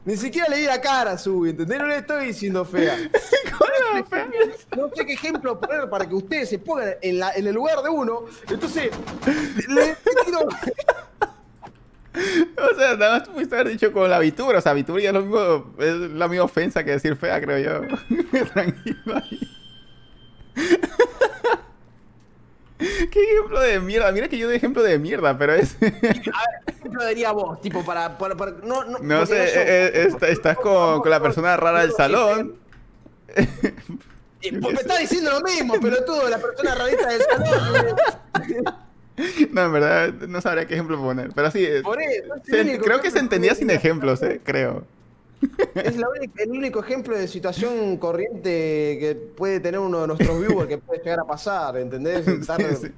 Ni 0.05 0.15
siquiera 0.17 0.47
le 0.49 0.57
vi 0.59 0.65
la 0.65 0.79
cara 0.79 1.11
a 1.11 1.17
Subi, 1.17 1.49
¿entendés? 1.49 1.79
No 1.79 1.87
le 1.87 1.97
estoy 1.97 2.27
diciendo 2.27 2.63
fea. 2.65 2.95
No 4.77 4.89
sé 4.95 5.05
qué 5.05 5.13
ejemplo 5.13 5.59
poner 5.59 5.89
para 5.89 6.07
que 6.07 6.13
ustedes 6.15 6.49
se 6.49 6.59
pongan 6.59 6.93
en, 7.01 7.19
la- 7.19 7.31
en 7.33 7.47
el 7.47 7.55
lugar 7.55 7.81
de 7.81 7.89
uno. 7.89 8.25
Entonces, 8.49 8.91
le 9.67 9.95
tiro. 10.25 10.47
O 12.57 12.75
sea, 12.79 12.95
nada 12.95 13.19
más 13.19 13.27
pudiste 13.27 13.55
haber 13.55 13.69
dicho 13.69 13.91
con 13.91 14.09
la 14.09 14.19
Vitura. 14.19 14.59
O 14.59 14.61
sea, 14.61 14.73
Vitura 14.73 15.01
ya 15.01 15.09
es 15.09 15.13
lo 15.15 15.21
mismo, 15.23 15.73
es 15.79 15.95
la 16.11 16.27
misma 16.27 16.45
ofensa 16.45 16.83
que 16.83 16.91
decir 16.91 17.15
fea, 17.15 17.41
creo 17.41 17.57
yo. 17.59 17.87
Tranquilo 18.53 19.15
ahí. 19.15 19.39
¿Qué 23.11 23.23
ejemplo 23.33 23.59
de 23.59 23.79
mierda? 23.79 24.11
Mira 24.11 24.27
que 24.27 24.37
yo 24.37 24.47
doy 24.47 24.57
ejemplo 24.57 24.83
de 24.83 24.99
mierda, 24.99 25.37
pero 25.37 25.53
es. 25.53 25.75
A 25.81 25.85
ver, 25.85 26.01
¿qué 26.65 26.71
ejemplo 26.73 27.03
daría 27.03 27.31
vos? 27.31 27.61
Tipo, 27.61 27.83
para. 27.85 28.17
para, 28.17 28.35
para- 28.35 28.51
no, 28.63 28.83
no, 28.83 29.25
sé, 29.25 29.43
eh, 29.55 30.05
está- 30.07 30.27
estás 30.27 30.57
con, 30.57 30.99
con 31.01 31.09
la 31.09 31.21
persona 31.21 31.55
rara 31.57 31.81
del 31.81 31.91
salón. 31.93 32.55
Pues 33.33 34.73
me 34.73 34.81
está 34.81 34.97
diciendo 34.99 35.31
lo 35.31 35.41
mismo, 35.41 35.79
pelotudo, 35.79 36.29
la 36.29 36.37
persona 36.37 36.75
rarita 36.75 37.07
del 37.09 37.21
salón. 37.21 37.95
No, 39.51 39.63
en 39.63 39.71
verdad, 39.71 40.09
no 40.27 40.41
sabría 40.41 40.67
qué 40.67 40.73
ejemplo 40.73 40.99
poner. 40.99 41.31
Pero 41.33 41.49
sí, 41.49 41.65
Por 41.81 42.01
eso. 42.01 42.33
se- 42.43 42.79
creo 42.79 42.99
que 42.99 43.09
se 43.11 43.19
entendía 43.19 43.55
sin 43.55 43.69
ejemplos, 43.69 44.21
eh, 44.23 44.41
creo. 44.43 44.83
Es 45.75 45.97
la 45.97 46.07
única- 46.09 46.43
el 46.43 46.51
único 46.51 46.79
ejemplo 46.79 47.17
de 47.17 47.27
situación 47.27 47.97
corriente 47.97 48.97
que 48.99 49.15
puede 49.35 49.59
tener 49.59 49.79
uno 49.79 50.01
de 50.01 50.07
nuestros 50.07 50.39
viewers 50.39 50.67
que 50.67 50.77
puede 50.77 51.01
llegar 51.03 51.19
a 51.19 51.25
pasar, 51.25 51.77
¿entendés? 51.77 52.27
Estar- 52.27 52.57
Sí, 52.75 52.87
sí. 52.87 52.91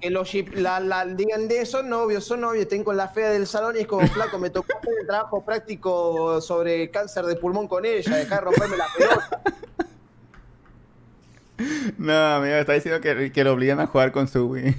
Que 0.00 0.10
los 0.10 0.34
la, 0.54 0.80
la- 0.80 1.06
digan 1.06 1.48
de 1.48 1.64
son 1.64 1.88
novios, 1.88 2.24
son 2.24 2.40
novios, 2.42 2.66
con 2.84 2.96
la 2.96 3.08
fea 3.08 3.30
del 3.30 3.46
salón 3.46 3.76
y 3.76 3.80
es 3.80 3.86
como 3.86 4.06
flaco, 4.08 4.38
me 4.38 4.50
tocó 4.50 4.76
hacer 4.76 4.92
el 5.00 5.06
trabajo 5.06 5.42
práctico 5.44 6.40
sobre 6.42 6.90
cáncer 6.90 7.24
de 7.24 7.36
pulmón 7.36 7.68
con 7.68 7.84
ella, 7.86 8.16
dejar 8.16 8.40
de 8.40 8.44
romperme 8.44 8.76
la 8.76 8.86
pelota. 8.96 9.40
No, 11.98 12.12
amigo, 12.34 12.54
está 12.56 12.72
diciendo 12.72 13.00
que, 13.00 13.30
que 13.32 13.44
lo 13.44 13.52
obligan 13.52 13.80
a 13.80 13.86
jugar 13.86 14.12
con 14.12 14.26
su 14.28 14.46
Wii. 14.48 14.74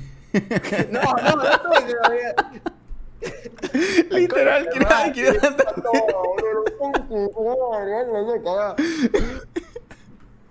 No, 0.92 1.02
no, 1.02 1.36
no 1.38 1.44
estoy 1.44 1.72
diciendo, 1.86 2.44
Literal, 4.12 4.70
quiere 5.14 5.40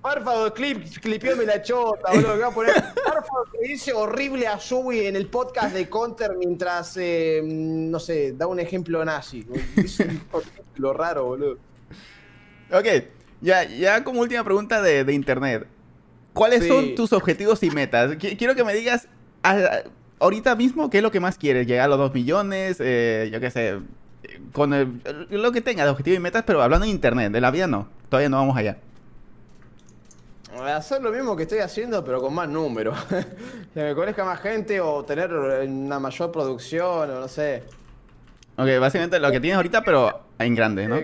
Párfado, 0.00 0.52
clip, 0.52 0.84
clipeame 1.00 1.46
la 1.46 1.62
chota, 1.62 2.10
boludo. 2.12 2.34
que 2.34 2.40
va 2.40 2.46
a 2.48 2.50
poner. 2.50 2.74
Párfado 2.74 3.44
que 3.52 3.68
dice 3.68 3.92
horrible 3.94 4.46
a 4.46 4.58
Yui 4.58 5.06
en 5.06 5.16
el 5.16 5.28
podcast 5.28 5.74
de 5.74 5.88
Counter 5.88 6.36
mientras, 6.36 6.94
eh, 6.98 7.40
no 7.42 7.98
sé, 7.98 8.32
da 8.36 8.46
un 8.46 8.60
ejemplo 8.60 9.02
nazi. 9.02 9.46
Es 9.76 9.98
un 10.00 10.20
ejemplo 10.42 10.92
raro, 10.92 11.24
boludo. 11.24 11.58
Ok, 12.70 12.86
ya, 13.40 13.64
ya 13.64 14.04
como 14.04 14.20
última 14.20 14.44
pregunta 14.44 14.82
de, 14.82 15.04
de 15.04 15.12
internet. 15.14 15.66
¿Cuáles 16.34 16.64
Sí. 16.64 16.68
son 16.68 16.94
tus 16.94 17.12
objetivos 17.14 17.62
y 17.62 17.70
metas? 17.70 18.10
Qui- 18.18 18.36
Quiero 18.36 18.54
que 18.54 18.64
me 18.64 18.74
digas 18.74 19.08
ahorita 20.20 20.54
mismo 20.56 20.90
qué 20.90 20.98
es 20.98 21.02
lo 21.02 21.10
que 21.10 21.20
más 21.20 21.38
quieres. 21.38 21.66
¿Llegar 21.66 21.86
a 21.86 21.88
los 21.88 21.98
2 21.98 22.14
millones? 22.14 22.76
Eh, 22.80 23.30
yo 23.32 23.40
qué 23.40 23.50
sé. 23.50 23.78
Con 24.52 24.72
el- 24.72 25.00
lo 25.30 25.52
que 25.52 25.60
tengas 25.60 25.84
de 25.86 25.90
objetivos 25.90 26.18
y 26.18 26.20
metas, 26.22 26.44
pero 26.46 26.62
hablando 26.62 26.84
en 26.86 26.90
internet. 26.92 27.32
De 27.32 27.40
la 27.40 27.50
vida 27.50 27.66
no. 27.66 27.88
Todavía 28.08 28.28
no 28.28 28.38
vamos 28.38 28.56
allá. 28.56 28.78
Hacer 30.62 31.02
lo 31.02 31.10
mismo 31.10 31.34
que 31.36 31.42
estoy 31.42 31.58
haciendo, 31.58 32.04
pero 32.04 32.20
con 32.20 32.32
más 32.32 32.48
números. 32.48 32.96
que 33.74 33.82
me 33.82 33.94
conozca 33.94 34.24
más 34.24 34.40
gente 34.40 34.80
o 34.80 35.04
tener 35.04 35.32
una 35.32 35.98
mayor 35.98 36.30
producción, 36.30 37.10
o 37.10 37.20
no 37.20 37.28
sé. 37.28 37.64
Ok, 38.56 38.68
básicamente 38.80 39.18
lo 39.18 39.32
que 39.32 39.40
tienes 39.40 39.56
ahorita, 39.56 39.82
pero 39.82 40.20
en 40.38 40.54
grande, 40.54 40.86
¿no? 40.86 40.96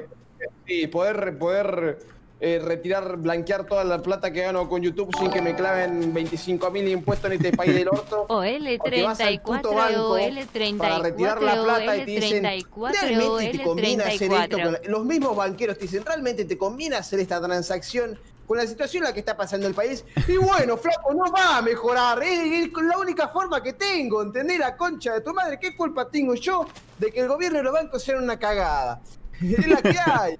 Sí, 0.67 0.87
poder, 0.87 1.37
poder 1.37 1.99
eh, 2.43 2.59
retirar, 2.59 3.19
blanquear 3.19 3.67
toda 3.67 3.85
la 3.85 4.01
plata 4.01 4.33
que 4.33 4.41
gano 4.41 4.67
con 4.67 4.81
YouTube 4.81 5.15
sin 5.19 5.31
que 5.31 5.43
me 5.43 5.55
claven 5.55 6.15
25 6.15 6.71
mil 6.71 6.89
impuestos 6.89 7.31
en 7.31 7.37
este 7.37 7.55
país 7.55 7.75
del 7.75 7.89
orto. 7.89 8.27
O 8.31 8.43
Porque 8.79 9.03
vas 9.03 9.21
al 9.21 9.43
puto 9.43 9.73
L34 9.73 9.75
banco 9.75 10.13
o 10.13 10.19
L34 10.19 10.77
para 10.79 10.99
retirar 11.01 11.43
la 11.43 11.63
plata 11.63 11.97
y 11.97 12.05
te 12.07 12.11
dicen, 12.11 12.45
L34 12.45 13.01
¿realmente 13.03 13.59
te 13.59 13.63
conviene 13.63 14.03
hacer 14.05 14.33
esto? 14.33 14.57
con 14.57 14.67
L34. 14.67 14.71
la-?" 14.71 14.89
Los 14.89 15.05
mismos 15.05 15.37
banqueros 15.37 15.77
te 15.77 15.83
dicen, 15.83 16.05
¿realmente 16.05 16.45
te 16.47 16.57
conviene 16.57 16.97
hacer 16.97 17.21
esta 17.21 17.41
transacción 17.43 18.19
con 18.47 18.57
la 18.57 18.67
situación 18.67 19.03
en 19.03 19.09
la 19.09 19.13
que 19.13 19.21
está 19.21 19.37
pasando 19.37 19.67
el 19.67 19.75
país? 19.75 20.05
Y 20.27 20.37
bueno, 20.37 20.77
flaco, 20.79 21.13
no 21.13 21.31
va 21.31 21.59
a 21.59 21.63
mejorar, 21.63 22.23
es, 22.23 22.67
es 22.69 22.73
la 22.73 22.97
única 22.97 23.29
forma 23.29 23.63
que 23.63 23.75
tengo, 23.75 24.23
¿entendés? 24.23 24.59
La 24.59 24.79
concha 24.79 25.13
de 25.13 25.21
tu 25.21 25.35
madre, 25.35 25.59
¿qué 25.61 25.77
culpa 25.77 26.09
tengo 26.09 26.35
yo 26.35 26.67
de 26.99 27.13
que 27.13 27.21
el 27.21 27.29
gobierno 27.29 27.61
y 27.61 27.63
los 27.63 27.73
bancos 27.75 28.03
sean 28.03 28.23
una 28.23 28.39
cagada? 28.39 29.01
Es 29.41 29.67
la 29.67 29.83
que 29.83 29.99
hay. 29.99 30.39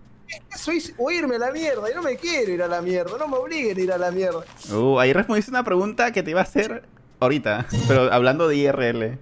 Eso 0.55 0.71
es 0.73 0.95
o 0.99 1.11
irme 1.11 1.37
a 1.37 1.39
la 1.39 1.51
mierda, 1.53 1.91
y 1.91 1.95
no 1.95 2.03
me 2.03 2.17
quiero 2.17 2.53
ir 2.53 2.63
a 2.63 2.69
la 2.69 2.81
mierda, 2.83 3.17
no 3.19 3.27
me 3.29 3.37
obliguen 3.37 3.77
a 3.77 3.81
ir 3.81 3.93
a 3.93 3.99
la 3.99 4.11
mierda. 4.11 4.45
Uh, 4.73 4.99
ahí 4.99 5.13
respondiste 5.13 5.51
una 5.51 5.65
pregunta 5.65 6.13
que 6.13 6.23
te 6.23 6.31
iba 6.31 6.41
a 6.41 6.45
hacer 6.45 6.85
ahorita, 7.19 7.67
pero 7.89 8.13
hablando 8.13 8.47
de 8.49 8.57
IRL. 8.57 9.19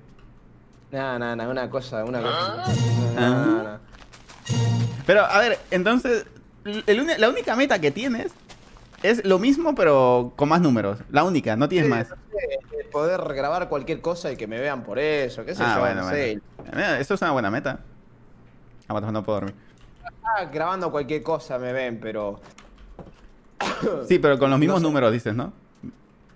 No, 0.90 1.18
no, 1.18 1.36
no, 1.36 1.50
una 1.50 1.68
cosa, 1.70 2.04
una 2.04 2.20
cosa. 2.20 2.64
Ah. 2.64 2.72
No, 3.14 3.44
no, 3.46 3.62
no. 3.62 3.78
Pero, 5.06 5.24
a 5.24 5.38
ver, 5.38 5.58
entonces, 5.70 6.26
el 6.64 7.20
la 7.20 7.28
única 7.28 7.56
meta 7.56 7.78
que 7.80 7.90
tienes 7.90 8.32
es 9.02 9.24
lo 9.24 9.38
mismo, 9.38 9.74
pero 9.74 10.32
con 10.36 10.48
más 10.48 10.60
números. 10.60 10.98
La 11.10 11.24
única, 11.24 11.56
no 11.56 11.68
tienes 11.68 11.88
más. 11.88 12.08
Sí, 12.08 12.14
sé, 12.70 12.84
poder 12.90 13.20
grabar 13.34 13.68
cualquier 13.68 14.00
cosa 14.00 14.32
y 14.32 14.36
que 14.36 14.46
me 14.46 14.58
vean 14.60 14.82
por 14.82 14.98
eso, 14.98 15.44
qué 15.44 15.54
sé 15.54 15.62
Ah, 15.64 15.74
yo, 15.74 15.80
bueno, 15.80 16.02
no 16.02 16.08
bueno. 16.08 16.16
sé. 16.16 16.40
Mira, 16.74 16.98
Eso 17.00 17.14
es 17.14 17.22
una 17.22 17.32
buena 17.32 17.50
meta. 17.50 17.80
Aguanta, 18.86 19.12
no 19.12 19.22
puedo 19.22 19.40
dormir. 19.40 19.54
Ah, 20.22 20.44
grabando 20.44 20.90
cualquier 20.90 21.22
cosa 21.22 21.58
me 21.58 21.72
ven, 21.72 21.98
pero 22.00 22.40
Sí, 24.08 24.18
pero 24.18 24.38
con 24.38 24.50
los 24.50 24.58
mismos 24.58 24.80
No 24.80 24.80
sé. 24.80 24.82
números 24.82 25.12
dices, 25.12 25.34
¿no? 25.34 25.52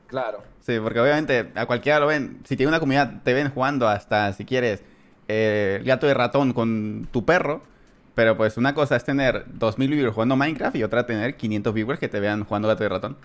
claro. 0.07 0.43
Sí, 0.61 0.79
porque 0.81 1.01
obviamente 1.01 1.51
a 1.57 1.67
cualquiera 1.67 1.99
lo 1.99 2.07
ven. 2.07 2.41
Si 2.45 2.57
tiene 2.57 2.69
una 2.69 2.79
comunidad, 2.81 3.23
te 3.25 3.35
ven 3.35 3.51
jugando 3.51 3.89
hasta, 3.89 4.33
si 4.33 4.45
quieres, 4.45 4.85
eh, 5.29 5.83
gato 5.85 6.07
de 6.07 6.15
ratón 6.15 6.53
con 6.53 7.09
tu 7.11 7.25
perro. 7.25 7.63
Pero 8.15 8.37
pues 8.37 8.57
una 8.59 8.75
cosa 8.75 8.95
es 8.97 9.05
tener 9.05 9.45
2000 9.49 9.91
viewers 9.91 10.15
jugando 10.15 10.37
Minecraft 10.37 10.77
y 10.77 10.85
otra 10.85 11.07
tener 11.07 11.37
500 11.37 11.75
viewers 11.75 11.99
que 11.99 12.09
te 12.09 12.21
vean 12.21 12.45
jugando 12.45 12.69
gato 12.69 12.83
de 12.85 12.89
ratón. 12.91 13.17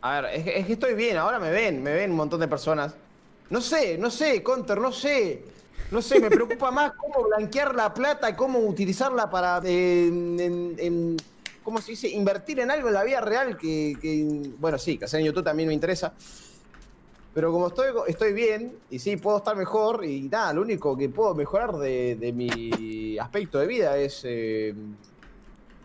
A 0.00 0.20
ver, 0.20 0.34
es 0.34 0.44
que, 0.44 0.58
es 0.60 0.66
que 0.66 0.72
estoy 0.74 0.94
bien, 0.94 1.16
ahora 1.16 1.38
me 1.40 1.50
ven, 1.50 1.82
me 1.82 1.92
ven 1.92 2.10
un 2.12 2.16
montón 2.16 2.40
de 2.40 2.48
personas. 2.48 2.94
No 3.50 3.60
sé, 3.60 3.98
no 3.98 4.10
sé, 4.10 4.42
Counter, 4.42 4.78
no 4.78 4.92
sé. 4.92 5.44
No 5.90 6.02
sé, 6.02 6.20
me 6.20 6.28
preocupa 6.28 6.70
más 6.70 6.92
cómo 6.92 7.26
blanquear 7.28 7.74
la 7.74 7.94
plata 7.94 8.28
y 8.28 8.34
cómo 8.34 8.58
utilizarla 8.58 9.30
para, 9.30 9.62
eh, 9.64 11.16
¿cómo 11.62 11.80
se 11.80 11.92
dice? 11.92 12.08
Invertir 12.08 12.60
en 12.60 12.70
algo 12.70 12.88
en 12.88 12.94
la 12.94 13.04
vida 13.04 13.20
real 13.22 13.56
que, 13.56 14.50
bueno, 14.58 14.76
sí, 14.78 14.98
que 14.98 15.06
hacer 15.06 15.20
en 15.20 15.26
YouTube 15.26 15.44
también 15.44 15.68
me 15.68 15.74
interesa. 15.74 16.12
Pero 17.32 17.52
como 17.52 17.68
estoy, 17.68 17.86
estoy 18.06 18.32
bien, 18.32 18.76
y 18.90 18.98
sí, 18.98 19.16
puedo 19.16 19.38
estar 19.38 19.56
mejor, 19.56 20.04
y 20.04 20.22
nada, 20.22 20.52
lo 20.52 20.62
único 20.62 20.96
que 20.96 21.08
puedo 21.08 21.34
mejorar 21.34 21.76
de, 21.76 22.16
de 22.16 22.32
mi 22.32 23.16
aspecto 23.18 23.58
de 23.58 23.66
vida 23.66 23.96
es 23.96 24.22
eh, 24.24 24.74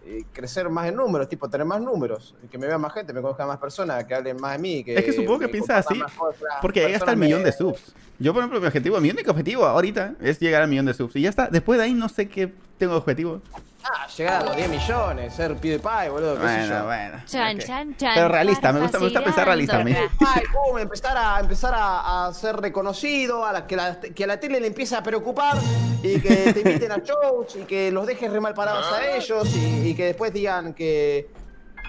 eh, 0.06 0.24
crecer 0.34 0.70
más 0.70 0.88
en 0.88 0.96
números, 0.96 1.30
tipo 1.30 1.50
tener 1.50 1.66
más 1.66 1.82
números, 1.82 2.36
que 2.52 2.58
me 2.58 2.68
vean 2.68 2.82
más 2.82 2.94
gente, 2.94 3.14
me 3.14 3.22
conozcan 3.22 3.48
más 3.48 3.58
personas, 3.58 4.04
que 4.06 4.14
hablen 4.14 4.38
más 4.40 4.54
de 4.54 4.58
mí. 4.60 4.84
Que 4.84 4.96
Es 4.96 5.06
que 5.06 5.14
supongo 5.14 5.40
que 5.40 5.48
piensas 5.50 5.86
así, 5.88 6.00
cosas, 6.18 6.42
Porque 6.62 6.82
llega 6.82 6.98
hasta 6.98 7.12
el 7.12 7.18
millón 7.18 7.40
me- 7.40 7.46
de 7.46 7.52
subs. 7.54 7.94
Yo, 8.20 8.34
por 8.34 8.42
ejemplo, 8.42 8.60
mi 8.62 8.68
objetivo, 8.68 9.00
mi 9.02 9.10
único 9.10 9.32
objetivo 9.32 9.66
ahorita 9.66 10.16
es 10.22 10.40
llegar 10.40 10.62
al 10.62 10.68
millón 10.70 10.86
de 10.86 10.94
subs. 10.94 11.16
Y 11.16 11.22
ya 11.22 11.30
está. 11.30 11.48
Después 11.48 11.78
de 11.80 11.86
ahí 11.86 11.94
no 11.94 12.10
sé 12.10 12.30
qué 12.30 12.54
tengo 12.78 12.94
de 12.94 13.00
objetivo. 13.00 13.42
Ah, 13.86 14.08
llegar 14.08 14.42
a 14.42 14.46
los 14.46 14.56
10 14.56 14.70
millones, 14.70 15.34
ser 15.34 15.56
PewDiePie, 15.58 16.10
boludo, 16.10 16.36
qué 16.36 16.40
sé 16.42 16.46
Bueno, 16.46 16.80
yo. 16.80 16.86
bueno. 16.86 17.22
Chan, 17.26 17.60
chan, 17.60 17.98
chan. 17.98 18.12
Pero 18.16 18.28
realista, 18.30 18.72
me 18.72 18.80
gusta- 18.82 18.98
me 19.00 19.04
gusta 19.06 19.24
pensar 19.24 19.46
realista 19.46 19.80
a 19.80 19.84
mí. 19.84 19.92
Ay, 19.94 20.44
boom, 20.54 20.80
empezar 20.80 21.18
a 21.18 21.40
empezar 21.40 21.74
a, 21.76 22.28
a 22.28 22.34
ser 22.34 22.56
reconocido, 22.58 23.46
a 23.46 23.52
la, 23.52 23.68
que, 23.68 23.76
la, 23.76 24.00
que 24.00 24.24
a 24.24 24.28
la 24.28 24.40
tele 24.40 24.60
le 24.62 24.68
empiece 24.68 24.96
a 24.96 25.04
preocupar 25.04 25.58
y 26.02 26.20
que 26.22 26.54
te 26.54 26.60
inviten 26.62 26.92
a 26.94 26.98
shows 27.00 27.56
y 27.58 27.64
que 27.66 27.92
los 27.92 28.08
dejes 28.08 28.32
re 28.32 28.40
mal 28.40 28.54
parados 28.54 28.92
a 28.94 29.16
ellos 29.16 29.54
y, 29.56 29.90
y 29.90 29.96
que 29.96 30.06
después 30.06 30.32
digan 30.34 30.74
que 30.74 31.28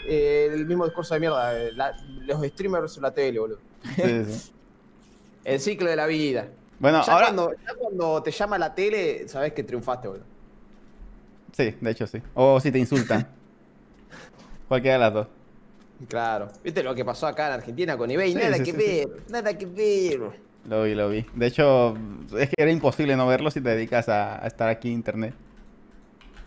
eh, 0.07 0.51
el 0.53 0.67
mismo 0.67 0.85
discurso 0.85 1.15
de 1.15 1.21
mierda, 1.21 1.57
eh, 1.57 1.71
la- 1.73 1.95
los 2.27 2.45
streamers 2.45 2.97
en 2.97 3.03
la 3.03 3.11
tele, 3.13 3.39
boludo. 3.39 3.59
Sí, 3.97 4.25
sí. 4.25 4.51
El 5.45 5.61
ciclo 5.61 5.91
de 5.91 5.97
la 5.97 6.07
vida. 6.07 6.47
Bueno, 6.79 7.03
ya, 7.07 7.13
ahora. 7.13 7.27
cuando, 7.27 7.53
ya 7.53 7.75
cuando 7.79 8.23
te 8.23 8.31
llama 8.31 8.57
la 8.59 8.75
tele, 8.75 9.29
sabes 9.29 9.53
que 9.53 9.63
triunfaste, 9.63 10.09
boludo. 10.09 10.25
Sí, 11.57 11.75
de 11.81 11.91
hecho 11.91 12.07
sí. 12.07 12.21
O 12.35 12.61
si 12.61 12.73
te 12.73 12.79
insultan. 12.79 13.27
Cualquiera 14.69 14.95
de 14.95 15.01
las 15.01 15.15
dos. 15.15 15.27
Claro. 16.09 16.49
¿Viste 16.63 16.83
lo 16.83 16.95
que 16.95 17.05
pasó 17.05 17.27
acá 17.27 17.47
en 17.47 17.53
Argentina 17.55 17.97
con 17.97 18.11
eBay? 18.11 18.33
Sí, 18.33 18.39
nada 18.39 18.57
sí, 18.57 18.65
que 18.65 18.73
sí, 18.73 18.77
ver, 18.77 19.09
nada 19.31 19.57
que 19.57 19.67
ver. 19.67 20.21
Lo 20.69 20.83
vi, 20.83 20.95
lo 20.95 21.09
vi. 21.09 21.25
De 21.35 21.47
hecho, 21.47 21.97
es 22.39 22.49
que 22.49 22.55
era 22.57 22.71
imposible 22.71 23.17
no 23.17 23.27
verlo 23.27 23.51
si 23.51 23.61
te 23.61 23.71
dedicas 23.71 24.09
a, 24.09 24.43
a 24.43 24.47
estar 24.47 24.69
aquí 24.69 24.89
en 24.89 24.95
internet. 24.95 25.35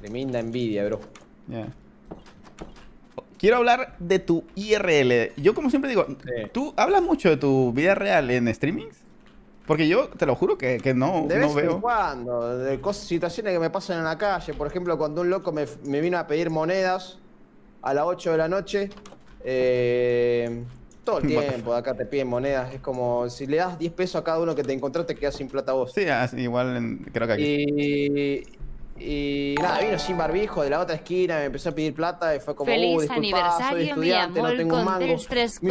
Tremenda 0.02 0.40
envidia, 0.40 0.86
bro. 0.86 1.00
Ya. 1.48 1.68
Quiero 3.38 3.58
hablar 3.58 3.96
de 4.00 4.20
tu 4.20 4.44
IRL. 4.56 5.34
Yo, 5.38 5.54
como 5.54 5.70
siempre 5.70 5.90
digo. 5.90 6.06
¿tú 6.52 6.74
hablas 6.76 7.02
mucho 7.04 7.30
de 7.30 7.38
tu 7.38 7.72
vida 7.72 7.96
real 7.96 8.30
en 8.32 8.54
streamings? 8.54 8.98
Porque 9.68 9.88
yo 9.88 10.08
te 10.08 10.26
lo 10.26 10.34
juro 10.36 10.58
que, 10.58 10.78
que 10.78 10.94
no, 10.94 11.26
De 11.28 11.38
no 11.38 11.54
vez 11.54 11.66
en 11.66 11.82
cuando, 11.82 12.58
de 12.58 12.80
cosas, 12.80 13.04
situaciones 13.04 13.54
que 13.54 13.60
me 13.60 13.70
pasan 13.70 13.98
en 14.00 14.06
la 14.06 14.18
calle. 14.18 14.54
Por 14.54 14.66
ejemplo, 14.68 14.98
cuando 14.98 15.22
un 15.22 15.30
loco 15.30 15.52
me, 15.52 15.66
me 15.84 16.00
vino 16.02 16.18
a 16.18 16.26
pedir 16.26 16.50
monedas 16.50 17.20
a 17.82 17.94
las 17.94 18.06
8 18.06 18.32
de 18.32 18.38
la 18.38 18.48
noche. 18.48 18.90
eh, 19.44 20.64
todo 21.04 21.20
el 21.20 21.28
tiempo 21.28 21.74
de 21.74 21.80
acá 21.80 21.94
te 21.94 22.06
piden 22.06 22.28
monedas. 22.28 22.74
Es 22.74 22.80
como 22.82 23.30
si 23.30 23.46
le 23.46 23.58
das 23.58 23.78
10 23.78 23.92
pesos 23.94 24.16
a 24.22 24.24
cada 24.24 24.40
uno 24.40 24.56
que 24.56 24.64
te 24.64 24.74
encontraste, 24.74 25.16
quedas 25.16 25.36
sin 25.36 25.48
plata 25.50 25.74
vos. 25.74 25.92
Sí, 25.94 26.06
así, 26.08 26.42
igual 26.42 26.76
en- 26.78 26.98
creo 27.14 27.28
que 27.28 27.34
aquí. 27.34 27.44
Y, 27.44 28.44
y 29.00 29.56
nada, 29.62 29.80
vino 29.80 30.00
sin 30.00 30.18
barbijo 30.18 30.64
de 30.64 30.70
la 30.70 30.80
otra 30.80 30.96
esquina, 30.96 31.38
me 31.38 31.46
empezó 31.46 31.70
a 31.70 31.72
pedir 31.72 31.94
plata 31.94 32.36
y 32.36 32.40
fue 32.40 32.56
como, 32.56 32.72
uh, 32.72 32.76
Feliz 32.76 33.02
disculpa, 33.02 33.16
soy 33.16 33.18
aniversario, 33.18 33.90
estudiante, 33.90 34.42
no 34.42 34.56
tengo 34.56 34.78
un 34.78 34.86
mango. 34.86 35.00
Me 35.00 35.08
dice, 35.14 35.26
"Ah, 35.32 35.48
Stress, 35.48 35.62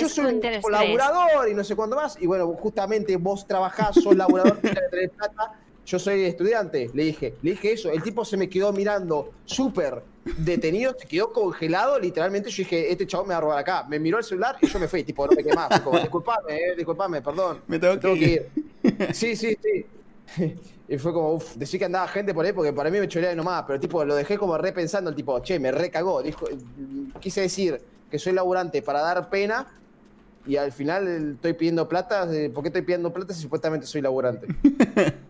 yo 0.00 0.08
soy 0.08 0.24
un 0.24 0.30
Counter 0.30 0.52
Stress". 0.54 0.62
colaborador 0.62 1.48
y 1.50 1.54
no 1.54 1.64
sé 1.64 1.76
cuándo 1.76 1.96
más. 1.96 2.16
Y 2.20 2.26
bueno, 2.26 2.46
justamente 2.54 3.16
vos 3.16 3.46
trabajás, 3.46 3.94
sos 3.96 4.16
laburador, 4.16 4.58
tenés 4.62 4.80
que 4.80 4.88
tener 4.90 5.10
plata. 5.10 5.52
Yo 5.84 5.98
soy 5.98 6.24
estudiante, 6.24 6.90
le 6.92 7.04
dije, 7.04 7.34
le 7.40 7.52
dije 7.52 7.72
eso. 7.72 7.90
El 7.90 8.02
tipo 8.02 8.22
se 8.22 8.36
me 8.36 8.48
quedó 8.48 8.72
mirando 8.74 9.30
súper 9.46 10.02
detenido, 10.36 10.94
se 10.98 11.08
quedó 11.08 11.32
congelado, 11.32 11.98
literalmente. 11.98 12.50
Yo 12.50 12.62
dije, 12.62 12.92
este 12.92 13.06
chabón 13.06 13.28
me 13.28 13.32
va 13.32 13.38
a 13.38 13.40
robar 13.40 13.58
acá. 13.58 13.86
Me 13.88 13.98
miró 13.98 14.18
el 14.18 14.24
celular 14.24 14.56
y 14.60 14.66
yo 14.66 14.78
me 14.78 14.86
fui, 14.86 15.02
tipo, 15.02 15.26
no 15.26 15.32
me 15.32 15.42
quedé 15.42 15.54
más. 15.54 15.68
Fue 15.68 15.82
como, 15.82 15.98
disculpame, 15.98 16.56
eh, 16.56 16.74
disculpame, 16.76 17.22
perdón. 17.22 17.62
Me 17.68 17.78
tengo 17.78 17.98
que 17.98 18.12
ir". 18.12 18.46
ir. 18.82 19.14
Sí, 19.14 19.34
sí, 19.34 19.56
sí. 19.62 20.56
Y 20.88 20.96
fue 20.96 21.12
como, 21.12 21.34
uff, 21.34 21.56
decir 21.56 21.78
que 21.78 21.84
andaba 21.84 22.08
gente 22.08 22.32
por 22.32 22.46
ahí 22.46 22.52
porque 22.52 22.72
para 22.72 22.90
mí 22.90 22.98
me 22.98 23.06
choreaba 23.06 23.34
nomás, 23.34 23.64
pero 23.66 23.78
tipo, 23.78 24.02
lo 24.04 24.14
dejé 24.14 24.38
como 24.38 24.56
repensando, 24.56 25.10
el 25.10 25.16
tipo, 25.16 25.38
che, 25.40 25.60
me 25.60 25.70
recagó. 25.70 26.22
Dijo, 26.22 26.46
quise 27.20 27.42
decir 27.42 27.80
que 28.10 28.18
soy 28.18 28.32
laburante 28.32 28.80
para 28.80 29.02
dar 29.02 29.28
pena 29.28 29.66
y 30.46 30.56
al 30.56 30.72
final 30.72 31.34
estoy 31.34 31.52
pidiendo 31.52 31.86
plata. 31.86 32.26
eh, 32.34 32.48
¿Por 32.48 32.62
qué 32.62 32.68
estoy 32.68 32.82
pidiendo 32.82 33.12
plata 33.12 33.34
si 33.34 33.42
supuestamente 33.42 33.86
soy 33.86 34.00
laburante? 34.00 34.46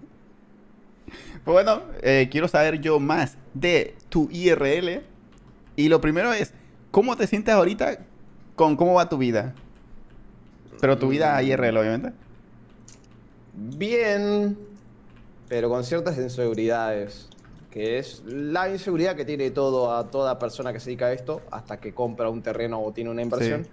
Pues 1.44 1.64
bueno, 1.64 1.80
eh, 2.02 2.28
quiero 2.30 2.46
saber 2.46 2.78
yo 2.78 3.00
más 3.00 3.38
de 3.54 3.94
tu 4.11 4.28
IRL. 4.30 5.02
Y 5.76 5.88
lo 5.88 5.98
primero 5.98 6.30
es, 6.34 6.52
¿cómo 6.90 7.16
te 7.16 7.26
sientes 7.26 7.54
ahorita 7.54 8.00
con 8.54 8.76
cómo 8.76 8.92
va 8.92 9.09
tu 9.09 9.16
vida? 9.16 9.54
Pero 10.78 10.98
tu 10.98 11.09
vida 11.09 11.42
IRL, 11.42 11.78
obviamente. 11.78 12.12
Bien, 13.54 14.59
pero 15.49 15.68
con 15.68 15.84
ciertas 15.84 16.16
inseguridades. 16.18 17.28
Que 17.70 17.99
es 17.99 18.22
la 18.24 18.70
inseguridad 18.70 19.14
que 19.14 19.24
tiene 19.24 19.51
todo 19.51 19.94
a 19.94 20.11
toda 20.11 20.38
persona 20.38 20.72
que 20.72 20.80
se 20.80 20.86
dedica 20.86 21.07
a 21.07 21.12
esto, 21.12 21.42
hasta 21.51 21.78
que 21.78 21.92
compra 21.92 22.30
un 22.30 22.42
terreno 22.42 22.82
o 22.82 22.92
tiene 22.92 23.11
una 23.11 23.22
inversión. 23.22 23.64
Sí. 23.64 23.70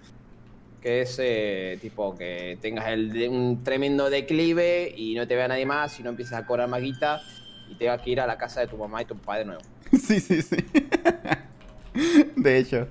Que 0.82 1.00
es 1.00 1.16
eh, 1.18 1.78
tipo 1.80 2.14
que 2.14 2.58
tengas 2.60 2.88
el 2.88 3.28
un 3.28 3.64
tremendo 3.64 4.10
declive 4.10 4.92
y 4.94 5.14
no 5.14 5.26
te 5.26 5.34
vea 5.34 5.48
nadie 5.48 5.66
más 5.66 5.98
y 5.98 6.02
no 6.02 6.10
empiezas 6.10 6.42
a 6.42 6.46
cobrar 6.46 6.68
más 6.68 6.82
guita 6.82 7.22
y 7.68 7.74
tengas 7.74 8.02
que 8.02 8.10
ir 8.10 8.20
a 8.20 8.26
la 8.26 8.36
casa 8.36 8.60
de 8.60 8.66
tu 8.68 8.76
mamá 8.76 9.02
y 9.02 9.06
tu 9.06 9.16
papá 9.16 9.38
de 9.38 9.46
nuevo. 9.46 9.62
sí, 9.92 10.20
sí, 10.20 10.42
sí. 10.42 10.56
de 12.36 12.58
hecho. 12.58 12.86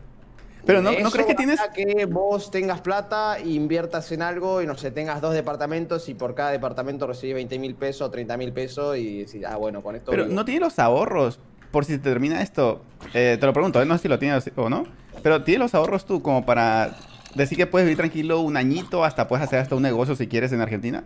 Pero 0.65 0.81
no, 0.81 0.91
¿no 0.91 1.11
crees 1.11 1.27
que 1.27 1.35
tienes... 1.35 1.59
que 1.73 2.05
vos 2.05 2.49
tengas 2.49 2.81
plata 2.81 3.39
inviertas 3.39 4.11
en 4.11 4.21
algo 4.21 4.61
y 4.61 4.67
no 4.67 4.75
sé, 4.77 4.91
tengas 4.91 5.21
dos 5.21 5.33
departamentos 5.33 6.09
y 6.09 6.13
por 6.13 6.33
cada 6.33 6.51
departamento 6.51 7.05
recibes 7.07 7.35
20 7.35 7.59
mil 7.59 7.75
pesos, 7.75 8.09
30 8.11 8.37
mil 8.37 8.51
pesos 8.51 8.97
y 8.97 9.19
decís, 9.19 9.43
ah, 9.47 9.57
bueno, 9.57 9.81
con 9.81 9.95
esto. 9.95 10.11
Pero 10.11 10.23
vivo". 10.23 10.35
no 10.35 10.45
tienes 10.45 10.61
los 10.61 10.79
ahorros 10.79 11.39
por 11.71 11.85
si 11.85 11.93
se 11.93 11.99
termina 11.99 12.41
esto. 12.41 12.81
Eh, 13.13 13.37
te 13.39 13.45
lo 13.45 13.53
pregunto, 13.53 13.81
eh, 13.81 13.85
no 13.85 13.95
sé 13.97 14.03
si 14.03 14.07
lo 14.07 14.17
tienes 14.17 14.49
o 14.55 14.69
no. 14.69 14.85
Pero 15.21 15.43
tienes 15.43 15.59
los 15.59 15.75
ahorros 15.75 16.05
tú 16.05 16.21
como 16.21 16.45
para 16.45 16.95
decir 17.35 17.57
que 17.57 17.67
puedes 17.67 17.85
vivir 17.85 17.97
tranquilo 17.97 18.39
un 18.39 18.57
añito, 18.57 19.03
hasta 19.03 19.27
puedes 19.27 19.45
hacer 19.45 19.59
hasta 19.59 19.75
un 19.75 19.83
negocio 19.83 20.15
si 20.15 20.27
quieres 20.27 20.51
en 20.51 20.61
Argentina. 20.61 21.03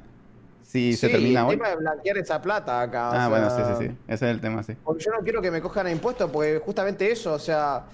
Si 0.64 0.94
se 0.94 1.10
termina 1.10 1.40
el 1.40 1.46
hoy. 1.48 1.56
tema 1.56 1.70
de 1.70 1.78
blanquear 1.78 2.18
esa 2.20 2.40
plata 2.40 2.80
acá. 2.80 3.10
o 3.10 3.14
Ah, 3.14 3.28
bueno, 3.28 3.50
sí, 3.50 3.62
sí, 3.66 3.88
sí. 3.88 3.98
Ese 4.08 4.30
es 4.30 4.32
el 4.36 4.40
tema, 4.40 4.62
sí. 4.62 4.74
Porque 4.84 5.04
yo 5.04 5.12
no 5.12 5.24
quiero 5.24 5.42
que 5.42 5.50
me 5.50 5.62
cojan 5.62 5.88
a 5.88 5.92
impuestos, 5.92 6.30
porque 6.30 6.62
justamente 6.64 7.12
eso, 7.12 7.34
o 7.34 7.40
sea, 7.40 7.86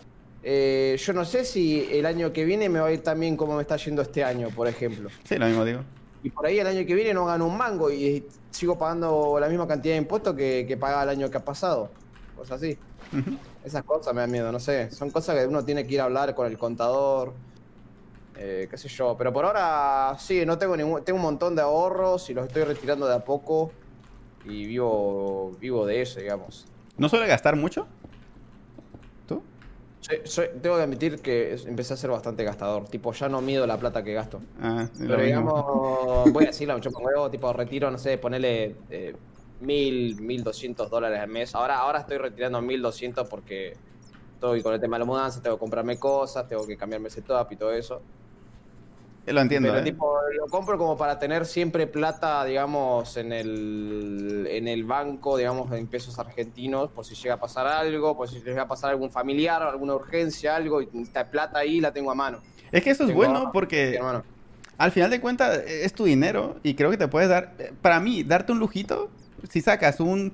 eh, 0.47 0.95
yo 0.99 1.13
no 1.13 1.25
sé 1.25 1.43
si 1.43 1.89
el 1.91 2.05
año 2.05 2.31
que 2.31 2.45
viene 2.45 2.69
me 2.69 2.79
va 2.79 2.87
a 2.87 2.91
ir 2.91 3.01
tan 3.03 3.19
bien 3.19 3.35
como 3.35 3.55
me 3.55 3.63
está 3.63 3.77
yendo 3.77 4.01
este 4.03 4.23
año, 4.23 4.51
por 4.51 4.67
ejemplo. 4.67 5.11
Sí, 5.23 5.37
lo 5.37 5.47
mismo 5.47 5.65
digo. 5.65 5.81
Y 6.23 6.29
por 6.29 6.45
ahí 6.45 6.59
el 6.59 6.67
año 6.67 6.85
que 6.85 6.95
viene 6.95 7.13
no 7.13 7.25
gano 7.25 7.47
un 7.47 7.57
mango 7.57 7.91
y 7.91 8.25
sigo 8.51 8.77
pagando 8.77 9.37
la 9.39 9.49
misma 9.49 9.67
cantidad 9.67 9.95
de 9.95 9.99
impuestos 9.99 10.35
que, 10.35 10.65
que 10.67 10.77
pagaba 10.77 11.03
el 11.03 11.09
año 11.09 11.29
que 11.31 11.37
ha 11.37 11.45
pasado. 11.45 11.91
Cosas 12.35 12.57
así. 12.61 12.77
Ujú. 13.11 13.37
Esas 13.63 13.83
cosas 13.83 14.13
me 14.13 14.21
dan 14.21 14.31
miedo, 14.31 14.51
no 14.51 14.59
sé. 14.59 14.91
Son 14.91 15.09
cosas 15.11 15.35
que 15.37 15.47
uno 15.47 15.65
tiene 15.65 15.85
que 15.87 15.93
ir 15.95 16.01
a 16.01 16.05
hablar 16.05 16.35
con 16.35 16.47
el 16.47 16.57
contador. 16.57 17.33
eh, 18.35 18.67
qué 18.69 18.77
sé 18.77 18.87
yo. 18.89 19.15
Pero 19.17 19.31
por 19.33 19.45
ahora, 19.45 20.15
sí, 20.19 20.45
no 20.45 20.57
tengo 20.57 20.75
ningún. 20.77 21.03
Tengo 21.03 21.17
un 21.17 21.23
montón 21.23 21.55
de 21.55 21.61
ahorros 21.61 22.29
y 22.29 22.33
los 22.33 22.47
estoy 22.47 22.63
retirando 22.63 23.07
de 23.07 23.15
a 23.15 23.23
poco. 23.23 23.71
Y 24.43 24.65
vivo, 24.67 25.51
vivo 25.59 25.85
de 25.85 26.01
eso, 26.01 26.19
digamos. 26.19 26.67
¿No 26.97 27.09
suele 27.09 27.27
gastar 27.27 27.55
mucho? 27.55 27.87
Soy- 30.07 30.21
soy- 30.25 30.49
tengo 30.61 30.75
que 30.75 30.83
admitir 30.83 31.19
que 31.19 31.53
es- 31.53 31.65
empecé 31.65 31.95
a 31.95 31.97
ser 31.97 32.11
bastante 32.11 32.43
gastador. 32.43 32.87
Tipo, 32.87 33.11
ya 33.13 33.27
no 33.27 33.41
mido 33.41 33.65
la 33.65 33.77
plata 33.79 34.03
que 34.03 34.13
gasto. 34.13 34.39
Ah, 34.61 34.87
lo 34.93 34.99
Pero 34.99 35.17
mismo. 35.23 35.25
digamos, 35.25 36.33
voy 36.33 36.43
a 36.43 36.47
decirlo, 36.47 36.77
yo 36.81 36.91
pongo 36.91 37.07
huevo, 37.07 37.31
tipo, 37.31 37.51
retiro, 37.53 37.89
no 37.89 37.97
sé, 37.97 38.17
ponele 38.19 38.75
eh, 38.91 39.15
mil, 39.61 40.15
mil 40.21 40.43
doscientos 40.43 40.91
dólares 40.91 41.19
al 41.19 41.29
mes. 41.29 41.55
Ahora, 41.55 41.79
ahora 41.79 41.99
estoy 41.99 42.17
retirando 42.19 42.61
mil 42.61 42.81
doscientos 42.83 43.27
porque 43.27 43.73
estoy 44.35 44.61
con 44.61 44.73
el 44.75 44.79
tema 44.79 44.97
de 44.97 44.99
la 44.99 45.05
mudanza, 45.05 45.41
tengo 45.41 45.55
que 45.55 45.61
comprarme 45.61 45.97
cosas, 45.97 46.47
tengo 46.47 46.67
que 46.67 46.77
cambiarme 46.77 47.07
el 47.07 47.11
setup 47.13 47.51
y 47.51 47.55
todo 47.55 47.73
eso. 47.73 47.99
Lo 49.25 49.41
entiendo, 49.41 49.69
Pero 49.69 49.79
eh. 49.79 49.83
tipo, 49.83 50.17
lo 50.37 50.45
compro 50.47 50.77
como 50.77 50.97
para 50.97 51.17
tener 51.17 51.45
siempre 51.45 51.87
plata, 51.87 52.45
digamos, 52.45 53.17
en 53.17 53.33
el, 53.33 54.47
en 54.49 54.67
el 54.67 54.83
banco, 54.83 55.35
digamos, 55.37 55.71
en 55.71 55.87
pesos 55.87 56.19
argentinos, 56.19 56.91
por 56.91 57.05
si 57.05 57.15
llega 57.15 57.35
a 57.35 57.39
pasar 57.39 57.65
algo, 57.65 58.15
por 58.15 58.29
si 58.29 58.39
llega 58.41 58.63
a 58.63 58.67
pasar 58.67 58.91
algún 58.91 59.09
familiar, 59.09 59.63
alguna 59.63 59.95
urgencia, 59.95 60.55
algo, 60.55 60.81
y 60.81 60.89
está 61.01 61.31
plata 61.31 61.59
ahí, 61.59 61.81
la 61.81 61.91
tengo 61.91 62.11
a 62.11 62.15
mano. 62.15 62.39
Es 62.71 62.83
que 62.83 62.91
eso 62.91 63.03
es 63.03 63.09
Tengo 63.09 63.19
bueno 63.19 63.49
porque 63.51 63.99
al 64.77 64.91
final 64.91 65.09
de 65.09 65.21
cuentas 65.21 65.57
es 65.65 65.93
tu 65.93 66.05
dinero 66.05 66.57
y 66.61 66.75
creo 66.75 66.91
que 66.91 66.97
te 66.97 67.07
puedes 67.07 67.29
dar, 67.29 67.53
para 67.81 67.99
mí, 67.99 68.23
darte 68.23 68.51
un 68.51 68.59
lujito, 68.59 69.09
si 69.49 69.61
sacas 69.61 69.99
un 69.99 70.33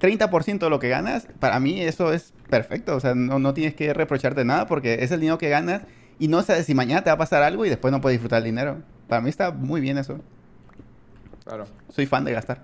30% 0.00 0.58
de 0.58 0.70
lo 0.70 0.78
que 0.78 0.88
ganas, 0.88 1.26
para 1.40 1.60
mí 1.60 1.82
eso 1.82 2.12
es 2.12 2.32
perfecto, 2.48 2.96
o 2.96 3.00
sea, 3.00 3.14
no, 3.14 3.38
no 3.38 3.52
tienes 3.52 3.74
que 3.74 3.92
reprocharte 3.92 4.44
nada 4.44 4.66
porque 4.66 5.04
es 5.04 5.10
el 5.10 5.20
dinero 5.20 5.38
que 5.38 5.50
ganas 5.50 5.82
y 6.20 6.28
no 6.28 6.42
sabes 6.42 6.66
si 6.66 6.74
mañana 6.74 7.02
te 7.02 7.08
va 7.08 7.14
a 7.14 7.18
pasar 7.18 7.42
algo 7.42 7.64
y 7.64 7.70
después 7.70 7.90
no 7.90 8.02
puedes 8.02 8.16
disfrutar 8.16 8.38
el 8.38 8.44
dinero. 8.44 8.76
Para 9.08 9.22
mí 9.22 9.30
está 9.30 9.50
muy 9.52 9.80
bien 9.80 9.96
eso. 9.96 10.20
Claro. 11.44 11.64
Soy 11.88 12.04
fan 12.04 12.24
de 12.24 12.32
gastar. 12.32 12.62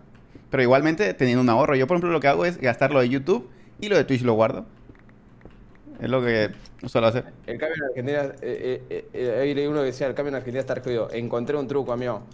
Pero 0.51 0.62
igualmente 0.62 1.15
teniendo 1.15 1.41
un 1.41 1.49
ahorro. 1.49 1.74
Yo, 1.74 1.87
por 1.87 1.97
ejemplo, 1.97 2.12
lo 2.12 2.20
que 2.20 2.28
hago 2.28 2.45
es 2.45 2.59
gastar 2.59 2.93
lo 2.93 3.01
de 3.01 3.09
YouTube 3.09 3.49
y 3.81 3.89
lo 3.89 3.97
de 3.97 4.05
Twitch 4.05 4.23
lo 4.23 4.35
guardo. 4.35 4.66
Es 5.99 6.11
lo 6.11 6.23
que 6.23 6.51
suelo 6.87 7.07
hacer. 7.07 7.33
El 7.47 7.59
cambio 7.59 7.77
en 7.77 7.85
Argentina, 7.85 8.35
eh, 8.43 8.83
eh, 8.91 9.09
eh, 9.15 9.39
ahí 9.41 9.55
leí 9.55 9.66
uno 9.66 9.81
que 9.81 9.87
decía, 9.87 10.07
el 10.07 10.15
cambio 10.15 10.28
en 10.28 10.35
Argentina 10.37 10.61
está 10.61 10.78
jodido. 10.78 11.09
Encontré 11.11 11.57
un 11.57 11.66
truco, 11.66 11.95
amigo. 11.95 12.24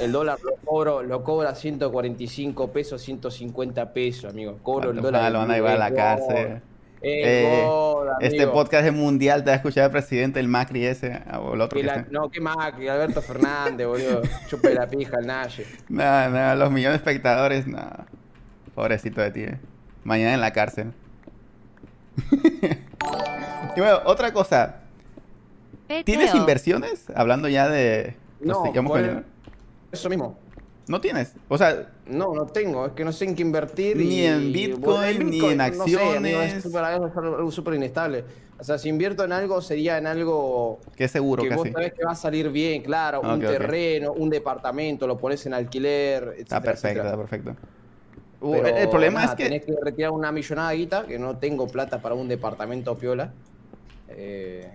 El 0.00 0.12
dólar 0.12 0.38
lo 0.40 0.54
cobro, 0.64 1.02
lo 1.02 1.24
cobra 1.24 1.56
145 1.56 2.70
pesos, 2.70 3.02
150 3.02 3.92
pesos, 3.92 4.30
amigo. 4.30 4.56
Cobro 4.62 4.92
el 4.92 5.00
dólar. 5.02 5.20
malo, 5.22 5.40
van 5.40 5.50
a 5.50 5.54
llevar 5.54 5.72
a 5.72 5.90
la 5.90 5.92
cárcel. 5.92 6.60
Eh, 7.06 7.62
God, 7.66 8.06
este 8.20 8.46
podcast 8.46 8.86
es 8.86 8.92
mundial, 8.92 9.44
te 9.44 9.50
va 9.50 9.54
a 9.54 9.56
escuchar 9.56 9.84
el 9.84 9.90
presidente, 9.90 10.40
el 10.40 10.48
Macri 10.48 10.84
ese, 10.86 11.22
o 11.38 11.54
el 11.54 11.60
otro 11.60 11.78
Que 11.78 11.84
la- 11.84 12.06
no, 12.10 12.30
qué 12.30 12.40
que 12.76 12.90
Alberto 12.90 13.20
Fernández, 13.20 13.86
boludo. 13.86 14.22
Chupe 14.48 14.72
la 14.74 14.86
pija 14.86 15.18
el 15.18 15.26
Naye. 15.26 15.66
No, 15.88 16.28
no, 16.30 16.54
los 16.56 16.70
millones 16.70 17.02
de 17.02 17.10
espectadores, 17.10 17.66
no. 17.66 17.86
Pobrecito 18.74 19.20
de 19.20 19.30
ti, 19.30 19.40
eh. 19.42 19.58
Mañana 20.04 20.34
en 20.34 20.40
la 20.40 20.52
cárcel. 20.52 20.92
y 22.32 23.80
bueno, 23.80 24.00
otra 24.04 24.32
cosa. 24.32 24.76
¿Tienes 26.04 26.34
inversiones? 26.34 27.06
Hablando 27.14 27.48
ya 27.48 27.68
de... 27.68 28.16
No, 28.40 28.62
pues, 28.64 28.82
por 28.86 29.00
el- 29.00 29.24
eso 29.92 30.08
mismo. 30.08 30.38
No 30.86 31.00
tienes. 31.00 31.32
O 31.48 31.56
sea, 31.56 31.88
No, 32.06 32.34
no 32.34 32.46
tengo, 32.46 32.86
es 32.86 32.92
que 32.92 33.04
no 33.04 33.12
sé 33.12 33.24
en 33.24 33.34
qué 33.34 33.42
invertir. 33.42 33.96
Ni 33.96 34.16
y- 34.20 34.26
en 34.26 34.52
Bitcoin, 34.52 34.80
bueno, 34.82 35.02
el 35.04 35.30
ni 35.30 35.38
en 35.40 35.56
no 35.58 35.64
sé, 35.64 36.16
amigo, 36.16 36.38
acciones. 36.40 36.66
es 36.66 36.76
algo 36.76 37.50
súper 37.50 37.74
inestable. 37.74 38.24
O 38.58 38.62
sea, 38.62 38.78
si 38.78 38.88
invierto 38.88 39.24
en 39.24 39.32
algo, 39.32 39.60
sería 39.62 39.98
en 39.98 40.06
algo 40.06 40.78
que 40.94 41.08
seguro 41.08 41.42
que 41.42 41.54
vos 41.54 41.68
sabés 41.72 41.92
que 41.94 42.04
va 42.04 42.12
a 42.12 42.16
salir 42.16 42.50
bien, 42.50 42.82
claro. 42.82 43.18
Ok, 43.20 43.24
un 43.24 43.40
terreno, 43.40 44.12
un 44.12 44.30
departamento, 44.30 45.06
lo 45.06 45.16
pones 45.18 45.44
en 45.46 45.54
alquiler, 45.54 46.22
etcétera, 46.22 46.42
Está 46.42 46.60
perfecto, 46.60 46.86
etcétera. 46.88 47.04
está 47.04 47.16
perfecto. 47.18 47.56
Pero 48.40 48.66
el, 48.68 48.76
el 48.76 48.88
problema 48.90 49.20
nada, 49.20 49.32
es 49.32 49.36
que... 49.38 49.44
Tenés 49.44 49.64
que 49.64 49.74
retirar 49.82 50.10
una 50.10 50.30
millonada 50.30 50.72
guita, 50.72 51.06
que 51.06 51.18
no 51.18 51.38
tengo 51.38 51.66
plata 51.66 52.00
para 52.02 52.14
un 52.14 52.28
departamento 52.28 52.94
piola. 52.96 53.32
Eh, 54.08 54.70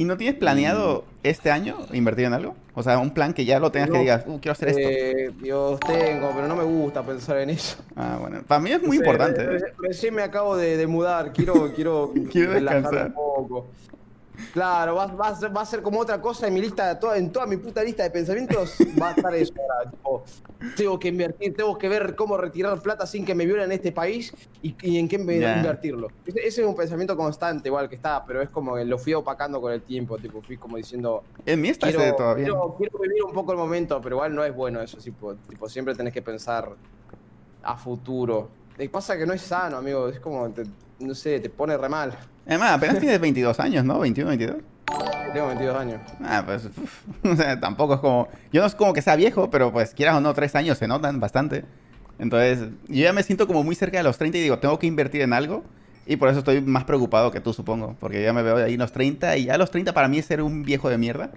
¿Y 0.00 0.06
no 0.06 0.16
tienes 0.16 0.38
planeado 0.38 1.04
este 1.22 1.50
año 1.50 1.76
invertir 1.92 2.24
en 2.24 2.32
algo? 2.32 2.54
O 2.74 2.82
sea, 2.82 2.98
un 2.98 3.10
plan 3.10 3.34
que 3.34 3.44
ya 3.44 3.60
lo 3.60 3.70
tengas 3.70 3.90
que 3.90 3.96
No. 3.96 4.00
digas, 4.00 4.24
uh, 4.26 4.38
quiero 4.40 4.52
hacer 4.52 4.68
esto. 4.70 4.80
eh, 4.82 5.30
Dios 5.42 5.78
tengo, 5.80 6.30
pero 6.34 6.48
no 6.48 6.56
me 6.56 6.64
gusta 6.64 7.02
pensar 7.02 7.36
en 7.36 7.50
eso. 7.50 7.76
Ah, 7.96 8.16
bueno. 8.18 8.40
Para 8.46 8.60
mí 8.62 8.72
es 8.72 8.82
muy 8.82 8.96
importante. 8.96 9.42
¿eh? 9.42 9.46
re- 9.46 9.74
Recién 9.78 10.14
me 10.14 10.22
acabo 10.22 10.56
de, 10.56 10.78
de 10.78 10.86
mudar, 10.86 11.34
quiero, 11.34 11.70
quiero, 11.74 12.14
Quiero 12.32 12.52
descansar. 12.52 13.08
un 13.08 13.12
poco. 13.12 13.66
Claro, 14.52 14.94
va, 14.96 15.06
va 15.06 15.28
a 15.28 15.34
ser, 15.36 15.56
va 15.56 15.60
a 15.62 15.66
ser 15.66 15.82
como 15.82 16.00
otra 16.00 16.20
cosa 16.20 16.46
en 16.48 16.54
mi 16.54 16.60
lista, 16.60 16.98
toda, 16.98 17.16
en 17.16 17.30
toda 17.30 17.46
mi 17.46 17.56
puta 17.56 17.82
lista 17.82 18.02
de 18.02 18.10
pensamientos 18.10 18.74
va 19.00 19.08
a 19.10 19.12
estar 19.12 19.34
eso. 19.34 19.52
ahora, 19.70 19.90
tipo, 19.90 20.24
tengo 20.76 20.98
que 20.98 21.08
invertir, 21.08 21.54
tengo 21.56 21.76
que 21.78 21.88
ver 21.88 22.14
cómo 22.16 22.36
retirar 22.36 22.80
plata 22.80 23.06
sin 23.06 23.24
que 23.24 23.34
me 23.34 23.46
violen 23.46 23.66
en 23.66 23.72
este 23.72 23.92
país 23.92 24.32
y, 24.62 24.74
y 24.82 24.98
en 24.98 25.08
qué 25.08 25.18
me- 25.18 25.38
Ya. 25.38 25.56
invertirlo. 25.56 26.08
Ese, 26.26 26.40
ese 26.40 26.60
es 26.62 26.66
un 26.66 26.74
pensamiento 26.74 27.16
constante 27.16 27.68
igual 27.68 27.88
que 27.88 27.94
está, 27.94 28.24
pero 28.26 28.42
es 28.42 28.50
como 28.50 28.74
que 28.76 28.84
lo 28.84 28.98
fui 28.98 29.14
opacando 29.14 29.60
con 29.60 29.72
el 29.72 29.82
tiempo, 29.82 30.18
tipo, 30.18 30.42
fui 30.42 30.56
como 30.56 30.76
diciendo, 30.76 31.22
En 31.46 31.60
mí 31.60 31.68
está 31.68 31.88
ese 31.88 32.12
todavía. 32.12 32.46
quiero, 32.46 32.74
quiero 32.76 32.98
vivir 32.98 33.22
un 33.24 33.32
poco 33.32 33.52
el 33.52 33.58
momento, 33.58 34.00
pero 34.02 34.16
igual 34.16 34.34
no 34.34 34.44
es 34.44 34.54
bueno 34.54 34.80
eso, 34.80 34.98
tipo, 34.98 35.34
tipo 35.34 35.68
siempre 35.68 35.94
tenés 35.94 36.12
que 36.12 36.22
pensar 36.22 36.70
a 37.62 37.76
futuro. 37.76 38.48
Lo 38.72 38.76
que 38.78 38.88
pasa 38.88 39.16
que 39.18 39.26
no 39.26 39.32
es 39.34 39.42
sano, 39.42 39.76
amigo, 39.76 40.08
es 40.08 40.18
como, 40.20 40.48
te- 40.50 40.64
no 41.00 41.14
sé, 41.14 41.40
te 41.40 41.50
pone 41.50 41.76
re 41.76 41.88
mal. 41.88 42.16
Además, 42.46 42.72
apenas 42.72 42.98
tienes 42.98 43.20
22 43.20 43.58
años, 43.60 43.84
¿no? 43.84 43.98
21, 44.00 44.28
22. 44.28 44.56
Tengo 45.32 45.46
22 45.46 45.76
años. 45.76 46.00
Ah, 46.22 46.42
pues, 46.44 46.66
uf, 46.66 47.02
o 47.24 47.36
sea, 47.36 47.58
tampoco 47.58 47.94
es 47.94 48.00
como... 48.00 48.28
Yo 48.52 48.60
no 48.60 48.66
es 48.66 48.74
como 48.74 48.92
que 48.92 49.02
sea 49.02 49.16
viejo, 49.16 49.50
pero 49.50 49.72
pues 49.72 49.94
quieras 49.94 50.16
o 50.16 50.20
no, 50.20 50.34
tres 50.34 50.54
años 50.54 50.78
se 50.78 50.88
notan 50.88 51.20
bastante. 51.20 51.64
Entonces, 52.18 52.68
yo 52.88 53.02
ya 53.02 53.12
me 53.12 53.22
siento 53.22 53.46
como 53.46 53.62
muy 53.62 53.74
cerca 53.74 53.98
de 53.98 54.04
los 54.04 54.18
30 54.18 54.38
y 54.38 54.40
digo, 54.42 54.58
tengo 54.58 54.78
que 54.78 54.86
invertir 54.86 55.22
en 55.22 55.32
algo. 55.32 55.64
Y 56.06 56.16
por 56.16 56.28
eso 56.28 56.40
estoy 56.40 56.60
más 56.60 56.84
preocupado 56.84 57.30
que 57.30 57.40
tú, 57.40 57.52
supongo. 57.52 57.96
Porque 58.00 58.22
ya 58.22 58.32
me 58.32 58.42
veo 58.42 58.56
ahí 58.56 58.74
en 58.74 58.80
los 58.80 58.92
30 58.92 59.36
y 59.36 59.44
ya 59.44 59.56
los 59.56 59.70
30 59.70 59.94
para 59.94 60.08
mí 60.08 60.18
es 60.18 60.26
ser 60.26 60.42
un 60.42 60.64
viejo 60.64 60.90
de 60.90 60.98
mierda. 60.98 61.30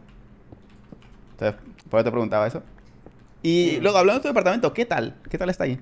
Entonces, 1.34 1.62
por 1.90 2.00
eso 2.00 2.06
te 2.06 2.12
preguntaba 2.12 2.48
eso. 2.48 2.64
Y 3.44 3.80
luego, 3.82 3.98
hablando 3.98 4.20
de 4.20 4.24
tu 4.24 4.30
departamento, 4.30 4.74
¿qué 4.74 4.86
tal? 4.86 5.16
¿Qué 5.30 5.38
tal 5.38 5.50
está 5.50 5.66
ahí? 5.66 5.80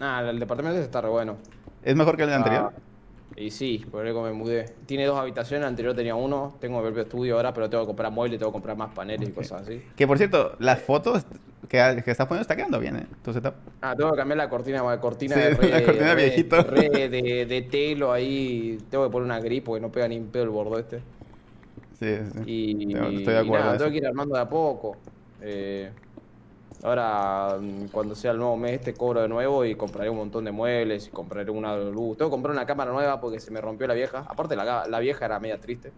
Ah, 0.00 0.22
el 0.28 0.38
departamento 0.38 0.78
está 0.80 1.00
re 1.00 1.08
bueno. 1.08 1.36
¿Es 1.88 1.96
mejor 1.96 2.16
que 2.16 2.24
el 2.24 2.32
anterior? 2.32 2.70
Ah, 2.74 2.78
y 3.36 3.50
sí, 3.50 3.84
por 3.90 4.06
eso 4.06 4.20
me 4.22 4.32
mudé. 4.32 4.66
Tiene 4.86 5.06
dos 5.06 5.18
habitaciones, 5.18 5.62
el 5.64 5.68
anterior 5.68 5.94
tenía 5.94 6.14
uno. 6.14 6.56
Tengo 6.60 6.78
mi 6.78 6.84
propio 6.84 7.02
estudio 7.02 7.36
ahora, 7.36 7.54
pero 7.54 7.70
tengo 7.70 7.84
que 7.84 7.88
comprar 7.88 8.12
muebles, 8.12 8.38
tengo 8.38 8.50
que 8.52 8.56
comprar 8.56 8.76
más 8.76 8.90
paneles 8.90 9.28
y 9.28 9.32
cosas 9.32 9.62
así. 9.62 9.80
Que 9.96 10.06
por 10.06 10.18
cierto, 10.18 10.54
las 10.58 10.80
fotos 10.80 11.24
que, 11.68 12.02
que 12.04 12.10
estás 12.10 12.26
poniendo 12.26 12.42
está 12.42 12.56
quedando 12.56 12.78
bien, 12.78 12.96
¿eh? 12.96 13.06
Tu 13.24 13.32
setup. 13.32 13.54
Ah, 13.80 13.94
tengo 13.96 14.10
que 14.10 14.16
cambiar 14.18 14.38
la 14.38 14.48
cortina, 14.50 14.82
la 14.82 15.00
cortina 15.00 15.34
Sí, 15.34 15.40
de 15.40 15.50
re, 15.54 15.68
la 15.70 15.82
cortina 15.82 16.14
re- 16.14 16.24
viejito. 16.26 16.62
re 16.62 17.08
de, 17.08 17.46
de 17.46 17.62
telo 17.62 18.12
ahí. 18.12 18.76
Tengo 18.90 19.04
que 19.06 19.10
poner 19.12 19.24
una 19.26 19.40
grip 19.40 19.64
porque 19.64 19.80
no 19.80 19.88
pega 19.90 20.08
ni 20.08 20.18
un 20.18 20.26
pedo 20.26 20.42
el 20.44 20.50
bordo 20.50 20.78
este. 20.78 20.98
Sí, 21.98 22.16
sí. 22.32 22.40
Y, 22.46 22.92
Estoy- 22.94 23.16
estoy 23.18 23.34
de 23.34 23.40
y 23.40 23.44
acuerdo 23.46 23.64
nada, 23.66 23.78
tengo 23.78 23.90
que 23.90 23.96
ir 23.98 24.06
armando 24.06 24.34
de 24.34 24.40
a 24.40 24.48
poco. 24.48 24.96
Eh, 25.40 25.90
ahora, 26.82 27.56
mm, 27.60 27.86
cuando 27.88 28.14
sea 28.14 28.32
el 28.32 28.38
nuevo 28.38 28.56
mes, 28.56 28.72
este 28.74 28.94
cobro 28.94 29.20
de 29.22 29.28
nuevo 29.28 29.64
y 29.64 29.74
compraré 29.74 30.10
un 30.10 30.16
montón 30.18 30.44
de 30.44 30.52
muebles 30.52 31.06
y 31.08 31.10
compraré 31.10 31.50
una 31.50 31.76
luz. 31.76 32.16
Tengo 32.16 32.30
que 32.30 32.34
comprar 32.34 32.52
una 32.54 32.66
cámara 32.66 32.92
nueva 32.92 33.20
porque 33.20 33.40
se 33.40 33.50
me 33.50 33.60
rompió 33.60 33.86
la 33.86 33.94
vieja. 33.94 34.24
Aparte, 34.28 34.54
la, 34.56 34.86
la 34.88 34.98
vieja 35.00 35.24
era 35.24 35.40
media 35.40 35.58
triste. 35.60 35.92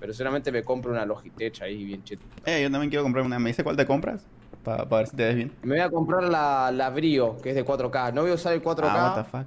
Pero 0.00 0.12
seguramente 0.12 0.52
me 0.52 0.62
compro 0.62 0.92
una 0.92 1.04
Logitech 1.04 1.60
ahí 1.62 1.82
bien 1.84 2.04
cheta. 2.04 2.22
Eh, 2.46 2.62
yo 2.62 2.70
también 2.70 2.88
quiero 2.88 3.02
comprar 3.02 3.24
una. 3.24 3.38
¿Me 3.40 3.50
dice 3.50 3.64
cuál 3.64 3.76
te 3.76 3.84
compras? 3.84 4.24
Para 4.62 4.84
ver 4.84 5.06
si 5.08 5.16
te 5.16 5.24
ves 5.24 5.34
bien. 5.36 5.52
Me 5.62 5.74
voy 5.76 5.80
a 5.84 5.90
comprar 5.90 6.22
la, 6.24 6.70
la 6.72 6.90
Brio, 6.90 7.36
que 7.42 7.50
es 7.50 7.56
de 7.56 7.64
4K. 7.64 8.12
No 8.12 8.22
voy 8.22 8.30
a 8.30 8.34
usar 8.34 8.52
el 8.52 8.62
4K, 8.62 8.84
Ah, 8.84 9.14
what 9.16 9.24
the 9.24 9.28
fuck. 9.30 9.46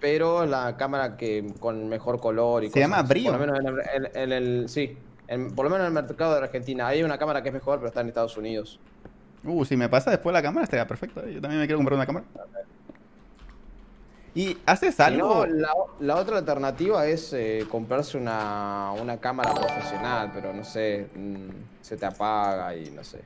pero 0.00 0.44
la 0.44 0.76
cámara 0.76 1.16
que 1.16 1.46
con 1.60 1.88
mejor 1.88 2.20
color 2.20 2.64
y 2.64 2.66
¿Se 2.66 2.72
cosas 2.72 2.82
llama 2.82 2.98
así. 2.98 3.08
Brio? 3.08 3.32
Por 3.32 3.40
lo 3.40 3.46
menos 3.46 3.58
en 3.60 3.66
el, 3.66 4.06
en- 4.06 4.16
en 4.16 4.32
el- 4.32 4.68
sí, 4.68 4.96
en- 5.28 5.54
por 5.54 5.64
lo 5.64 5.70
menos 5.70 5.86
en 5.88 5.96
el 5.96 6.02
mercado 6.04 6.34
de 6.34 6.42
Argentina. 6.44 6.86
Hay 6.88 7.02
una 7.02 7.16
cámara 7.16 7.42
que 7.42 7.48
es 7.48 7.54
mejor, 7.54 7.78
pero 7.78 7.88
está 7.88 8.00
en 8.02 8.08
Estados 8.08 8.36
Unidos. 8.36 8.80
Uh, 9.42 9.64
si 9.64 9.76
me 9.76 9.88
pasa 9.88 10.10
después 10.10 10.32
la 10.34 10.42
cámara, 10.42 10.64
estaría 10.64 10.86
perfecto. 10.86 11.24
eh. 11.26 11.34
Yo 11.34 11.40
también 11.40 11.60
me 11.60 11.66
quiero 11.66 11.78
comprar 11.78 11.96
una 11.96 12.06
cámara. 12.06 12.26
¿Y 14.34 14.62
haces 14.66 15.00
algo? 15.00 15.28
no, 15.34 15.46
la, 15.46 15.72
la 16.00 16.16
otra 16.16 16.38
alternativa 16.38 17.06
es 17.06 17.32
eh, 17.32 17.66
comprarse 17.70 18.18
una, 18.18 18.92
una 19.00 19.18
cámara 19.18 19.54
profesional, 19.54 20.30
pero 20.32 20.52
no 20.52 20.62
sé, 20.64 21.10
mm, 21.14 21.48
se 21.80 21.96
te 21.96 22.06
apaga 22.06 22.76
y 22.76 22.90
no 22.90 23.02
sé, 23.02 23.24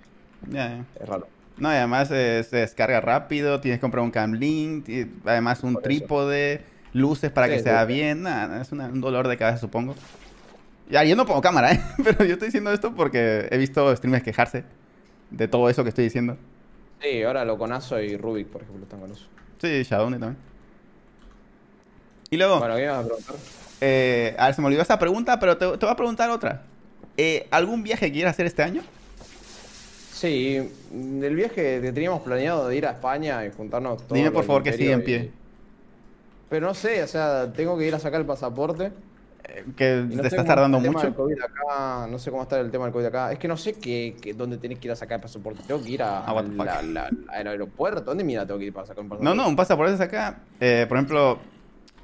Ya, 0.50 0.68
ya. 0.68 0.84
es 0.94 1.08
raro. 1.08 1.28
No, 1.56 1.70
y 1.72 1.76
además 1.76 2.10
eh, 2.10 2.44
se 2.48 2.56
descarga 2.58 3.00
rápido, 3.00 3.60
tienes 3.60 3.78
que 3.78 3.82
comprar 3.82 4.02
un 4.04 4.10
cam 4.10 4.32
link, 4.34 4.88
y 4.88 5.06
además 5.24 5.62
un 5.62 5.74
Por 5.74 5.82
eso. 5.86 6.04
trípode, 6.04 6.64
luces 6.92 7.30
para 7.30 7.48
que 7.48 7.58
Sí, 7.58 7.64
sea 7.64 7.84
sí. 7.86 7.86
bien. 7.86 8.22
Nada, 8.22 8.60
es 8.60 8.72
una- 8.72 8.86
un 8.86 9.00
dolor 9.00 9.28
de 9.28 9.36
cabeza, 9.36 9.58
supongo. 9.58 9.94
Ya, 10.90 11.04
yo 11.04 11.16
no 11.16 11.26
pongo 11.26 11.40
cámara, 11.40 11.72
¿eh? 11.74 11.80
Pero 12.04 12.24
yo 12.24 12.34
estoy 12.34 12.48
diciendo 12.48 12.72
esto 12.72 12.94
porque 12.94 13.48
he 13.50 13.58
visto 13.58 13.94
streamers 13.96 14.24
quejarse 14.24 14.64
de 15.30 15.48
todo 15.48 15.68
eso 15.68 15.82
que 15.82 15.88
estoy 15.90 16.04
diciendo. 16.04 16.36
Sí, 17.02 17.22
ahora 17.22 17.44
lo 17.44 17.58
conazo 17.58 18.00
y 18.00 18.16
Rubik, 18.16 18.48
por 18.48 18.62
ejemplo, 18.62 18.84
están 18.84 19.00
con 19.00 19.10
eso. 19.12 19.26
Sí, 19.60 19.82
Shadowne 19.82 20.18
también. 20.18 20.36
Y 22.30 22.36
luego, 22.36 22.58
Bueno, 22.58 22.76
¿qué 22.76 22.86
vas 22.86 22.98
a 23.04 23.06
preguntar? 23.06 23.36
eh, 23.80 24.34
a 24.38 24.46
ver, 24.46 24.54
se 24.54 24.60
me 24.62 24.66
olvidó 24.68 24.82
esa 24.82 24.98
pregunta, 24.98 25.38
pero 25.38 25.56
te, 25.56 25.66
te 25.78 25.86
voy 25.86 25.92
a 25.92 25.96
preguntar 25.96 26.30
otra. 26.30 26.62
Eh, 27.16 27.46
¿Algún 27.50 27.82
viaje 27.82 28.06
que 28.06 28.12
quieras 28.12 28.32
hacer 28.34 28.46
este 28.46 28.62
año? 28.62 28.82
Sí, 30.12 30.56
el 30.56 31.34
viaje 31.36 31.80
que 31.82 31.92
teníamos 31.92 32.22
planeado 32.22 32.68
de 32.68 32.76
ir 32.76 32.86
a 32.86 32.92
España 32.92 33.44
y 33.44 33.50
juntarnos 33.52 33.98
todos. 33.98 34.12
Dime 34.14 34.30
por 34.30 34.44
favor 34.44 34.62
que 34.62 34.72
sigue 34.72 34.92
en 34.92 35.04
pie. 35.04 35.16
y- 35.18 35.30
Pero 36.48 36.66
no 36.68 36.74
sé, 36.74 37.02
o 37.02 37.06
sea, 37.06 37.52
tengo 37.52 37.76
que 37.76 37.86
ir 37.86 37.94
a 37.94 37.98
sacar 37.98 38.20
el 38.20 38.26
pasaporte. 38.26 38.92
Que 39.76 40.04
no 40.10 40.22
te 40.22 40.28
estás 40.28 40.44
tardando 40.46 40.78
está 40.78 40.90
mucho. 40.90 41.04
del 41.06 41.14
COVID 41.14 41.36
acá, 41.42 42.06
no 42.08 42.18
sé 42.18 42.30
cómo 42.30 42.42
está 42.42 42.58
el 42.60 42.70
tema 42.70 42.84
del 42.84 42.92
COVID 42.92 43.06
acá. 43.06 43.32
Es 43.32 43.38
que 43.38 43.46
no 43.48 43.56
sé 43.56 43.74
qué, 43.74 44.16
qué- 44.20 44.34
dónde 44.34 44.56
tenés 44.58 44.78
que 44.78 44.88
ir 44.88 44.92
a 44.92 44.96
sacar 44.96 45.16
el 45.16 45.22
pasaporte. 45.22 45.62
Tengo 45.66 45.82
que 45.82 45.90
ir 45.90 46.02
a, 46.02 46.24
Ah, 46.24 46.42
la- 46.42 46.82
la- 46.82 47.10
al 47.28 47.46
aeropuerto. 47.46 48.00
¿Dónde 48.02 48.24
mira 48.24 48.46
tengo 48.46 48.58
que 48.58 48.66
ir 48.66 48.72
para 48.72 48.86
sacar 48.86 49.02
un 49.02 49.08
pasaporte? 49.10 49.36
No, 49.36 49.42
no, 49.42 49.48
un 49.48 49.56
pasaporte 49.56 49.94
es 49.94 50.00
acá. 50.00 50.38
Eh, 50.60 50.86
por 50.88 50.96
ejemplo, 50.96 51.38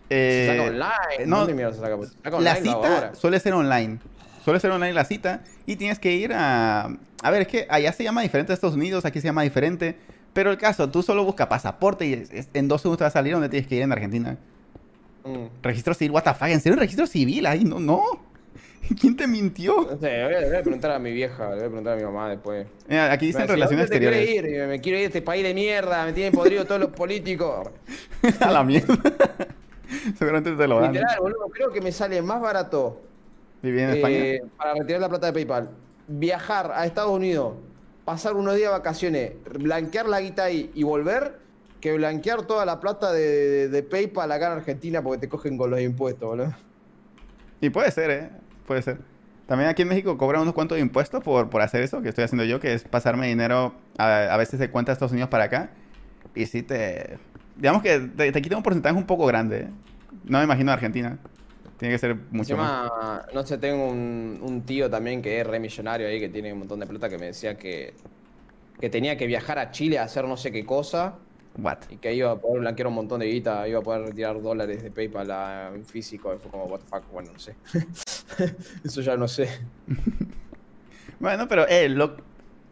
Se 0.08 0.46
saca 0.48 0.64
eh, 0.64 0.68
online. 0.70 1.26
no, 1.26 1.38
¿Dónde 1.38 1.54
mira 1.54 1.72
se 1.72 1.80
saca? 1.80 1.96
Se 2.02 2.12
saca 2.22 2.40
la 2.40 2.56
cita 2.56 3.14
suele 3.14 3.40
ser 3.40 3.52
online. 3.54 3.98
Suele 4.44 4.58
ser 4.60 4.70
online 4.70 4.92
la 4.92 5.04
cita 5.04 5.42
y 5.66 5.76
tienes 5.76 5.98
que 5.98 6.12
ir 6.12 6.32
a... 6.32 6.86
A 7.22 7.30
ver, 7.30 7.42
es 7.42 7.48
que 7.48 7.66
allá 7.68 7.92
se 7.92 8.02
llama 8.04 8.22
diferente 8.22 8.52
a 8.52 8.54
Estados 8.54 8.74
Unidos, 8.76 9.04
aquí 9.04 9.20
se 9.20 9.26
llama 9.26 9.42
diferente. 9.42 9.96
Pero 10.32 10.50
el 10.50 10.56
caso, 10.58 10.88
tú 10.90 11.02
solo 11.02 11.24
buscas 11.24 11.48
pasaporte 11.48 12.06
y 12.06 12.46
en 12.54 12.68
dos 12.68 12.80
segundos 12.82 12.98
te 12.98 13.04
va 13.04 13.08
a 13.08 13.10
salir 13.10 13.32
donde 13.34 13.48
tienes 13.48 13.68
que 13.68 13.74
ir 13.76 13.82
en 13.82 13.92
Argentina. 13.92 14.36
Mm. 15.24 15.46
Registro 15.62 15.94
civil, 15.94 16.12
what 16.12 16.22
the 16.24 16.34
fuck, 16.34 16.48
¿en 16.48 16.60
serio 16.60 16.74
un 16.74 16.80
registro 16.80 17.06
civil 17.06 17.46
ahí? 17.46 17.64
No, 17.64 17.78
no. 17.80 18.02
¿Quién 19.00 19.16
te 19.16 19.26
mintió? 19.26 19.82
No 19.82 19.98
sé, 19.98 20.24
voy 20.24 20.34
a, 20.34 20.40
voy 20.46 20.56
a 20.56 20.62
preguntar 20.62 20.90
a 20.92 20.98
mi 20.98 21.12
vieja, 21.12 21.50
le 21.50 21.56
voy 21.56 21.64
a 21.64 21.66
preguntar 21.66 21.92
a 21.92 21.96
mi 21.96 22.02
mamá 22.02 22.30
después. 22.30 22.66
Mira, 22.88 23.12
aquí 23.12 23.26
dicen 23.26 23.46
relaciones 23.46 23.88
"¿Dónde 23.88 24.00
te 24.00 24.06
exteriores. 24.06 24.42
querés 24.42 24.60
ir? 24.62 24.68
Me 24.68 24.80
quiero 24.80 24.98
ir 24.98 25.04
a 25.04 25.06
este 25.08 25.22
país 25.22 25.42
de 25.44 25.54
mierda, 25.54 26.04
me 26.04 26.12
tienen 26.12 26.32
podrido 26.32 26.64
todos 26.64 26.80
los 26.80 26.90
políticos. 26.90 27.68
A 28.40 28.50
la 28.50 28.64
mierda. 28.64 28.96
Seguramente 30.18 30.52
te 30.52 30.68
lo 30.68 30.80
dan. 30.80 30.92
Literal, 30.92 31.18
boludo, 31.20 31.48
creo 31.52 31.70
que 31.72 31.80
me 31.80 31.92
sale 31.92 32.22
más 32.22 32.40
barato 32.40 33.00
Vivir 33.62 33.80
en 33.80 33.90
eh, 33.90 33.96
España. 34.36 34.50
para 34.56 34.74
retirar 34.74 35.00
la 35.00 35.08
plata 35.08 35.26
de 35.26 35.32
PayPal. 35.32 35.70
Viajar 36.08 36.72
a 36.74 36.86
Estados 36.86 37.10
Unidos, 37.10 37.54
pasar 38.04 38.34
unos 38.34 38.54
días 38.56 38.68
de 38.70 38.78
vacaciones, 38.78 39.32
blanquear 39.58 40.08
la 40.08 40.20
guita 40.20 40.44
ahí 40.44 40.70
y 40.74 40.82
volver, 40.82 41.38
que 41.80 41.92
blanquear 41.94 42.42
toda 42.42 42.64
la 42.64 42.78
plata 42.80 43.12
de, 43.12 43.20
de- 43.20 43.68
de 43.68 43.82
PayPal 43.82 44.30
acá 44.32 44.46
en 44.46 44.52
Argentina 44.58 45.02
porque 45.02 45.18
te 45.18 45.28
cogen 45.28 45.56
con 45.56 45.70
los 45.70 45.80
impuestos, 45.80 46.28
boludo. 46.28 46.54
Y 47.60 47.70
puede 47.70 47.90
ser, 47.90 48.10
¿eh? 48.10 48.30
Puede 48.66 48.82
ser. 48.82 48.98
También 49.46 49.68
aquí 49.68 49.82
en 49.82 49.88
México 49.88 50.16
cobran 50.16 50.42
unos 50.42 50.54
cuantos 50.54 50.78
impuestos 50.78 51.22
por, 51.24 51.50
por 51.50 51.60
hacer 51.62 51.82
eso 51.82 52.00
que 52.02 52.08
estoy 52.10 52.24
haciendo 52.24 52.44
yo, 52.44 52.60
que 52.60 52.72
es 52.74 52.84
pasarme 52.84 53.26
dinero 53.26 53.74
a, 53.98 54.32
a 54.32 54.36
veces 54.36 54.60
de 54.60 54.70
cuenta 54.70 54.92
de 54.92 54.94
Estados 54.94 55.12
Unidos 55.12 55.28
para 55.28 55.44
acá. 55.44 55.70
Y 56.34 56.46
sí 56.46 56.62
te... 56.62 57.18
Digamos 57.56 57.82
que 57.82 57.98
te, 57.98 58.30
te 58.30 58.42
quita 58.42 58.56
un 58.56 58.62
porcentaje 58.62 58.94
un 58.94 59.06
poco 59.06 59.26
grande. 59.26 59.62
¿eh? 59.62 59.68
No 60.24 60.38
me 60.38 60.44
imagino 60.44 60.70
Argentina. 60.70 61.18
Tiene 61.78 61.94
que 61.94 61.98
ser 61.98 62.14
mucho 62.30 62.56
más. 62.56 62.84
Encima, 62.84 63.26
no 63.34 63.46
sé, 63.46 63.58
tengo 63.58 63.88
un, 63.88 64.38
un 64.40 64.62
tío 64.62 64.88
también 64.88 65.20
que 65.20 65.40
es 65.40 65.46
re 65.46 65.58
millonario 65.58 66.06
ahí, 66.06 66.20
que 66.20 66.28
tiene 66.28 66.52
un 66.52 66.60
montón 66.60 66.78
de 66.78 66.86
plata, 66.86 67.08
que 67.08 67.18
me 67.18 67.26
decía 67.26 67.56
que, 67.56 67.94
que 68.78 68.88
tenía 68.90 69.16
que 69.16 69.26
viajar 69.26 69.58
a 69.58 69.70
Chile 69.70 69.98
a 69.98 70.04
hacer 70.04 70.26
no 70.26 70.36
sé 70.36 70.52
qué 70.52 70.64
cosa 70.64 71.14
What? 71.58 71.78
y 71.90 71.96
que 71.96 72.14
iba 72.14 72.30
a 72.30 72.36
poder 72.36 72.60
blanquear 72.60 72.86
un 72.86 72.94
montón 72.94 73.20
de 73.20 73.26
guita, 73.26 73.66
iba 73.68 73.80
a 73.80 73.82
poder 73.82 74.02
retirar 74.02 74.40
dólares 74.40 74.82
de 74.82 74.90
PayPal 74.90 75.30
a- 75.30 75.72
en 75.74 75.84
físico. 75.84 76.32
Y 76.34 76.38
fue 76.38 76.50
como, 76.50 76.64
what 76.64 76.80
the 76.80 76.86
fuck, 76.86 77.10
bueno, 77.12 77.30
no 77.32 77.38
sé. 77.38 77.56
Eso 78.84 79.00
ya 79.00 79.16
no 79.16 79.26
sé. 79.28 79.48
Bueno, 81.18 81.48
pero 81.48 81.68
eh, 81.68 81.88
lo, 81.90 82.16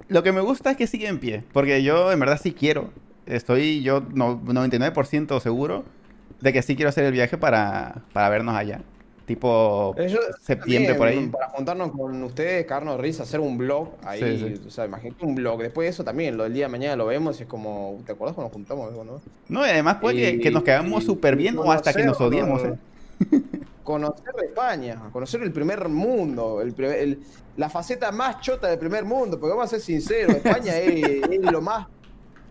lo 0.08 0.22
que 0.22 0.32
me 0.32 0.40
gusta 0.40 0.70
es 0.70 0.76
que 0.78 0.86
sigue 0.86 1.06
en 1.06 1.18
pie. 1.18 1.44
Porque 1.52 1.82
yo 1.82 2.10
en 2.12 2.18
verdad 2.20 2.40
sí 2.42 2.52
quiero. 2.52 2.90
Estoy 3.26 3.82
yo 3.82 4.00
no, 4.14 4.40
99% 4.40 5.38
seguro 5.40 5.84
de 6.40 6.52
que 6.54 6.62
sí 6.62 6.74
quiero 6.76 6.88
hacer 6.88 7.04
el 7.04 7.12
viaje 7.12 7.36
para, 7.36 8.04
para 8.14 8.30
vernos 8.30 8.54
allá. 8.56 8.80
Tipo 9.28 9.94
septiembre 10.40 10.94
por 10.94 11.06
ahí. 11.06 11.26
Para 11.28 11.50
juntarnos 11.50 11.92
con 11.92 12.22
ustedes, 12.22 12.64
cagarnos 12.66 12.96
de 12.96 13.02
risa, 13.02 13.22
hacer 13.24 13.40
un 13.40 13.58
blog 13.58 13.90
ahí. 14.04 14.20
Sí, 14.38 14.56
sí. 14.56 14.62
O 14.66 14.70
sea, 14.70 14.86
imagínate 14.86 15.24
un 15.24 15.34
blog. 15.34 15.60
Después 15.60 15.84
de 15.84 15.90
eso 15.90 16.02
también, 16.02 16.36
lo 16.38 16.44
del 16.44 16.54
día 16.54 16.64
de 16.64 16.70
mañana 16.70 16.96
lo 16.96 17.04
vemos 17.06 17.38
y 17.38 17.42
es 17.42 17.48
como, 17.48 18.00
¿te 18.06 18.12
acuerdas 18.12 18.34
cuando 18.34 18.48
nos 18.48 18.52
juntamos? 18.54 19.06
No? 19.06 19.20
No, 19.48 19.66
y 19.66 19.68
además 19.70 19.98
puede 20.00 20.16
que, 20.16 20.30
Y- 20.30 20.40
que 20.40 20.50
nos 20.50 20.62
quedamos 20.62 21.04
súper 21.04 21.36
bien 21.36 21.58
o 21.58 21.70
hasta 21.70 21.92
que 21.92 22.04
nos 22.04 22.18
odiemos, 22.20 22.64
¿no? 22.64 22.72
¿eh? 22.74 22.78
Conocer 23.84 24.34
España, 24.44 24.98
conocer 25.12 25.42
el 25.42 25.52
primer 25.52 25.88
mundo, 25.88 26.60
el, 26.60 26.72
primer- 26.74 26.98
el- 26.98 27.20
la 27.56 27.68
faceta 27.70 28.12
más 28.12 28.40
chota 28.40 28.68
del 28.68 28.78
primer 28.78 29.04
mundo, 29.04 29.38
porque 29.40 29.50
vamos 29.50 29.66
a 29.66 29.68
ser 29.70 29.80
sinceros, 29.80 30.36
España 30.36 30.76
es, 30.76 31.22
es 31.30 31.40
lo 31.52 31.60
más 31.60 31.86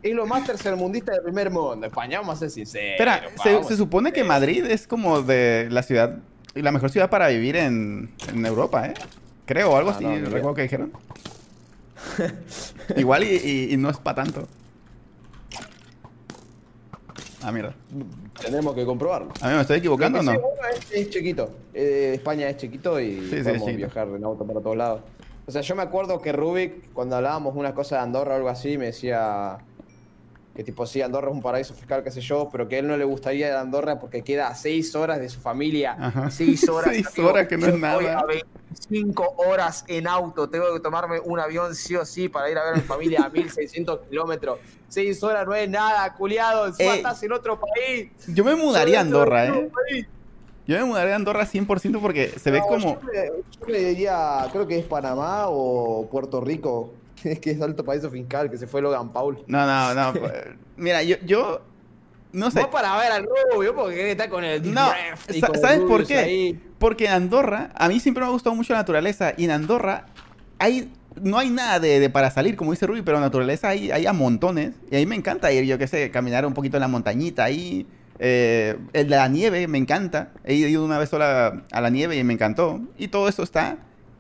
es 0.04 0.14
lo 0.14 0.26
más 0.28 0.46
tercermundista 0.46 1.12
del 1.14 1.24
primer 1.24 1.50
mundo. 1.50 1.86
España, 1.88 2.20
vamos 2.20 2.36
a 2.36 2.40
ser 2.40 2.50
sinceros. 2.52 2.92
Espera, 3.00 3.64
se, 3.68 3.76
supone 3.76 4.14
que 4.14 4.24
Madrid 4.24 4.64
es 4.66 4.88
como 4.88 5.22
de 5.22 5.68
la 5.72 5.82
ciudad, 5.84 6.20
la 6.62 6.72
mejor 6.72 6.90
ciudad 6.90 7.10
para 7.10 7.28
vivir 7.30 7.56
en, 7.56 8.12
en 8.32 8.46
Europa, 8.46 8.88
¿eh? 8.88 8.94
Creo, 9.46 9.76
algo 9.78 9.92
Ah, 9.92 9.94
así, 9.96 10.04
no, 10.06 10.16
recuerdo 10.26 10.54
que 10.54 10.62
dijeron. 10.64 10.92
Igual 12.98 13.24
y, 13.24 13.36
y- 13.36 13.74
y 13.74 13.78
no 13.78 13.90
es 13.90 13.98
para 13.98 14.24
tanto. 14.24 14.48
Ah, 17.44 17.52
mierda. 17.52 17.74
Tendremos 18.42 18.76
que 18.76 18.86
comprobarlo. 18.86 19.32
A 19.42 19.48
mí 19.50 19.56
me 19.56 19.62
estoy 19.62 19.78
equivocando 19.78 20.20
o 20.20 20.24
no. 20.24 20.32
sí, 20.34 20.38
es, 20.80 20.92
es 20.92 21.10
chiquito. 21.10 21.50
Eh, 21.74 22.12
España 22.16 22.50
es 22.50 22.58
chiquito 22.58 23.00
y 23.00 23.22
Sí, 23.22 23.30
sí, 23.30 23.36
podemos 23.44 23.60
chiquito. 23.68 23.78
viajar 23.78 24.08
en 24.10 24.24
auto 24.24 24.46
para 24.46 24.60
todos 24.60 24.76
lados. 24.78 25.02
O 25.46 25.52
sea, 25.52 25.62
yo 25.62 25.76
me 25.76 25.84
acuerdo 25.84 26.22
que 26.22 26.34
Rubik, 26.34 26.92
cuando 26.92 27.16
hablábamos 27.16 27.56
una 27.56 27.74
cosa 27.74 27.98
de 27.98 28.02
Andorra 28.02 28.34
o 28.34 28.36
algo 28.38 28.50
así, 28.50 28.78
me 28.78 28.88
decía 28.88 29.58
que 30.58 30.64
tipo, 30.64 30.88
sí, 30.88 31.04
Andorra 31.04 31.28
es 31.30 31.36
un 31.36 31.42
paraíso 31.44 31.76
fiscal, 31.76 32.04
qué 32.04 32.10
sé 32.10 32.20
yo, 32.20 32.50
pero 32.52 32.68
que 32.68 32.78
a 32.78 32.80
él 32.80 32.88
no 32.88 32.98
le 32.98 33.04
gustaría 33.04 33.50
ir 33.50 33.54
a 33.54 33.62
Andorra 33.62 34.00
porque 34.00 34.24
queda 34.24 34.48
a 34.48 34.56
seis 34.56 34.96
horas 34.96 35.20
de 35.20 35.30
su 35.30 35.40
familia. 35.40 35.96
Ajá. 36.00 36.32
Seis 36.32 36.68
horas. 36.70 36.96
Seis 36.96 37.06
amigo. 37.14 37.30
horas 37.30 37.48
que 37.48 37.58
no 37.60 37.68
es 37.68 37.78
nada. 37.78 38.20
a 38.20 38.26
25 38.26 39.36
horas 39.38 39.86
en 39.88 40.08
auto. 40.08 40.50
Tengo 40.50 40.74
que 40.74 40.80
tomarme 40.80 41.20
un 41.20 41.40
avión 41.40 41.76
sí 41.76 41.96
o 41.96 42.04
sí 42.04 42.28
para 42.28 42.50
ir 42.50 42.58
a 42.58 42.64
ver 42.64 42.74
a 42.74 42.78
mi 42.78 42.82
familia 42.82 43.22
a 43.26 43.30
1600 43.30 44.08
kilómetros. 44.10 44.58
Seis 44.88 45.22
horas 45.22 45.46
no 45.46 45.54
es 45.54 45.70
nada, 45.70 46.12
culiado. 46.16 46.66
Encima 46.66 46.94
Ey. 46.94 46.98
estás 46.98 47.22
en 47.22 47.34
otro 47.34 47.60
país. 47.60 48.10
Yo 48.28 48.44
me 48.44 48.56
mudaría 48.56 48.98
a 48.98 49.02
Andorra, 49.02 49.46
¿eh? 49.46 49.70
país. 49.72 50.08
Yo 50.66 50.76
me 50.80 50.86
mudaría 50.86 51.14
a 51.14 51.18
Andorra 51.18 51.46
100% 51.46 52.02
porque 52.02 52.30
se 52.30 52.50
ve 52.50 52.62
como... 52.68 53.00
Yo 53.00 53.12
le, 53.14 53.32
yo 53.60 53.66
le 53.68 53.80
diría, 53.90 54.48
creo 54.52 54.66
que 54.66 54.80
es 54.80 54.86
Panamá 54.86 55.50
o 55.50 56.10
Puerto 56.10 56.42
Rico, 56.42 56.94
es 57.24 57.40
que 57.42 57.52
es 57.52 57.62
alto 57.62 57.84
paraíso 57.84 58.10
fiscal, 58.10 58.50
que 58.50 58.58
se 58.58 58.68
fue 58.68 58.82
Logan 58.82 59.10
Paul. 59.10 59.44
No, 59.48 59.66
no, 59.66 59.94
no. 59.94 60.14
pues, 60.20 60.34
Mira, 60.78 61.04
yo, 61.04 61.18
yo... 61.26 61.62
No 62.34 62.52
sé. 62.52 62.60
Vos 62.60 62.68
para 62.70 62.96
ver 62.98 63.12
al 63.12 63.26
rubio, 63.56 63.74
porque 63.74 64.12
estar 64.12 64.30
con 64.30 64.44
el 64.44 64.62
No, 64.74 64.88
draft 64.88 65.34
y 65.34 65.40
sa- 65.40 65.48
con 65.48 65.56
el 65.56 65.62
¿sabes 65.62 65.80
por 65.80 66.06
qué? 66.06 66.18
ahí. 66.18 66.62
Porque 66.78 67.06
en 67.06 67.12
Andorra, 67.14 67.72
a 67.74 67.88
mí 67.88 68.00
siempre 68.02 68.22
me 68.22 68.28
ha 68.28 68.32
gustado 68.32 68.54
mucho 68.56 68.74
la 68.74 68.80
naturaleza. 68.80 69.34
Y 69.38 69.46
en 69.46 69.52
Andorra 69.52 70.08
hay, 70.60 70.92
no 71.20 71.40
hay 71.40 71.50
nada 71.50 71.80
de, 71.80 72.00
de 72.02 72.10
para 72.10 72.30
salir, 72.30 72.56
como 72.58 72.72
dice 72.72 72.86
Ruby, 72.86 73.02
pero 73.02 73.20
naturaleza 73.22 73.70
hay, 73.70 73.92
hay 73.92 74.06
a 74.06 74.14
montones. 74.14 74.74
Y 74.92 74.98
a 74.98 75.00
mí 75.00 75.06
me 75.06 75.16
encanta 75.16 75.52
ir, 75.54 75.64
yo 75.64 75.78
qué 75.78 75.88
sé, 75.88 76.12
caminar 76.12 76.46
un 76.46 76.54
poquito 76.54 76.76
en 76.78 76.82
la 76.82 76.88
montañita 76.90 77.46
ahí. 77.46 77.88
Eh, 78.20 78.78
el 78.94 79.08
de 79.10 79.16
la 79.16 79.30
nieve 79.30 79.66
me 79.68 79.78
encanta. 79.78 80.32
He 80.44 80.56
ido 80.56 80.84
una 80.84 81.00
vez 81.00 81.10
sola 81.10 81.64
a 81.72 81.82
la 81.82 81.90
nieve 81.90 82.18
y 82.18 82.24
me 82.26 82.34
encantó. 82.34 82.82
Y 82.98 83.08
todo 83.08 83.30
eso 83.30 83.42
está 83.42 83.78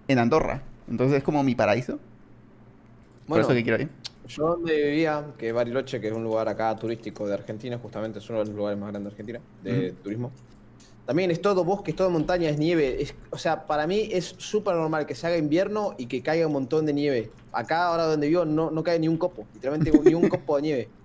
en 0.07 0.17
Andorra. 0.17 0.61
Entonces 0.89 1.17
es 1.17 1.23
como 1.23 1.43
mi 1.43 1.55
paraíso. 1.55 1.99
Por 3.27 3.35
Bueno, 3.37 3.43
eso 3.43 3.53
que 3.53 3.63
quiero 3.63 3.81
ir. 3.83 3.89
yo 4.27 4.43
donde 4.45 4.83
vivía, 4.83 5.25
que 5.37 5.49
es 5.49 5.53
Bariloche, 5.53 5.99
que 5.99 6.07
es 6.07 6.13
un 6.13 6.23
lugar 6.23 6.47
acá 6.47 6.75
turístico 6.77 7.27
de 7.27 7.33
Argentina, 7.33 7.77
justamente 7.77 8.19
es 8.19 8.29
uno 8.29 8.39
de 8.39 8.45
los 8.45 8.55
lugares 8.55 8.79
más 8.79 8.89
grandes 8.91 9.11
de 9.11 9.15
Argentina, 9.15 9.41
de 9.63 9.91
turismo. 10.03 10.31
También 11.05 11.31
es 11.31 11.41
todo 11.41 11.63
bosque, 11.63 11.91
es 11.91 11.97
todo 11.97 12.09
montaña, 12.09 12.49
es 12.49 12.57
nieve. 12.57 13.01
es- 13.01 13.15
o 13.29 13.37
sea, 13.37 13.65
para 13.65 13.87
mí 13.87 14.09
es 14.11 14.35
súper 14.37 14.75
normal 14.75 15.05
que 15.05 15.15
se 15.15 15.25
haga 15.27 15.37
invierno 15.37 15.93
y 15.97 16.05
que 16.05 16.21
caiga 16.21 16.47
un 16.47 16.53
montón 16.53 16.85
de 16.85 16.93
nieve. 16.93 17.31
Acá, 17.53 17.87
ahora 17.87 18.03
donde 18.05 18.27
vivo, 18.27 18.43
no, 18.45 18.71
no 18.71 18.83
cae 18.83 18.99
ni 18.99 19.07
un 19.07 19.17
copo, 19.17 19.45
literalmente 19.53 19.91
ni 19.91 20.13
un 20.13 20.27
copo 20.29 20.55
de 20.57 20.61
nieve. 20.61 20.89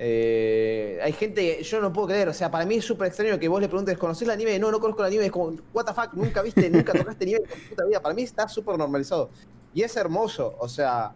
Eh, 0.00 1.00
hay 1.02 1.12
gente, 1.12 1.60
yo 1.60 1.80
no 1.80 1.92
puedo 1.92 2.06
creer, 2.06 2.28
o 2.28 2.32
sea, 2.32 2.48
para 2.52 2.64
mí 2.64 2.76
es 2.76 2.84
súper 2.84 3.08
extraño 3.08 3.36
que 3.36 3.48
vos 3.48 3.60
le 3.60 3.66
preguntes, 3.66 3.98
¿conocés 3.98 4.28
la 4.28 4.36
nieve? 4.36 4.56
No, 4.60 4.70
no 4.70 4.78
conozco 4.78 5.02
la 5.02 5.10
nieve, 5.10 5.26
es 5.26 5.32
como, 5.32 5.56
what 5.74 5.84
the 5.86 5.92
fuck, 5.92 6.14
nunca 6.14 6.40
viste, 6.40 6.70
nunca 6.70 6.92
tocaste 6.92 7.26
nieve 7.26 7.42
en 7.44 7.50
tu 7.50 7.68
puta 7.70 7.84
vida. 7.84 8.00
Para 8.00 8.14
mí 8.14 8.22
está 8.22 8.46
súper 8.48 8.78
normalizado. 8.78 9.28
Y 9.74 9.82
es 9.82 9.96
hermoso, 9.96 10.54
o 10.60 10.68
sea, 10.68 11.12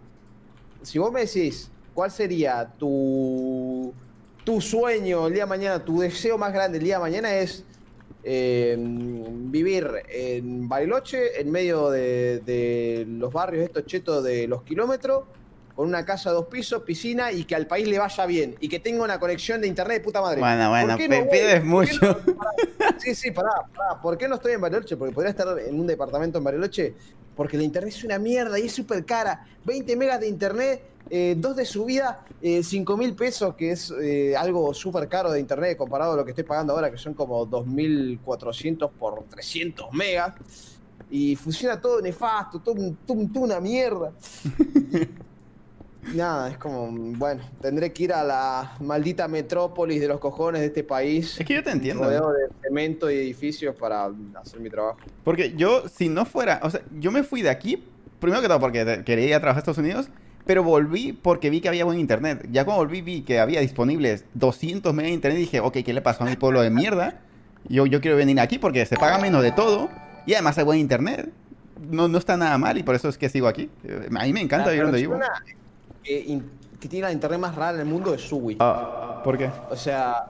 si 0.83 0.99
vos 0.99 1.13
me 1.13 1.21
decís, 1.21 1.71
¿cuál 1.95 2.11
sería 2.11 2.69
tu, 2.79 3.93
tu 4.45 4.61
sueño 4.61 5.27
el 5.27 5.35
día 5.35 5.45
de 5.45 5.49
mañana, 5.49 5.85
tu 5.85 6.01
deseo 6.01 6.39
más 6.39 6.53
grande 6.53 6.79
el 6.79 6.85
día 6.85 6.97
de 6.97 7.01
mañana 7.01 7.35
es 7.37 7.65
eh, 8.25 8.77
vivir 8.79 9.89
en 10.09 10.69
Bariloche, 10.69 11.41
en 11.41 11.51
medio 11.51 11.91
de, 11.91 12.41
de 12.41 13.05
los 13.09 13.33
barrios 13.33 13.65
estos 13.65 13.85
chetos 13.87 14.23
de 14.25 14.47
los 14.47 14.63
kilómetros, 14.63 15.25
con 15.75 15.89
una 15.89 16.05
casa 16.05 16.31
dos 16.31 16.47
pisos, 16.47 16.83
piscina 16.83 17.33
y 17.33 17.45
que 17.45 17.55
al 17.55 17.67
país 17.67 17.89
le 17.89 17.99
vaya 17.99 18.27
bien 18.27 18.57
y 18.61 18.69
que 18.69 18.79
tenga 18.79 19.03
una 19.05 19.19
conexión 19.19 19.61
de 19.61 19.67
internet 19.69 19.99
de 19.99 20.05
puta 20.05 20.21
madre. 20.21 20.41
Bueno, 20.41 20.69
bueno, 20.69 20.89
¿Por 20.89 20.97
qué 20.99 21.09
pe- 21.09 21.19
voy? 21.21 21.29
pides 21.31 21.55
¿Por 21.55 21.63
qué 21.63 21.67
mucho. 21.67 22.23
no- 22.27 22.35
pará, 22.37 22.51
Sí, 22.99 23.15
sí, 23.15 23.31
pará, 23.31 23.51
pará. 23.75 24.01
¿Por 24.01 24.19
qué 24.19 24.29
no 24.29 24.35
estoy 24.37 24.53
en 24.53 24.61
Bariloche? 24.61 24.97
Porque 24.97 25.15
podría 25.15 25.31
estar 25.31 25.59
en 25.59 25.81
un 25.81 25.87
departamento 25.87 26.39
en 26.39 26.45
Bariloche. 26.45 26.95
Porque 27.37 27.57
la 27.57 27.63
internet 27.63 27.95
es 27.95 28.05
una 28.05 28.19
mierda 28.19 28.59
y 28.59 28.67
es 28.67 28.73
súper 28.73 29.05
cara. 29.05 29.47
20 29.65 29.97
megas 29.97 30.21
de 30.21 30.29
internet, 30.29 30.83
eh, 31.11 31.35
dos 31.37 31.57
de 31.57 31.65
subida, 31.65 32.25
eh, 32.41 32.63
5 32.63 32.97
mil 32.97 33.15
pesos, 33.15 33.55
que 33.55 33.73
es 33.73 33.93
eh, 34.03 34.37
algo 34.37 34.73
súper 34.75 35.09
caro 35.09 35.31
de 35.31 35.41
internet 35.41 35.77
comparado 35.77 36.13
a 36.13 36.17
lo 36.17 36.25
que 36.25 36.31
estoy 36.33 36.45
pagando 36.45 36.73
ahora, 36.73 36.91
que 36.91 36.99
son 36.99 37.15
como 37.15 37.47
2.400 37.47 38.91
por 38.91 39.25
300 39.25 39.93
megas. 39.93 40.35
Y 41.11 41.37
funciona 41.37 41.81
todo 41.81 42.01
nefasto, 42.01 42.59
todo, 42.61 42.75
todo 43.07 43.41
una 43.41 43.61
mierda. 43.61 44.13
Nada, 46.15 46.51
es 46.51 46.59
como, 46.59 46.91
bueno, 47.17 47.43
tendré 47.61 47.93
que 47.93 48.05
ir 48.05 48.13
a 48.13 48.25
la 48.25 48.75
maldita 48.81 49.29
metrópolis 49.29 50.01
de 50.01 50.09
los 50.09 50.19
cojones 50.19 50.61
de 50.61 50.67
este 50.67 50.83
país. 50.83 51.39
Es 51.39 51.47
que 51.47 51.55
yo 51.55 51.63
te 51.63 51.71
entiendo. 51.71 52.05
Rodeado 52.05 52.33
de 52.33 52.49
cemento 52.61 53.11
y 53.11 53.15
edificios 53.15 53.75
para 53.77 54.11
hacer 54.35 54.61
mi 54.61 54.69
trabajo. 54.69 54.99
Porque 55.23 55.55
yo, 55.57 55.89
si 55.89 56.09
no 56.09 56.25
fuera, 56.25 56.61
o 56.63 56.71
sea, 56.71 56.83
yo 56.99 57.13
me 57.13 57.23
fui 57.23 57.43
de 57.43 57.51
aquí, 57.51 57.83
primero 58.19 58.43
que 58.43 58.49
todo 58.49 58.59
porque 58.61 59.03
quería 59.05 59.27
ir 59.27 59.35
a 59.35 59.41
trabajar 59.41 59.59
a 59.59 59.61
Estados 59.61 59.79
Unidos, 59.79 60.09
pero 60.45 60.65
volví 60.65 61.13
porque 61.13 61.51
vi 61.51 61.61
que 61.61 61.69
había 61.69 61.85
buen 61.85 62.01
internet. 62.01 62.49
Ya 62.51 62.65
cuando 62.65 62.85
volví 62.85 63.01
vi 63.01 63.23
que 63.23 63.39
había 63.39 63.61
disponibles 63.61 64.25
200 64.35 64.93
megas 64.93 65.11
de 65.11 65.15
internet 65.15 65.39
y 65.39 65.43
dije, 65.43 65.61
ok, 65.61 65.79
¿qué 65.85 65.93
le 65.93 66.03
pasó 66.03 66.25
a 66.25 66.27
mi 66.27 66.37
pueblo 66.37 66.63
de 66.63 66.71
mierda? 66.71 67.21
Yo, 67.69 67.87
yo 67.87 68.01
quiero 68.01 68.17
venir 68.17 68.41
aquí 68.41 68.59
porque 68.59 68.85
se 68.87 68.97
paga 68.97 69.19
menos 69.19 69.43
de 69.43 69.53
todo 69.53 69.89
y 70.27 70.35
además 70.35 70.59
hay 70.59 70.65
buen 70.65 70.81
internet. 70.81 71.31
No, 71.89 72.09
no 72.09 72.19
está 72.19 72.37
nada 72.37 72.59
mal 72.59 72.77
y 72.77 72.83
por 72.83 72.97
eso 72.97 73.09
es 73.09 73.19
que 73.19 73.29
sigo 73.29 73.47
aquí. 73.47 73.71
Eh, 73.85 74.09
A 74.17 74.25
mí 74.25 74.33
me 74.33 74.41
encanta 74.41 74.67
La 74.67 74.73
vivir 74.73 74.85
donde 74.85 75.01
vivo. 75.01 75.19
Que, 76.03 76.19
in- 76.21 76.51
que 76.81 76.89
tiene 76.89 77.07
la 77.07 77.13
internet 77.13 77.39
más 77.41 77.55
rara 77.55 77.75
en 77.75 77.81
el 77.81 77.87
mundo 77.87 78.13
es 78.15 78.23
Suwi. 78.23 78.57
Ah, 78.61 79.21
¿Por 79.25 79.39
qué? 79.39 79.51
O 79.71 79.77
sea, 79.77 80.27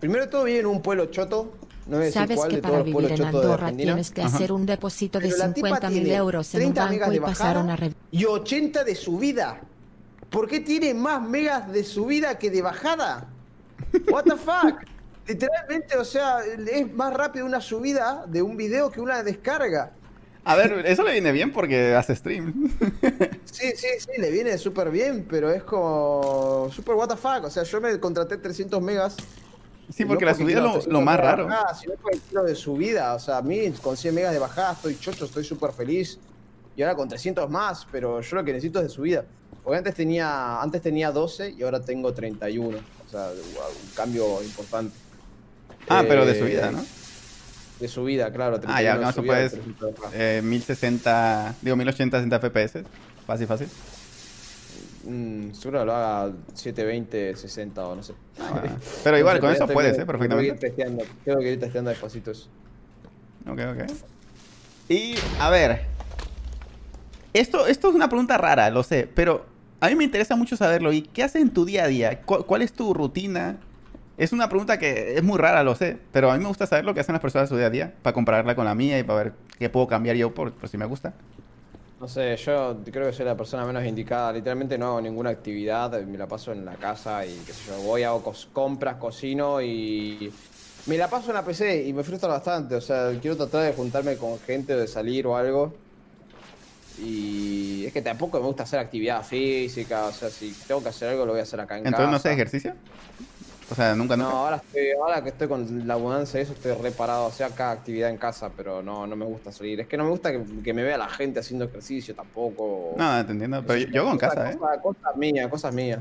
primero 0.00 0.24
de 0.26 0.30
todo 0.30 0.44
vive 0.44 0.60
en 0.60 0.66
un 0.66 0.82
pueblo 0.82 1.06
choto 1.06 1.54
No 1.86 1.96
voy 1.96 2.02
a 2.02 2.06
decir 2.06 2.12
Sabes 2.20 2.36
cuál 2.36 2.50
que 2.50 2.56
de 2.56 2.62
para 2.62 2.72
todos 2.74 2.78
los 2.80 2.84
vivir 2.86 2.94
pueblos 2.94 3.10
en 3.12 3.16
chotos 3.26 3.32
de 3.32 3.38
Andorra 3.46 3.64
Argentina. 3.66 3.92
tienes 3.92 4.10
que 4.10 4.22
Ajá. 4.22 4.36
hacer 4.36 4.52
un 4.52 4.66
depósito 4.66 5.18
de 5.20 5.26
Pero 5.28 5.38
la 5.38 5.54
tipa 5.54 5.68
50 5.68 5.90
mil 5.90 6.02
tiene 6.02 6.16
euros 6.16 6.54
en 6.54 6.60
un 6.66 6.74
30 6.74 6.84
megas 6.90 7.00
banco 7.00 7.10
de 7.10 7.16
y 7.16 7.20
pasar 7.20 7.56
bajada 7.56 7.64
una 7.64 7.90
y 8.10 8.24
80 8.26 8.84
de 8.84 8.94
subida. 8.94 9.60
¿Por 10.30 10.48
qué 10.48 10.60
tiene 10.60 10.92
más 10.94 11.22
megas 11.22 11.70
de 11.72 11.84
subida 11.84 12.38
que 12.38 12.50
de 12.50 12.60
bajada? 12.62 13.28
What 14.10 14.24
the 14.24 14.36
fuck? 14.36 14.82
Literalmente, 15.26 15.96
o 15.96 16.04
sea, 16.04 16.40
es 16.44 16.92
más 16.92 17.14
rápido 17.14 17.46
una 17.46 17.60
subida 17.62 18.24
de 18.26 18.42
un 18.42 18.56
video 18.58 18.90
que 18.90 19.00
una 19.00 19.22
descarga. 19.22 19.92
A 20.46 20.56
ver, 20.56 20.84
eso 20.86 21.02
le 21.02 21.12
viene 21.12 21.32
bien 21.32 21.52
porque 21.52 21.94
hace 21.94 22.14
stream. 22.14 22.70
Sí, 23.54 23.70
sí, 23.76 23.86
sí, 23.98 24.10
le 24.20 24.32
viene 24.32 24.58
súper 24.58 24.90
bien, 24.90 25.26
pero 25.30 25.48
es 25.52 25.62
como 25.62 26.68
súper 26.74 26.96
what 26.96 27.08
the 27.08 27.16
fuck. 27.16 27.44
O 27.44 27.50
sea, 27.50 27.62
yo 27.62 27.80
me 27.80 27.98
contraté 28.00 28.36
300 28.36 28.82
megas. 28.82 29.16
Sí, 29.94 30.04
porque 30.04 30.24
no 30.24 30.32
la 30.32 30.36
subida 30.36 30.56
es 30.58 30.62
lo, 30.64 30.72
300 30.72 30.92
lo 30.92 31.00
más 31.02 31.20
raro. 31.20 31.46
bajada, 31.46 31.72
sino 31.74 31.94
por 31.94 32.12
el 32.14 32.20
kilo 32.20 32.42
de 32.42 32.54
subida. 32.56 33.14
O 33.14 33.18
sea, 33.20 33.36
a 33.38 33.42
mí 33.42 33.70
con 33.80 33.96
100 33.96 34.12
megas 34.14 34.32
de 34.32 34.40
bajada 34.40 34.72
estoy 34.72 34.98
chocho, 34.98 35.26
estoy 35.26 35.44
súper 35.44 35.70
feliz. 35.72 36.18
Y 36.76 36.82
ahora 36.82 36.96
con 36.96 37.08
300 37.08 37.48
más, 37.48 37.86
pero 37.92 38.20
yo 38.20 38.36
lo 38.36 38.44
que 38.44 38.52
necesito 38.52 38.80
es 38.80 38.86
de 38.86 38.90
subida. 38.90 39.24
Porque 39.62 39.78
antes 39.78 39.94
tenía, 39.94 40.60
antes 40.60 40.82
tenía 40.82 41.12
12 41.12 41.50
y 41.56 41.62
ahora 41.62 41.80
tengo 41.80 42.12
31. 42.12 42.76
O 42.78 43.08
sea, 43.08 43.28
un 43.30 43.90
cambio 43.94 44.42
importante. 44.42 44.96
Ah, 45.88 46.02
pero 46.08 46.26
de 46.26 46.32
Eh, 46.32 46.40
subida, 46.40 46.72
¿no? 46.72 46.84
De 47.84 47.88
subida, 47.88 48.32
claro. 48.32 48.58
Ah, 48.66 48.80
ya, 48.80 48.94
31 48.94 48.98
de 48.98 49.04
no, 49.04 49.10
eso 49.10 49.22
puedes. 49.22 49.52
300 49.52 49.86
de 49.94 50.00
bajada. 50.00 50.36
Eh, 50.38 50.40
1060, 50.42 51.54
digo 51.60 51.76
1080, 51.76 52.16
60 52.16 52.40
FPS. 52.40 52.84
Fácil, 53.26 53.46
fácil. 53.46 53.68
Mm, 55.06 55.52
seguro 55.52 55.84
lo 55.84 55.94
haga 55.94 56.32
720, 56.54 57.36
60 57.36 57.86
o 57.86 57.94
no 57.94 58.02
sé. 58.02 58.14
Ah. 58.40 58.62
Pero 59.04 59.18
igual, 59.18 59.38
con 59.38 59.52
eso 59.52 59.68
puedes, 59.68 59.98
¿eh? 59.98 60.06
Perfectamente. 60.06 60.70
tengo 60.70 61.40
que 61.40 61.52
ir 61.52 61.60
testeando 61.60 61.90
despacito 61.90 62.30
eso. 62.30 62.48
Ok, 63.46 63.60
ok. 63.74 63.92
Y, 64.88 65.16
a 65.38 65.50
ver. 65.50 65.82
Esto, 67.34 67.66
esto 67.66 67.90
es 67.90 67.94
una 67.94 68.08
pregunta 68.08 68.38
rara, 68.38 68.70
lo 68.70 68.82
sé, 68.82 69.06
pero 69.14 69.44
a 69.80 69.88
mí 69.88 69.94
me 69.94 70.04
interesa 70.04 70.36
mucho 70.36 70.56
saberlo. 70.56 70.90
¿Y 70.90 71.02
qué 71.02 71.22
haces 71.22 71.42
en 71.42 71.50
tu 71.50 71.66
día 71.66 71.84
a 71.84 71.88
día? 71.88 72.22
¿Cu- 72.22 72.46
¿Cuál, 72.46 72.62
es 72.62 72.72
tu 72.72 72.94
rutina? 72.94 73.58
Es 74.16 74.32
una 74.32 74.48
pregunta 74.48 74.78
que 74.78 75.16
es 75.16 75.22
muy 75.24 75.38
rara, 75.38 75.62
lo 75.64 75.74
sé, 75.74 75.98
pero 76.12 76.30
a 76.30 76.34
mí 76.36 76.40
me 76.42 76.48
gusta 76.48 76.66
saber 76.66 76.84
lo 76.84 76.94
que 76.94 77.00
hacen 77.00 77.14
las 77.14 77.22
personas 77.22 77.50
en 77.50 77.54
su 77.54 77.58
día 77.58 77.66
a 77.66 77.70
día, 77.70 77.94
para 78.02 78.14
compararla 78.14 78.54
con 78.54 78.64
la 78.64 78.74
mía 78.74 78.98
y 78.98 79.02
para 79.02 79.24
ver 79.24 79.32
qué 79.58 79.70
puedo 79.70 79.86
cambiar 79.88 80.16
yo 80.16 80.34
por, 80.34 80.52
por 80.54 80.68
si 80.68 80.78
me 80.78 80.86
gusta. 80.86 81.14
No 81.98 82.08
sé, 82.08 82.36
yo 82.36 82.82
creo 82.84 83.06
que 83.06 83.12
soy 83.12 83.24
la 83.24 83.36
persona 83.36 83.64
menos 83.64 83.84
indicada. 83.84 84.32
Literalmente 84.32 84.76
no 84.76 84.86
hago 84.88 85.00
ninguna 85.00 85.30
actividad, 85.30 85.92
me 86.04 86.18
la 86.18 86.26
paso 86.28 86.52
en 86.52 86.64
la 86.64 86.76
casa 86.78 87.24
y 87.24 87.44
qué 87.44 87.54
sé 87.54 87.64
yo, 87.66 87.80
voy, 87.80 88.02
hago 88.02 88.22
cos- 88.22 88.50
compras, 88.52 88.96
cocino 88.98 89.62
y 89.62 90.36
me 90.86 90.98
la 90.98 91.08
paso 91.08 91.30
en 91.30 91.34
la 91.36 91.44
PC 91.44 91.84
y 91.86 91.92
me 91.92 92.02
frustra 92.04 92.28
bastante. 92.28 92.74
O 92.74 92.80
sea, 92.80 93.18
quiero 93.20 93.36
tratar 93.36 93.62
de 93.62 93.72
juntarme 93.74 94.18
con 94.18 94.40
gente 94.40 94.74
o 94.74 94.78
de 94.78 94.88
salir 94.88 95.26
o 95.26 95.36
algo. 95.36 95.84
Y 96.96 97.84
es 97.86 97.92
que 97.92 98.02
tampoco 98.02 98.38
me 98.40 98.46
gusta 98.46 98.62
hacer 98.64 98.78
actividad 98.78 99.24
física, 99.24 100.06
o 100.06 100.12
sea, 100.12 100.30
si 100.30 100.54
tengo 100.64 100.82
que 100.82 100.90
hacer 100.90 101.08
algo 101.08 101.26
lo 101.26 101.32
voy 101.32 101.40
a 101.40 101.42
hacer 101.42 101.60
acá 101.60 101.76
en 101.78 101.84
Entonces 101.84 102.10
no 102.10 102.16
casa. 102.16 102.16
haces 102.16 102.32
ejercicio. 102.32 102.74
O 103.70 103.74
sea, 103.74 103.94
nunca, 103.94 104.16
No, 104.16 104.24
nunca. 104.24 104.36
ahora, 104.38 104.56
estoy, 104.56 104.90
ahora 104.92 105.22
que 105.22 105.30
estoy 105.30 105.48
con 105.48 105.86
la 105.86 105.94
abundancia 105.94 106.38
de 106.38 106.44
eso, 106.44 106.52
estoy 106.52 106.72
reparado. 106.74 107.26
O 107.26 107.30
sea, 107.32 107.46
acá 107.48 107.70
actividad 107.70 108.10
en 108.10 108.18
casa, 108.18 108.50
pero 108.56 108.82
no, 108.82 109.06
no 109.06 109.16
me 109.16 109.24
gusta 109.24 109.52
salir. 109.52 109.80
Es 109.80 109.86
que 109.88 109.96
no 109.96 110.04
me 110.04 110.10
gusta 110.10 110.32
que, 110.32 110.42
que 110.62 110.74
me 110.74 110.82
vea 110.82 110.98
la 110.98 111.08
gente 111.08 111.40
haciendo 111.40 111.64
ejercicio 111.64 112.14
tampoco. 112.14 112.94
No, 112.96 113.24
te 113.24 113.32
entiendo, 113.32 113.62
pero 113.66 113.78
yo, 113.80 113.88
yo 113.88 114.02
hago 114.02 114.10
en 114.12 114.18
casa, 114.18 114.50
¿eh? 114.50 114.56
Cosas, 114.58 114.78
cosas 114.82 115.16
mías, 115.16 115.48
cosas 115.48 115.74
mías. 115.74 116.00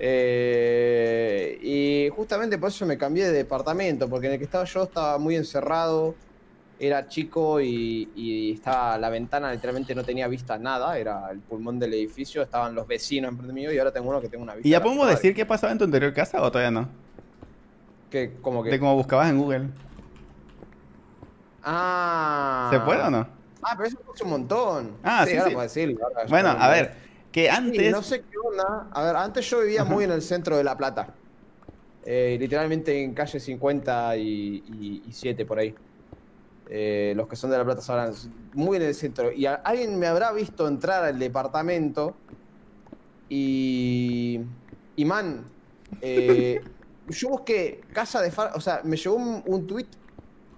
Eh, 0.00 1.58
y 1.62 2.08
justamente 2.14 2.56
por 2.58 2.68
eso 2.70 2.86
me 2.86 2.96
cambié 2.96 3.24
de 3.26 3.32
departamento, 3.32 4.08
porque 4.08 4.28
en 4.28 4.34
el 4.34 4.38
que 4.38 4.44
estaba 4.44 4.64
yo 4.64 4.84
estaba 4.84 5.18
muy 5.18 5.36
encerrado, 5.36 6.14
era 6.80 7.08
chico 7.08 7.60
y, 7.60 8.08
y 8.14 8.52
estaba 8.52 8.96
la 8.98 9.10
ventana 9.10 9.50
literalmente 9.52 9.94
no 9.94 10.04
tenía 10.04 10.28
vista 10.28 10.58
nada, 10.58 10.96
era 10.98 11.30
el 11.30 11.40
pulmón 11.40 11.78
del 11.78 11.92
edificio, 11.94 12.42
estaban 12.42 12.74
los 12.74 12.86
vecinos 12.86 13.30
enfrente 13.32 13.52
mío 13.52 13.72
y 13.72 13.78
ahora 13.78 13.92
tengo 13.92 14.08
uno 14.08 14.20
que 14.20 14.28
tengo 14.28 14.44
una 14.44 14.54
vista. 14.54 14.68
¿Y 14.68 14.70
ya 14.70 14.82
podemos 14.82 15.08
decir 15.08 15.34
qué 15.34 15.44
pasaba 15.44 15.72
en 15.72 15.78
tu 15.78 15.84
anterior 15.84 16.12
casa 16.14 16.40
o 16.42 16.50
todavía 16.50 16.70
no? 16.70 16.88
que 18.10 18.34
como 18.40 18.62
que 18.62 18.70
De 18.70 18.78
cómo 18.78 18.94
buscabas 18.94 19.28
en 19.28 19.38
Google. 19.38 19.66
Ah. 21.62 22.68
¿Se 22.72 22.80
puede 22.80 23.02
o 23.02 23.10
no? 23.10 23.26
Ah, 23.62 23.74
pero 23.76 23.88
eso 23.88 23.98
es 24.14 24.22
un 24.22 24.30
montón. 24.30 24.92
Ah, 25.02 25.24
sí, 25.26 25.32
ahora 25.36 25.48
sí. 25.48 25.54
puedo 25.54 25.62
decirlo, 25.64 26.04
ahora 26.04 26.22
ya 26.24 26.28
Bueno, 26.30 26.48
a 26.50 26.68
ver. 26.68 26.94
que 27.32 27.42
Sí, 27.42 27.48
antes... 27.48 27.92
no 27.92 28.02
sé 28.02 28.20
qué 28.22 28.38
onda. 28.38 28.88
A 28.92 29.02
ver, 29.02 29.16
antes 29.16 29.50
yo 29.50 29.60
vivía 29.60 29.84
muy 29.84 30.04
en 30.04 30.12
el 30.12 30.22
centro 30.22 30.56
de 30.56 30.64
La 30.64 30.76
Plata. 30.76 31.08
Eh, 32.04 32.36
literalmente 32.40 33.02
en 33.02 33.12
calle 33.12 33.38
50 33.40 34.16
y, 34.16 34.22
y- 34.24 35.02
y 35.06 35.12
7 35.12 35.44
por 35.44 35.58
ahí. 35.58 35.74
Eh, 36.70 37.14
los 37.16 37.26
que 37.28 37.34
son 37.36 37.50
de 37.50 37.56
La 37.58 37.64
Plata 37.64 37.80
sabrán. 37.80 38.12
Muy 38.54 38.76
en 38.76 38.82
el 38.82 38.94
centro. 38.94 39.32
Y 39.32 39.46
a- 39.46 39.54
alguien 39.54 39.98
me 39.98 40.06
habrá 40.06 40.32
visto 40.32 40.68
entrar 40.68 41.04
al 41.04 41.18
departamento 41.18 42.14
y. 43.28 44.40
Y 44.96 45.04
man, 45.04 45.44
eh, 46.00 46.60
yo 47.08 47.28
busqué 47.30 47.80
casa 47.92 48.20
de 48.20 48.30
Farfa. 48.30 48.56
O 48.56 48.60
sea, 48.60 48.80
me 48.84 48.96
llegó 48.96 49.16
un, 49.16 49.42
un 49.46 49.66
tweet 49.66 49.86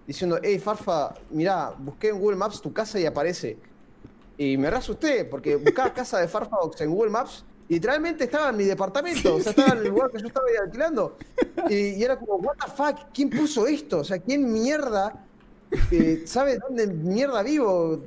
diciendo: 0.07 0.39
Hey 0.43 0.59
Farfa, 0.59 1.15
mirá, 1.31 1.74
busqué 1.78 2.09
en 2.09 2.19
Google 2.19 2.37
Maps 2.37 2.61
tu 2.61 2.73
casa 2.73 2.99
y 2.99 3.07
aparece. 3.07 3.59
Y 4.39 4.57
me 4.57 4.70
re 4.70 4.77
asusté 4.78 5.24
porque 5.27 5.57
buscaba 5.57 5.93
casa 5.95 6.19
de 6.19 6.28
Farfadox 6.28 6.81
en 6.81 6.91
Google 6.91 7.11
Maps 7.11 7.45
y 7.69 7.74
literalmente 7.74 8.24
estaba 8.24 8.49
en 8.51 8.57
mi 8.57 8.65
departamento, 8.65 9.37
o 9.37 9.41
sea, 9.41 9.51
estaba 9.51 9.74
en 9.74 9.78
el 9.85 9.89
lugar 9.91 10.11
que 10.11 10.19
yo 10.20 10.27
estaba 10.27 10.47
alquilando. 10.65 11.16
Y, 11.69 11.91
y 11.91 12.03
era 12.03 12.19
como, 12.19 12.35
what 12.37 12.55
the 12.65 12.70
fuck, 12.73 13.11
¿quién 13.15 13.31
puso 13.31 13.66
esto? 13.66 13.99
O 13.99 14.05
sea, 14.05 14.19
¿quién 14.19 14.51
mierda 14.53 15.24
eh, 15.90 16.22
sabe 16.26 16.59
dónde 16.59 16.86
mierda 16.86 17.42
vivo? 17.42 18.02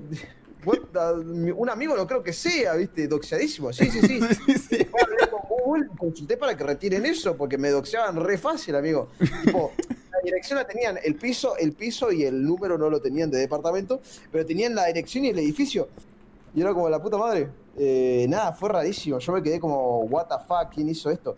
Un 0.66 1.70
amigo 1.70 1.96
no 1.96 2.08
creo 2.08 2.24
que 2.24 2.34
sea, 2.34 2.74
¿viste? 2.76 3.08
Doxeadísimo. 3.08 3.74
Sí, 3.74 3.90
sí, 3.90 4.02
sí. 4.02 4.20
Sí, 4.46 4.58
sí. 4.58 4.88
Hablé 5.02 5.30
con 5.30 5.42
Google, 5.50 5.88
consulté 5.98 6.38
para 6.38 6.56
que 6.56 6.64
retiren 6.64 7.06
eso, 7.06 7.36
porque 7.36 7.58
me 7.58 7.70
doxeaban 7.70 8.16
re 8.24 8.38
fácil, 8.38 8.76
amigo. 8.76 9.10
Tipo, 9.44 9.72
la 10.12 10.20
dirección 10.24 10.60
la 10.60 10.66
tenían, 10.66 11.00
el 11.04 11.16
piso, 11.16 11.58
el 11.58 11.74
piso 11.74 12.12
y 12.12 12.24
el 12.24 12.44
número 12.44 12.78
no 12.78 12.90
lo 12.90 13.02
tenían 13.02 13.30
de 13.30 13.40
departamento, 13.40 14.02
pero 14.32 14.46
tenían 14.46 14.74
la 14.76 14.86
dirección 14.86 15.26
y 15.26 15.30
el 15.30 15.40
edificio. 15.40 15.90
Y 16.56 16.62
era 16.62 16.74
como 16.74 16.90
la 16.90 17.02
puta 17.02 17.18
madre. 17.18 17.50
Eh, 17.78 18.26
nada, 18.30 18.54
fue 18.54 18.70
rarísimo. 18.70 19.20
Yo 19.20 19.34
me 19.34 19.42
quedé 19.42 19.60
como, 19.60 20.02
what 20.02 20.28
the 20.28 20.36
fuck, 20.48 20.74
¿quién 20.74 20.88
hizo 20.90 21.10
esto? 21.10 21.36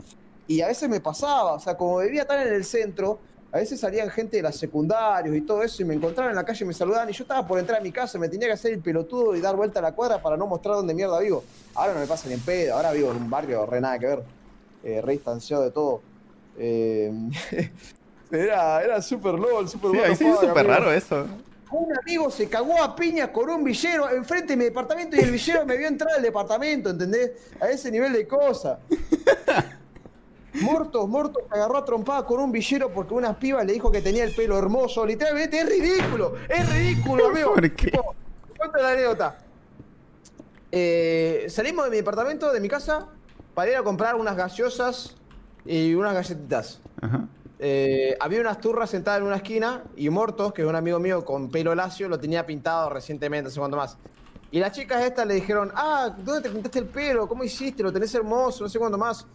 Y 0.48 0.62
a 0.62 0.68
veces 0.68 0.90
me 0.90 1.00
pasaba, 1.00 1.54
o 1.54 1.60
sea, 1.60 1.76
como 1.76 2.00
vivía 2.00 2.26
tan 2.26 2.46
en 2.46 2.54
el 2.54 2.64
centro, 2.64 3.20
a 3.56 3.60
veces 3.60 3.80
salían 3.80 4.10
gente 4.10 4.36
de 4.36 4.44
las 4.44 4.58
secundarios 4.58 5.34
y 5.34 5.40
todo 5.40 5.64
eso, 5.64 5.82
y 5.82 5.86
me 5.86 5.94
encontraban 5.94 6.32
en 6.32 6.36
la 6.36 6.44
calle 6.44 6.66
y 6.66 6.68
me 6.68 6.74
saludaban, 6.74 7.10
y 7.10 7.14
yo 7.14 7.24
estaba 7.24 7.48
por 7.48 7.58
entrar 7.58 7.80
a 7.80 7.82
mi 7.82 7.90
casa, 7.90 8.20
me 8.20 8.28
tenía 8.28 8.48
que 8.50 8.54
hacer 8.54 8.74
el 8.74 8.80
pelotudo 8.82 9.34
y 9.34 9.40
dar 9.40 9.56
vuelta 9.56 9.80
a 9.80 9.82
la 9.82 9.94
cuadra 9.94 10.22
para 10.22 10.36
no 10.36 10.46
mostrar 10.46 10.76
dónde 10.76 10.94
mierda 10.94 11.18
vivo. 11.22 11.42
Ahora 11.74 11.94
no 11.94 12.02
me 12.02 12.06
pasa 12.06 12.28
ni 12.28 12.34
en 12.34 12.42
pedo, 12.42 12.76
ahora 12.76 12.92
vivo 12.92 13.12
en 13.12 13.16
un 13.16 13.30
barrio 13.30 13.66
re 13.66 13.80
nada 13.80 13.98
que 13.98 14.08
ver, 14.08 14.24
eh, 14.84 15.02
re 15.02 15.14
distanciado 15.14 15.64
de 15.64 15.72
todo. 15.72 16.02
Eh, 16.58 17.10
era 18.30 18.84
era 18.84 19.02
súper 19.02 19.36
LOL, 19.36 19.70
súper 19.70 19.92
Sí, 19.92 19.98
the 20.00 20.16
sí 20.18 20.26
súper 20.38 20.68
raro 20.68 20.92
eso. 20.92 21.26
Un 21.72 21.98
amigo 21.98 22.30
se 22.30 22.50
cagó 22.50 22.84
a 22.84 22.94
piñas 22.94 23.30
con 23.30 23.50
un 23.50 23.64
villero 23.64 24.10
enfrente 24.10 24.48
de 24.48 24.58
mi 24.58 24.66
departamento 24.66 25.16
y 25.16 25.20
el 25.20 25.32
villero 25.32 25.66
me 25.66 25.78
vio 25.78 25.88
entrar 25.88 26.12
al 26.18 26.22
departamento, 26.22 26.90
¿entendés? 26.90 27.32
A 27.62 27.70
ese 27.70 27.90
nivel 27.90 28.12
de 28.12 28.28
cosa. 28.28 28.80
Mortos, 30.62 31.08
mortos, 31.08 31.44
se 31.48 31.56
agarró 31.56 31.78
a 31.78 31.86
trompada 31.86 32.26
con 32.26 32.40
un 32.40 32.52
villero 32.52 32.90
porque 32.92 33.14
una 33.14 33.38
piba 33.38 33.64
le 33.64 33.74
dijo 33.74 33.92
que 33.92 34.02
tenía 34.02 34.24
el 34.24 34.34
pelo 34.34 34.58
hermoso. 34.58 35.06
Literalmente 35.06 35.60
es 35.60 35.70
ridículo, 35.70 36.36
es 36.48 36.70
ridículo, 36.70 37.28
amigo. 37.30 37.54
¿Por 37.54 37.72
qué? 37.76 37.92
Tipo, 37.92 38.16
te 38.48 38.58
cuento 38.58 38.78
la 38.78 38.90
anécdota. 38.92 39.38
Eh, 40.72 41.46
salimos 41.50 41.86
de 41.86 41.92
mi 41.92 41.98
departamento, 41.98 42.52
de 42.52 42.60
mi 42.60 42.70
casa, 42.70 43.08
para 43.54 43.72
ir 43.72 43.78
a 43.78 43.84
comprar 43.84 44.16
unas 44.16 44.36
gaseosas 44.36 45.16
y 45.66 45.94
unas 45.94 46.14
galletitas. 46.14 46.80
Ajá. 47.02 47.28
Eh, 47.58 48.18
había 48.20 48.42
unas 48.42 48.60
turras 48.60 48.90
sentadas 48.90 49.22
en 49.22 49.28
una 49.28 49.38
esquina 49.38 49.84
y 49.96 50.10
Mortos, 50.10 50.54
que 50.54 50.62
es 50.62 50.68
un 50.68 50.76
amigo 50.76 51.00
mío 51.00 51.24
con 51.24 51.50
pelo 51.50 51.74
lacio, 51.74 52.10
lo 52.10 52.20
tenía 52.20 52.46
pintado 52.46 52.90
recientemente, 52.90 53.46
no 53.46 53.50
sé 53.50 53.60
cuánto 53.60 53.78
más. 53.78 53.98
Y 54.52 54.60
las 54.60 54.72
chicas 54.72 55.04
estas 55.04 55.26
le 55.26 55.36
dijeron, 55.36 55.72
ah, 55.76 56.14
¿dónde 56.18 56.42
te 56.42 56.50
pintaste 56.50 56.80
el 56.80 56.86
pelo? 56.86 57.28
¿Cómo 57.28 57.44
hiciste? 57.44 57.82
Lo 57.84 57.92
tenés 57.92 58.14
hermoso, 58.14 58.64
no 58.64 58.70
sé 58.70 58.78
cuánto 58.78 58.98
más. 58.98 59.26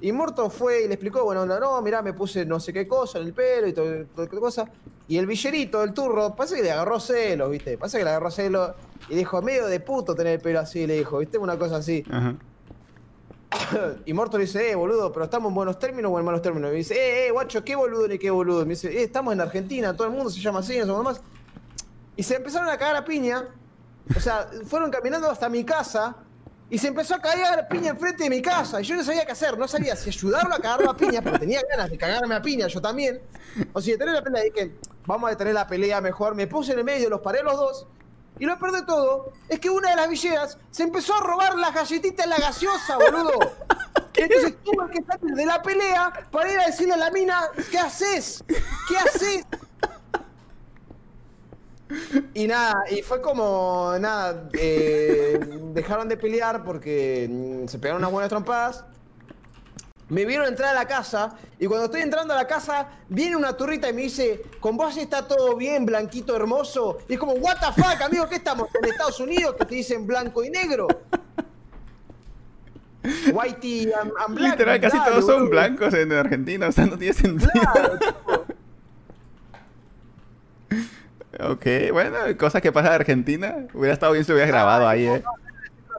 Y 0.00 0.12
Mortos 0.12 0.52
fue 0.52 0.84
y 0.84 0.88
le 0.88 0.94
explicó, 0.94 1.24
bueno, 1.24 1.46
no, 1.46 1.58
no, 1.58 1.80
mirá, 1.80 2.02
me 2.02 2.12
puse 2.12 2.44
no 2.44 2.60
sé 2.60 2.72
qué 2.72 2.86
cosa 2.86 3.18
en 3.18 3.26
el 3.26 3.32
pelo 3.32 3.66
y 3.66 3.72
todo, 3.72 4.06
cosa. 4.40 4.66
Y 5.08 5.16
el 5.16 5.26
villerito, 5.26 5.82
el 5.82 5.94
turro, 5.94 6.34
pasa 6.34 6.54
que 6.56 6.62
le 6.62 6.70
agarró 6.70 7.00
celos, 7.00 7.50
¿viste? 7.50 7.78
Pasa 7.78 7.96
que 7.98 8.04
le 8.04 8.10
agarró 8.10 8.30
celos 8.30 8.72
y 9.08 9.14
dijo, 9.14 9.40
medio 9.40 9.66
de 9.66 9.80
puto 9.80 10.14
tener 10.14 10.34
el 10.34 10.40
pelo 10.40 10.60
así, 10.60 10.86
le 10.86 10.98
dijo, 10.98 11.18
¿viste? 11.18 11.38
Una 11.38 11.58
cosa 11.58 11.76
así. 11.76 12.04
Ajá. 12.10 12.36
Y 14.06 14.12
Morto 14.12 14.38
le 14.38 14.44
dice, 14.44 14.70
eh, 14.70 14.74
boludo, 14.74 15.12
pero 15.12 15.24
estamos 15.24 15.50
en 15.50 15.54
buenos 15.54 15.78
términos 15.78 16.12
o 16.12 16.18
en 16.18 16.24
malos 16.24 16.42
términos. 16.42 16.70
Y 16.70 16.72
me 16.72 16.78
dice, 16.78 16.94
eh, 16.94 17.26
eh, 17.26 17.30
guacho, 17.30 17.64
qué 17.64 17.76
boludo 17.76 18.08
ni 18.08 18.18
qué 18.18 18.30
boludo. 18.30 18.62
Y 18.62 18.64
me 18.64 18.70
dice, 18.70 18.88
eh, 18.88 19.04
estamos 19.04 19.32
en 19.32 19.40
Argentina, 19.40 19.94
todo 19.94 20.06
el 20.06 20.12
mundo 20.12 20.30
se 20.30 20.40
llama 20.40 20.60
así, 20.60 20.78
no 20.78 20.94
cuánto 20.94 21.02
más. 21.04 21.22
Y 22.16 22.22
se 22.22 22.36
empezaron 22.36 22.68
a 22.68 22.76
cagar 22.78 22.96
a 22.96 23.04
piña. 23.04 23.44
O 24.14 24.20
sea, 24.20 24.48
fueron 24.66 24.90
caminando 24.90 25.28
hasta 25.30 25.48
mi 25.48 25.64
casa 25.64 26.16
y 26.68 26.78
se 26.78 26.88
empezó 26.88 27.14
a 27.14 27.20
cagar 27.20 27.60
a 27.60 27.68
piña 27.68 27.90
enfrente 27.90 28.24
de 28.24 28.30
mi 28.30 28.42
casa. 28.42 28.80
Y 28.80 28.84
yo 28.84 28.96
no 28.96 29.04
sabía 29.04 29.24
qué 29.24 29.32
hacer, 29.32 29.56
no 29.56 29.68
sabía 29.68 29.94
si 29.94 30.10
ayudarlo 30.10 30.54
a 30.54 30.58
cagarlo 30.58 30.90
a 30.90 30.96
piña, 30.96 31.22
porque 31.22 31.38
tenía 31.38 31.60
ganas 31.70 31.90
de 31.90 31.96
cagarme 31.96 32.34
a 32.34 32.42
piña 32.42 32.66
yo 32.66 32.80
también. 32.80 33.20
O 33.72 33.80
si 33.80 33.92
de 33.92 33.98
tener 33.98 34.14
la 34.14 34.22
pena 34.22 34.40
dije, 34.40 34.72
vamos 35.06 35.28
a 35.28 35.30
detener 35.30 35.54
la 35.54 35.66
pelea 35.66 36.00
mejor. 36.00 36.34
Me 36.34 36.46
puse 36.46 36.72
en 36.72 36.78
el 36.78 36.84
medio, 36.84 37.08
los 37.08 37.20
paré 37.20 37.42
los 37.42 37.56
dos. 37.56 37.86
Y 38.38 38.44
lo 38.44 38.58
peor 38.58 38.72
de 38.72 38.82
todo 38.82 39.32
es 39.48 39.60
que 39.60 39.70
una 39.70 39.90
de 39.90 39.96
las 39.96 40.08
villeras 40.08 40.58
se 40.70 40.82
empezó 40.82 41.14
a 41.14 41.20
robar 41.20 41.56
las 41.56 41.72
galletitas 41.72 42.26
de 42.26 42.30
la 42.30 42.38
gaseosa, 42.38 42.96
boludo. 42.96 43.38
Entonces 44.14 44.56
tuve 44.62 44.90
que 44.90 45.02
salir 45.04 45.34
de 45.34 45.46
la 45.46 45.62
pelea 45.62 46.12
para 46.30 46.52
ir 46.52 46.58
a 46.58 46.66
decirle 46.66 46.94
a 46.94 46.98
la 46.98 47.10
mina, 47.10 47.40
¿qué 47.70 47.78
haces? 47.78 48.44
¿Qué 48.88 48.96
haces? 48.96 49.46
Y 52.34 52.46
nada, 52.46 52.84
y 52.90 53.02
fue 53.02 53.20
como, 53.20 53.94
nada, 54.00 54.48
eh, 54.52 55.38
dejaron 55.72 56.08
de 56.08 56.16
pelear 56.16 56.64
porque 56.64 57.28
mm, 57.30 57.68
se 57.68 57.78
pegaron 57.78 58.02
unas 58.02 58.10
buenas 58.10 58.28
trompadas. 58.28 58.84
Me 60.08 60.24
vieron 60.24 60.46
entrar 60.46 60.70
a 60.70 60.74
la 60.74 60.86
casa 60.86 61.36
y 61.58 61.66
cuando 61.66 61.86
estoy 61.86 62.00
entrando 62.00 62.32
a 62.32 62.36
la 62.36 62.46
casa 62.46 62.88
viene 63.08 63.34
una 63.36 63.56
turrita 63.56 63.88
y 63.88 63.92
me 63.92 64.02
dice, 64.02 64.42
con 64.60 64.76
vos 64.76 64.96
está 64.96 65.26
todo 65.26 65.56
bien, 65.56 65.84
blanquito 65.84 66.36
hermoso. 66.36 66.98
Y 67.08 67.14
es 67.14 67.18
como, 67.18 67.32
what 67.34 67.56
the 67.58 67.82
fuck, 67.82 68.00
amigo, 68.02 68.28
¿qué 68.28 68.36
estamos? 68.36 68.68
¿En 68.80 68.88
Estados 68.88 69.18
Unidos 69.18 69.56
que 69.58 69.64
te 69.64 69.74
dicen 69.74 70.06
blanco 70.06 70.44
y 70.44 70.50
negro? 70.50 70.86
Whitey 73.32 73.92
and, 73.92 74.12
and 74.18 74.34
black. 74.34 74.52
Literal, 74.52 74.80
casi 74.80 74.98
todos 74.98 75.26
son 75.26 75.50
blancos 75.50 75.94
en 75.94 76.12
Argentina, 76.12 76.68
o 76.68 76.72
sea, 76.72 76.86
no 76.86 76.98
tiene 76.98 77.14
sentido. 77.14 77.50
Claro, 77.52 77.98
tipo. 77.98 78.46
Ok, 81.40 81.66
bueno, 81.92 82.16
cosas 82.38 82.62
que 82.62 82.72
pasan 82.72 82.92
en 82.92 83.00
Argentina. 83.00 83.66
Hubiera 83.74 83.94
estado 83.94 84.12
bien 84.12 84.24
si 84.24 84.32
hubieras 84.32 84.50
grabado 84.50 84.88
ahí, 84.88 85.06
eh. 85.06 85.22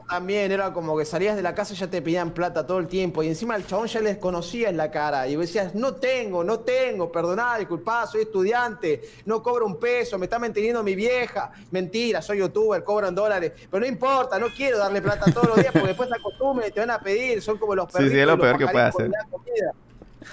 También 0.08 0.50
era 0.50 0.72
como 0.72 0.96
que 0.96 1.04
salías 1.04 1.36
de 1.36 1.42
la 1.42 1.54
casa 1.54 1.74
y 1.74 1.76
ya 1.76 1.86
te 1.86 2.00
pedían 2.00 2.30
plata 2.30 2.66
todo 2.66 2.78
el 2.78 2.86
tiempo. 2.86 3.22
Y 3.22 3.28
encima 3.28 3.56
el 3.56 3.66
chabón 3.66 3.88
ya 3.88 4.00
les 4.00 4.16
conocía 4.16 4.70
en 4.70 4.78
la 4.78 4.90
cara. 4.90 5.28
Y 5.28 5.36
decías, 5.36 5.74
no 5.74 5.96
tengo, 5.96 6.42
no 6.42 6.60
tengo, 6.60 7.12
perdoná, 7.12 7.58
disculpá, 7.58 8.06
soy 8.06 8.22
estudiante, 8.22 9.02
no 9.26 9.42
cobro 9.42 9.66
un 9.66 9.78
peso, 9.78 10.18
me 10.18 10.24
está 10.24 10.38
manteniendo 10.38 10.82
mi 10.82 10.94
vieja. 10.94 11.52
Mentira, 11.70 12.22
soy 12.22 12.38
youtuber, 12.38 12.82
cobro 12.84 13.06
en 13.06 13.14
dólares. 13.14 13.52
Pero 13.70 13.80
no 13.82 13.86
importa, 13.86 14.38
no 14.38 14.46
quiero 14.48 14.78
darle 14.78 15.02
plata 15.02 15.30
todos 15.30 15.48
los 15.48 15.56
días 15.58 15.72
porque 15.72 15.88
después 15.88 16.08
se 16.08 16.14
acostumbran 16.14 16.68
y 16.70 16.72
te 16.72 16.80
van 16.80 16.90
a 16.90 17.00
pedir. 17.00 17.42
Son 17.42 17.58
como 17.58 17.74
los 17.74 17.84
Sí, 17.92 17.98
sí, 17.98 17.98
perritos 17.98 18.20
es 18.20 18.26
lo 18.26 18.38
peor 18.38 18.56
que 18.58 18.66
puede 18.66 18.84
hacer. 18.86 19.10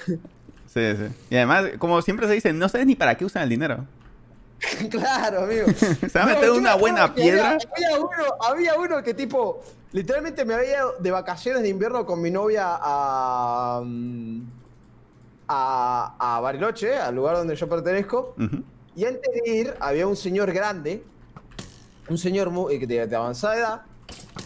Sí, 0.07 0.95
sí. 0.95 1.15
Y 1.29 1.35
además, 1.35 1.65
como 1.79 2.01
siempre 2.01 2.27
se 2.27 2.33
dice, 2.33 2.53
no 2.53 2.69
sabes 2.69 2.87
ni 2.87 2.95
para 2.95 3.15
qué 3.15 3.25
usan 3.25 3.43
el 3.43 3.49
dinero. 3.49 3.85
Claro, 4.89 5.43
amigo. 5.43 5.67
Se 5.77 6.07
va 6.19 6.23
a 6.23 6.27
meter 6.27 6.45
yo 6.45 6.55
una 6.55 6.75
buena 6.75 7.13
piedra. 7.13 7.51
Había, 7.75 7.89
había 7.89 7.99
uno, 7.99 8.09
había 8.47 8.75
uno 8.79 9.03
que 9.03 9.13
tipo, 9.13 9.61
literalmente 9.91 10.43
me 10.45 10.53
había 10.55 10.77
ido 10.77 10.93
de 10.99 11.11
vacaciones 11.11 11.61
de 11.61 11.69
invierno 11.69 12.05
con 12.05 12.21
mi 12.21 12.31
novia 12.31 12.63
a, 12.81 13.81
mm, 13.83 14.41
a, 15.47 16.15
a 16.37 16.39
Bariloche, 16.39 16.95
al 16.97 17.15
lugar 17.15 17.37
donde 17.37 17.55
yo 17.55 17.67
pertenezco. 17.69 18.33
Y 18.95 19.05
antes 19.05 19.29
de 19.43 19.49
ir, 19.51 19.73
había 19.79 20.07
un 20.07 20.15
señor 20.15 20.51
grande, 20.53 21.03
un 22.09 22.17
señor 22.17 22.49
muy- 22.49 22.75
eh, 22.75 22.87
de, 22.87 23.07
de 23.07 23.15
avanzada 23.15 23.55
edad, 23.57 23.81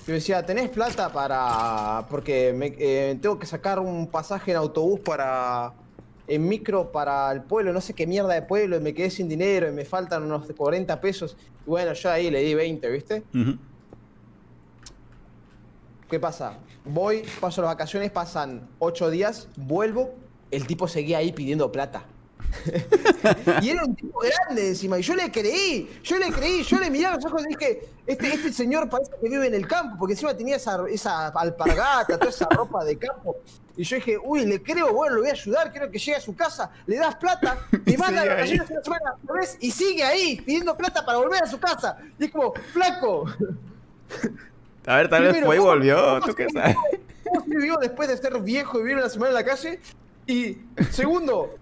que 0.06 0.12
me 0.12 0.14
decía, 0.16 0.44
¿tenés 0.46 0.70
plata 0.70 1.12
para...? 1.12 2.06
Porque 2.10 2.54
me, 2.56 2.74
eh, 2.80 3.18
tengo 3.22 3.38
que 3.38 3.46
sacar 3.46 3.80
un 3.80 4.08
pasaje 4.08 4.52
en 4.52 4.58
autobús 4.58 5.00
para... 5.02 5.72
En 6.30 6.48
micro 6.48 6.92
para 6.92 7.32
el 7.32 7.42
pueblo, 7.42 7.74
no 7.74 7.82
sé 7.82 7.94
qué 7.94 8.06
mierda 8.06 8.36
de 8.36 8.44
pueblo, 8.44 8.78
y 8.78 8.80
me 8.80 8.94
quedé 8.94 9.10
sin 9.10 9.28
dinero 9.28 9.68
y 9.68 9.72
me 9.72 9.84
faltan 9.84 10.24
unos 10.24 10.46
40 10.46 11.02
pesos. 11.02 11.36
Y 11.66 11.70
bueno, 11.70 11.92
yo 11.94 12.12
ahí 12.12 12.30
le 12.30 12.42
di 12.42 12.54
20, 12.54 12.90
¿viste? 12.92 13.24
¿Qué 16.10 16.20
pasa? 16.20 16.60
Voy, 16.86 17.24
paso 17.42 17.62
las 17.62 17.72
vacaciones, 17.72 18.12
pasan 18.12 18.68
8 18.80 19.10
días, 19.10 19.50
vuelvo, 19.58 20.16
el 20.52 20.66
tipo 20.66 20.88
seguía 20.88 21.18
ahí 21.18 21.32
pidiendo 21.32 21.72
plata. 21.72 22.06
y 23.62 23.70
era 23.70 23.86
un 23.86 23.96
tipo 23.96 24.20
grande 24.20 24.70
encima, 24.70 24.98
y 25.00 25.02
yo 25.02 25.16
le 25.16 25.32
creí, 25.32 26.00
yo 26.04 26.18
le 26.18 26.32
creí, 26.32 26.64
yo 26.64 26.80
le 26.80 26.90
miré 26.90 27.06
a 27.08 27.16
los 27.16 27.26
ojos 27.26 27.44
y 27.46 27.50
dije, 27.56 27.82
este, 28.08 28.34
este 28.34 28.54
señor 28.54 28.90
parece 28.90 29.12
que 29.22 29.30
vive 29.30 29.48
en 29.48 29.54
el 29.54 29.68
campo, 29.68 29.96
porque 30.00 30.14
encima 30.14 30.36
tenía 30.36 30.56
esa, 30.56 30.80
esa 30.90 31.28
alpargata, 31.28 32.18
toda 32.18 32.30
esa 32.30 32.48
ropa 32.50 32.84
de 32.84 32.98
campo. 32.98 33.36
Y 33.78 33.84
yo 33.84 33.96
dije, 33.96 34.18
uy, 34.22 34.46
le 34.46 34.62
creo, 34.62 34.94
bueno, 34.94 35.16
lo 35.16 35.22
voy 35.22 35.30
a 35.30 35.34
ayudar, 35.34 35.72
quiero 35.72 35.90
que 35.90 35.98
llegue 36.00 36.16
a 36.16 36.22
su 36.22 36.36
casa, 36.36 36.70
le 36.86 36.98
das 36.98 37.16
plata, 37.16 37.58
y 37.86 37.96
manda 37.98 38.22
ahí. 38.22 38.30
vacaciones 38.30 38.70
una 38.70 38.84
semana, 38.84 39.14
¿lo 39.28 39.34
ves? 39.36 39.58
y 39.60 39.72
sigue 39.72 40.04
ahí, 40.04 40.42
pidiendo 40.42 40.76
plata 40.76 41.06
para 41.06 41.18
volver 41.20 41.44
a 41.44 41.48
su 41.48 41.60
casa. 41.60 41.98
Y 42.20 42.26
es 42.26 42.32
como, 42.32 42.54
flaco, 42.74 43.26
A 44.86 44.96
ver, 44.98 45.10
tal 45.10 45.22
vez 45.24 45.32
Primero, 45.32 45.46
fue 45.46 45.56
y 45.56 45.60
¿cómo- 45.60 45.70
volvió, 45.70 45.96
cómo 45.98 46.26
tú 46.26 46.36
qué 46.36 46.48
sabes. 46.50 46.76
¿Cómo 47.24 47.42
se 47.46 47.50
vivió 47.56 47.78
después 47.78 48.10
de 48.10 48.18
ser 48.18 48.40
viejo 48.42 48.80
y 48.80 48.82
vivir 48.84 48.98
una 48.98 49.10
semana 49.10 49.30
en 49.30 49.36
la 49.36 49.44
calle? 49.46 49.80
Y 50.26 50.58
segundo, 50.92 51.56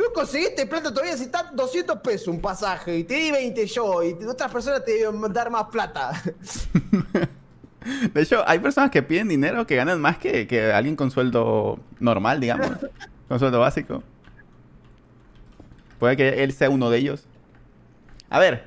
no 0.00 0.12
conseguiste 0.12 0.66
plata 0.66 0.90
todavía 0.90 1.16
si 1.16 1.24
está 1.24 1.50
200 1.52 2.00
pesos 2.00 2.28
un 2.28 2.40
pasaje 2.40 2.98
y 2.98 3.04
te 3.04 3.14
di 3.14 3.30
20 3.30 3.66
yo 3.66 4.02
y 4.02 4.12
otras 4.24 4.50
personas 4.50 4.84
te 4.84 4.92
deben 4.92 5.32
dar 5.32 5.50
más 5.50 5.64
plata. 5.64 6.12
De 8.12 8.22
hecho, 8.22 8.42
hay 8.46 8.58
personas 8.58 8.90
que 8.90 9.02
piden 9.02 9.28
dinero 9.28 9.66
que 9.66 9.74
ganan 9.74 10.00
más 10.00 10.18
que, 10.18 10.46
que 10.46 10.70
alguien 10.72 10.96
con 10.96 11.10
sueldo 11.10 11.78
normal, 11.98 12.38
digamos. 12.40 12.68
con 13.28 13.38
sueldo 13.38 13.58
básico. 13.60 14.02
Puede 15.98 16.16
que 16.16 16.42
él 16.42 16.52
sea 16.52 16.68
uno 16.68 16.90
de 16.90 16.98
ellos. 16.98 17.24
A 18.28 18.38
ver, 18.38 18.64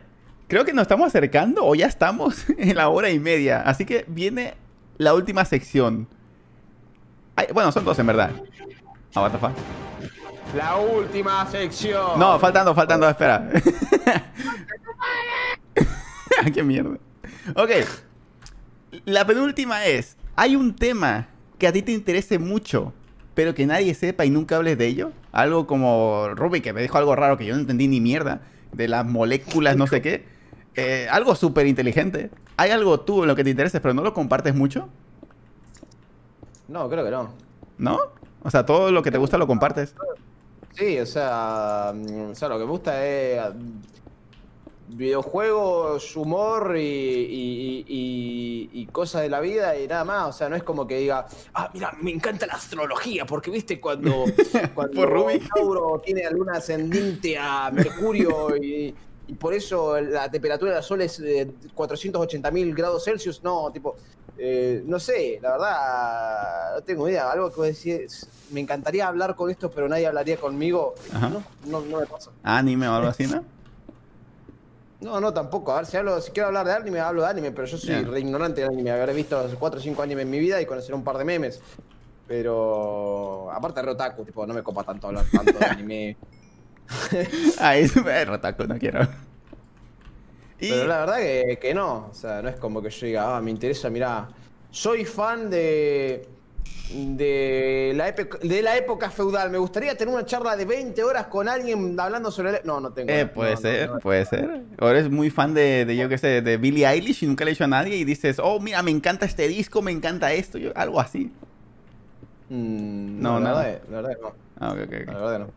creo 0.48 0.66
que 0.66 0.74
nos 0.74 0.84
estamos 0.84 1.08
acercando 1.08 1.64
o 1.66 1.76
ya 1.76 1.86
estamos 1.86 2.46
en 2.58 2.76
la 2.76 2.90
hora 2.90 3.12
y 3.12 3.20
media. 3.20 3.62
Así 3.62 3.86
que 3.86 4.06
viene 4.08 4.56
la 4.98 5.14
última 5.14 5.46
sección. 5.46 6.08
Ay, 7.36 7.48
bueno, 7.54 7.72
son 7.72 7.86
dos 7.86 7.98
en 8.00 8.08
verdad. 8.08 8.32
Ah, 9.16 9.22
what 9.22 9.32
the 9.32 9.38
fuck. 9.38 9.83
La 10.56 10.78
última 10.78 11.46
sección. 11.48 12.20
No, 12.20 12.40
faltando, 12.40 12.76
faltando, 12.76 13.10
espera. 13.10 13.50
Qué 16.54 16.62
mierda. 16.64 16.98
Ok. 17.56 17.72
La 19.06 19.26
penúltima 19.26 19.86
es, 19.86 20.16
¿hay 20.36 20.56
un 20.56 20.76
tema 20.76 21.28
que 21.58 21.68
a 21.68 21.74
ti 21.74 21.82
te 21.82 21.92
interese 21.92 22.38
mucho, 22.38 22.94
pero 23.34 23.56
que 23.56 23.66
nadie 23.66 23.96
sepa 23.96 24.26
y 24.26 24.30
nunca 24.30 24.58
hables 24.58 24.78
de 24.78 24.86
ello? 24.86 25.12
Algo 25.32 25.66
como 25.66 26.30
Ruby, 26.36 26.62
que 26.62 26.72
me 26.74 26.84
dijo 26.84 27.00
algo 27.00 27.16
raro 27.16 27.38
que 27.38 27.46
yo 27.46 27.56
no 27.56 27.62
entendí 27.62 27.88
ni 27.88 28.00
mierda, 28.00 28.42
de 28.72 28.88
las 28.88 29.06
moléculas, 29.06 29.76
no 29.76 29.88
sé 29.88 30.02
qué. 30.04 30.26
Eh, 30.76 31.08
algo 31.10 31.34
súper 31.34 31.66
inteligente. 31.66 32.30
¿Hay 32.58 32.70
algo 32.70 33.00
tú 33.00 33.24
en 33.24 33.28
lo 33.28 33.36
que 33.36 33.44
te 33.44 33.50
interese, 33.50 33.82
pero 33.82 33.96
no 33.96 34.04
lo 34.04 34.14
compartes 34.14 34.54
mucho? 34.54 34.88
No, 36.68 36.88
creo 36.90 37.04
que 37.04 37.12
no. 37.12 37.34
¿No? 37.80 38.00
O 38.44 38.52
sea, 38.52 38.66
todo 38.66 38.92
lo 38.92 39.02
que 39.02 39.10
te 39.10 39.18
gusta 39.18 39.38
lo 39.40 39.48
compartes. 39.48 39.96
Sí, 40.76 41.00
o 41.00 41.06
sea, 41.06 41.94
mm, 41.96 42.32
o 42.32 42.36
sea, 42.36 42.50
lo 42.50 42.58
que 42.58 42.66
me 42.66 42.72
gusta 42.72 43.06
es 43.06 43.54
mm, 43.54 44.96
videojuegos, 44.96 46.16
humor 46.16 46.76
y, 46.78 46.82
y- 46.82 47.86
y- 47.86 47.86
y- 47.88 48.70
y 48.82 48.86
cosas 48.88 49.22
de 49.24 49.30
la 49.30 49.40
vida 49.40 49.78
y 49.80 49.88
nada 49.88 50.04
más. 50.04 50.30
O 50.30 50.38
sea, 50.38 50.50
no 50.50 50.56
es 50.56 50.64
como 50.64 50.86
que 50.88 50.98
diga, 50.98 51.26
Ah, 51.54 51.70
mira, 51.74 51.96
me 52.02 52.12
encanta 52.12 52.46
la 52.46 52.54
astrología, 52.54 53.26
porque 53.26 53.50
viste 53.52 53.80
cuando, 53.80 54.26
cuando 54.76 54.94
Por 54.94 55.10
Rubik. 55.10 55.48
Tauro 55.56 56.02
tiene 56.04 56.30
luna 56.32 56.58
ascendente 56.58 57.38
a 57.38 57.72
Mercurio 57.72 58.56
y, 58.58 58.94
y 59.28 59.34
por 59.36 59.54
eso 59.54 60.00
la 60.00 60.30
temperatura 60.30 60.74
del 60.76 60.84
Sol 60.84 61.02
es 61.02 61.20
eh, 61.20 61.50
480 61.74 62.52
mil 62.52 62.74
grados 62.76 63.04
Celsius. 63.06 63.42
No, 63.44 63.72
tipo, 63.72 63.96
eh, 64.38 64.84
no 64.86 65.00
sé, 65.00 65.40
la 65.42 65.52
verdad, 65.52 66.76
no 66.76 66.82
tengo 66.82 67.08
idea. 67.08 67.32
Algo 67.32 67.50
que 67.50 67.56
vos 67.58 67.68
decís, 67.68 68.28
me 68.52 68.60
encantaría 68.60 69.08
hablar 69.08 69.36
con 69.36 69.50
esto, 69.50 69.70
pero 69.70 69.88
nadie 69.88 70.08
hablaría 70.08 70.38
conmigo. 70.38 70.96
No, 71.14 71.44
no, 71.66 71.82
no 71.82 72.00
me 72.00 72.06
pasa. 72.06 72.32
Anime 72.44 72.88
o 72.88 72.94
algo 72.94 73.10
así, 73.10 73.28
¿no? 73.28 73.44
No, 75.02 75.20
no, 75.20 75.34
tampoco. 75.34 75.74
A 75.74 75.78
ver, 75.78 75.86
si, 75.86 75.98
hablo, 75.98 76.22
si 76.22 76.32
quiero 76.32 76.48
hablar 76.48 76.66
de 76.66 76.74
anime, 76.74 77.00
hablo 77.00 77.24
de 77.24 77.28
anime, 77.28 77.52
pero 77.52 77.68
yo 77.68 77.78
soy 77.78 78.04
re 78.04 78.22
ignorante 78.22 78.62
de 78.62 78.68
anime. 78.68 78.90
Habré 78.92 79.14
visto 79.14 79.46
4 79.60 79.80
o 79.80 79.84
5 79.84 80.02
animes 80.02 80.24
en 80.24 80.32
mi 80.32 80.40
vida 80.40 80.62
y 80.62 80.66
conocer 80.66 80.96
un 80.96 81.04
par 81.04 81.18
de 81.18 81.26
memes. 81.26 81.62
Pero 82.28 83.52
aparte 83.52 83.82
de 83.82 83.90
otaku, 83.90 84.24
tipo, 84.24 84.48
no 84.48 84.54
me 84.54 84.64
copa 84.64 84.84
tanto 84.84 85.08
hablar 85.08 85.26
tanto 85.32 85.60
de 85.60 85.66
anime. 85.70 86.18
Súper 87.88 88.28
rotaco, 88.30 88.66
no 88.66 88.78
quiero. 88.80 89.08
Y... 90.64 90.70
Pero 90.70 90.88
la 90.88 91.00
verdad 91.00 91.18
que, 91.18 91.60
que 91.62 91.74
no. 91.74 92.08
O 92.12 92.14
sea, 92.14 92.42
no 92.42 92.50
es 92.50 92.56
como 92.56 92.82
que 92.82 92.90
yo 92.90 93.06
diga, 93.06 93.36
ah, 93.38 93.42
me 93.42 93.52
interesa, 93.52 93.90
mirá, 93.90 94.28
soy 94.72 95.06
fan 95.06 95.50
de. 95.50 96.28
De 96.94 97.92
la, 97.96 98.10
época, 98.10 98.38
de 98.42 98.62
la 98.62 98.78
época 98.78 99.10
feudal. 99.10 99.50
Me 99.50 99.58
gustaría 99.58 99.96
tener 99.98 100.14
una 100.14 100.26
charla 100.26 100.56
de 100.56 100.66
20 100.66 101.04
horas 101.04 101.26
con 101.28 101.48
alguien 101.50 102.00
hablando 102.00 102.30
sobre 102.30 102.50
el... 102.52 102.60
No, 102.66 102.80
no 102.80 102.92
tengo. 102.92 103.12
Eh, 103.12 103.26
puede 103.26 103.56
no, 103.56 103.62
ser, 103.62 103.90
no. 103.90 104.00
puede 104.00 104.26
ser. 104.26 104.62
O 104.80 104.88
eres 104.90 105.10
muy 105.10 105.32
fan 105.32 105.56
de, 105.56 105.86
de, 105.86 105.96
yo 105.96 106.08
qué 106.08 106.18
sé, 106.20 106.42
de 106.44 106.58
Billie 106.58 106.86
Eilish 106.88 107.24
y 107.24 107.28
nunca 107.28 107.46
le 107.46 107.52
he 107.52 107.54
dicho 107.54 107.64
a 107.64 107.68
nadie 107.68 107.96
y 107.96 108.04
dices, 108.04 108.38
oh, 108.44 108.60
mira, 108.60 108.84
me 108.84 108.92
encanta 108.92 109.26
este 109.26 109.48
disco, 109.48 109.82
me 109.82 109.92
encanta 109.92 110.34
esto, 110.34 110.60
yo- 110.60 110.72
algo 110.76 111.00
así. 111.00 111.32
Mm, 112.50 113.22
No, 113.22 113.40
no, 113.40 113.40
la 113.40 113.50
nada. 113.50 113.64
verdad, 113.64 113.82
es- 113.84 113.90
la 113.90 114.02
verdad 114.02 114.18
no. 114.22 114.34
Ah, 114.60 114.72
ok, 114.74 114.78
ok, 114.86 114.94
ok. 115.02 115.08
La 115.08 115.14
verdad 115.20 115.40
no. 115.40 115.48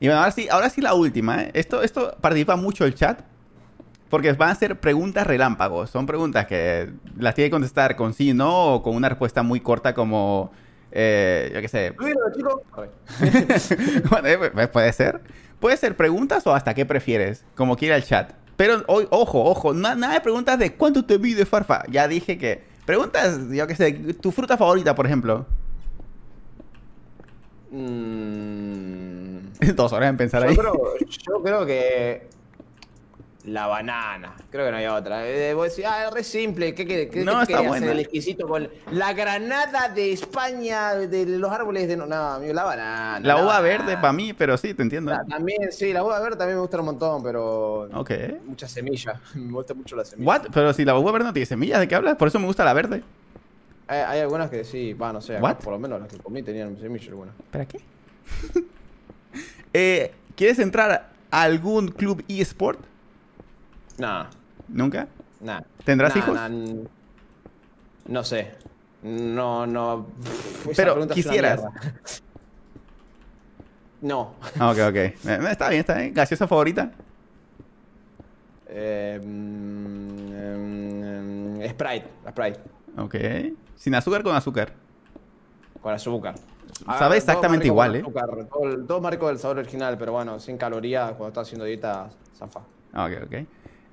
Y 0.00 0.06
bueno, 0.06 0.20
ahora 0.20 0.30
sí, 0.32 0.48
ahora 0.50 0.70
sí 0.70 0.80
la 0.80 0.94
última, 0.94 1.42
¿eh? 1.42 1.50
Esto, 1.52 1.82
esto 1.82 2.16
participa 2.20 2.56
mucho 2.56 2.86
el 2.86 2.94
chat. 2.94 3.20
Porque 4.10 4.32
van 4.34 4.50
a 4.50 4.54
ser 4.56 4.78
preguntas 4.80 5.26
relámpagos. 5.26 5.88
Son 5.88 6.04
preguntas 6.04 6.46
que 6.46 6.90
las 7.16 7.34
tiene 7.34 7.46
que 7.48 7.52
contestar 7.52 7.96
con 7.96 8.12
sí, 8.12 8.34
no, 8.34 8.74
o 8.74 8.82
con 8.82 8.94
una 8.96 9.08
respuesta 9.08 9.42
muy 9.42 9.60
corta 9.60 9.94
como 9.94 10.50
Eh, 10.92 11.50
yo 11.54 11.60
qué 11.60 11.68
sé. 11.68 11.92
Bueno, 14.10 14.28
eh, 14.28 14.52
pu- 14.52 14.68
puede 14.70 14.92
ser. 14.92 15.20
Puede 15.60 15.76
ser 15.76 15.96
preguntas 15.96 16.44
o 16.46 16.54
hasta 16.54 16.74
qué 16.74 16.84
prefieres, 16.84 17.44
como 17.54 17.76
quiera 17.76 17.94
el 17.96 18.02
chat. 18.04 18.32
Pero 18.56 18.82
hoy, 18.88 19.06
ojo, 19.10 19.44
ojo, 19.44 19.72
na- 19.72 19.94
nada 19.94 20.14
de 20.14 20.20
preguntas 20.20 20.58
de 20.58 20.74
cuánto 20.74 21.04
te 21.04 21.18
mide 21.18 21.46
Farfa. 21.46 21.84
Ya 21.88 22.08
dije 22.08 22.36
que. 22.36 22.68
Preguntas, 22.86 23.38
yo 23.52 23.66
qué 23.68 23.76
sé, 23.76 23.92
tu 24.14 24.32
fruta 24.32 24.56
favorita, 24.56 24.94
por 24.96 25.06
ejemplo. 25.06 25.46
Mm, 27.70 29.38
Dos 29.76 29.92
horas 29.92 30.10
en 30.10 30.16
pensar 30.16 30.42
yo, 30.42 30.48
ahí. 30.48 30.56
creo, 30.56 30.72
yo 31.08 31.42
creo 31.42 31.66
que. 31.66 32.28
La 33.44 33.66
banana. 33.66 34.34
Creo 34.50 34.66
que 34.66 34.70
no 34.70 34.76
hay 34.76 34.86
otra. 34.86 35.26
Eh, 35.26 35.54
vos 35.54 35.70
decís, 35.70 35.84
ah, 35.88 36.06
es 36.06 36.12
re 36.12 36.22
simple. 36.22 36.74
¿Qué, 36.74 36.86
qué, 36.86 37.08
qué, 37.08 37.24
No, 37.24 37.38
qué 37.46 37.54
está 37.54 37.70
hacer 37.70 37.88
el 37.88 38.00
exquisito 38.00 38.46
con 38.46 38.68
la 38.92 39.14
granada 39.14 39.88
de 39.88 40.12
España, 40.12 40.94
de 40.94 41.24
los 41.24 41.50
árboles 41.50 41.88
de. 41.88 41.96
No, 41.96 42.04
no 42.04 42.14
amigo, 42.14 42.52
la 42.52 42.64
banana. 42.64 43.26
La 43.26 43.36
uva 43.36 43.44
banana. 43.44 43.60
verde 43.62 43.94
para 43.96 44.12
mí, 44.12 44.34
pero 44.34 44.58
sí, 44.58 44.74
te 44.74 44.82
entiendo. 44.82 45.12
La- 45.12 45.24
también, 45.24 45.72
sí, 45.72 45.92
la 45.92 46.04
uva 46.04 46.20
verde 46.20 46.36
también 46.36 46.56
me 46.56 46.60
gusta 46.60 46.78
un 46.80 46.84
montón, 46.86 47.22
pero. 47.22 47.88
Ok. 47.94 48.10
Mucha 48.44 48.68
semilla. 48.68 49.18
me 49.34 49.52
gusta 49.52 49.72
mucho 49.72 49.96
la 49.96 50.04
semilla. 50.04 50.28
What? 50.28 50.42
Pero 50.52 50.72
si 50.74 50.84
la 50.84 50.98
uva 50.98 51.10
verde 51.10 51.28
no 51.28 51.32
tiene 51.32 51.46
semillas, 51.46 51.80
¿de 51.80 51.88
qué 51.88 51.94
hablas? 51.94 52.16
Por 52.16 52.28
eso 52.28 52.38
me 52.38 52.46
gusta 52.46 52.62
la 52.64 52.74
verde. 52.74 53.02
Hay, 53.88 54.00
hay 54.00 54.20
algunas 54.20 54.50
que 54.50 54.64
sí, 54.64 54.92
va, 54.92 55.14
no 55.14 55.22
sé. 55.22 55.36
acá 55.36 55.42
What? 55.44 55.56
Por 55.56 55.72
lo 55.72 55.78
menos 55.78 55.98
las 55.98 56.10
que 56.10 56.18
comí 56.18 56.42
tenían 56.42 56.78
semilla 56.78 57.08
algunas. 57.08 57.34
¿Para 57.50 57.64
qué? 57.66 57.80
Eh, 59.72 60.12
¿Quieres 60.34 60.58
entrar 60.58 61.10
a 61.30 61.42
algún 61.42 61.88
club 61.92 62.24
eSport? 62.26 62.89
Nah, 64.00 64.24
¿Nunca? 64.68 65.06
nah. 65.40 65.60
¿Tendrás 65.84 66.14
Nah, 66.16 66.18
hijos? 66.22 66.34
nah, 66.34 66.48
no 68.06 68.24
sé. 68.24 68.54
No, 69.02 69.66
no. 69.66 70.06
Esa 70.70 70.82
Pero 70.82 71.06
quisieras. 71.08 71.60
No. 74.00 74.34
Ah, 74.58 74.70
Ok, 74.70 74.78
ok. 74.88 74.96
Eh, 74.96 75.14
Está 75.50 75.68
bien, 75.68 75.80
está 75.80 75.94
bien. 75.98 76.14
¿Gaseosa 76.14 76.46
favorita? 76.48 76.90
Eh, 78.68 79.20
mm, 79.22 80.30
Sprite, 81.68 82.06
Sprite. 82.30 82.58
Ok. 82.96 83.14
¿Sin 83.76 83.94
azúcar 83.94 84.22
con 84.22 84.34
azúcar? 84.34 84.72
Con 85.82 85.92
azúcar. 85.92 86.34
Sabe 86.86 86.98
todo 87.00 87.14
exactamente 87.16 87.66
igual, 87.66 87.96
¿eh? 87.96 88.00
azúcar, 88.00 88.30
Todo, 88.50 88.86
todo 88.86 89.00
más 89.02 89.10
rico 89.12 89.28
del 89.28 89.38
sabor 89.38 89.58
original, 89.58 89.98
pero 89.98 90.12
bueno, 90.12 90.38
sin 90.40 90.56
calorías, 90.56 91.08
cuando 91.10 91.28
estás 91.28 91.46
haciendo 91.48 91.66
dieta, 91.66 92.08
zafa. 92.34 92.60
Ok, 92.94 93.12
ok. 93.26 93.34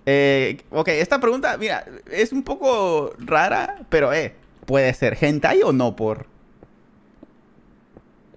Eh, 0.10 0.64
ok, 0.72 0.88
esta 0.88 1.20
pregunta, 1.20 1.58
mira, 1.58 1.84
es 2.10 2.32
un 2.32 2.42
poco 2.42 3.12
rara, 3.20 3.80
pero 3.90 4.14
eh, 4.14 4.34
puede 4.66 4.94
ser 4.94 5.18
hentai 5.20 5.62
o 5.64 5.74
no 5.74 5.98
por. 5.98 6.28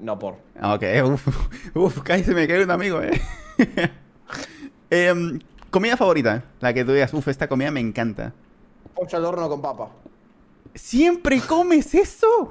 No 0.00 0.18
por. 0.18 0.38
Ok, 0.60 0.82
uf, 1.04 1.28
uf, 1.76 2.02
casi 2.02 2.24
se 2.24 2.34
me 2.34 2.48
cae 2.48 2.64
un 2.64 2.72
amigo, 2.72 3.00
eh. 3.00 3.12
Em, 4.90 5.38
comida 5.70 5.96
favorita, 5.96 6.42
la 6.58 6.74
que 6.74 6.84
tú 6.84 6.90
digas, 6.90 7.14
uf, 7.14 7.28
esta 7.28 7.46
comida 7.46 7.70
me 7.70 7.78
encanta. 7.78 8.32
Pollo 8.92 9.16
al 9.16 9.24
horno 9.24 9.48
con 9.48 9.62
papa. 9.62 9.90
¿Siempre 10.74 11.40
comes 11.40 11.94
eso? 11.94 12.50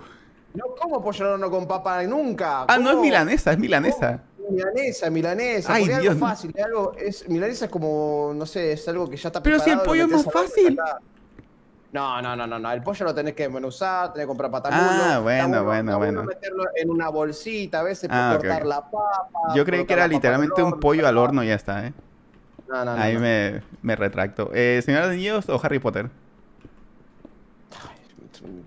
No 0.54 0.64
como 0.80 1.04
pollo 1.04 1.26
al 1.26 1.32
horno 1.34 1.52
con 1.52 1.68
papa 1.68 2.02
nunca. 2.04 2.64
Ah, 2.70 2.78
no 2.78 2.92
es 2.92 2.98
milanesa, 3.00 3.52
es 3.52 3.60
milanesa. 3.60 4.24
Milanesa, 4.50 5.10
milanesa. 5.10 5.74
Ay, 5.74 5.92
algo 5.92 6.16
fácil. 6.16 6.52
es 6.56 6.66
Algo, 6.66 6.94
es, 6.98 7.30
milanesa 7.30 7.66
es 7.66 7.72
como, 7.72 8.32
no 8.36 8.46
sé, 8.46 8.74
es 8.74 8.88
algo 8.88 9.10
que 9.10 9.18
ya 9.18 9.30
está 9.30 9.44
Pero 9.44 9.60
si 9.60 9.70
el 9.70 9.80
pollo 9.82 10.08
lo 10.08 10.18
es 10.18 10.26
más 10.26 10.34
fácil. 10.34 10.78
No, 11.92 12.22
no, 12.22 12.36
no, 12.36 12.46
no, 12.46 12.60
no. 12.60 12.72
El 12.72 12.84
pollo 12.84 13.06
lo 13.06 13.16
tenés 13.16 13.34
que 13.34 13.44
desmenuzar, 13.44 14.14
tenés 14.14 14.26
que 14.26 14.28
comprar 14.28 14.52
patamulo. 14.52 14.84
Ah, 14.84 15.20
bueno, 15.20 15.64
bueno, 15.64 15.92
está 15.92 15.98
bueno. 15.98 16.24
meterlo 16.24 16.64
en 16.76 16.90
una 16.90 17.10
bolsita, 17.10 17.80
a 17.80 17.84
veces 17.84 18.10
Ah, 18.12 18.38
cortar 18.38 18.66
la 18.66 18.82
papa. 18.82 19.56
Yo 19.56 19.66
creí 19.66 19.86
que 19.86 19.94
era 19.94 20.08
literalmente 20.08 20.62
al 20.62 20.74
un 20.74 20.80
pollo 20.80 21.08
al 21.08 21.18
horno 21.18 21.44
y 21.44 21.48
ya 21.48 21.56
está, 21.56 21.88
eh. 21.88 21.94
No, 22.68 22.86
no, 22.86 22.96
no. 22.96 23.02
Ahí 23.02 23.16
no. 23.16 23.22
me, 23.22 23.64
me 23.82 23.96
retracto. 23.96 24.52
Eh, 24.54 24.82
¿Señor 24.86 25.08
de 25.08 25.14
Anillos 25.14 25.50
o 25.50 25.60
Harry 25.64 25.80
Potter? 25.80 26.12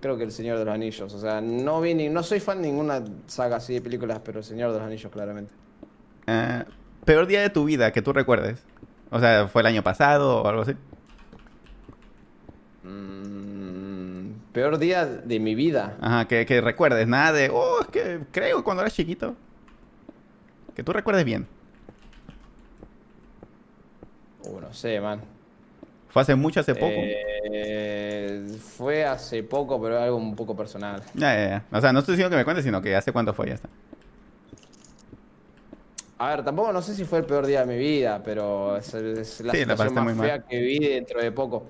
Creo 0.01 0.17
que 0.17 0.23
el 0.23 0.31
Señor 0.31 0.59
de 0.59 0.65
los 0.65 0.73
Anillos. 0.73 1.13
O 1.13 1.19
sea, 1.19 1.39
no 1.39 1.79
vi 1.79 1.93
ni, 1.93 2.09
no 2.09 2.21
soy 2.23 2.41
fan 2.41 2.61
de 2.61 2.67
ninguna 2.67 3.01
saga 3.27 3.55
así 3.55 3.73
de 3.73 3.81
películas, 3.81 4.19
pero 4.23 4.39
el 4.39 4.45
Señor 4.45 4.71
de 4.73 4.79
los 4.79 4.85
Anillos, 4.85 5.11
claramente. 5.11 5.53
Eh, 6.27 6.63
peor 7.05 7.27
día 7.27 7.41
de 7.41 7.49
tu 7.49 7.65
vida 7.65 7.91
que 7.91 8.01
tú 8.01 8.13
recuerdes. 8.13 8.63
O 9.09 9.19
sea, 9.19 9.47
¿fue 9.47 9.61
el 9.61 9.67
año 9.67 9.83
pasado 9.83 10.41
o 10.41 10.47
algo 10.47 10.63
así? 10.63 10.73
Mm, 12.83 14.31
peor 14.51 14.77
día 14.77 15.05
de 15.05 15.39
mi 15.39 15.55
vida. 15.55 15.97
Ajá, 16.01 16.27
que, 16.27 16.45
que 16.45 16.61
recuerdes. 16.61 17.07
Nada 17.07 17.31
de, 17.33 17.49
oh, 17.49 17.81
es 17.81 17.87
que 17.87 18.19
creo 18.31 18.63
cuando 18.63 18.81
eras 18.81 18.93
chiquito. 18.93 19.35
Que 20.75 20.83
tú 20.83 20.93
recuerdes 20.93 21.25
bien. 21.25 21.47
Uh, 24.45 24.59
no 24.59 24.73
sé, 24.73 24.99
man. 24.99 25.21
Fue 26.09 26.21
hace 26.21 26.35
mucho, 26.35 26.59
hace 26.59 26.75
poco. 26.75 26.93
Eh, 26.95 28.47
fue 28.77 29.05
hace 29.05 29.41
poco, 29.43 29.81
pero 29.81 29.99
algo 29.99 30.17
un 30.17 30.35
poco 30.35 30.55
personal. 30.55 31.01
Ya, 31.13 31.35
ya, 31.35 31.49
ya. 31.49 31.65
O 31.71 31.81
sea, 31.81 31.93
no 31.93 31.99
estoy 31.99 32.13
diciendo 32.13 32.31
que 32.31 32.37
me 32.37 32.43
cuentes, 32.43 32.65
sino 32.65 32.81
que 32.81 32.95
hace 32.95 33.11
cuánto 33.11 33.33
fue, 33.33 33.47
ya 33.47 33.55
está. 33.55 33.69
A 36.19 36.29
ver, 36.29 36.43
tampoco 36.45 36.71
no 36.71 36.81
sé 36.81 36.93
si 36.95 37.05
fue 37.05 37.19
el 37.19 37.25
peor 37.25 37.45
día 37.45 37.65
de 37.65 37.65
mi 37.65 37.77
vida, 37.77 38.21
pero 38.23 38.77
es, 38.77 38.93
es 38.93 39.41
la 39.41 39.53
Sí, 39.53 39.59
situación 39.59 39.93
más 39.93 40.15
mal. 40.15 40.43
que 40.47 40.59
vi 40.59 40.79
dentro 40.79 41.21
de 41.21 41.31
poco. 41.31 41.67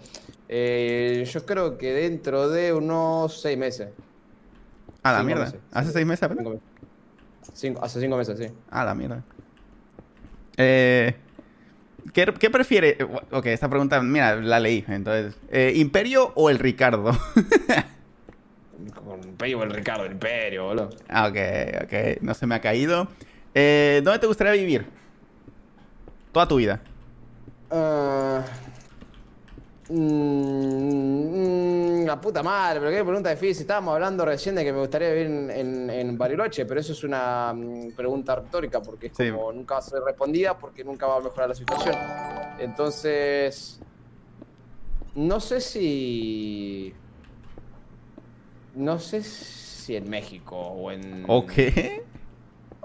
Eh, 0.49 1.27
yo 1.31 1.45
creo 1.45 1.77
que 1.77 1.93
dentro 1.93 2.49
de 2.49 2.73
unos 2.73 3.39
seis 3.41 3.57
meses. 3.57 3.89
Ah, 5.01 5.11
la 5.13 5.17
Cinco 5.19 5.25
mierda. 5.27 5.45
meses. 5.45 5.59
¿Hace 5.71 5.91
seis 5.91 6.05
meses 6.05 6.23
apenas? 6.23 6.45
Cinco 7.53 7.79
hace 7.83 7.99
cinco 7.99 8.17
meses, 8.17 8.37
sí. 8.37 8.47
Ah, 8.69 8.83
la 8.85 8.93
mierda. 8.93 9.23
Eh, 10.57 11.15
¿qué, 12.13 12.31
qué 12.39 12.49
prefiere? 12.49 12.97
Ok, 13.31 13.47
esta 13.47 13.69
pregunta, 13.69 14.01
mira, 14.01 14.35
la 14.35 14.59
leí. 14.59 14.83
Entonces, 14.87 15.35
eh, 15.51 15.71
¿Imperio 15.75 16.31
o 16.35 16.49
el 16.49 16.59
Ricardo? 16.59 17.11
Imperio, 19.23 19.63
el 19.63 19.71
Ricardo, 19.71 20.05
el 20.05 20.11
Imperio, 20.13 20.65
boludo. 20.65 20.89
Ah, 21.09 21.27
ok, 21.27 21.37
ok. 21.85 22.21
No 22.21 22.33
se 22.33 22.45
me 22.45 22.55
ha 22.55 22.61
caído. 22.61 23.07
Eh, 23.55 24.01
¿Dónde 24.03 24.19
te 24.19 24.27
gustaría 24.27 24.53
vivir? 24.53 24.85
Toda 26.31 26.47
tu 26.47 26.55
vida. 26.57 26.81
Ah, 27.69 28.43
mm, 29.89 32.05
la 32.05 32.19
puta 32.19 32.43
madre, 32.43 32.79
pero 32.79 32.91
qué 32.91 33.03
pregunta 33.03 33.29
difícil. 33.29 33.61
Estábamos 33.61 33.93
hablando 33.95 34.25
recién 34.25 34.55
de 34.55 34.63
que 34.63 34.73
me 34.73 34.79
gustaría 34.79 35.09
vivir 35.11 35.27
en, 35.27 35.51
en, 35.51 35.89
en 35.89 36.17
Bariloche, 36.17 36.65
pero 36.65 36.79
eso 36.79 36.93
es 36.93 37.03
una 37.03 37.53
mm, 37.53 37.91
pregunta 37.95 38.35
retórica 38.35 38.81
porque 38.81 39.07
es 39.07 39.13
Sí. 39.17 39.31
como 39.31 39.51
nunca 39.51 39.75
va 39.75 39.79
a 39.79 39.83
ser 39.83 40.01
respondida 40.01 40.57
porque 40.57 40.83
nunca 40.83 41.07
va 41.07 41.17
a 41.17 41.21
mejorar 41.21 41.49
la 41.49 41.55
situación. 41.55 41.95
Entonces, 42.59 43.79
no 45.15 45.39
sé 45.39 45.61
si. 45.61 46.93
No 48.75 48.97
sé 48.99 49.21
si 49.21 49.95
en 49.95 50.09
México 50.09 50.55
o 50.57 50.91
en. 50.91 51.25
Ok. 51.27 51.51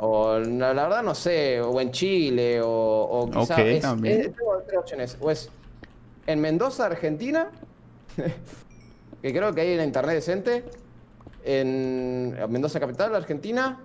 O 0.01 0.39
la 0.39 0.73
verdad 0.75 1.03
no 1.03 1.15
sé, 1.15 1.61
o 1.61 1.81
en 1.81 1.91
Chile, 1.91 2.61
o, 2.63 2.69
o 2.69 3.31
quizá 3.31 3.55
Ok, 3.55 3.61
es- 3.67 3.81
también. 3.83 4.21
es- 4.21 4.37
tengo 4.37 4.63
tres 4.67 4.79
opciones. 4.79 5.17
O 5.21 5.31
es 5.31 5.51
en 6.27 6.41
Mendoza, 6.41 6.87
Argentina, 6.87 7.51
que 9.23 9.33
creo 9.33 9.55
que 9.55 9.61
hay 9.63 9.75
una 9.75 9.85
internet 9.85 10.15
decente, 10.17 10.65
en 11.45 12.37
Mendoza 12.51 12.79
capital, 12.81 13.15
Argentina, 13.15 13.81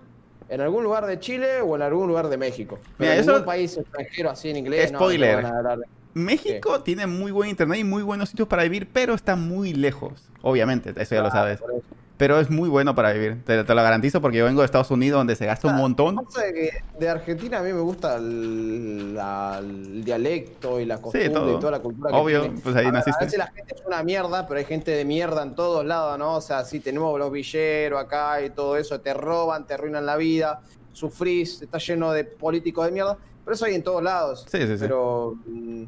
en 0.50 0.62
algún 0.62 0.84
lugar 0.84 1.06
de 1.06 1.20
Chile 1.20 1.62
o 1.62 1.76
en 1.76 1.82
algún 1.82 2.08
lugar 2.08 2.28
de 2.30 2.38
México. 2.38 2.78
Pero 2.84 2.94
Mira, 3.00 3.14
en 3.16 3.20
eso- 3.22 3.32
ningún 3.32 3.46
país 3.46 3.78
extranjero 3.78 4.30
así 4.30 4.50
en 4.50 4.58
inglés. 4.58 4.92
no, 4.92 5.00
no 5.00 5.06
Spoiler. 5.06 5.44
de- 5.46 5.86
México 6.16 6.82
tiene 6.82 7.08
muy 7.08 7.32
buen 7.32 7.50
internet 7.50 7.80
y 7.80 7.84
muy 7.84 8.04
buenos 8.04 8.30
sitios 8.30 8.48
para 8.48 8.62
vivir, 8.64 8.88
pero 8.94 9.16
está 9.16 9.36
muy 9.36 9.74
lejos. 9.74 10.30
Obviamente, 10.44 10.94
eso 10.96 11.16
ya 11.16 11.22
lo 11.22 11.30
Ah, 11.30 11.32
sabes. 11.32 11.60
por 11.60 11.72
eso. 11.72 11.82
Pero 12.18 12.40
es 12.40 12.50
muy 12.50 12.70
bueno 12.70 12.94
para 12.94 13.12
vivir. 13.12 13.44
Te, 13.44 13.64
te 13.64 13.76
lo 13.76 13.82
garantizo 13.84 14.22
porque 14.22 14.38
yo 14.38 14.46
vengo 14.46 14.62
de 14.62 14.66
Estados 14.66 14.92
Unidos 14.92 15.20
donde 15.20 15.36
se 15.36 15.46
gasta 15.48 15.68
un 15.68 15.74
Ah, 15.74 15.78
montón. 15.78 16.16
De 16.18 16.54
que 16.54 16.70
de 17.00 17.10
Argentina 17.10 17.58
a 17.60 17.64
mí 17.64 17.74
me 17.74 17.82
gusta 17.82 18.18
el, 18.18 19.16
la- 19.16 19.58
el 19.60 20.04
dialecto 20.06 20.80
y 20.80 20.86
la 20.86 20.98
costumbre 21.02 21.30
todo. 21.32 21.58
y 21.58 21.60
toda 21.60 21.72
la 21.72 21.80
cultura 21.80 22.12
que 22.12 22.16
Obvio, 22.16 22.42
tiene. 22.42 22.60
pues 22.62 22.76
ahí 22.76 22.82
a, 22.84 22.86
ver, 22.86 22.94
naciste. 22.94 23.24
A 23.24 23.26
veces 23.26 23.40
la 23.40 23.48
gente 23.48 23.76
es 23.76 23.82
una 23.86 24.04
mierda, 24.04 24.48
pero 24.48 24.60
hay 24.60 24.66
gente 24.66 24.92
de 24.92 25.06
mierda 25.06 25.42
en 25.42 25.56
todos 25.56 25.84
lados, 25.86 26.18
¿no? 26.20 26.36
O 26.36 26.42
sea, 26.42 26.64
sí 26.66 26.80
tenemos 26.80 27.18
los 27.18 27.32
villeros 27.32 28.00
acá 28.00 28.42
y 28.44 28.52
todo 28.52 28.78
eso, 28.78 29.02
te 29.02 29.14
roban, 29.16 29.66
te 29.66 29.74
arruinan 29.74 30.06
la 30.06 30.16
vida, 30.16 30.62
sufrís, 30.92 31.64
está 31.64 31.80
lleno 31.80 32.12
de 32.12 32.26
políticos 32.26 32.86
de 32.86 32.92
mierda, 32.92 33.18
pero 33.44 33.56
eso 33.56 33.66
hay 33.66 33.74
en 33.74 33.84
todos 33.84 34.04
lados. 34.04 34.46
Sí, 34.50 34.60
sí, 34.60 34.68
sí. 34.68 34.76
Pero, 34.80 35.34
mm, 35.48 35.84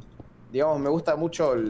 digamos, 0.56 0.80
me 0.80 0.88
gusta 0.90 1.18
mucho 1.18 1.52
el- 1.54 1.66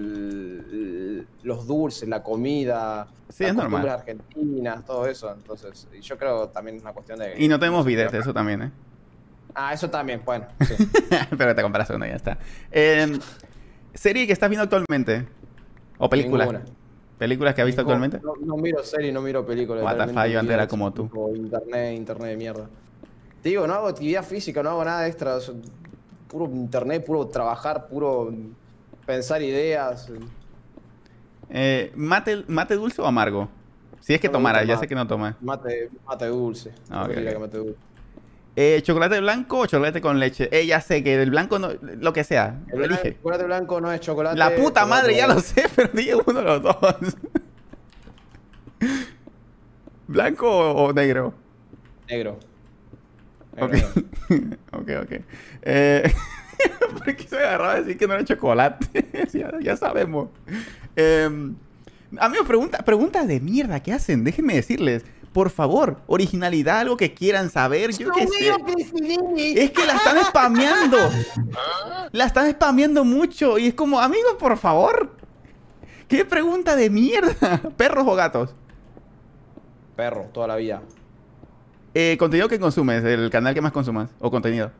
el- 0.71 1.27
los 1.41 1.65
dulces, 1.65 2.07
la 2.07 2.21
comida, 2.21 3.07
Sí, 3.29 3.41
las 3.41 3.49
es 3.49 3.55
normal. 3.57 3.89
argentinas, 3.89 4.85
todo 4.85 5.07
eso. 5.07 5.31
Entonces, 5.31 5.87
y 5.91 6.01
yo 6.01 6.15
creo 6.19 6.49
también 6.49 6.77
es 6.77 6.83
una 6.83 6.93
cuestión 6.93 7.17
de... 7.17 7.33
Y 7.41 7.47
no 7.47 7.57
tenemos 7.59 7.83
bidet, 7.83 8.13
eso 8.13 8.31
también, 8.31 8.61
¿eh? 8.61 8.71
Ah, 9.55 9.73
eso 9.73 9.89
también, 9.89 10.21
bueno. 10.23 10.45
sí. 10.61 10.75
pero 11.35 11.55
te 11.55 11.63
compras 11.63 11.89
uno 11.89 12.05
y 12.05 12.09
ya 12.09 12.15
está. 12.15 12.37
Eh, 12.71 13.17
¿Serie 13.95 14.27
que 14.27 14.33
estás 14.33 14.49
viendo 14.51 14.65
actualmente? 14.65 15.27
¿O 15.97 16.07
película? 16.07 16.45
Ninguna. 16.45 16.65
¿Películas 17.17 17.55
que 17.55 17.61
has 17.61 17.65
visto 17.65 17.81
actualmente? 17.81 18.19
No, 18.21 18.33
no 18.39 18.55
miro 18.55 18.83
series, 18.83 19.11
no 19.11 19.21
miro 19.23 19.43
películas. 19.47 19.83
What 19.83 19.95
the 20.13 20.31
yo 20.31 20.39
antes 20.39 20.53
era 20.53 20.67
como 20.67 20.93
tú. 20.93 21.09
Internet, 21.35 21.97
internet 21.97 22.27
de 22.29 22.37
mierda. 22.37 22.69
Te 23.41 23.49
digo, 23.49 23.65
no 23.65 23.73
hago 23.73 23.87
actividad 23.87 24.23
física, 24.23 24.61
no 24.61 24.69
hago 24.69 24.85
nada 24.85 25.07
extra. 25.07 25.39
Puro 26.27 26.45
internet, 26.45 27.03
puro 27.03 27.25
trabajar, 27.29 27.87
puro 27.87 28.31
pensar 29.05 29.41
ideas. 29.41 30.09
Eh, 31.49 31.91
¿mate, 31.95 32.43
¿Mate 32.47 32.75
dulce 32.75 33.01
o 33.01 33.05
amargo? 33.05 33.49
Si 33.99 34.13
es 34.13 34.21
que 34.21 34.27
No 34.27 34.33
tomara, 34.33 34.63
ya 34.63 34.77
sé 34.77 34.87
que 34.87 34.95
no 34.95 35.07
tomas. 35.07 35.35
Mate, 35.41 35.89
mate 36.05 36.27
dulce. 36.27 36.73
Ah, 36.89 37.07
que 37.07 37.39
mate 37.39 37.57
dulce. 37.57 37.79
Eh, 38.55 38.81
¿Chocolate 38.83 39.19
blanco 39.19 39.59
o 39.59 39.65
chocolate 39.65 39.99
con 39.99 40.19
leche? 40.19 40.47
Eh, 40.51 40.65
ya 40.65 40.79
sé 40.79 41.03
que 41.03 41.21
el 41.21 41.29
blanco 41.29 41.59
no... 41.59 41.71
Lo 41.81 42.13
que 42.13 42.23
sea. 42.23 42.61
El 42.71 42.83
Elige. 42.83 43.15
chocolate 43.17 43.43
blanco 43.43 43.81
no 43.81 43.91
es 43.91 43.99
chocolate. 43.99 44.37
La 44.37 44.55
puta 44.55 44.85
madre, 44.85 45.15
ya 45.15 45.27
lo 45.27 45.39
sé, 45.39 45.65
pero 45.75 45.89
dije 45.93 46.15
uno 46.15 46.39
de 46.39 46.45
los 46.45 46.61
dos. 46.61 46.77
¿Blanco 50.07 50.47
o, 50.47 50.85
o 50.85 50.93
negro? 50.93 51.33
Negro. 52.07 52.39
Ok. 53.59 53.73
Negro, 53.73 53.89
negro. 54.29 54.57
ok, 54.71 54.89
ok. 55.03 55.11
Eh, 55.63 56.13
¿Por 57.03 57.15
qué 57.15 57.27
se 57.27 57.37
agarraba 57.37 57.73
a 57.73 57.81
decir 57.81 57.97
que 57.97 58.07
no 58.07 58.13
era 58.13 58.25
chocolate? 58.25 59.27
ya, 59.33 59.51
ya 59.61 59.77
sabemos. 59.77 60.29
Eh, 60.95 61.29
amigos, 62.19 62.47
pregunta, 62.47 62.79
preguntas 62.79 63.27
de 63.27 63.39
mierda, 63.39 63.81
¿qué 63.81 63.93
hacen? 63.93 64.23
Déjenme 64.23 64.55
decirles. 64.55 65.05
Por 65.33 65.49
favor, 65.49 65.97
originalidad, 66.07 66.79
algo 66.79 66.95
que 66.95 67.13
quieran 67.13 67.49
saber. 67.49 67.91
Yo 67.91 68.09
qué 68.13 68.25
sé. 68.25 68.53
Es 69.61 69.71
que 69.71 69.85
la 69.85 69.95
están 69.95 70.23
spameando. 70.23 70.97
La 72.13 72.23
están 72.23 72.49
spameando 72.51 73.03
mucho. 73.03 73.57
Y 73.57 73.67
es 73.67 73.73
como, 73.73 73.99
amigos, 73.99 74.35
por 74.39 74.57
favor. 74.57 75.11
¿Qué 76.07 76.23
pregunta 76.23 76.77
de 76.77 76.89
mierda? 76.89 77.61
¿Perros 77.77 78.05
o 78.07 78.15
gatos? 78.15 78.55
Perro, 79.97 80.29
toda 80.31 80.47
la 80.47 80.55
vida. 80.55 80.81
Eh, 81.93 82.15
contenido 82.17 82.47
que 82.47 82.59
consumes, 82.59 83.03
el 83.03 83.29
canal 83.29 83.53
que 83.53 83.61
más 83.61 83.73
consumas. 83.73 84.11
O 84.19 84.31
contenido. 84.31 84.71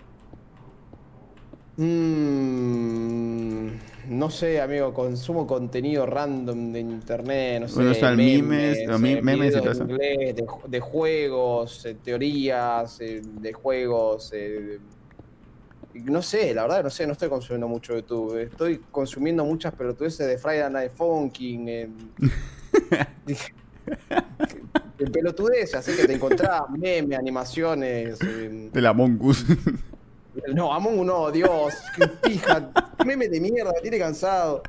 Mm, 1.78 3.68
no 4.10 4.30
sé, 4.30 4.62
amigo, 4.62 4.94
consumo 4.94 5.46
contenido 5.48 6.06
random 6.06 6.72
de 6.72 6.80
internet, 6.80 7.62
no 7.62 7.68
sé. 7.68 7.76
Bueno, 7.76 7.92
o 7.92 7.94
sea, 7.96 8.12
memes, 8.12 8.80
y 8.80 9.52
todo 9.62 9.72
eso. 9.72 9.84
en 9.84 9.90
inglés, 9.90 10.36
de, 10.36 10.46
de 10.68 10.80
juegos, 10.80 11.86
eh, 11.86 11.96
teorías 12.04 13.00
eh, 13.02 13.22
de 13.24 13.54
juegos. 13.54 14.32
eh, 14.34 14.80
no 15.96 16.22
sé, 16.22 16.54
la 16.54 16.64
verdad, 16.64 16.84
no 16.84 16.90
sé, 16.90 17.08
no 17.08 17.14
estoy 17.14 17.30
consumiendo 17.30 17.68
mucho 17.70 17.94
YouTube. 17.96 18.38
Estoy 18.42 18.82
consumiendo 18.92 19.46
muchas 19.46 19.74
pelotudeces 19.74 20.28
de 20.28 20.38
Friday 20.38 20.70
Night 20.72 20.92
Funkin'. 20.94 21.70
eh, 21.70 21.90
de 24.98 25.08
pelotudeces, 25.08 25.76
así 25.76 25.96
que 25.96 26.06
te 26.06 26.14
encontrás 26.14 26.62
memes, 26.78 27.18
animaciones. 27.18 28.20
eh, 28.22 28.70
De 28.72 28.82
la 28.82 28.94
Mongus. 28.94 29.46
No, 30.54 30.74
Among 30.74 31.06
no, 31.06 31.32
Dios, 31.32 31.74
qué 31.96 32.08
pija, 32.08 32.70
meme 33.06 33.28
de 33.28 33.40
mierda, 33.40 33.74
tiene 33.82 33.98
cansado. 34.00 34.62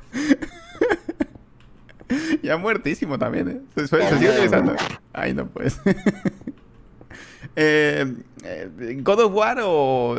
ya 2.41 2.57
muertísimo 2.57 3.17
también, 3.19 3.49
¿eh? 3.49 3.61
Se, 3.75 3.87
suele- 3.87 4.09
se 4.09 4.17
sigue 4.17 4.29
utilizando. 4.31 4.75
Ay, 5.13 5.33
no 5.33 5.47
pues. 5.47 5.79
eh, 7.55 8.05
eh, 8.43 8.99
¿God 9.01 9.19
of 9.21 9.33
War 9.33 9.57
o 9.61 10.15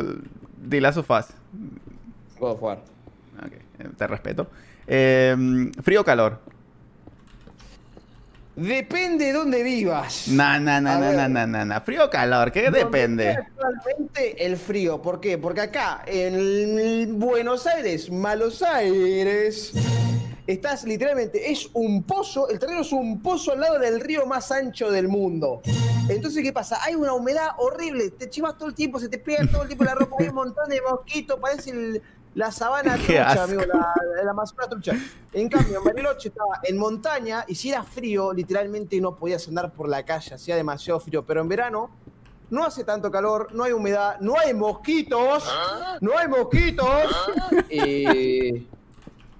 The 0.69 0.81
Last 0.81 0.97
of 0.97 1.09
Us? 1.09 1.25
God 2.39 2.51
of 2.51 2.61
War. 2.63 2.77
Ok, 3.45 3.53
eh, 3.53 3.89
te 3.97 4.07
respeto. 4.07 4.47
Eh, 4.87 5.71
¿Frío 5.81 6.01
o 6.01 6.03
calor? 6.03 6.39
Depende 8.55 9.25
de 9.25 9.33
dónde 9.33 9.63
vivas. 9.63 10.27
A 10.27 10.31
na, 10.59 10.99
ver. 10.99 11.15
na, 11.15 11.27
na, 11.29 11.45
na, 11.47 11.65
na. 11.65 11.81
¿Frío 11.81 12.05
o 12.05 12.09
calor? 12.09 12.51
¿Qué 12.51 12.69
depende? 12.69 13.29
Actualmente 13.29 14.45
el 14.45 14.57
frío, 14.57 15.01
¿por 15.01 15.21
qué? 15.21 15.37
Porque 15.37 15.61
acá 15.61 16.03
en 16.05 17.17
Buenos 17.19 17.65
Aires, 17.67 18.11
Malos 18.11 18.61
Aires, 18.61 19.71
estás 20.45 20.83
literalmente, 20.83 21.51
es 21.51 21.69
un 21.73 22.03
pozo, 22.03 22.49
el 22.49 22.59
terreno 22.59 22.81
es 22.81 22.91
un 22.91 23.21
pozo 23.21 23.53
al 23.53 23.61
lado 23.61 23.79
del 23.79 24.01
río 24.01 24.25
más 24.25 24.51
ancho 24.51 24.91
del 24.91 25.07
mundo. 25.07 25.61
Entonces, 26.09 26.43
¿qué 26.43 26.51
pasa? 26.51 26.79
Hay 26.83 26.95
una 26.95 27.13
humedad 27.13 27.49
horrible, 27.59 28.09
te 28.09 28.29
chivas 28.29 28.57
todo 28.57 28.67
el 28.67 28.75
tiempo, 28.75 28.99
se 28.99 29.07
te 29.07 29.19
pega 29.19 29.45
todo 29.49 29.61
el 29.61 29.67
tiempo 29.69 29.83
la 29.85 29.93
ropa, 29.95 30.17
hay 30.19 30.27
un 30.29 30.35
montón 30.35 30.67
de 30.67 30.81
mosquitos, 30.81 31.39
parece 31.39 31.69
el- 31.69 32.01
la 32.39 32.51
sabana 32.51 32.95
trucha, 33.03 33.29
asco. 33.31 33.41
amigo, 33.41 33.65
la, 33.65 33.93
la 34.23 34.31
Amazonas 34.31 34.69
trucha. 34.69 34.93
En 35.33 35.49
cambio, 35.49 35.77
en 35.79 35.83
Bariloche 35.83 36.29
estaba 36.29 36.59
en 36.63 36.77
montaña 36.77 37.43
y 37.47 37.53
si 37.55 37.69
era 37.69 37.83
frío, 37.83 38.31
literalmente 38.33 38.99
no 39.01 39.15
podías 39.15 39.47
andar 39.47 39.71
por 39.73 39.87
la 39.89 40.03
calle, 40.03 40.35
hacía 40.35 40.55
demasiado 40.55 40.99
frío. 40.99 41.25
Pero 41.25 41.41
en 41.41 41.49
verano 41.49 41.89
no 42.49 42.63
hace 42.65 42.83
tanto 42.83 43.11
calor, 43.11 43.49
no 43.53 43.63
hay 43.65 43.73
humedad, 43.73 44.17
no 44.21 44.39
hay 44.39 44.53
mosquitos, 44.53 45.43
no 46.01 46.17
hay 46.17 46.27
mosquitos. 46.27 46.87
Y, 47.71 48.67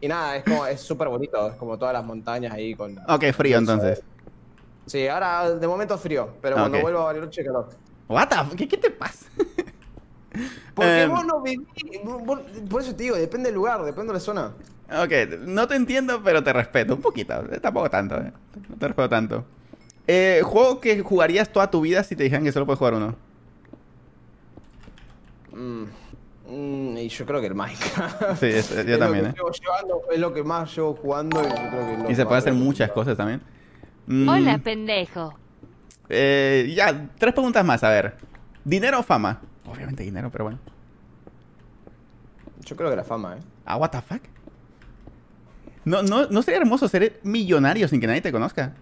y 0.01 0.07
nada, 0.07 0.35
es 0.35 0.43
como 0.43 0.63
es 0.67 0.79
súper 0.81 1.07
bonito, 1.07 1.49
es 1.49 1.55
como 1.55 1.79
todas 1.79 1.93
las 1.93 2.03
montañas 2.05 2.53
ahí 2.53 2.75
con. 2.75 2.95
Ok, 3.07 3.31
frío 3.33 3.57
entonces. 3.57 4.03
Sí, 4.85 5.07
ahora 5.07 5.49
de 5.55 5.67
momento 5.67 5.97
frío, 5.97 6.37
pero 6.41 6.55
cuando 6.57 6.77
Ok. 6.77 6.83
vuelvo 6.83 6.99
a 6.99 7.03
Bariloche 7.05 7.43
calor. 7.43 7.69
What 8.07 8.27
the 8.29 8.55
¿Qué, 8.55 8.67
qué 8.67 8.77
te 8.77 8.91
pasa? 8.91 9.25
Porque 10.73 11.03
Em. 11.03 11.09
vos 11.11 11.25
no 11.25 11.41
vivís, 11.41 11.67
vos- 12.03 12.41
por 12.69 12.81
eso 12.81 12.95
te 12.95 13.03
digo, 13.03 13.15
depende 13.15 13.47
del 13.49 13.55
lugar, 13.55 13.83
depende 13.83 14.07
de 14.07 14.13
la 14.13 14.19
zona. 14.19 14.53
Ok, 14.91 15.39
no 15.41 15.67
te 15.67 15.75
entiendo, 15.75 16.21
pero 16.23 16.43
te 16.43 16.51
respeto. 16.53 16.95
Un 16.95 17.01
poquito. 17.01 17.33
eh, 17.51 17.59
Tampoco 17.59 17.89
tanto, 17.89 18.15
eh. 18.17 18.31
No 18.69 18.75
te 18.77 18.87
respeto 18.87 19.09
tanto. 19.09 19.45
Eh, 20.07 20.41
¿Juego 20.43 20.79
que 20.81 21.01
jugarías 21.01 21.51
toda 21.51 21.69
tu 21.69 21.81
vida 21.81 22.03
si 22.03 22.15
te 22.15 22.23
dijeran 22.23 22.43
que 22.43 22.51
solo 22.51 22.65
puedes 22.65 22.79
jugar 22.79 22.95
uno? 22.95 23.15
Mm, 25.51 25.83
mm, 26.47 26.97
y 26.97 27.09
yo 27.09 27.25
creo 27.25 27.41
que 27.41 27.47
el 27.47 27.55
Minecraft. 27.55 28.39
Sí, 28.39 28.45
es- 28.47 28.69
yo 28.69 28.79
Es 28.81 28.87
lo 28.87 28.97
también, 28.99 29.33
que 29.33 29.41
eh. 29.41 29.43
llevando, 29.61 30.01
es 30.11 30.19
lo 30.19 30.33
que 30.33 30.43
más 30.43 30.75
llevo 30.75 30.93
jugando 30.95 31.39
y 31.41 31.43
yo 31.49 31.55
creo 31.55 31.85
que 31.85 31.93
es 31.93 31.99
lo 31.99 32.05
Y 32.05 32.07
que 32.07 32.15
se 32.15 32.25
puede 32.25 32.37
hacer 32.39 32.53
muchas 32.53 32.89
jugar. 32.89 33.05
cosas 33.05 33.17
también. 33.17 33.41
Mm, 34.07 34.29
Hola, 34.29 34.57
pendejo. 34.59 35.33
eh, 36.09 36.71
ya, 36.75 37.09
tres 37.19 37.33
preguntas 37.33 37.63
más, 37.63 37.83
a 37.83 37.89
ver. 37.89 38.15
¿Dinero 38.63 38.99
o 38.99 39.03
fama? 39.03 39.39
Obviamente 39.71 40.03
dinero, 40.03 40.29
pero 40.31 40.45
bueno. 40.45 40.59
Yo 42.65 42.75
creo 42.75 42.89
que 42.89 42.95
la 42.95 43.03
fama, 43.03 43.37
¿eh? 43.37 43.41
Ah, 43.65 43.77
what 43.77 43.89
the 43.91 44.01
fuck? 44.01 44.21
No, 45.85 46.03
no, 46.03 46.27
¿No 46.27 46.41
sería 46.41 46.59
hermoso 46.59 46.87
ser 46.87 47.19
millonario 47.23 47.87
sin 47.87 47.99
que 47.99 48.07
nadie 48.07 48.21
te 48.21 48.31
conozca? 48.31 48.73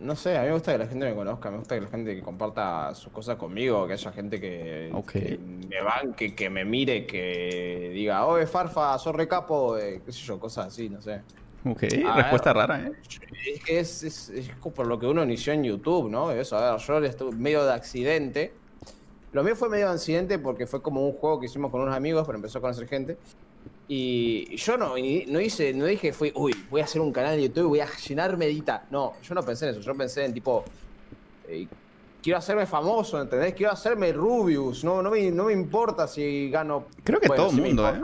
No 0.00 0.14
sé, 0.14 0.38
a 0.38 0.42
mí 0.42 0.46
me 0.46 0.52
gusta 0.54 0.72
que 0.72 0.78
la 0.78 0.86
gente 0.86 1.04
me 1.04 1.14
conozca, 1.14 1.50
me 1.50 1.58
gusta 1.58 1.74
que 1.74 1.80
la 1.80 1.88
gente 1.88 2.14
que 2.14 2.22
comparta 2.22 2.94
sus 2.94 3.12
cosas 3.12 3.36
conmigo, 3.36 3.84
que 3.86 3.94
haya 3.94 4.12
gente 4.12 4.40
que, 4.40 4.92
me 5.68 5.82
banque, 5.82 6.36
que 6.36 6.48
me 6.48 6.64
mire, 6.64 7.04
que 7.04 7.90
diga, 7.92 8.24
oye, 8.24 8.46
Farfa, 8.46 8.96
sos 8.98 9.14
recapo, 9.14 9.76
eh, 9.76 10.00
qué 10.06 10.12
sé 10.12 10.20
yo, 10.20 10.38
cosas 10.38 10.68
así, 10.68 10.88
no 10.88 11.02
sé. 11.02 11.20
Ok, 11.64 11.82
A 12.06 12.14
respuesta 12.14 12.52
ver. 12.52 12.68
rara, 12.68 12.86
¿eh? 12.86 12.92
Es 13.52 13.64
que 13.64 13.80
es, 13.80 14.02
es, 14.04 14.28
es 14.28 14.50
por 14.74 14.86
lo 14.86 15.00
que 15.00 15.06
uno 15.06 15.24
inició 15.24 15.52
en 15.52 15.64
YouTube, 15.64 16.08
¿no? 16.08 16.30
Eso, 16.30 16.56
a 16.56 16.72
ver, 16.72 16.80
yo 16.80 16.98
estuve 17.04 17.36
medio 17.36 17.64
de 17.64 17.72
accidente. 17.72 18.52
Lo 19.38 19.44
mío 19.44 19.54
fue 19.54 19.68
medio 19.68 19.86
de 19.86 19.92
accidente 19.92 20.36
porque 20.40 20.66
fue 20.66 20.82
como 20.82 21.06
un 21.06 21.12
juego 21.12 21.38
que 21.38 21.46
hicimos 21.46 21.70
con 21.70 21.80
unos 21.80 21.94
amigos, 21.94 22.26
pero 22.26 22.34
empezó 22.34 22.58
a 22.58 22.60
conocer 22.60 22.88
gente. 22.88 23.16
Y 23.86 24.56
yo 24.56 24.76
no, 24.76 24.94
no 24.96 25.40
hice, 25.40 25.72
no 25.74 25.84
dije, 25.84 26.12
fui, 26.12 26.32
uy, 26.34 26.52
voy 26.68 26.80
a 26.80 26.84
hacer 26.84 27.00
un 27.00 27.12
canal 27.12 27.36
de 27.36 27.44
YouTube, 27.44 27.68
voy 27.68 27.78
a 27.78 27.86
llenarme 27.86 28.46
de 28.46 28.54
guita. 28.54 28.86
No, 28.90 29.12
yo 29.22 29.36
no 29.36 29.44
pensé 29.44 29.66
en 29.66 29.70
eso, 29.76 29.80
yo 29.80 29.94
pensé 29.94 30.24
en 30.24 30.34
tipo, 30.34 30.64
eh, 31.46 31.68
quiero 32.20 32.36
hacerme 32.36 32.66
famoso, 32.66 33.22
¿entendés? 33.22 33.54
Quiero 33.54 33.70
hacerme 33.70 34.12
Rubius, 34.12 34.82
no, 34.82 35.00
no, 35.04 35.12
me, 35.12 35.30
no 35.30 35.44
me 35.44 35.52
importa 35.52 36.08
si 36.08 36.50
gano. 36.50 36.86
Creo 37.04 37.20
que 37.20 37.28
todo 37.28 37.50
el 37.50 37.54
sí 37.54 37.60
mundo, 37.60 37.88
¿eh? 37.88 38.00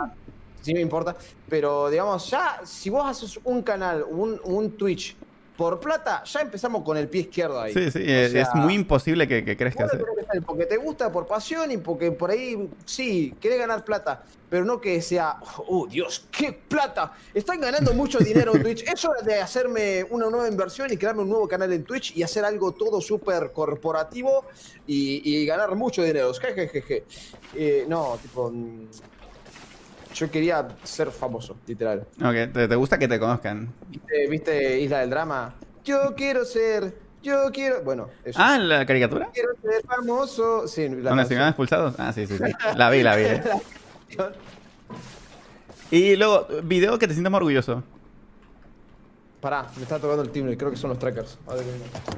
Sí 0.61 0.73
me 0.73 0.82
importa, 0.82 1.16
pero 1.48 1.90
digamos, 1.90 2.31
ya, 2.31 2.61
si 2.62 2.90
vos 2.90 3.05
haces 3.05 3.40
un 3.43 3.61
canal, 3.65 4.05
un, 4.09 4.40
un 4.44 4.70
Twitch 4.77 5.16
por 5.57 5.79
plata, 5.79 6.25
ya 6.25 6.41
empezamos 6.41 6.83
con 6.83 6.97
el 6.97 7.09
pie 7.09 7.23
izquierdo 7.23 7.61
ahí. 7.61 7.73
Sí, 7.73 7.91
sí, 7.91 7.99
O 7.99 8.03
es, 8.03 8.33
sea, 8.33 8.43
es 8.43 8.55
muy 8.55 8.75
imposible 8.75 9.29
que, 9.29 9.45
que 9.45 9.57
crezcas. 9.57 9.93
¿eh? 9.95 9.99
porque 10.45 10.67
te 10.67 10.77
gusta 10.77 11.13
por 11.13 11.27
pasión 11.27 11.71
y 11.71 11.77
porque 11.77 12.11
por 12.11 12.31
ahí 12.31 12.69
sí, 12.85 13.35
querés 13.41 13.59
ganar 13.61 13.85
plata, 13.85 14.25
pero 14.51 14.65
no 14.65 14.81
que 14.81 15.01
sea, 15.01 15.37
oh 15.69 15.87
Dios, 15.87 16.27
qué 16.31 16.53
plata, 16.53 17.13
están 17.33 17.61
ganando 17.61 17.93
mucho 17.93 18.19
dinero 18.21 18.55
en 18.57 18.63
Twitch. 18.63 18.83
Es 18.83 19.05
hora 19.05 19.23
de 19.23 19.41
hacerme 19.41 20.05
una 20.11 20.29
nueva 20.29 20.49
inversión 20.49 20.93
y 20.93 20.97
crearme 20.97 21.23
un 21.23 21.29
nuevo 21.29 21.47
canal 21.47 21.73
en 21.73 21.85
Twitch 21.85 22.17
y 22.17 22.23
hacer 22.23 22.45
algo 22.45 22.73
todo 22.73 23.01
súper 23.01 23.53
corporativo 23.53 24.47
y, 24.87 25.23
y 25.25 25.47
ganar 25.47 25.75
mucho 25.77 26.03
dinero. 26.03 26.33
Jejejeje. 26.35 27.05
Eh, 27.55 27.85
no, 27.89 28.19
tipo, 28.21 28.53
yo 30.15 30.31
quería 30.31 30.69
ser 30.85 31.11
famoso, 31.11 31.57
literal. 31.66 32.07
Ok, 32.19 32.53
te, 32.53 32.69
te 32.69 32.74
gusta 32.77 32.99
que 32.99 33.09
te 33.09 33.19
conozcan. 33.19 33.73
¿Viste, 33.89 34.27
viste 34.28 34.81
Isla 34.81 35.01
del 35.01 35.11
Drama? 35.11 35.55
Yo 35.85 36.15
quiero 36.16 36.45
ser, 36.45 36.95
yo 37.23 37.51
quiero, 37.53 37.82
bueno, 37.82 38.09
eso. 38.24 38.39
Ah, 38.41 38.57
¿la 38.59 38.86
caricatura? 38.86 39.28
Quiero 39.35 39.51
ser 39.62 39.82
famoso. 39.86 40.66
Sí, 40.69 40.89
la 40.89 41.11
¿Donde 41.11 41.24
se 41.27 41.35
iban 41.35 41.49
expulsados? 41.49 41.95
Ah, 41.99 42.12
sí, 42.12 42.27
sí, 42.27 42.39
sí. 42.39 42.45
La 42.77 42.89
vi, 42.91 43.03
la 43.03 43.16
vi. 43.16 43.24
¿eh? 43.24 43.43
Y 45.91 46.16
luego, 46.16 46.47
video 46.62 46.99
que 46.99 47.07
te 47.07 47.12
sientas 47.12 47.31
más 47.31 47.39
orgulloso. 47.39 47.82
Pará, 49.41 49.66
me 49.77 49.82
está 49.82 49.99
tocando 49.99 50.23
el 50.23 50.31
timbre, 50.31 50.57
creo 50.57 50.70
que 50.70 50.77
son 50.77 50.89
los 50.91 50.99
trackers. 50.99 51.39
A 51.47 51.55
ver, 51.55 51.65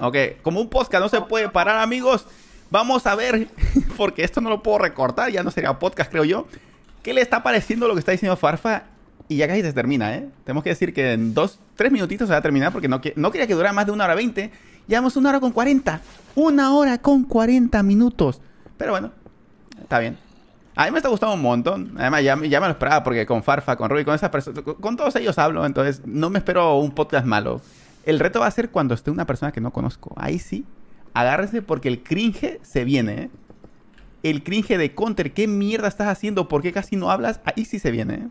Ok, 0.01 0.43
como 0.43 0.60
un 0.60 0.68
podcast 0.68 1.02
no 1.02 1.09
se 1.09 1.20
puede 1.23 1.48
parar, 1.48 1.78
amigos, 1.78 2.24
vamos 2.70 3.05
a 3.06 3.16
ver, 3.16 3.48
porque 3.97 4.23
esto 4.23 4.40
no 4.40 4.48
lo 4.48 4.62
puedo 4.62 4.78
recortar, 4.78 5.31
ya 5.32 5.43
no 5.43 5.51
sería 5.51 5.77
podcast, 5.78 6.10
creo 6.10 6.24
yo. 6.24 6.47
¿Qué 7.07 7.15
le 7.15 7.20
está 7.20 7.41
pareciendo 7.45 7.87
lo 7.87 7.95
que 7.95 8.01
está 8.01 8.11
diciendo 8.11 8.37
Farfa? 8.37 8.83
Y 9.28 9.37
ya 9.37 9.47
casi 9.47 9.62
se 9.62 9.73
termina, 9.73 10.12
¿eh? 10.16 10.28
Tenemos 10.43 10.65
que 10.65 10.70
decir 10.70 10.93
que 10.93 11.12
en 11.12 11.35
dos, 11.35 11.61
tres 11.77 11.93
minutitos 11.93 12.27
se 12.27 12.33
va 12.33 12.39
a 12.39 12.43
terminar 12.43 12.73
porque 12.73 12.89
no, 12.89 13.01
que- 13.01 13.12
no 13.15 13.31
quería 13.31 13.47
que 13.47 13.55
durara 13.55 13.73
más 13.73 13.87
de 13.87 13.93
una 13.93 14.07
hora 14.07 14.16
veinte. 14.16 14.51
Llevamos 14.89 15.15
una 15.15 15.28
hora 15.28 15.39
con 15.39 15.53
cuarenta. 15.53 16.01
Una 16.35 16.74
hora 16.74 16.99
con 16.99 17.23
cuarenta 17.23 17.85
minutos. 17.85 18.41
Pero 18.77 18.91
bueno, 18.91 19.12
está 19.81 20.01
bien. 20.01 20.19
A 20.74 20.87
mí 20.87 20.91
me 20.91 20.97
está 20.99 21.09
gustando 21.09 21.37
un 21.37 21.43
montón. 21.43 21.93
Además, 21.97 22.24
ya, 22.24 22.35
ya 22.43 22.61
me 22.61 22.66
lo 22.66 22.73
esperaba 22.73 23.05
porque 23.05 23.24
con 23.24 23.45
Farfa, 23.45 23.77
con 23.77 23.89
Ruby, 23.89 24.05
con 24.05 24.16
esas 24.16 24.31
personas, 24.31 24.65
con, 24.65 24.74
con 24.74 24.97
todos 24.97 25.15
ellos 25.15 25.39
hablo. 25.39 25.65
Entonces, 25.65 26.03
no 26.07 26.28
me 26.28 26.39
espero 26.39 26.77
un 26.81 26.91
podcast 26.91 27.24
malo. 27.24 27.61
El 28.05 28.19
reto 28.19 28.41
va 28.41 28.49
a 28.49 28.51
ser 28.51 28.70
cuando 28.70 28.95
esté 28.95 29.12
una 29.12 29.27
persona 29.27 29.53
que 29.53 29.61
no 29.61 29.73
conozco. 29.73 30.12
Ahí 30.16 30.41
sí, 30.41 30.65
agárrense 31.15 31.62
porque 31.62 31.87
el 31.87 32.03
cringe 32.03 32.59
se 32.65 32.83
viene, 32.85 33.12
¿eh? 33.23 33.31
El 34.31 34.43
cringe 34.43 34.77
de 34.77 34.94
Counter, 34.94 35.32
¿qué 35.32 35.47
mierda 35.47 35.89
estás 35.89 36.09
haciendo? 36.09 36.48
¿Por 36.48 36.62
qué 36.62 36.73
casi 36.73 36.97
no 36.97 37.11
hablas? 37.11 37.40
Ahí 37.44 37.65
sí 37.65 37.78
se 37.78 37.90
viene, 37.90 38.15
¿eh? 38.15 38.28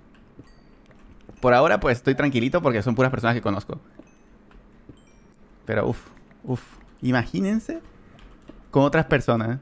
Por 1.39 1.53
ahora, 1.53 1.79
pues 1.79 1.97
estoy 1.97 2.15
tranquilito 2.15 2.61
porque 2.61 2.81
son 2.81 2.95
puras 2.95 3.11
personas 3.11 3.35
que 3.35 3.41
conozco. 3.41 3.79
Pero, 5.65 5.87
uff, 5.89 5.99
uff. 6.43 6.61
Imagínense 7.01 7.79
con 8.71 8.83
otras 8.83 9.05
personas. 9.05 9.59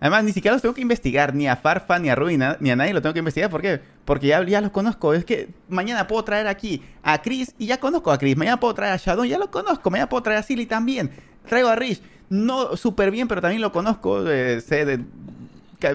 Además, 0.00 0.24
ni 0.24 0.32
siquiera 0.32 0.54
los 0.54 0.60
tengo 0.62 0.74
que 0.74 0.82
investigar, 0.82 1.34
ni 1.34 1.46
a 1.48 1.56
Farfa, 1.56 1.98
ni 1.98 2.10
a 2.10 2.14
Ruby, 2.14 2.36
na- 2.36 2.56
ni 2.60 2.70
a 2.70 2.76
nadie 2.76 2.92
lo 2.92 3.00
tengo 3.00 3.12
que 3.14 3.20
investigar. 3.20 3.48
¿Por 3.48 3.62
qué? 3.62 3.80
Porque 4.04 4.26
ya, 4.26 4.60
los 4.60 4.70
conozco. 4.70 5.14
Es 5.14 5.24
que 5.24 5.48
mañana 5.68 6.06
puedo 6.06 6.22
traer 6.24 6.46
aquí 6.46 6.82
a 7.02 7.22
Chris 7.22 7.54
y 7.58 7.66
ya 7.66 7.78
conozco 7.78 8.10
a 8.12 8.18
Chris. 8.18 8.36
Mañana 8.36 8.60
puedo 8.60 8.74
traer 8.74 8.92
a 8.92 8.96
Shadow, 8.98 9.24
ya 9.24 9.38
lo 9.38 9.50
conozco. 9.50 9.90
Mañana 9.90 10.08
puedo 10.08 10.22
traer 10.22 10.40
a 10.40 10.42
Silly 10.42 10.66
también. 10.66 11.10
Traigo 11.48 11.68
a 11.68 11.76
Rich, 11.76 12.00
no 12.30 12.76
súper 12.76 13.10
bien, 13.10 13.28
pero 13.28 13.40
también 13.40 13.60
lo 13.60 13.72
conozco. 13.72 14.28
eh, 14.28 14.60
sé 14.60 14.84
de. 14.84 15.00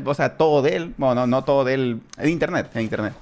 o 0.05 0.13
sea, 0.13 0.37
todo 0.37 0.61
de 0.61 0.75
él. 0.75 0.93
Bueno, 0.97 1.15
no, 1.15 1.27
no 1.27 1.43
todo 1.43 1.63
de 1.63 1.73
él. 1.73 2.01
En 2.17 2.29
internet, 2.29 2.69
en 2.73 2.81
internet. 2.81 3.13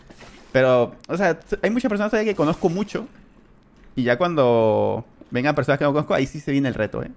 Pero, 0.51 0.95
o 1.07 1.17
sea, 1.17 1.39
hay 1.61 1.69
muchas 1.69 1.89
personas 1.89 2.11
que 2.11 2.35
conozco 2.35 2.69
mucho. 2.69 3.07
Y 3.95 4.03
ya 4.03 4.17
cuando 4.17 5.05
vengan 5.31 5.55
personas 5.55 5.79
que 5.79 5.85
no 5.85 5.93
conozco, 5.93 6.13
ahí 6.13 6.25
sí 6.25 6.39
se 6.39 6.51
viene 6.51 6.67
el 6.67 6.73
reto, 6.73 7.03
¿eh? 7.03 7.11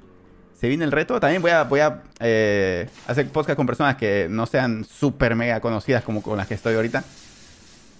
Se 0.59 0.69
viene 0.69 0.85
el 0.85 0.93
reto. 0.93 1.19
También 1.21 1.41
voy 1.41 1.51
a, 1.51 1.65
voy 1.65 1.81
a 1.81 2.03
eh, 2.21 2.89
hacer 3.07 3.29
podcast 3.29 3.57
con 3.57 3.67
personas 3.67 3.97
que 3.97 4.27
no 4.29 4.47
sean 4.47 4.85
súper 4.85 5.35
mega 5.35 5.61
conocidas 5.61 6.05
como 6.05 6.23
con 6.23 6.37
las 6.37 6.47
que 6.47 6.55
estoy 6.55 6.75
ahorita. 6.75 7.03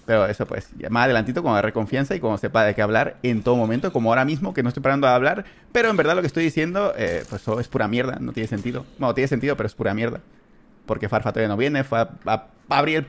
Pero 0.05 0.25
eso 0.25 0.45
pues, 0.47 0.69
más 0.89 1.05
adelantito 1.05 1.41
cuando 1.41 1.57
agarre 1.57 1.73
confianza 1.73 2.15
y 2.15 2.19
cuando 2.19 2.37
sepa 2.37 2.63
de 2.63 2.73
qué 2.75 2.81
hablar 2.81 3.17
en 3.23 3.43
todo 3.43 3.55
momento, 3.55 3.93
como 3.93 4.09
ahora 4.09 4.25
mismo 4.25 4.53
que 4.53 4.63
no 4.63 4.69
estoy 4.69 4.83
parando 4.83 5.07
de 5.07 5.13
hablar. 5.13 5.45
Pero 5.71 5.89
en 5.89 5.97
verdad 5.97 6.15
lo 6.15 6.21
que 6.21 6.27
estoy 6.27 6.43
diciendo, 6.43 6.93
eh, 6.97 7.23
pues 7.29 7.43
eso 7.43 7.59
es 7.59 7.67
pura 7.67 7.87
mierda, 7.87 8.17
no 8.19 8.33
tiene 8.33 8.47
sentido. 8.47 8.85
Bueno, 8.97 9.13
tiene 9.13 9.27
sentido, 9.27 9.55
pero 9.55 9.67
es 9.67 9.75
pura 9.75 9.93
mierda. 9.93 10.21
Porque 10.85 11.07
Farfa 11.07 11.31
todavía 11.31 11.49
no 11.49 11.57
viene, 11.57 11.83
fue 11.83 11.99
a, 11.99 12.09
a- 12.25 12.47
a 12.69 12.77
abrir 12.77 13.07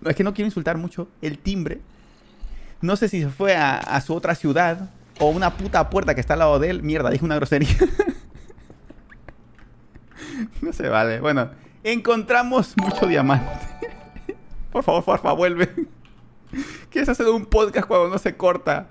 no, 0.00 0.10
Es 0.10 0.16
que 0.16 0.24
no 0.24 0.34
quiero 0.34 0.46
insultar 0.46 0.76
mucho 0.78 1.08
el 1.22 1.38
timbre. 1.38 1.80
No 2.80 2.96
sé 2.96 3.08
si 3.08 3.22
se 3.22 3.28
fue 3.28 3.54
a, 3.56 3.76
a 3.76 4.00
su 4.00 4.14
otra 4.14 4.34
ciudad 4.34 4.90
o 5.18 5.28
una 5.30 5.56
puta 5.56 5.88
puerta 5.90 6.14
que 6.14 6.20
está 6.20 6.32
al 6.32 6.38
lado 6.40 6.58
de 6.58 6.70
él. 6.70 6.82
Mierda, 6.82 7.10
dije 7.10 7.24
una 7.24 7.36
grosería. 7.36 7.68
no 10.62 10.72
se 10.72 10.88
vale. 10.88 11.20
Bueno, 11.20 11.50
encontramos 11.84 12.74
mucho 12.76 13.06
diamante. 13.06 13.46
Por 14.72 14.82
favor, 14.84 15.02
Farfa, 15.02 15.32
vuelve. 15.32 15.68
¿Quieres 16.90 17.08
hacer 17.08 17.28
un 17.28 17.46
podcast 17.46 17.86
cuando 17.86 18.08
no 18.08 18.18
se 18.18 18.36
corta? 18.36 18.88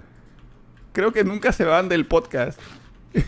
Creo 0.94 1.11
que 1.11 1.23
nunca 1.23 1.52
se 1.52 1.65
van 1.65 1.90
del 1.90 2.06
podcast. 2.06 2.60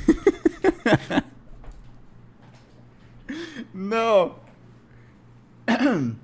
no. 3.74 4.36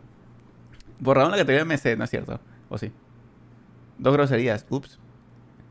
Borraron 1.00 1.32
la 1.32 1.38
categoría 1.38 1.66
MC, 1.66 1.96
no 1.98 2.04
es 2.06 2.10
cierto. 2.10 2.40
¿O 2.70 2.78
sí? 2.78 2.92
Dos 3.98 4.14
groserías. 4.14 4.66
Ups. 4.70 5.00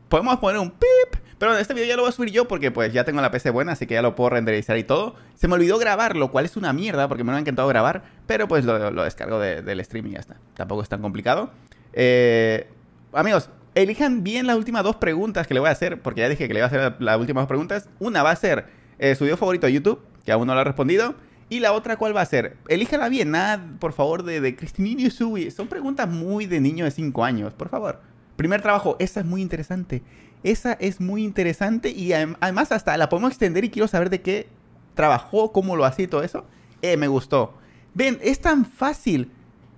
Podemos 0.09 0.37
poner 0.37 0.59
un 0.59 0.71
pip. 0.71 1.19
Pero 1.37 1.55
este 1.55 1.75
video 1.75 1.85
ya 1.87 1.95
lo 1.95 2.01
voy 2.01 2.09
a 2.09 2.13
subir 2.13 2.31
yo 2.31 2.47
porque 2.47 2.71
pues 2.71 2.91
ya 2.93 3.03
tengo 3.03 3.21
la 3.21 3.29
PC 3.29 3.51
buena, 3.51 3.73
así 3.73 3.85
que 3.85 3.93
ya 3.93 4.01
lo 4.01 4.15
puedo 4.15 4.31
renderizar 4.31 4.75
y 4.79 4.83
todo. 4.83 5.15
Se 5.35 5.47
me 5.47 5.53
olvidó 5.53 5.77
grabar, 5.77 6.15
lo 6.15 6.31
cual 6.31 6.45
es 6.45 6.57
una 6.57 6.73
mierda 6.73 7.07
porque 7.07 7.23
me 7.23 7.31
lo 7.31 7.37
ha 7.37 7.39
encantado 7.39 7.67
grabar. 7.67 8.03
Pero 8.25 8.47
pues 8.47 8.65
lo, 8.65 8.89
lo 8.89 9.03
descargo 9.03 9.39
de- 9.39 9.61
del 9.61 9.83
stream 9.85 10.07
y 10.07 10.11
ya 10.13 10.19
está. 10.19 10.37
Tampoco 10.55 10.81
es 10.81 10.89
tan 10.89 10.99
complicado. 11.01 11.51
Eh, 11.99 12.67
amigos, 13.11 13.49
elijan 13.73 14.23
bien 14.23 14.45
las 14.45 14.55
últimas 14.55 14.83
dos 14.83 14.97
preguntas 14.97 15.47
que 15.47 15.55
le 15.55 15.59
voy 15.59 15.69
a 15.69 15.71
hacer, 15.71 15.99
porque 16.01 16.21
ya 16.21 16.29
dije 16.29 16.47
que 16.47 16.53
le 16.53 16.59
iba 16.59 16.65
a 16.65 16.67
hacer 16.67 16.95
las 16.99 17.19
últimas 17.19 17.41
dos 17.41 17.47
preguntas. 17.47 17.89
Una 17.99 18.21
va 18.21 18.29
a 18.31 18.35
ser 18.35 18.67
eh, 18.99 19.15
su 19.15 19.23
video 19.23 19.35
favorito 19.35 19.65
de 19.65 19.73
YouTube, 19.73 19.99
que 20.23 20.31
aún 20.31 20.45
no 20.45 20.53
lo 20.53 20.59
ha 20.59 20.63
respondido. 20.63 21.15
Y 21.49 21.59
la 21.59 21.71
otra, 21.73 21.97
¿cuál 21.97 22.15
va 22.15 22.21
a 22.21 22.25
ser? 22.25 22.57
Elíjala 22.67 23.09
bien, 23.09 23.31
nada, 23.31 23.65
por 23.79 23.93
favor, 23.93 24.21
de, 24.23 24.41
de 24.41 24.55
Cristinini 24.55 25.05
y 25.05 25.09
Subi. 25.09 25.49
Son 25.49 25.67
preguntas 25.67 26.07
muy 26.07 26.45
de 26.45 26.59
niño 26.59 26.85
de 26.85 26.91
5 26.91 27.23
años, 27.23 27.53
por 27.53 27.69
favor. 27.69 28.01
Primer 28.35 28.61
trabajo, 28.61 28.95
esa 28.99 29.21
es 29.21 29.25
muy 29.25 29.41
interesante. 29.41 30.03
Esa 30.43 30.73
es 30.73 31.01
muy 31.01 31.23
interesante 31.23 31.89
y 31.89 32.09
adem- 32.09 32.37
además 32.41 32.71
hasta 32.71 32.95
la 32.97 33.09
podemos 33.09 33.31
extender 33.31 33.63
y 33.63 33.71
quiero 33.71 33.87
saber 33.87 34.11
de 34.11 34.21
qué 34.21 34.47
trabajó, 34.93 35.51
cómo 35.51 35.75
lo 35.75 35.85
hacía 35.85 36.05
y 36.05 36.07
todo 36.07 36.21
eso. 36.21 36.45
Eh, 36.83 36.95
me 36.97 37.07
gustó. 37.07 37.57
Ven, 37.95 38.19
es 38.21 38.39
tan 38.39 38.65
fácil, 38.65 39.31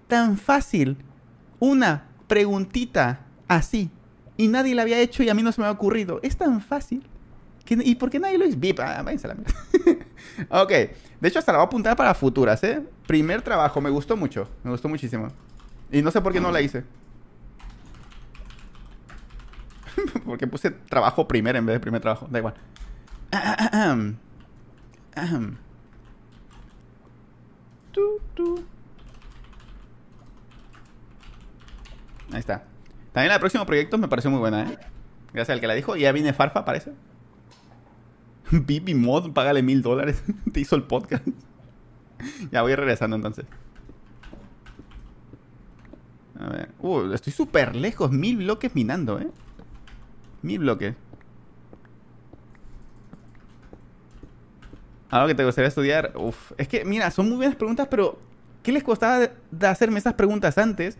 tan 0.07 0.37
fácil. 0.37 0.97
Una 1.59 2.07
preguntita 2.29 3.25
así. 3.49 3.91
Y 4.37 4.47
nadie 4.47 4.73
la 4.73 4.83
había 4.83 4.99
hecho 4.99 5.21
y 5.21 5.27
a 5.27 5.33
mí 5.33 5.43
no 5.43 5.51
se 5.51 5.59
me 5.59 5.67
ha 5.67 5.71
ocurrido. 5.71 6.21
Es 6.23 6.37
tan 6.37 6.61
fácil. 6.61 7.05
¿Y 7.67 7.95
por 7.95 8.09
qué 8.09 8.19
nadie 8.19 8.37
lo 8.37 8.45
hizo? 8.45 8.57
Vip, 8.57 8.79
ah, 8.79 9.03
la 9.03 9.11
ok. 10.63 10.69
De 10.69 11.27
hecho, 11.27 11.39
hasta 11.39 11.51
la 11.51 11.57
voy 11.57 11.65
a 11.65 11.67
apuntar 11.67 11.95
para 11.97 12.13
futuras, 12.13 12.63
¿eh? 12.63 12.81
Primer 13.05 13.41
trabajo, 13.41 13.81
me 13.81 13.89
gustó 13.89 14.15
mucho. 14.15 14.49
Me 14.63 14.71
gustó 14.71 14.87
muchísimo. 14.87 15.27
Y 15.91 16.01
no 16.01 16.09
sé 16.09 16.21
por 16.21 16.31
qué 16.31 16.39
no 16.39 16.51
la 16.51 16.61
hice. 16.61 16.83
Porque 20.25 20.47
puse 20.47 20.71
trabajo 20.71 21.27
primero 21.27 21.59
en 21.59 21.65
vez 21.65 21.75
de 21.75 21.79
primer 21.79 22.01
trabajo. 22.01 22.27
Da 22.31 22.39
igual. 22.39 22.55
Ahem. 23.31 24.17
Ahem. 25.15 25.57
Ahí 32.31 32.39
está. 32.39 32.63
También 33.11 33.29
la 33.29 33.35
de 33.35 33.39
próximo 33.39 33.65
proyecto 33.65 33.97
me 33.97 34.07
pareció 34.07 34.29
muy 34.29 34.39
buena, 34.39 34.63
¿eh? 34.63 34.77
Gracias 35.33 35.55
al 35.55 35.61
que 35.61 35.67
la 35.67 35.73
dijo. 35.73 35.95
Ya 35.95 36.11
viene 36.11 36.33
Farfa, 36.33 36.65
parece. 36.65 36.93
Bibi 38.51 38.95
Mod, 38.95 39.31
págale 39.33 39.61
mil 39.61 39.81
dólares. 39.81 40.23
Te 40.53 40.59
hizo 40.59 40.75
el 40.75 40.83
podcast. 40.83 41.27
ya 42.51 42.61
voy 42.61 42.75
regresando 42.75 43.15
entonces. 43.15 43.45
A 46.39 46.49
ver. 46.49 46.71
Uh, 46.79 47.13
estoy 47.13 47.33
súper 47.33 47.75
lejos. 47.75 48.11
Mil 48.11 48.37
bloques 48.37 48.73
minando, 48.75 49.19
¿eh? 49.19 49.29
Mil 50.41 50.59
bloques. 50.59 50.95
Algo 55.09 55.27
que 55.27 55.35
te 55.35 55.45
gustaría 55.45 55.67
estudiar. 55.67 56.13
Uf. 56.15 56.51
Es 56.57 56.67
que, 56.67 56.85
mira, 56.85 57.09
son 57.11 57.27
muy 57.27 57.37
buenas 57.37 57.55
preguntas, 57.55 57.87
pero 57.89 58.19
¿qué 58.61 58.71
les 58.71 58.83
costaba 58.83 59.29
de 59.51 59.67
hacerme 59.67 59.99
esas 59.99 60.13
preguntas 60.13 60.57
antes? 60.57 60.97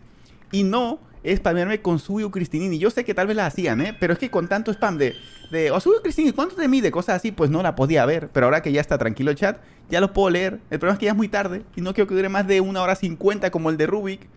Y 0.50 0.64
no 0.64 0.98
spamearme 1.26 1.82
con 1.82 1.98
Suyo 1.98 2.30
Cristinini. 2.30 2.78
Yo 2.78 2.90
sé 2.90 3.04
que 3.04 3.14
tal 3.14 3.26
vez 3.26 3.36
las 3.36 3.52
hacían, 3.52 3.80
¿eh? 3.80 3.96
Pero 3.98 4.12
es 4.12 4.18
que 4.18 4.30
con 4.30 4.48
tanto 4.48 4.70
spam 4.72 4.98
de, 4.98 5.14
de 5.50 5.70
oh, 5.70 5.80
Suyo 5.80 6.02
Cristinini, 6.02 6.32
¿cuánto 6.32 6.56
te 6.56 6.66
mide? 6.68 6.90
Cosas 6.90 7.16
así, 7.16 7.32
pues 7.32 7.50
no 7.50 7.62
la 7.62 7.74
podía 7.74 8.04
ver. 8.06 8.30
Pero 8.32 8.46
ahora 8.46 8.62
que 8.62 8.72
ya 8.72 8.80
está 8.80 8.98
tranquilo 8.98 9.30
el 9.30 9.36
chat, 9.36 9.58
ya 9.90 10.00
lo 10.00 10.12
puedo 10.12 10.30
leer. 10.30 10.60
El 10.70 10.78
problema 10.78 10.94
es 10.94 10.98
que 10.98 11.06
ya 11.06 11.12
es 11.12 11.16
muy 11.16 11.28
tarde 11.28 11.62
y 11.76 11.80
no 11.80 11.94
quiero 11.94 12.08
que 12.08 12.14
dure 12.14 12.28
más 12.28 12.46
de 12.46 12.60
una 12.60 12.82
hora 12.82 12.94
cincuenta 12.94 13.50
como 13.50 13.70
el 13.70 13.76
de 13.76 13.86
Rubik. 13.86 14.28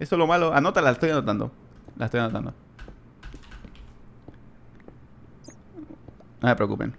Eso 0.00 0.14
es 0.14 0.18
lo 0.18 0.26
malo. 0.26 0.52
Anótala, 0.52 0.86
la 0.86 0.92
estoy 0.92 1.10
anotando. 1.10 1.52
La 1.96 2.06
estoy 2.06 2.20
anotando. 2.20 2.54
No 6.40 6.48
me 6.48 6.56
preocupen. 6.56 6.94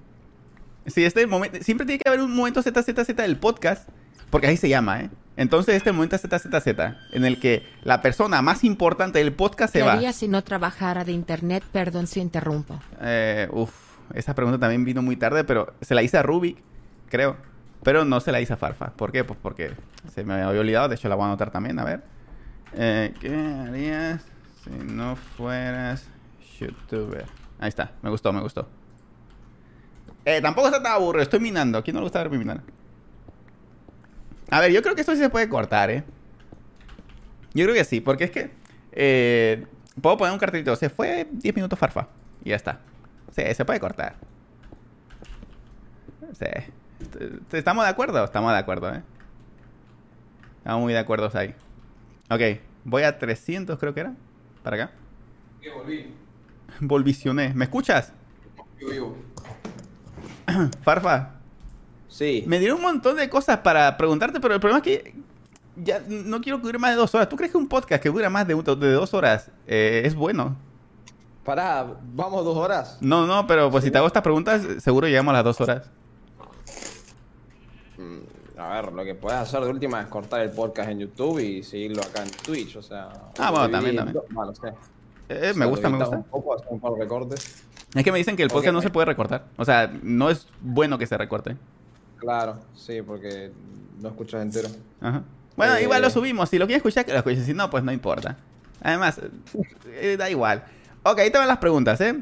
Sí, 0.85 1.05
este 1.05 1.25
momento. 1.27 1.59
Siempre 1.61 1.85
tiene 1.85 1.99
que 1.99 2.09
haber 2.09 2.21
un 2.21 2.35
momento 2.35 2.61
ZZZ 2.61 3.15
del 3.15 3.37
podcast. 3.37 3.89
Porque 4.29 4.47
ahí 4.47 4.57
se 4.57 4.69
llama, 4.69 5.01
¿eh? 5.01 5.09
Entonces, 5.39 5.75
este 5.75 5.93
momento 5.93 6.17
ZZZ. 6.17 6.67
En 7.13 7.23
el 7.23 7.39
que 7.39 7.65
la 7.83 8.01
persona 8.01 8.41
más 8.41 8.65
importante 8.65 9.19
del 9.19 9.31
podcast 9.31 9.71
se 9.71 9.79
¿Qué 9.79 9.85
va. 9.85 9.93
haría 9.93 10.11
si 10.11 10.27
no 10.27 10.43
trabajara 10.43 11.05
de 11.05 11.13
internet? 11.13 11.63
Perdón 11.71 12.07
si 12.07 12.19
interrumpo. 12.19 12.77
Eh, 12.99 13.47
uf, 13.51 13.71
esa 14.13 14.35
pregunta 14.35 14.59
también 14.59 14.83
vino 14.83 15.01
muy 15.01 15.15
tarde, 15.15 15.45
pero 15.45 15.73
se 15.79 15.95
la 15.95 16.03
hice 16.03 16.17
a 16.17 16.23
Rubik, 16.23 16.57
creo. 17.09 17.37
Pero 17.83 18.03
no 18.03 18.19
se 18.19 18.33
la 18.33 18.41
hice 18.41 18.51
a 18.51 18.57
Farfa. 18.57 18.87
¿Por 18.91 19.13
qué? 19.13 19.23
Pues 19.23 19.39
porque 19.41 19.71
se 20.13 20.25
me 20.25 20.33
había 20.33 20.59
olvidado. 20.59 20.89
De 20.89 20.95
hecho, 20.95 21.07
la 21.07 21.15
voy 21.15 21.23
a 21.23 21.27
anotar 21.27 21.51
también. 21.51 21.79
A 21.79 21.85
ver. 21.85 22.03
Eh, 22.73 23.13
¿Qué 23.21 23.33
harías 23.33 24.21
si 24.65 24.71
no 24.71 25.15
fueras 25.15 26.05
youtuber? 26.59 27.23
Ahí 27.61 27.69
está. 27.69 27.91
Me 28.01 28.09
gustó, 28.09 28.33
me 28.33 28.41
gustó. 28.41 28.67
Eh, 30.25 30.41
tampoco 30.41 30.67
está 30.67 30.83
tan 30.83 30.91
aburrido. 30.91 31.23
Estoy 31.23 31.39
minando. 31.39 31.77
¿A 31.77 31.81
quién 31.81 31.93
no 31.93 32.01
le 32.01 32.07
gusta 32.07 32.19
verme 32.19 32.37
minar? 32.39 32.59
A 34.51 34.59
ver, 34.59 34.71
yo 34.71 34.81
creo 34.81 34.95
que 34.95 35.01
esto 35.01 35.13
sí 35.13 35.19
se 35.19 35.29
puede 35.29 35.47
cortar, 35.49 35.89
¿eh? 35.91 36.03
Yo 37.53 37.65
creo 37.65 37.75
que 37.75 37.83
sí, 37.83 38.01
porque 38.01 38.25
es 38.25 38.31
que... 38.31 38.51
eh, 38.91 39.65
Puedo 40.01 40.17
poner 40.17 40.31
un 40.33 40.39
cartelito. 40.39 40.75
Se 40.77 40.89
fue 40.89 41.27
10 41.29 41.55
minutos 41.55 41.77
Farfa. 41.77 42.07
Y 42.43 42.49
ya 42.51 42.55
está. 42.55 42.79
Sí, 43.35 43.43
se 43.53 43.65
puede 43.65 43.79
cortar. 43.81 44.15
Sí. 46.33 46.45
¿Estamos 47.51 47.83
de 47.83 47.89
acuerdo? 47.89 48.23
Estamos 48.23 48.51
de 48.53 48.57
acuerdo, 48.57 48.93
¿eh? 48.93 49.01
Estamos 50.59 50.81
muy 50.83 50.93
de 50.93 50.99
acuerdo 50.99 51.29
ahí. 51.33 51.53
Ok, 52.29 52.61
voy 52.85 53.03
a 53.03 53.17
300 53.17 53.77
creo 53.77 53.93
que 53.93 53.99
era. 54.01 54.13
Para 54.63 54.83
acá. 54.83 54.91
¿Qué 55.61 55.69
volví? 55.71 56.13
Volvisioné. 56.79 57.53
¿Me 57.53 57.65
escuchas? 57.65 58.13
Vivo, 58.77 58.91
vivo. 58.91 59.17
Farfa, 60.81 61.38
Sí. 62.09 62.43
me 62.47 62.59
dieron 62.59 62.77
un 62.77 62.83
montón 62.83 63.15
de 63.15 63.29
cosas 63.29 63.59
para 63.59 63.95
preguntarte, 63.95 64.39
pero 64.39 64.55
el 64.55 64.59
problema 64.59 64.79
es 64.79 64.83
que 64.83 65.15
ya 65.77 66.03
no 66.07 66.41
quiero 66.41 66.57
que 66.57 66.63
dure 66.65 66.79
más 66.79 66.91
de 66.91 66.97
dos 66.97 67.13
horas. 67.15 67.29
¿Tú 67.29 67.35
crees 67.37 67.51
que 67.51 67.57
un 67.57 67.67
podcast 67.69 68.03
que 68.03 68.09
dura 68.09 68.29
más 68.29 68.47
de, 68.47 68.53
dos 68.53 69.13
horas 69.13 69.49
eh, 69.67 70.01
es 70.03 70.15
bueno? 70.15 70.57
Pará, 71.45 71.87
vamos 72.13 72.43
dos 72.43 72.57
horas. 72.57 72.97
No, 72.99 73.25
no, 73.25 73.47
pero 73.47 73.71
pues 73.71 73.83
si 73.83 73.91
te 73.91 73.97
hago 73.97 74.07
estas 74.07 74.23
preguntas, 74.23 74.61
seguro 74.79 75.07
llegamos 75.07 75.31
a 75.31 75.37
las 75.37 75.43
dos 75.45 75.61
horas. 75.61 75.89
A 78.57 78.81
ver, 78.81 78.91
lo 78.91 79.03
que 79.05 79.15
puedes 79.15 79.39
hacer 79.39 79.61
de 79.61 79.69
última 79.69 80.01
es 80.01 80.07
cortar 80.07 80.41
el 80.41 80.51
podcast 80.51 80.89
en 80.89 80.99
YouTube 80.99 81.39
y 81.39 81.63
seguirlo 81.63 82.01
acá 82.01 82.23
en 82.23 82.29
Twitch, 82.29 82.75
o 82.75 82.81
sea. 82.81 83.09
Ah, 83.37 83.51
bueno, 83.51 83.69
también, 83.69 83.95
también. 83.95 84.13
dos- 84.15 84.25
Bueno, 84.31 84.53
sé. 84.53 84.73
Eh, 85.29 85.53
me 85.55 85.65
gusta, 85.65 85.89
lo 85.89 85.97
me 85.97 86.03
gusta. 86.03 86.17
Un 86.17 86.23
poco, 86.23 86.55
hacer 86.55 86.67
un 86.69 86.79
par 86.79 86.91
de 86.93 86.99
recortes. 86.99 87.63
Es 87.93 88.03
que 88.03 88.11
me 88.11 88.17
dicen 88.17 88.35
que 88.35 88.43
el 88.43 88.49
podcast 88.49 88.73
no 88.73 88.81
se 88.81 88.89
puede 88.89 89.05
recortar. 89.05 89.45
O 89.57 89.63
sea, 89.65 89.91
no 90.03 90.29
es 90.29 90.47
bueno 90.59 90.97
que 90.97 91.07
se 91.07 91.17
recorte. 91.17 91.55
Claro, 92.19 92.59
sí, 92.75 93.01
porque 93.01 93.51
no 94.01 94.09
escuchas 94.09 94.41
entero. 94.41 94.69
Ajá. 95.01 95.23
Bueno, 95.55 95.75
Eh. 95.75 95.83
igual 95.83 96.01
lo 96.01 96.09
subimos. 96.09 96.49
Si 96.49 96.57
lo 96.57 96.65
quieres 96.65 96.79
escuchar, 96.79 97.05
que 97.05 97.11
lo 97.11 97.17
escuches. 97.17 97.45
Si 97.45 97.53
no, 97.53 97.69
pues 97.69 97.83
no 97.83 97.91
importa. 97.91 98.37
Además, 98.81 99.19
eh, 99.87 100.15
da 100.17 100.29
igual. 100.29 100.63
Ok, 101.03 101.19
ahí 101.19 101.31
te 101.31 101.37
van 101.37 101.47
las 101.47 101.57
preguntas, 101.57 101.99
¿eh? 102.01 102.21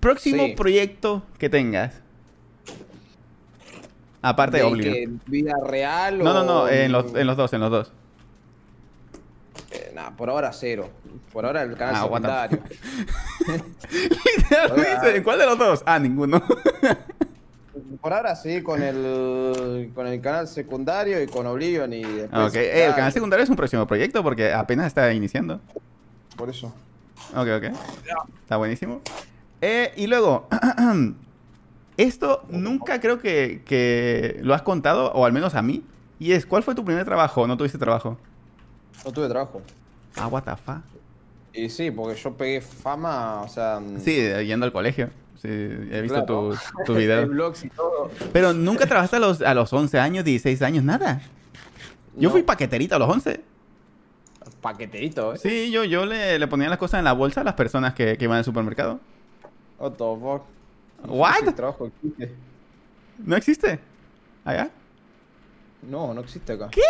Próximo 0.00 0.44
Sí. 0.46 0.54
proyecto 0.56 1.22
que 1.38 1.48
tengas. 1.48 1.94
Aparte 4.22 4.56
de 4.58 4.62
¿De 4.62 4.68
Oblivion. 4.68 5.20
vida 5.26 5.54
real 5.66 6.18
No, 6.18 6.32
no, 6.32 6.40
o- 6.40 6.44
no, 6.44 6.68
en 6.68 6.92
los, 6.92 7.14
en 7.14 7.26
los 7.26 7.36
dos, 7.36 7.52
en 7.52 7.60
los 7.60 7.70
dos. 7.70 7.92
Eh, 9.70 9.92
nah, 9.94 10.10
por 10.10 10.30
ahora 10.30 10.52
cero. 10.52 10.88
Por 11.32 11.44
ahora 11.44 11.62
el 11.62 11.76
canal 11.76 11.96
Ah, 11.96 12.02
secundario. 12.04 12.58
Literalmente, 14.36 15.22
¿cuál 15.22 15.38
de 15.38 15.46
los 15.46 15.58
dos? 15.58 15.82
Ah, 15.86 15.98
ninguno. 15.98 16.42
Por 18.00 18.12
ahora 18.12 18.34
sí, 18.36 18.62
con 18.62 18.82
el, 18.82 19.90
con 19.94 20.06
el 20.06 20.20
canal 20.20 20.48
secundario 20.48 21.22
y 21.22 21.26
con 21.26 21.46
Oblivion 21.46 21.92
y 21.92 22.02
después... 22.02 22.48
ok, 22.48 22.56
eh, 22.56 22.86
el 22.86 22.94
canal 22.94 23.12
secundario 23.12 23.44
es 23.44 23.50
un 23.50 23.56
próximo 23.56 23.86
proyecto 23.86 24.22
porque 24.22 24.52
apenas 24.52 24.86
está 24.86 25.12
iniciando. 25.12 25.60
Por 26.36 26.50
eso. 26.50 26.74
Ok, 27.34 27.48
ok. 27.56 27.64
Está 28.42 28.56
buenísimo. 28.56 29.00
Eh, 29.60 29.92
y 29.96 30.06
luego, 30.06 30.48
esto 31.96 32.44
nunca 32.48 33.00
creo 33.00 33.18
que, 33.18 33.62
que 33.64 34.38
lo 34.42 34.54
has 34.54 34.62
contado, 34.62 35.12
o 35.12 35.24
al 35.24 35.32
menos 35.32 35.54
a 35.54 35.62
mí. 35.62 35.84
Y 36.18 36.32
es, 36.32 36.46
¿cuál 36.46 36.62
fue 36.62 36.74
tu 36.74 36.84
primer 36.84 37.04
trabajo? 37.04 37.42
¿O 37.42 37.46
¿No 37.46 37.56
tuviste 37.56 37.78
trabajo? 37.78 38.18
No 39.04 39.12
tuve 39.12 39.28
trabajo. 39.28 39.62
Ah, 40.16 40.26
what 40.28 40.44
the 40.44 40.56
fuck. 40.56 40.82
Y 41.52 41.68
sí, 41.68 41.90
porque 41.90 42.20
yo 42.20 42.32
pegué 42.32 42.60
fama, 42.60 43.42
o 43.42 43.48
sea... 43.48 43.80
Sí, 44.00 44.18
eh, 44.18 44.44
yendo 44.44 44.66
al 44.66 44.72
colegio. 44.72 45.10
Sí, 45.44 45.50
he 45.50 46.00
visto 46.00 46.24
claro. 46.24 46.50
tus 46.50 46.60
tu 46.86 46.94
de 46.94 46.98
videos. 47.00 47.28
vlogs 47.28 47.64
y 47.64 47.68
todo. 47.70 48.10
Pero 48.32 48.52
nunca 48.54 48.86
trabajaste 48.86 49.16
a 49.16 49.20
los, 49.20 49.42
a 49.42 49.52
los 49.54 49.70
11 49.72 49.98
años, 50.00 50.24
16 50.24 50.62
años, 50.62 50.82
nada. 50.84 51.20
Yo 52.16 52.28
No. 52.28 52.30
fui 52.30 52.42
paqueterito 52.42 52.96
a 52.96 52.98
los 52.98 53.08
11. 53.10 53.40
Paqueterito, 54.62 55.34
¿eh? 55.34 55.38
Sí, 55.38 55.70
yo, 55.70 55.84
yo 55.84 56.06
le, 56.06 56.38
le 56.38 56.46
ponía 56.48 56.68
las 56.70 56.78
cosas 56.78 56.98
en 56.98 57.04
la 57.04 57.12
bolsa 57.12 57.42
a 57.42 57.44
las 57.44 57.54
personas 57.54 57.92
que, 57.92 58.16
que 58.16 58.24
iban 58.24 58.38
al 58.38 58.44
supermercado. 58.44 58.98
What 59.78 59.92
the 59.92 59.98
fuck. 59.98 60.42
What? 61.06 61.42
Ese 61.42 61.52
trabajo 61.52 61.86
existe. 61.88 62.34
¿No 63.18 63.36
existe? 63.36 63.78
¿Allá? 64.44 64.70
No, 65.82 66.14
no 66.14 66.22
existe 66.22 66.54
acá. 66.54 66.68
¿Qué? 66.70 66.80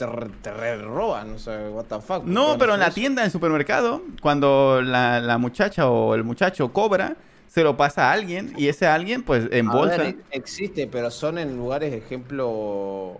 Te, 0.00 0.06
re- 0.06 0.30
te 0.40 0.50
re 0.50 0.78
roban, 0.78 1.34
o 1.34 1.38
sea, 1.38 1.68
what 1.68 1.84
the 1.84 2.00
fuck. 2.00 2.24
No, 2.24 2.44
¿por 2.46 2.52
qué 2.54 2.58
pero 2.60 2.72
en 2.74 2.80
la 2.80 2.90
tienda, 2.90 3.20
en 3.20 3.26
el 3.26 3.30
supermercado, 3.30 4.00
cuando 4.22 4.80
la, 4.82 5.20
la 5.20 5.36
muchacha 5.36 5.90
o 5.90 6.14
el 6.14 6.24
muchacho 6.24 6.72
cobra, 6.72 7.16
se 7.48 7.62
lo 7.62 7.76
pasa 7.76 8.08
a 8.08 8.12
alguien 8.12 8.54
y 8.56 8.68
ese 8.68 8.86
alguien, 8.86 9.22
pues, 9.22 9.46
en 9.52 9.68
A 9.68 9.72
bolsa. 9.72 9.98
ver, 9.98 10.06
ex- 10.08 10.18
existe, 10.30 10.86
pero 10.86 11.10
son 11.10 11.36
en 11.36 11.54
lugares, 11.58 11.92
ejemplo, 11.92 13.18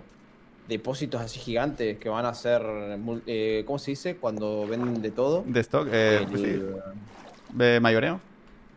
depósitos 0.68 1.20
así 1.20 1.38
gigantes 1.38 1.98
que 1.98 2.08
van 2.08 2.24
a 2.24 2.32
ser, 2.32 2.62
mul- 2.62 3.22
eh, 3.26 3.62
¿cómo 3.66 3.78
se 3.78 3.90
dice? 3.90 4.16
Cuando 4.16 4.66
venden 4.66 5.02
de 5.02 5.10
todo. 5.10 5.44
De 5.46 5.60
stock, 5.60 5.86
eh, 5.92 6.24
pues 6.30 6.40
sí, 6.40 6.48
El- 6.48 6.76
de 7.52 7.78
mayoreo. 7.80 8.20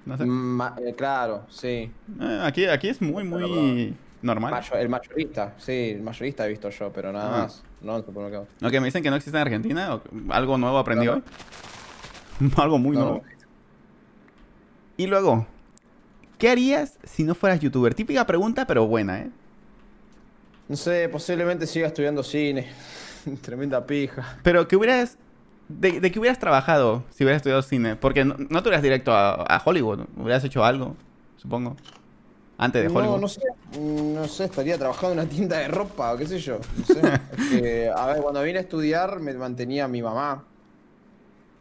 No 0.05 0.17
sé. 0.17 0.25
Ma- 0.25 0.75
eh, 0.85 0.93
claro, 0.93 1.43
sí. 1.49 1.89
Eh, 2.19 2.39
aquí, 2.43 2.65
aquí 2.65 2.89
es 2.89 3.01
muy, 3.01 3.23
muy 3.23 3.95
normal. 4.21 4.51
Mayo- 4.51 4.75
el 4.75 4.89
mayorista, 4.89 5.53
sí, 5.57 5.91
el 5.95 6.01
mayorista 6.01 6.45
he 6.45 6.49
visto 6.49 6.69
yo, 6.69 6.91
pero 6.91 7.13
nada 7.13 7.27
Ah. 7.33 7.41
más. 7.43 7.63
No 7.83 7.97
en 7.97 8.05
supermercado. 8.05 8.47
Ok, 8.63 8.71
me 8.73 8.85
dicen 8.85 9.03
que 9.03 9.09
no 9.09 9.15
existe 9.17 9.37
en 9.37 9.41
Argentina. 9.41 9.95
o- 9.95 10.01
Algo 10.33 10.57
nuevo 10.57 10.77
aprendí 10.77 11.05
No, 11.05 11.13
hoy. 11.13 11.23
Algo 12.57 12.77
muy 12.79 12.95
No, 12.95 13.03
nuevo. 13.03 13.23
Y 14.97 15.07
luego, 15.07 15.45
¿qué 16.37 16.49
harías 16.49 16.97
si 17.03 17.23
no 17.23 17.35
fueras 17.35 17.59
youtuber? 17.59 17.93
Típica 17.93 18.25
pregunta, 18.25 18.65
pero 18.67 18.87
buena, 18.87 19.19
¿eh? 19.21 19.29
No 20.69 20.75
sé, 20.77 21.09
posiblemente 21.09 21.67
siga 21.67 21.87
estudiando 21.87 22.23
cine. 22.23 22.69
Tremenda 23.41 23.85
pija. 23.85 24.37
Pero 24.43 24.67
que 24.67 24.75
hubieras. 24.75 25.17
De, 25.69 25.99
de 26.01 26.11
que 26.11 26.19
hubieras 26.19 26.39
trabajado 26.39 27.03
si 27.09 27.23
hubieras 27.23 27.37
estudiado 27.39 27.61
cine? 27.63 27.95
Porque 27.95 28.23
no, 28.25 28.35
no 28.37 28.61
te 28.61 28.69
hubieras 28.69 28.83
directo 28.83 29.13
a, 29.13 29.31
a 29.33 29.61
Hollywood. 29.63 30.01
Hubieras 30.17 30.43
hecho 30.43 30.63
algo, 30.63 30.95
supongo. 31.37 31.75
Antes 32.57 32.83
de 32.83 32.89
No, 32.89 32.95
Hollywood. 32.99 33.19
no 33.19 33.27
sé, 33.27 33.41
mm, 33.77 34.13
no 34.13 34.27
sé, 34.27 34.45
estaría 34.45 34.77
trabajando 34.77 35.13
en 35.13 35.19
una 35.19 35.29
tienda 35.29 35.57
de 35.57 35.67
ropa 35.67 36.13
o 36.13 36.17
qué 36.17 36.25
sé 36.27 36.39
yo. 36.39 36.59
No 36.77 36.85
sé. 36.85 36.99
Es 37.37 37.49
que, 37.61 37.89
a 37.89 38.05
ver, 38.07 38.21
cuando 38.21 38.41
vine 38.43 38.59
a 38.59 38.61
estudiar 38.61 39.19
me 39.19 39.33
mantenía 39.33 39.87
mi 39.87 40.01
mamá. 40.01 40.43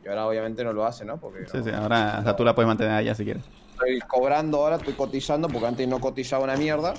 Y 0.05 0.09
ahora 0.09 0.27
obviamente 0.27 0.62
no 0.64 0.73
lo 0.73 0.85
hace, 0.85 1.05
¿no? 1.05 1.16
Porque 1.19 1.47
Sí, 1.47 1.59
no- 1.59 1.64
sí, 1.64 1.70
ahora 1.70 2.19
hasta 2.19 2.36
tú 2.36 2.44
la 2.44 2.55
puedes 2.55 2.66
mantener 2.66 2.93
allá 2.94 3.14
si 3.14 3.24
quieres. 3.24 3.44
estoy 3.73 4.01
cobrando 4.01 4.59
ahora, 4.59 4.77
estoy 4.77 4.94
cotizando, 4.94 5.48
porque 5.48 5.66
antes 5.66 5.89
no 5.89 5.98
cotizaba 6.01 6.44
una 6.44 6.56
mierda. 6.56 6.94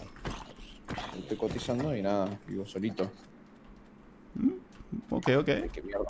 Estoy 1.18 1.38
cotizando 1.38 1.96
y 1.96 2.02
nada, 2.02 2.28
vivo 2.48 2.66
solito. 2.66 3.12
Ok, 5.10 5.28
ok. 5.40 5.46
Qué 5.72 5.82
mierda. 5.84 6.06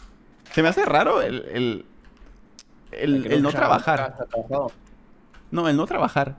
Se 0.53 0.61
me 0.61 0.69
hace 0.69 0.85
raro 0.85 1.21
el, 1.21 1.85
el, 2.91 3.25
el, 3.31 3.41
no 3.41 3.49
trabajar. 3.49 4.15
No, 5.51 5.67
el 5.67 5.75
no 5.77 5.85
trabajar. 5.85 6.37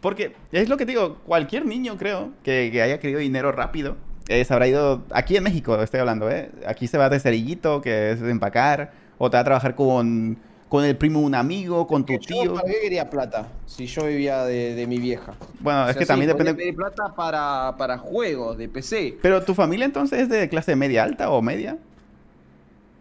Porque 0.00 0.34
es 0.52 0.68
lo 0.68 0.76
que 0.76 0.86
te 0.86 0.92
digo, 0.92 1.16
cualquier 1.26 1.66
niño 1.66 1.96
creo 1.96 2.30
que, 2.42 2.70
que 2.72 2.82
haya 2.82 3.00
querido 3.00 3.20
dinero 3.20 3.52
rápido, 3.52 3.96
eh, 4.28 4.44
se 4.44 4.52
habrá 4.52 4.66
ido, 4.66 5.04
aquí 5.12 5.36
en 5.36 5.44
México 5.44 5.80
estoy 5.80 6.00
hablando, 6.00 6.30
¿eh? 6.30 6.50
Aquí 6.66 6.86
se 6.88 6.98
va 6.98 7.08
de 7.08 7.20
cerillito, 7.20 7.80
que 7.80 8.10
es 8.10 8.20
de 8.20 8.30
empacar, 8.30 8.92
o 9.18 9.30
te 9.30 9.36
va 9.36 9.42
a 9.42 9.44
trabajar 9.44 9.74
con, 9.76 10.36
con 10.68 10.84
el 10.84 10.96
primo 10.96 11.20
de 11.20 11.26
un 11.26 11.34
amigo, 11.34 11.86
con 11.86 12.04
tu 12.04 12.14
Yo, 12.14 12.18
tío. 12.18 12.54
¿Para 12.54 12.66
qué 12.66 12.80
quería 12.82 13.08
plata? 13.08 13.48
Si 13.66 13.86
yo 13.86 14.04
vivía 14.06 14.44
de, 14.44 14.74
de 14.74 14.86
mi 14.86 14.98
vieja. 14.98 15.34
Bueno, 15.60 15.84
O 15.84 15.88
es 15.88 15.96
que 15.96 16.04
sí, 16.04 16.08
también 16.08 16.28
depende... 16.28 16.54
pedir 16.54 16.74
plata 16.74 17.14
para, 17.14 17.76
para 17.78 17.98
juegos 17.98 18.58
de 18.58 18.68
PC. 18.68 19.18
Pero 19.22 19.42
tu 19.42 19.54
familia 19.54 19.86
entonces 19.86 20.22
es 20.22 20.28
de 20.28 20.48
clase 20.48 20.74
media 20.74 21.04
alta 21.04 21.30
o 21.30 21.40
media? 21.40 21.78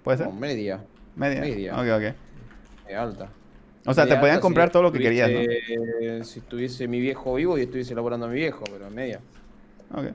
¿Puede 0.03 0.19
ser? 0.19 0.27
No, 0.27 0.33
media. 0.33 0.83
media. 1.15 1.41
media. 1.41 1.73
Ok, 1.73 1.79
ok. 1.79 2.15
media 2.85 3.01
alta. 3.01 3.29
O 3.85 3.93
sea, 3.93 4.07
te 4.07 4.15
podían 4.17 4.39
comprar 4.39 4.67
si 4.69 4.73
todo 4.73 4.83
lo 4.83 4.91
que 4.91 4.99
querías, 4.99 5.29
¿no? 5.29 6.23
Si 6.25 6.39
estuviese 6.39 6.87
mi 6.87 6.99
viejo 6.99 7.35
vivo 7.35 7.57
y 7.57 7.61
estuviese 7.61 7.93
laborando 7.95 8.25
a 8.25 8.29
mi 8.29 8.35
viejo, 8.35 8.63
pero 8.65 8.89
media. 8.89 9.19
Ok. 9.93 10.05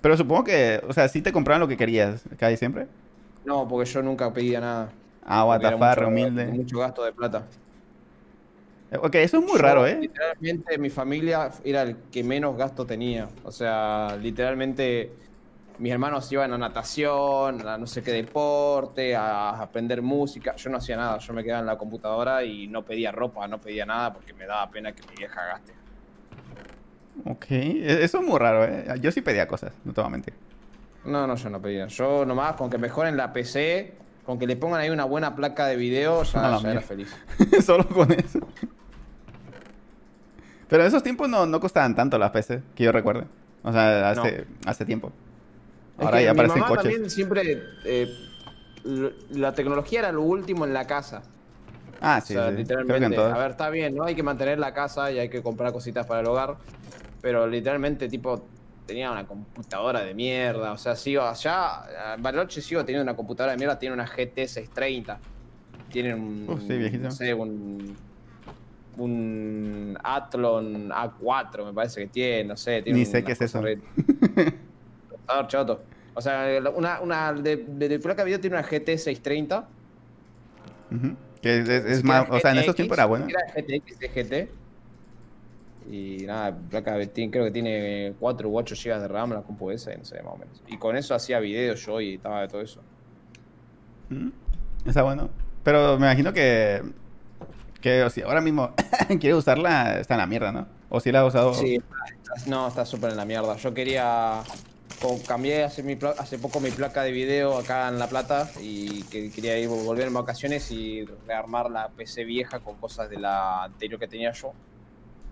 Pero 0.00 0.16
supongo 0.16 0.44
que, 0.44 0.80
o 0.86 0.92
sea, 0.92 1.08
sí 1.08 1.22
te 1.22 1.32
compraban 1.32 1.60
lo 1.60 1.68
que 1.68 1.76
querías, 1.76 2.22
casi 2.38 2.56
siempre. 2.56 2.86
No, 3.44 3.66
porque 3.68 3.88
yo 3.88 4.02
nunca 4.02 4.32
pedía 4.32 4.60
nada. 4.60 4.90
Ah, 5.24 5.44
mucho- 5.76 6.08
humilde. 6.08 6.46
Mucho 6.46 6.78
gasto 6.78 7.04
de 7.04 7.12
plata. 7.12 7.44
Ok, 9.00 9.16
eso 9.16 9.38
es 9.38 9.42
muy 9.42 9.56
Yo, 9.56 9.62
raro, 9.62 9.86
¿eh? 9.86 9.98
Literalmente 10.00 10.78
mi 10.78 10.90
familia 10.90 11.50
era 11.64 11.82
el 11.82 11.96
que 12.12 12.22
menos 12.22 12.56
gasto 12.56 12.86
tenía. 12.86 13.28
O 13.44 13.50
sea, 13.50 14.16
literalmente 14.20 15.10
mis 15.78 15.92
hermanos 15.92 16.30
iban 16.32 16.52
a 16.52 16.58
natación, 16.58 17.66
a 17.66 17.76
no 17.78 17.86
sé 17.86 18.02
qué 18.02 18.12
deporte, 18.12 19.14
a 19.14 19.50
aprender 19.50 20.00
música. 20.02 20.56
Yo 20.56 20.70
no 20.70 20.78
hacía 20.78 20.96
nada, 20.96 21.18
yo 21.18 21.32
me 21.32 21.42
quedaba 21.44 21.60
en 21.60 21.66
la 21.66 21.76
computadora 21.78 22.42
y 22.44 22.66
no 22.66 22.82
pedía 22.82 23.12
ropa, 23.12 23.46
no 23.46 23.60
pedía 23.60 23.84
nada 23.84 24.12
porque 24.12 24.32
me 24.32 24.46
daba 24.46 24.70
pena 24.70 24.92
que 24.92 25.02
mi 25.08 25.16
vieja 25.16 25.44
gaste. 25.44 25.72
Ok, 27.24 27.46
e- 27.50 28.04
eso 28.04 28.20
es 28.20 28.26
muy 28.26 28.38
raro, 28.38 28.64
¿eh? 28.64 28.86
Yo 29.00 29.10
sí 29.12 29.20
pedía 29.20 29.46
cosas, 29.46 29.72
no 29.84 29.92
te 29.92 30.00
voy 30.00 30.08
a 30.08 30.10
mentir. 30.10 30.34
No, 31.04 31.26
no, 31.26 31.36
yo 31.36 31.50
no 31.50 31.60
pedía. 31.60 31.86
Yo 31.86 32.24
nomás 32.24 32.54
con 32.56 32.68
que 32.68 32.78
mejoren 32.78 33.16
la 33.16 33.32
PC, 33.32 33.94
con 34.24 34.38
que 34.38 34.46
le 34.46 34.56
pongan 34.56 34.80
ahí 34.80 34.90
una 34.90 35.04
buena 35.04 35.36
placa 35.36 35.66
de 35.66 35.76
video, 35.76 36.22
ya, 36.24 36.58
era 36.64 36.80
feliz. 36.80 37.14
Solo 37.64 37.86
con 37.86 38.10
eso. 38.12 38.40
Pero 40.68 40.82
en 40.82 40.88
esos 40.88 41.02
tiempos 41.02 41.28
no, 41.28 41.46
no 41.46 41.60
costaban 41.60 41.94
tanto 41.94 42.18
las 42.18 42.30
PC, 42.32 42.60
que 42.74 42.84
yo 42.84 42.92
recuerde. 42.92 43.24
O 43.62 43.72
sea, 43.72 44.10
hace, 44.10 44.46
hace 44.64 44.84
tiempo. 44.84 45.12
Es 45.98 46.04
Ahora 46.04 46.18
que 46.18 46.24
ya 46.24 46.32
mi 46.34 46.38
aparecen 46.40 46.60
mamá 46.60 46.68
coches. 46.76 46.82
también 46.92 47.10
siempre... 47.10 47.62
eh, 47.84 48.14
la 49.30 49.52
tecnología 49.52 50.00
era 50.00 50.12
lo 50.12 50.22
último 50.22 50.64
en 50.64 50.72
la 50.72 50.86
casa. 50.86 51.22
Ah, 52.00 52.20
sí, 52.20 52.36
o 52.36 52.40
sea, 52.40 52.50
sí. 52.50 52.58
Literalmente, 52.58 53.16
a 53.16 53.36
ver, 53.38 53.50
está 53.52 53.70
bien, 53.70 53.94
¿no? 53.96 54.04
Hay 54.04 54.14
que 54.14 54.22
mantener 54.22 54.58
la 54.58 54.72
casa 54.74 55.10
y 55.10 55.18
hay 55.18 55.28
que 55.28 55.42
comprar 55.42 55.72
cositas 55.72 56.06
para 56.06 56.20
el 56.20 56.26
hogar. 56.26 56.56
Pero 57.22 57.46
literalmente, 57.46 58.08
tipo, 58.08 58.44
tenía 58.86 59.10
una 59.10 59.26
computadora 59.26 60.00
de 60.02 60.14
mierda. 60.14 60.72
O 60.72 60.78
sea, 60.78 60.94
sigo 60.94 61.22
allá, 61.22 62.16
Bariloche 62.18 62.60
sigo 62.60 62.84
teniendo 62.84 63.02
una 63.02 63.16
computadora 63.16 63.52
de 63.52 63.58
mierda, 63.58 63.78
tiene 63.78 63.94
una 63.94 64.06
GT 64.06 64.46
630. 64.46 65.18
Tiene 65.90 66.14
un. 66.14 66.46
Uf, 66.48 66.60
sí, 66.60 66.76
viejito. 66.76 67.04
No 67.04 67.10
sé, 67.10 67.34
un. 67.34 67.96
Un 68.98 69.98
Athlon 70.02 70.88
A4, 70.88 71.66
me 71.66 71.72
parece 71.74 72.00
que 72.02 72.06
tiene, 72.06 72.44
no 72.44 72.56
sé. 72.56 72.82
Tiene 72.82 72.98
Ni 73.00 73.04
sé 73.04 73.22
qué 73.24 73.32
es 73.32 73.40
eso. 73.42 73.62
re- 75.28 75.46
Procesador 75.46 75.46
choto. 75.48 75.82
O 76.14 76.20
sea, 76.20 76.46
una, 76.74 77.00
una 77.00 77.32
de, 77.32 77.56
de, 77.56 77.88
de 77.88 77.98
placa 77.98 78.22
de 78.22 78.26
video 78.26 78.40
tiene 78.40 78.56
una 78.56 78.66
GT 78.66 78.86
630. 78.98 79.68
Ujú. 80.92 81.16
Que 81.42 81.58
es, 81.60 82.02
más, 82.04 82.26
o 82.30 82.40
sea, 82.40 82.52
en 82.52 82.58
esos 82.58 82.74
tiempos 82.74 82.96
era 82.96 83.06
buena. 83.06 83.26
ni 83.26 83.32
siquiera 83.32 83.80
GTX 83.84 83.98
de 83.98 84.08
GT. 84.08 85.92
Y 85.92 86.26
nada, 86.26 86.56
placa 86.70 86.96
creo 87.14 87.44
que 87.44 87.50
tiene 87.52 88.14
4 88.18 88.48
u 88.48 88.58
8 88.58 88.74
GB 88.74 88.98
de 89.00 89.08
RAM 89.08 89.30
la 89.32 89.42
compu 89.42 89.70
esa, 89.70 89.94
no 89.96 90.04
sé, 90.04 90.20
más 90.22 90.32
o 90.34 90.36
menos. 90.36 90.60
Y 90.66 90.78
con 90.78 90.96
eso 90.96 91.14
hacía 91.14 91.38
videos 91.38 91.84
yo 91.86 92.00
y 92.00 92.14
estaba 92.14 92.40
de 92.40 92.48
todo 92.48 92.60
eso. 92.62 92.80
Está 94.84 95.02
bueno. 95.02 95.28
Pero 95.62 95.98
me 95.98 96.06
imagino 96.06 96.32
que. 96.32 96.82
Que 97.80 98.02
o 98.02 98.10
si 98.10 98.22
ahora 98.22 98.40
mismo 98.40 98.72
quiere 99.20 99.34
usarla, 99.34 100.00
está 100.00 100.14
en 100.14 100.18
la 100.18 100.26
mierda, 100.26 100.50
¿no? 100.50 100.66
O 100.88 100.98
si 100.98 101.12
la 101.12 101.20
ha 101.20 101.24
usado. 101.26 101.54
Sí, 101.54 101.74
está- 101.76 102.48
no, 102.50 102.66
está 102.68 102.84
súper 102.84 103.10
en 103.10 103.16
la 103.18 103.24
mierda. 103.24 103.54
Yo 103.56 103.72
quería. 103.74 104.40
Cambié 105.26 105.64
hace, 105.64 106.38
poco 106.38 106.60
mi 106.60 106.70
placa 106.70 107.02
de 107.02 107.12
video 107.12 107.56
acá 107.56 107.88
en 107.88 107.98
La 107.98 108.08
Plata 108.08 108.50
y 108.60 109.02
que 109.04 109.30
quería 109.30 109.58
ir 109.58 109.68
volver 109.68 110.06
en 110.06 110.14
vacaciones 110.14 110.70
y 110.70 111.04
rearmar 111.26 111.70
la 111.70 111.88
PC 111.88 112.24
vieja 112.24 112.60
con 112.60 112.76
cosas 112.76 113.10
de 113.10 113.18
la 113.18 113.64
anterior 113.64 113.98
que 113.98 114.08
tenía 114.08 114.32
yo. 114.32 114.52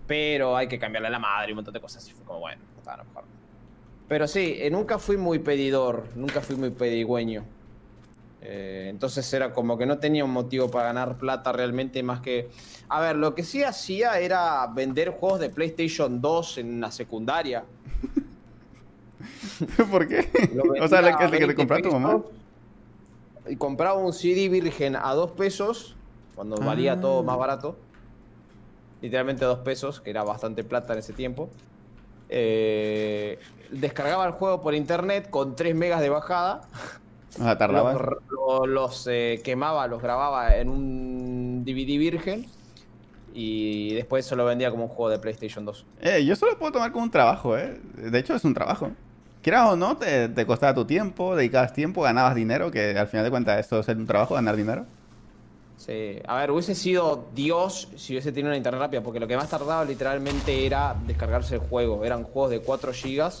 Pero 0.07 0.55
hay 0.55 0.67
que 0.67 0.77
cambiarle 0.77 1.09
la 1.09 1.19
madre 1.19 1.49
y 1.49 1.51
un 1.51 1.57
montón 1.57 1.73
de 1.73 1.81
cosas. 1.81 2.07
Y 2.07 2.11
fue 2.11 2.23
como, 2.25 2.39
bueno, 2.39 2.61
está 2.77 2.93
a 2.93 3.03
mejor. 3.03 3.23
Pero 4.07 4.27
sí, 4.27 4.57
eh, 4.59 4.69
nunca 4.69 4.99
fui 4.99 5.17
muy 5.17 5.39
pedidor, 5.39 6.09
nunca 6.15 6.41
fui 6.41 6.55
muy 6.55 6.69
pedigüeño. 6.69 7.43
Eh, 8.41 8.87
entonces 8.91 9.33
era 9.33 9.51
como 9.51 9.75
que 9.75 9.87
no 9.87 9.97
tenía 9.97 10.23
un 10.23 10.31
motivo 10.31 10.69
para 10.69 10.87
ganar 10.87 11.17
plata 11.17 11.51
realmente 11.51 12.03
más 12.03 12.19
que... 12.21 12.49
A 12.89 13.01
ver, 13.01 13.15
lo 13.15 13.33
que 13.33 13.43
sí 13.43 13.63
hacía 13.63 14.19
era 14.19 14.67
vender 14.67 15.09
juegos 15.09 15.39
de 15.39 15.49
PlayStation 15.49 16.21
2 16.21 16.59
en 16.59 16.81
la 16.81 16.91
secundaria. 16.91 17.65
¿Por 19.91 20.07
qué? 20.07 20.29
O 20.81 20.87
sea, 20.87 20.99
a 20.99 21.17
que, 21.17 21.25
te 21.27 21.37
20 21.45 21.55
compró 21.55 21.81
tu 21.81 21.91
mamá. 21.91 22.17
pesos 22.19 22.31
Y 23.49 23.55
compraba 23.57 23.99
un 23.99 24.13
CD 24.13 24.49
virgen 24.49 24.95
a 24.95 25.13
2 25.13 25.31
pesos, 25.31 25.95
cuando 26.35 26.57
Ah. 26.61 26.65
valía 26.65 26.99
todo 26.99 27.23
más 27.23 27.37
barato. 27.37 27.77
Literalmente 29.01 29.45
2 29.45 29.59
pesos, 29.59 30.01
que 30.01 30.09
era 30.09 30.23
bastante 30.23 30.63
plata 30.63 30.93
en 30.93 30.99
ese 30.99 31.13
tiempo. 31.13 31.49
Eh, 32.29 33.37
descargaba 33.71 34.25
el 34.25 34.31
juego 34.31 34.61
por 34.61 34.73
internet 34.73 35.29
con 35.29 35.55
3 35.55 35.75
megas 35.75 36.01
de 36.01 36.09
bajada. 36.09 36.61
O 37.39 37.43
sea, 37.43 37.57
tardaba. 37.57 37.93
Los, 37.93 38.01
lo- 38.31 38.65
los, 38.67 39.07
eh, 39.11 39.41
quemaba, 39.43 39.87
los 39.87 40.01
grababa 40.01 40.55
en 40.55 40.69
un 40.69 41.63
DVD 41.65 41.97
virgen. 41.99 42.47
Y 43.37 43.93
después 43.95 44.25
se 44.25 44.35
lo 44.37 44.45
vendía 44.45 44.71
como 44.71 44.83
un 44.85 44.89
juego 44.89 45.09
de 45.09 45.19
PlayStation 45.19 45.65
2. 45.65 45.85
Eh, 46.01 46.23
yo 46.25 46.35
solo 46.37 46.57
puedo 46.57 46.71
tomar 46.71 46.93
como 46.93 47.03
un 47.03 47.11
trabajo, 47.11 47.57
¿eh? 47.57 47.81
De 47.97 48.17
hecho, 48.17 48.33
es 48.33 48.45
un 48.45 48.53
trabajo. 48.53 48.91
Quieras 49.45 49.73
o 49.73 49.75
no, 49.75 49.95
te, 49.95 50.27
te 50.29 50.43
costaba 50.47 50.73
tu 50.73 50.85
tiempo, 50.85 51.35
dedicabas 51.35 51.71
tiempo, 51.71 52.01
ganabas 52.01 52.33
dinero, 52.33 52.71
que 52.71 52.97
al 52.97 53.05
final 53.05 53.25
de 53.25 53.29
cuentas 53.29 53.59
esto 53.59 53.79
es 53.79 53.87
un 53.89 54.07
trabajo, 54.07 54.33
ganar 54.33 54.55
dinero. 54.55 54.87
Sí, 55.77 56.17
a 56.25 56.37
ver, 56.37 56.49
hubiese 56.49 56.73
sido 56.73 57.27
Dios 57.35 57.87
si 57.95 58.13
hubiese 58.13 58.31
tenido 58.31 58.47
una 58.47 58.57
internet 58.57 58.81
rápida, 58.81 59.01
porque 59.01 59.19
lo 59.19 59.27
que 59.27 59.37
más 59.37 59.47
tardaba 59.47 59.85
literalmente 59.85 60.65
era 60.65 60.95
descargarse 61.05 61.53
el 61.53 61.61
juego. 61.61 62.03
Eran 62.03 62.23
juegos 62.23 62.49
de 62.49 62.61
4 62.61 62.91
GB 62.91 63.31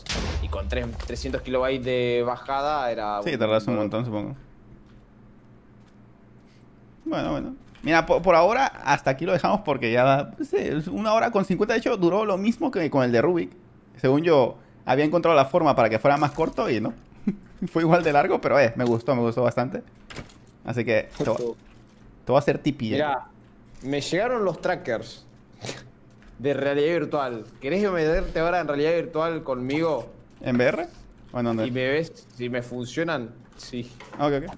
y 0.43 0.47
con 0.47 0.69
tres- 0.69 0.95
300 1.07 1.41
kilobytes 1.41 1.83
de 1.83 2.23
bajada 2.23 2.91
era. 2.91 3.23
Sí, 3.23 3.35
tardas 3.35 3.65
un 3.65 3.77
montón, 3.77 4.05
supongo. 4.05 4.35
Bueno, 7.03 7.31
bueno. 7.31 7.55
Mira, 7.81 8.05
por, 8.05 8.21
por 8.21 8.35
ahora 8.35 8.67
hasta 8.67 9.09
aquí 9.09 9.25
lo 9.25 9.33
dejamos 9.33 9.61
porque 9.61 9.91
ya 9.91 10.29
pues, 10.37 10.87
una 10.87 11.13
hora 11.13 11.31
con 11.31 11.45
50. 11.45 11.73
De 11.73 11.79
hecho, 11.79 11.97
duró 11.97 12.25
lo 12.25 12.37
mismo 12.37 12.69
que 12.69 12.91
con 12.91 13.03
el 13.03 13.11
de 13.11 13.23
Rubik. 13.23 13.51
Según 13.97 14.21
yo, 14.21 14.59
había 14.85 15.05
encontrado 15.05 15.35
la 15.35 15.45
forma 15.45 15.75
para 15.75 15.89
que 15.89 15.99
fuera 15.99 16.17
más 16.17 16.31
corto 16.31 16.69
y 16.69 16.79
no. 16.79 16.93
Fue 17.71 17.81
igual 17.83 18.03
de 18.03 18.13
largo, 18.13 18.39
pero 18.41 18.59
eh, 18.59 18.73
me 18.75 18.83
gustó, 18.85 19.15
me 19.15 19.21
gustó 19.21 19.43
bastante. 19.43 19.81
Así 20.63 20.83
que 20.85 21.09
te, 21.17 21.23
voy- 21.23 21.37
te 21.37 22.31
voy 22.31 22.35
a 22.35 22.39
hacer 22.39 22.59
tipi. 22.59 22.89
eh. 22.89 22.91
Mira, 22.93 23.27
me 23.83 24.01
llegaron 24.01 24.43
los 24.45 24.61
trackers 24.61 25.25
de 26.39 26.53
realidad 26.53 26.93
virtual. 26.99 27.45
¿Querés 27.61 27.89
meterte 27.91 28.39
ahora 28.39 28.59
en 28.59 28.67
realidad 28.67 28.91
virtual 28.93 29.43
conmigo? 29.43 30.11
¿En 30.41 30.55
VR? 30.57 30.87
¿O 31.31 31.39
en 31.39 31.45
dónde? 31.45 31.67
Y 31.67 31.71
me 31.71 31.87
ves 31.87 32.27
si 32.35 32.49
me 32.49 32.61
funcionan. 32.61 33.29
Sí. 33.57 33.89
Ok, 34.19 34.33
ok. 34.47 34.55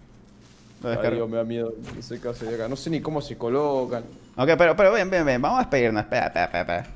Lo 0.83 0.89
descargo. 0.89 1.15
Dios, 1.15 1.29
me 1.29 1.37
da 1.37 1.43
miedo. 1.43 1.73
No 1.95 2.01
sé 2.01 2.19
qué 2.21 2.27
hacer 2.29 2.53
acá. 2.53 2.67
No 2.67 2.75
sé 2.75 2.89
ni 2.89 3.01
cómo 3.01 3.19
se 3.21 3.37
colocan. 3.37 4.03
Ok, 4.35 4.49
pero, 4.57 4.75
pero 4.75 4.91
ven, 4.91 5.09
ven, 5.09 5.25
ven. 5.25 5.41
Vamos 5.41 5.57
a 5.59 5.61
despedirnos. 5.63 6.03
Espera, 6.03 6.27
espera, 6.27 6.45
espera. 6.61 6.87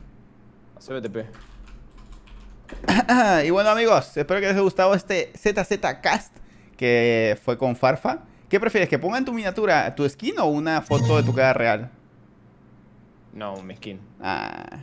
Hacer 0.77 1.01
BTP. 1.01 1.17
y 3.45 3.49
bueno 3.49 3.69
amigos, 3.69 4.15
espero 4.17 4.39
que 4.39 4.47
les 4.47 4.55
haya 4.55 4.61
gustado 4.61 4.93
este 4.93 5.31
ZZ 5.35 5.79
Cast 6.01 6.35
que 6.77 7.37
fue 7.43 7.57
con 7.57 7.75
Farfa. 7.75 8.23
¿Qué 8.49 8.59
prefieres? 8.59 8.89
¿Que 8.89 8.97
pongan 8.97 9.23
tu 9.23 9.31
miniatura, 9.33 9.93
tu 9.93 10.07
skin 10.09 10.39
o 10.39 10.45
una 10.45 10.81
foto 10.81 11.17
de 11.17 11.23
tu 11.23 11.33
cara 11.33 11.53
real? 11.53 11.91
No, 13.33 13.53
un 13.53 13.73
skin. 13.75 13.99
Ah. 14.19 14.79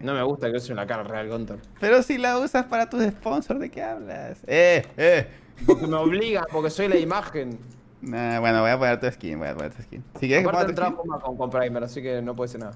No 0.00 0.14
me 0.14 0.22
gusta 0.22 0.50
que 0.50 0.56
use 0.56 0.72
una 0.72 0.86
cara 0.86 1.04
real, 1.04 1.28
Gunter. 1.28 1.58
Pero 1.78 2.02
si 2.02 2.18
la 2.18 2.38
usas 2.38 2.64
para 2.64 2.88
tus 2.88 3.04
sponsors, 3.04 3.60
¿de 3.60 3.70
qué 3.70 3.82
hablas? 3.82 4.38
Eh, 4.46 4.84
eh. 4.96 5.28
Porque 5.66 5.86
me 5.86 5.96
obliga, 5.96 6.44
porque 6.50 6.70
soy 6.70 6.88
la 6.88 6.96
imagen. 6.96 7.58
Nah, 8.00 8.40
bueno, 8.40 8.62
voy 8.62 8.70
a 8.70 8.78
poner 8.78 8.98
tu 8.98 9.10
skin, 9.10 9.38
voy 9.38 9.48
a 9.48 9.54
poner 9.54 9.72
tu 9.72 9.82
skin. 9.82 10.02
Si 10.18 10.26
quieres 10.26 10.44
que 10.44 10.48
Aparte 10.48 10.72
ponga 10.72 10.88
el 10.88 10.94
tu 10.94 11.02
skin. 11.02 11.20
con, 11.20 11.36
con 11.36 11.50
Primer, 11.50 11.84
así 11.84 12.02
que 12.02 12.20
no 12.20 12.34
puede 12.34 12.48
ser 12.48 12.60
nada. 12.60 12.74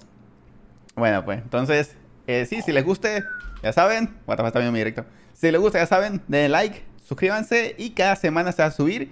Bueno, 0.94 1.24
pues, 1.24 1.40
entonces, 1.42 1.96
eh, 2.26 2.46
sí, 2.46 2.62
si 2.62 2.72
les 2.72 2.84
guste, 2.84 3.24
ya 3.62 3.72
saben, 3.72 4.14
what 4.26 4.38
está 4.38 4.58
viendo 4.58 4.72
mi 4.72 4.78
directo. 4.78 5.04
Si 5.32 5.50
les 5.50 5.60
gusta, 5.60 5.78
ya 5.78 5.86
saben, 5.86 6.22
denle 6.28 6.48
like, 6.48 6.82
suscríbanse 7.04 7.74
y 7.78 7.90
cada 7.90 8.16
semana 8.16 8.52
se 8.52 8.62
va 8.62 8.68
a 8.68 8.70
subir, 8.70 9.10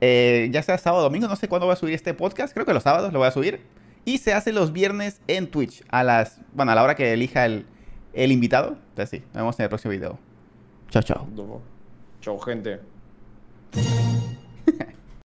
eh, 0.00 0.48
ya 0.52 0.62
sea 0.62 0.78
sábado 0.78 1.00
o 1.00 1.04
domingo, 1.04 1.28
no 1.28 1.36
sé 1.36 1.48
cuándo 1.48 1.66
voy 1.66 1.72
a 1.72 1.76
subir 1.76 1.94
este 1.94 2.14
podcast, 2.14 2.52
creo 2.52 2.66
que 2.66 2.74
los 2.74 2.82
sábados 2.82 3.12
lo 3.12 3.18
voy 3.18 3.28
a 3.28 3.32
subir. 3.32 3.60
Y 4.04 4.18
se 4.18 4.32
hace 4.32 4.52
los 4.52 4.72
viernes 4.72 5.20
en 5.26 5.50
Twitch, 5.50 5.82
a 5.88 6.04
las, 6.04 6.40
bueno, 6.52 6.70
a 6.72 6.74
la 6.76 6.84
hora 6.84 6.94
que 6.94 7.12
elija 7.12 7.44
el, 7.44 7.66
el 8.12 8.30
invitado. 8.30 8.78
Entonces 8.90 9.10
sí, 9.10 9.24
nos 9.26 9.34
vemos 9.34 9.58
en 9.58 9.64
el 9.64 9.68
próximo 9.68 9.92
video. 9.92 10.18
Chao, 10.90 11.02
chao. 11.02 11.26
Chau, 12.20 12.38
gente. 12.38 12.80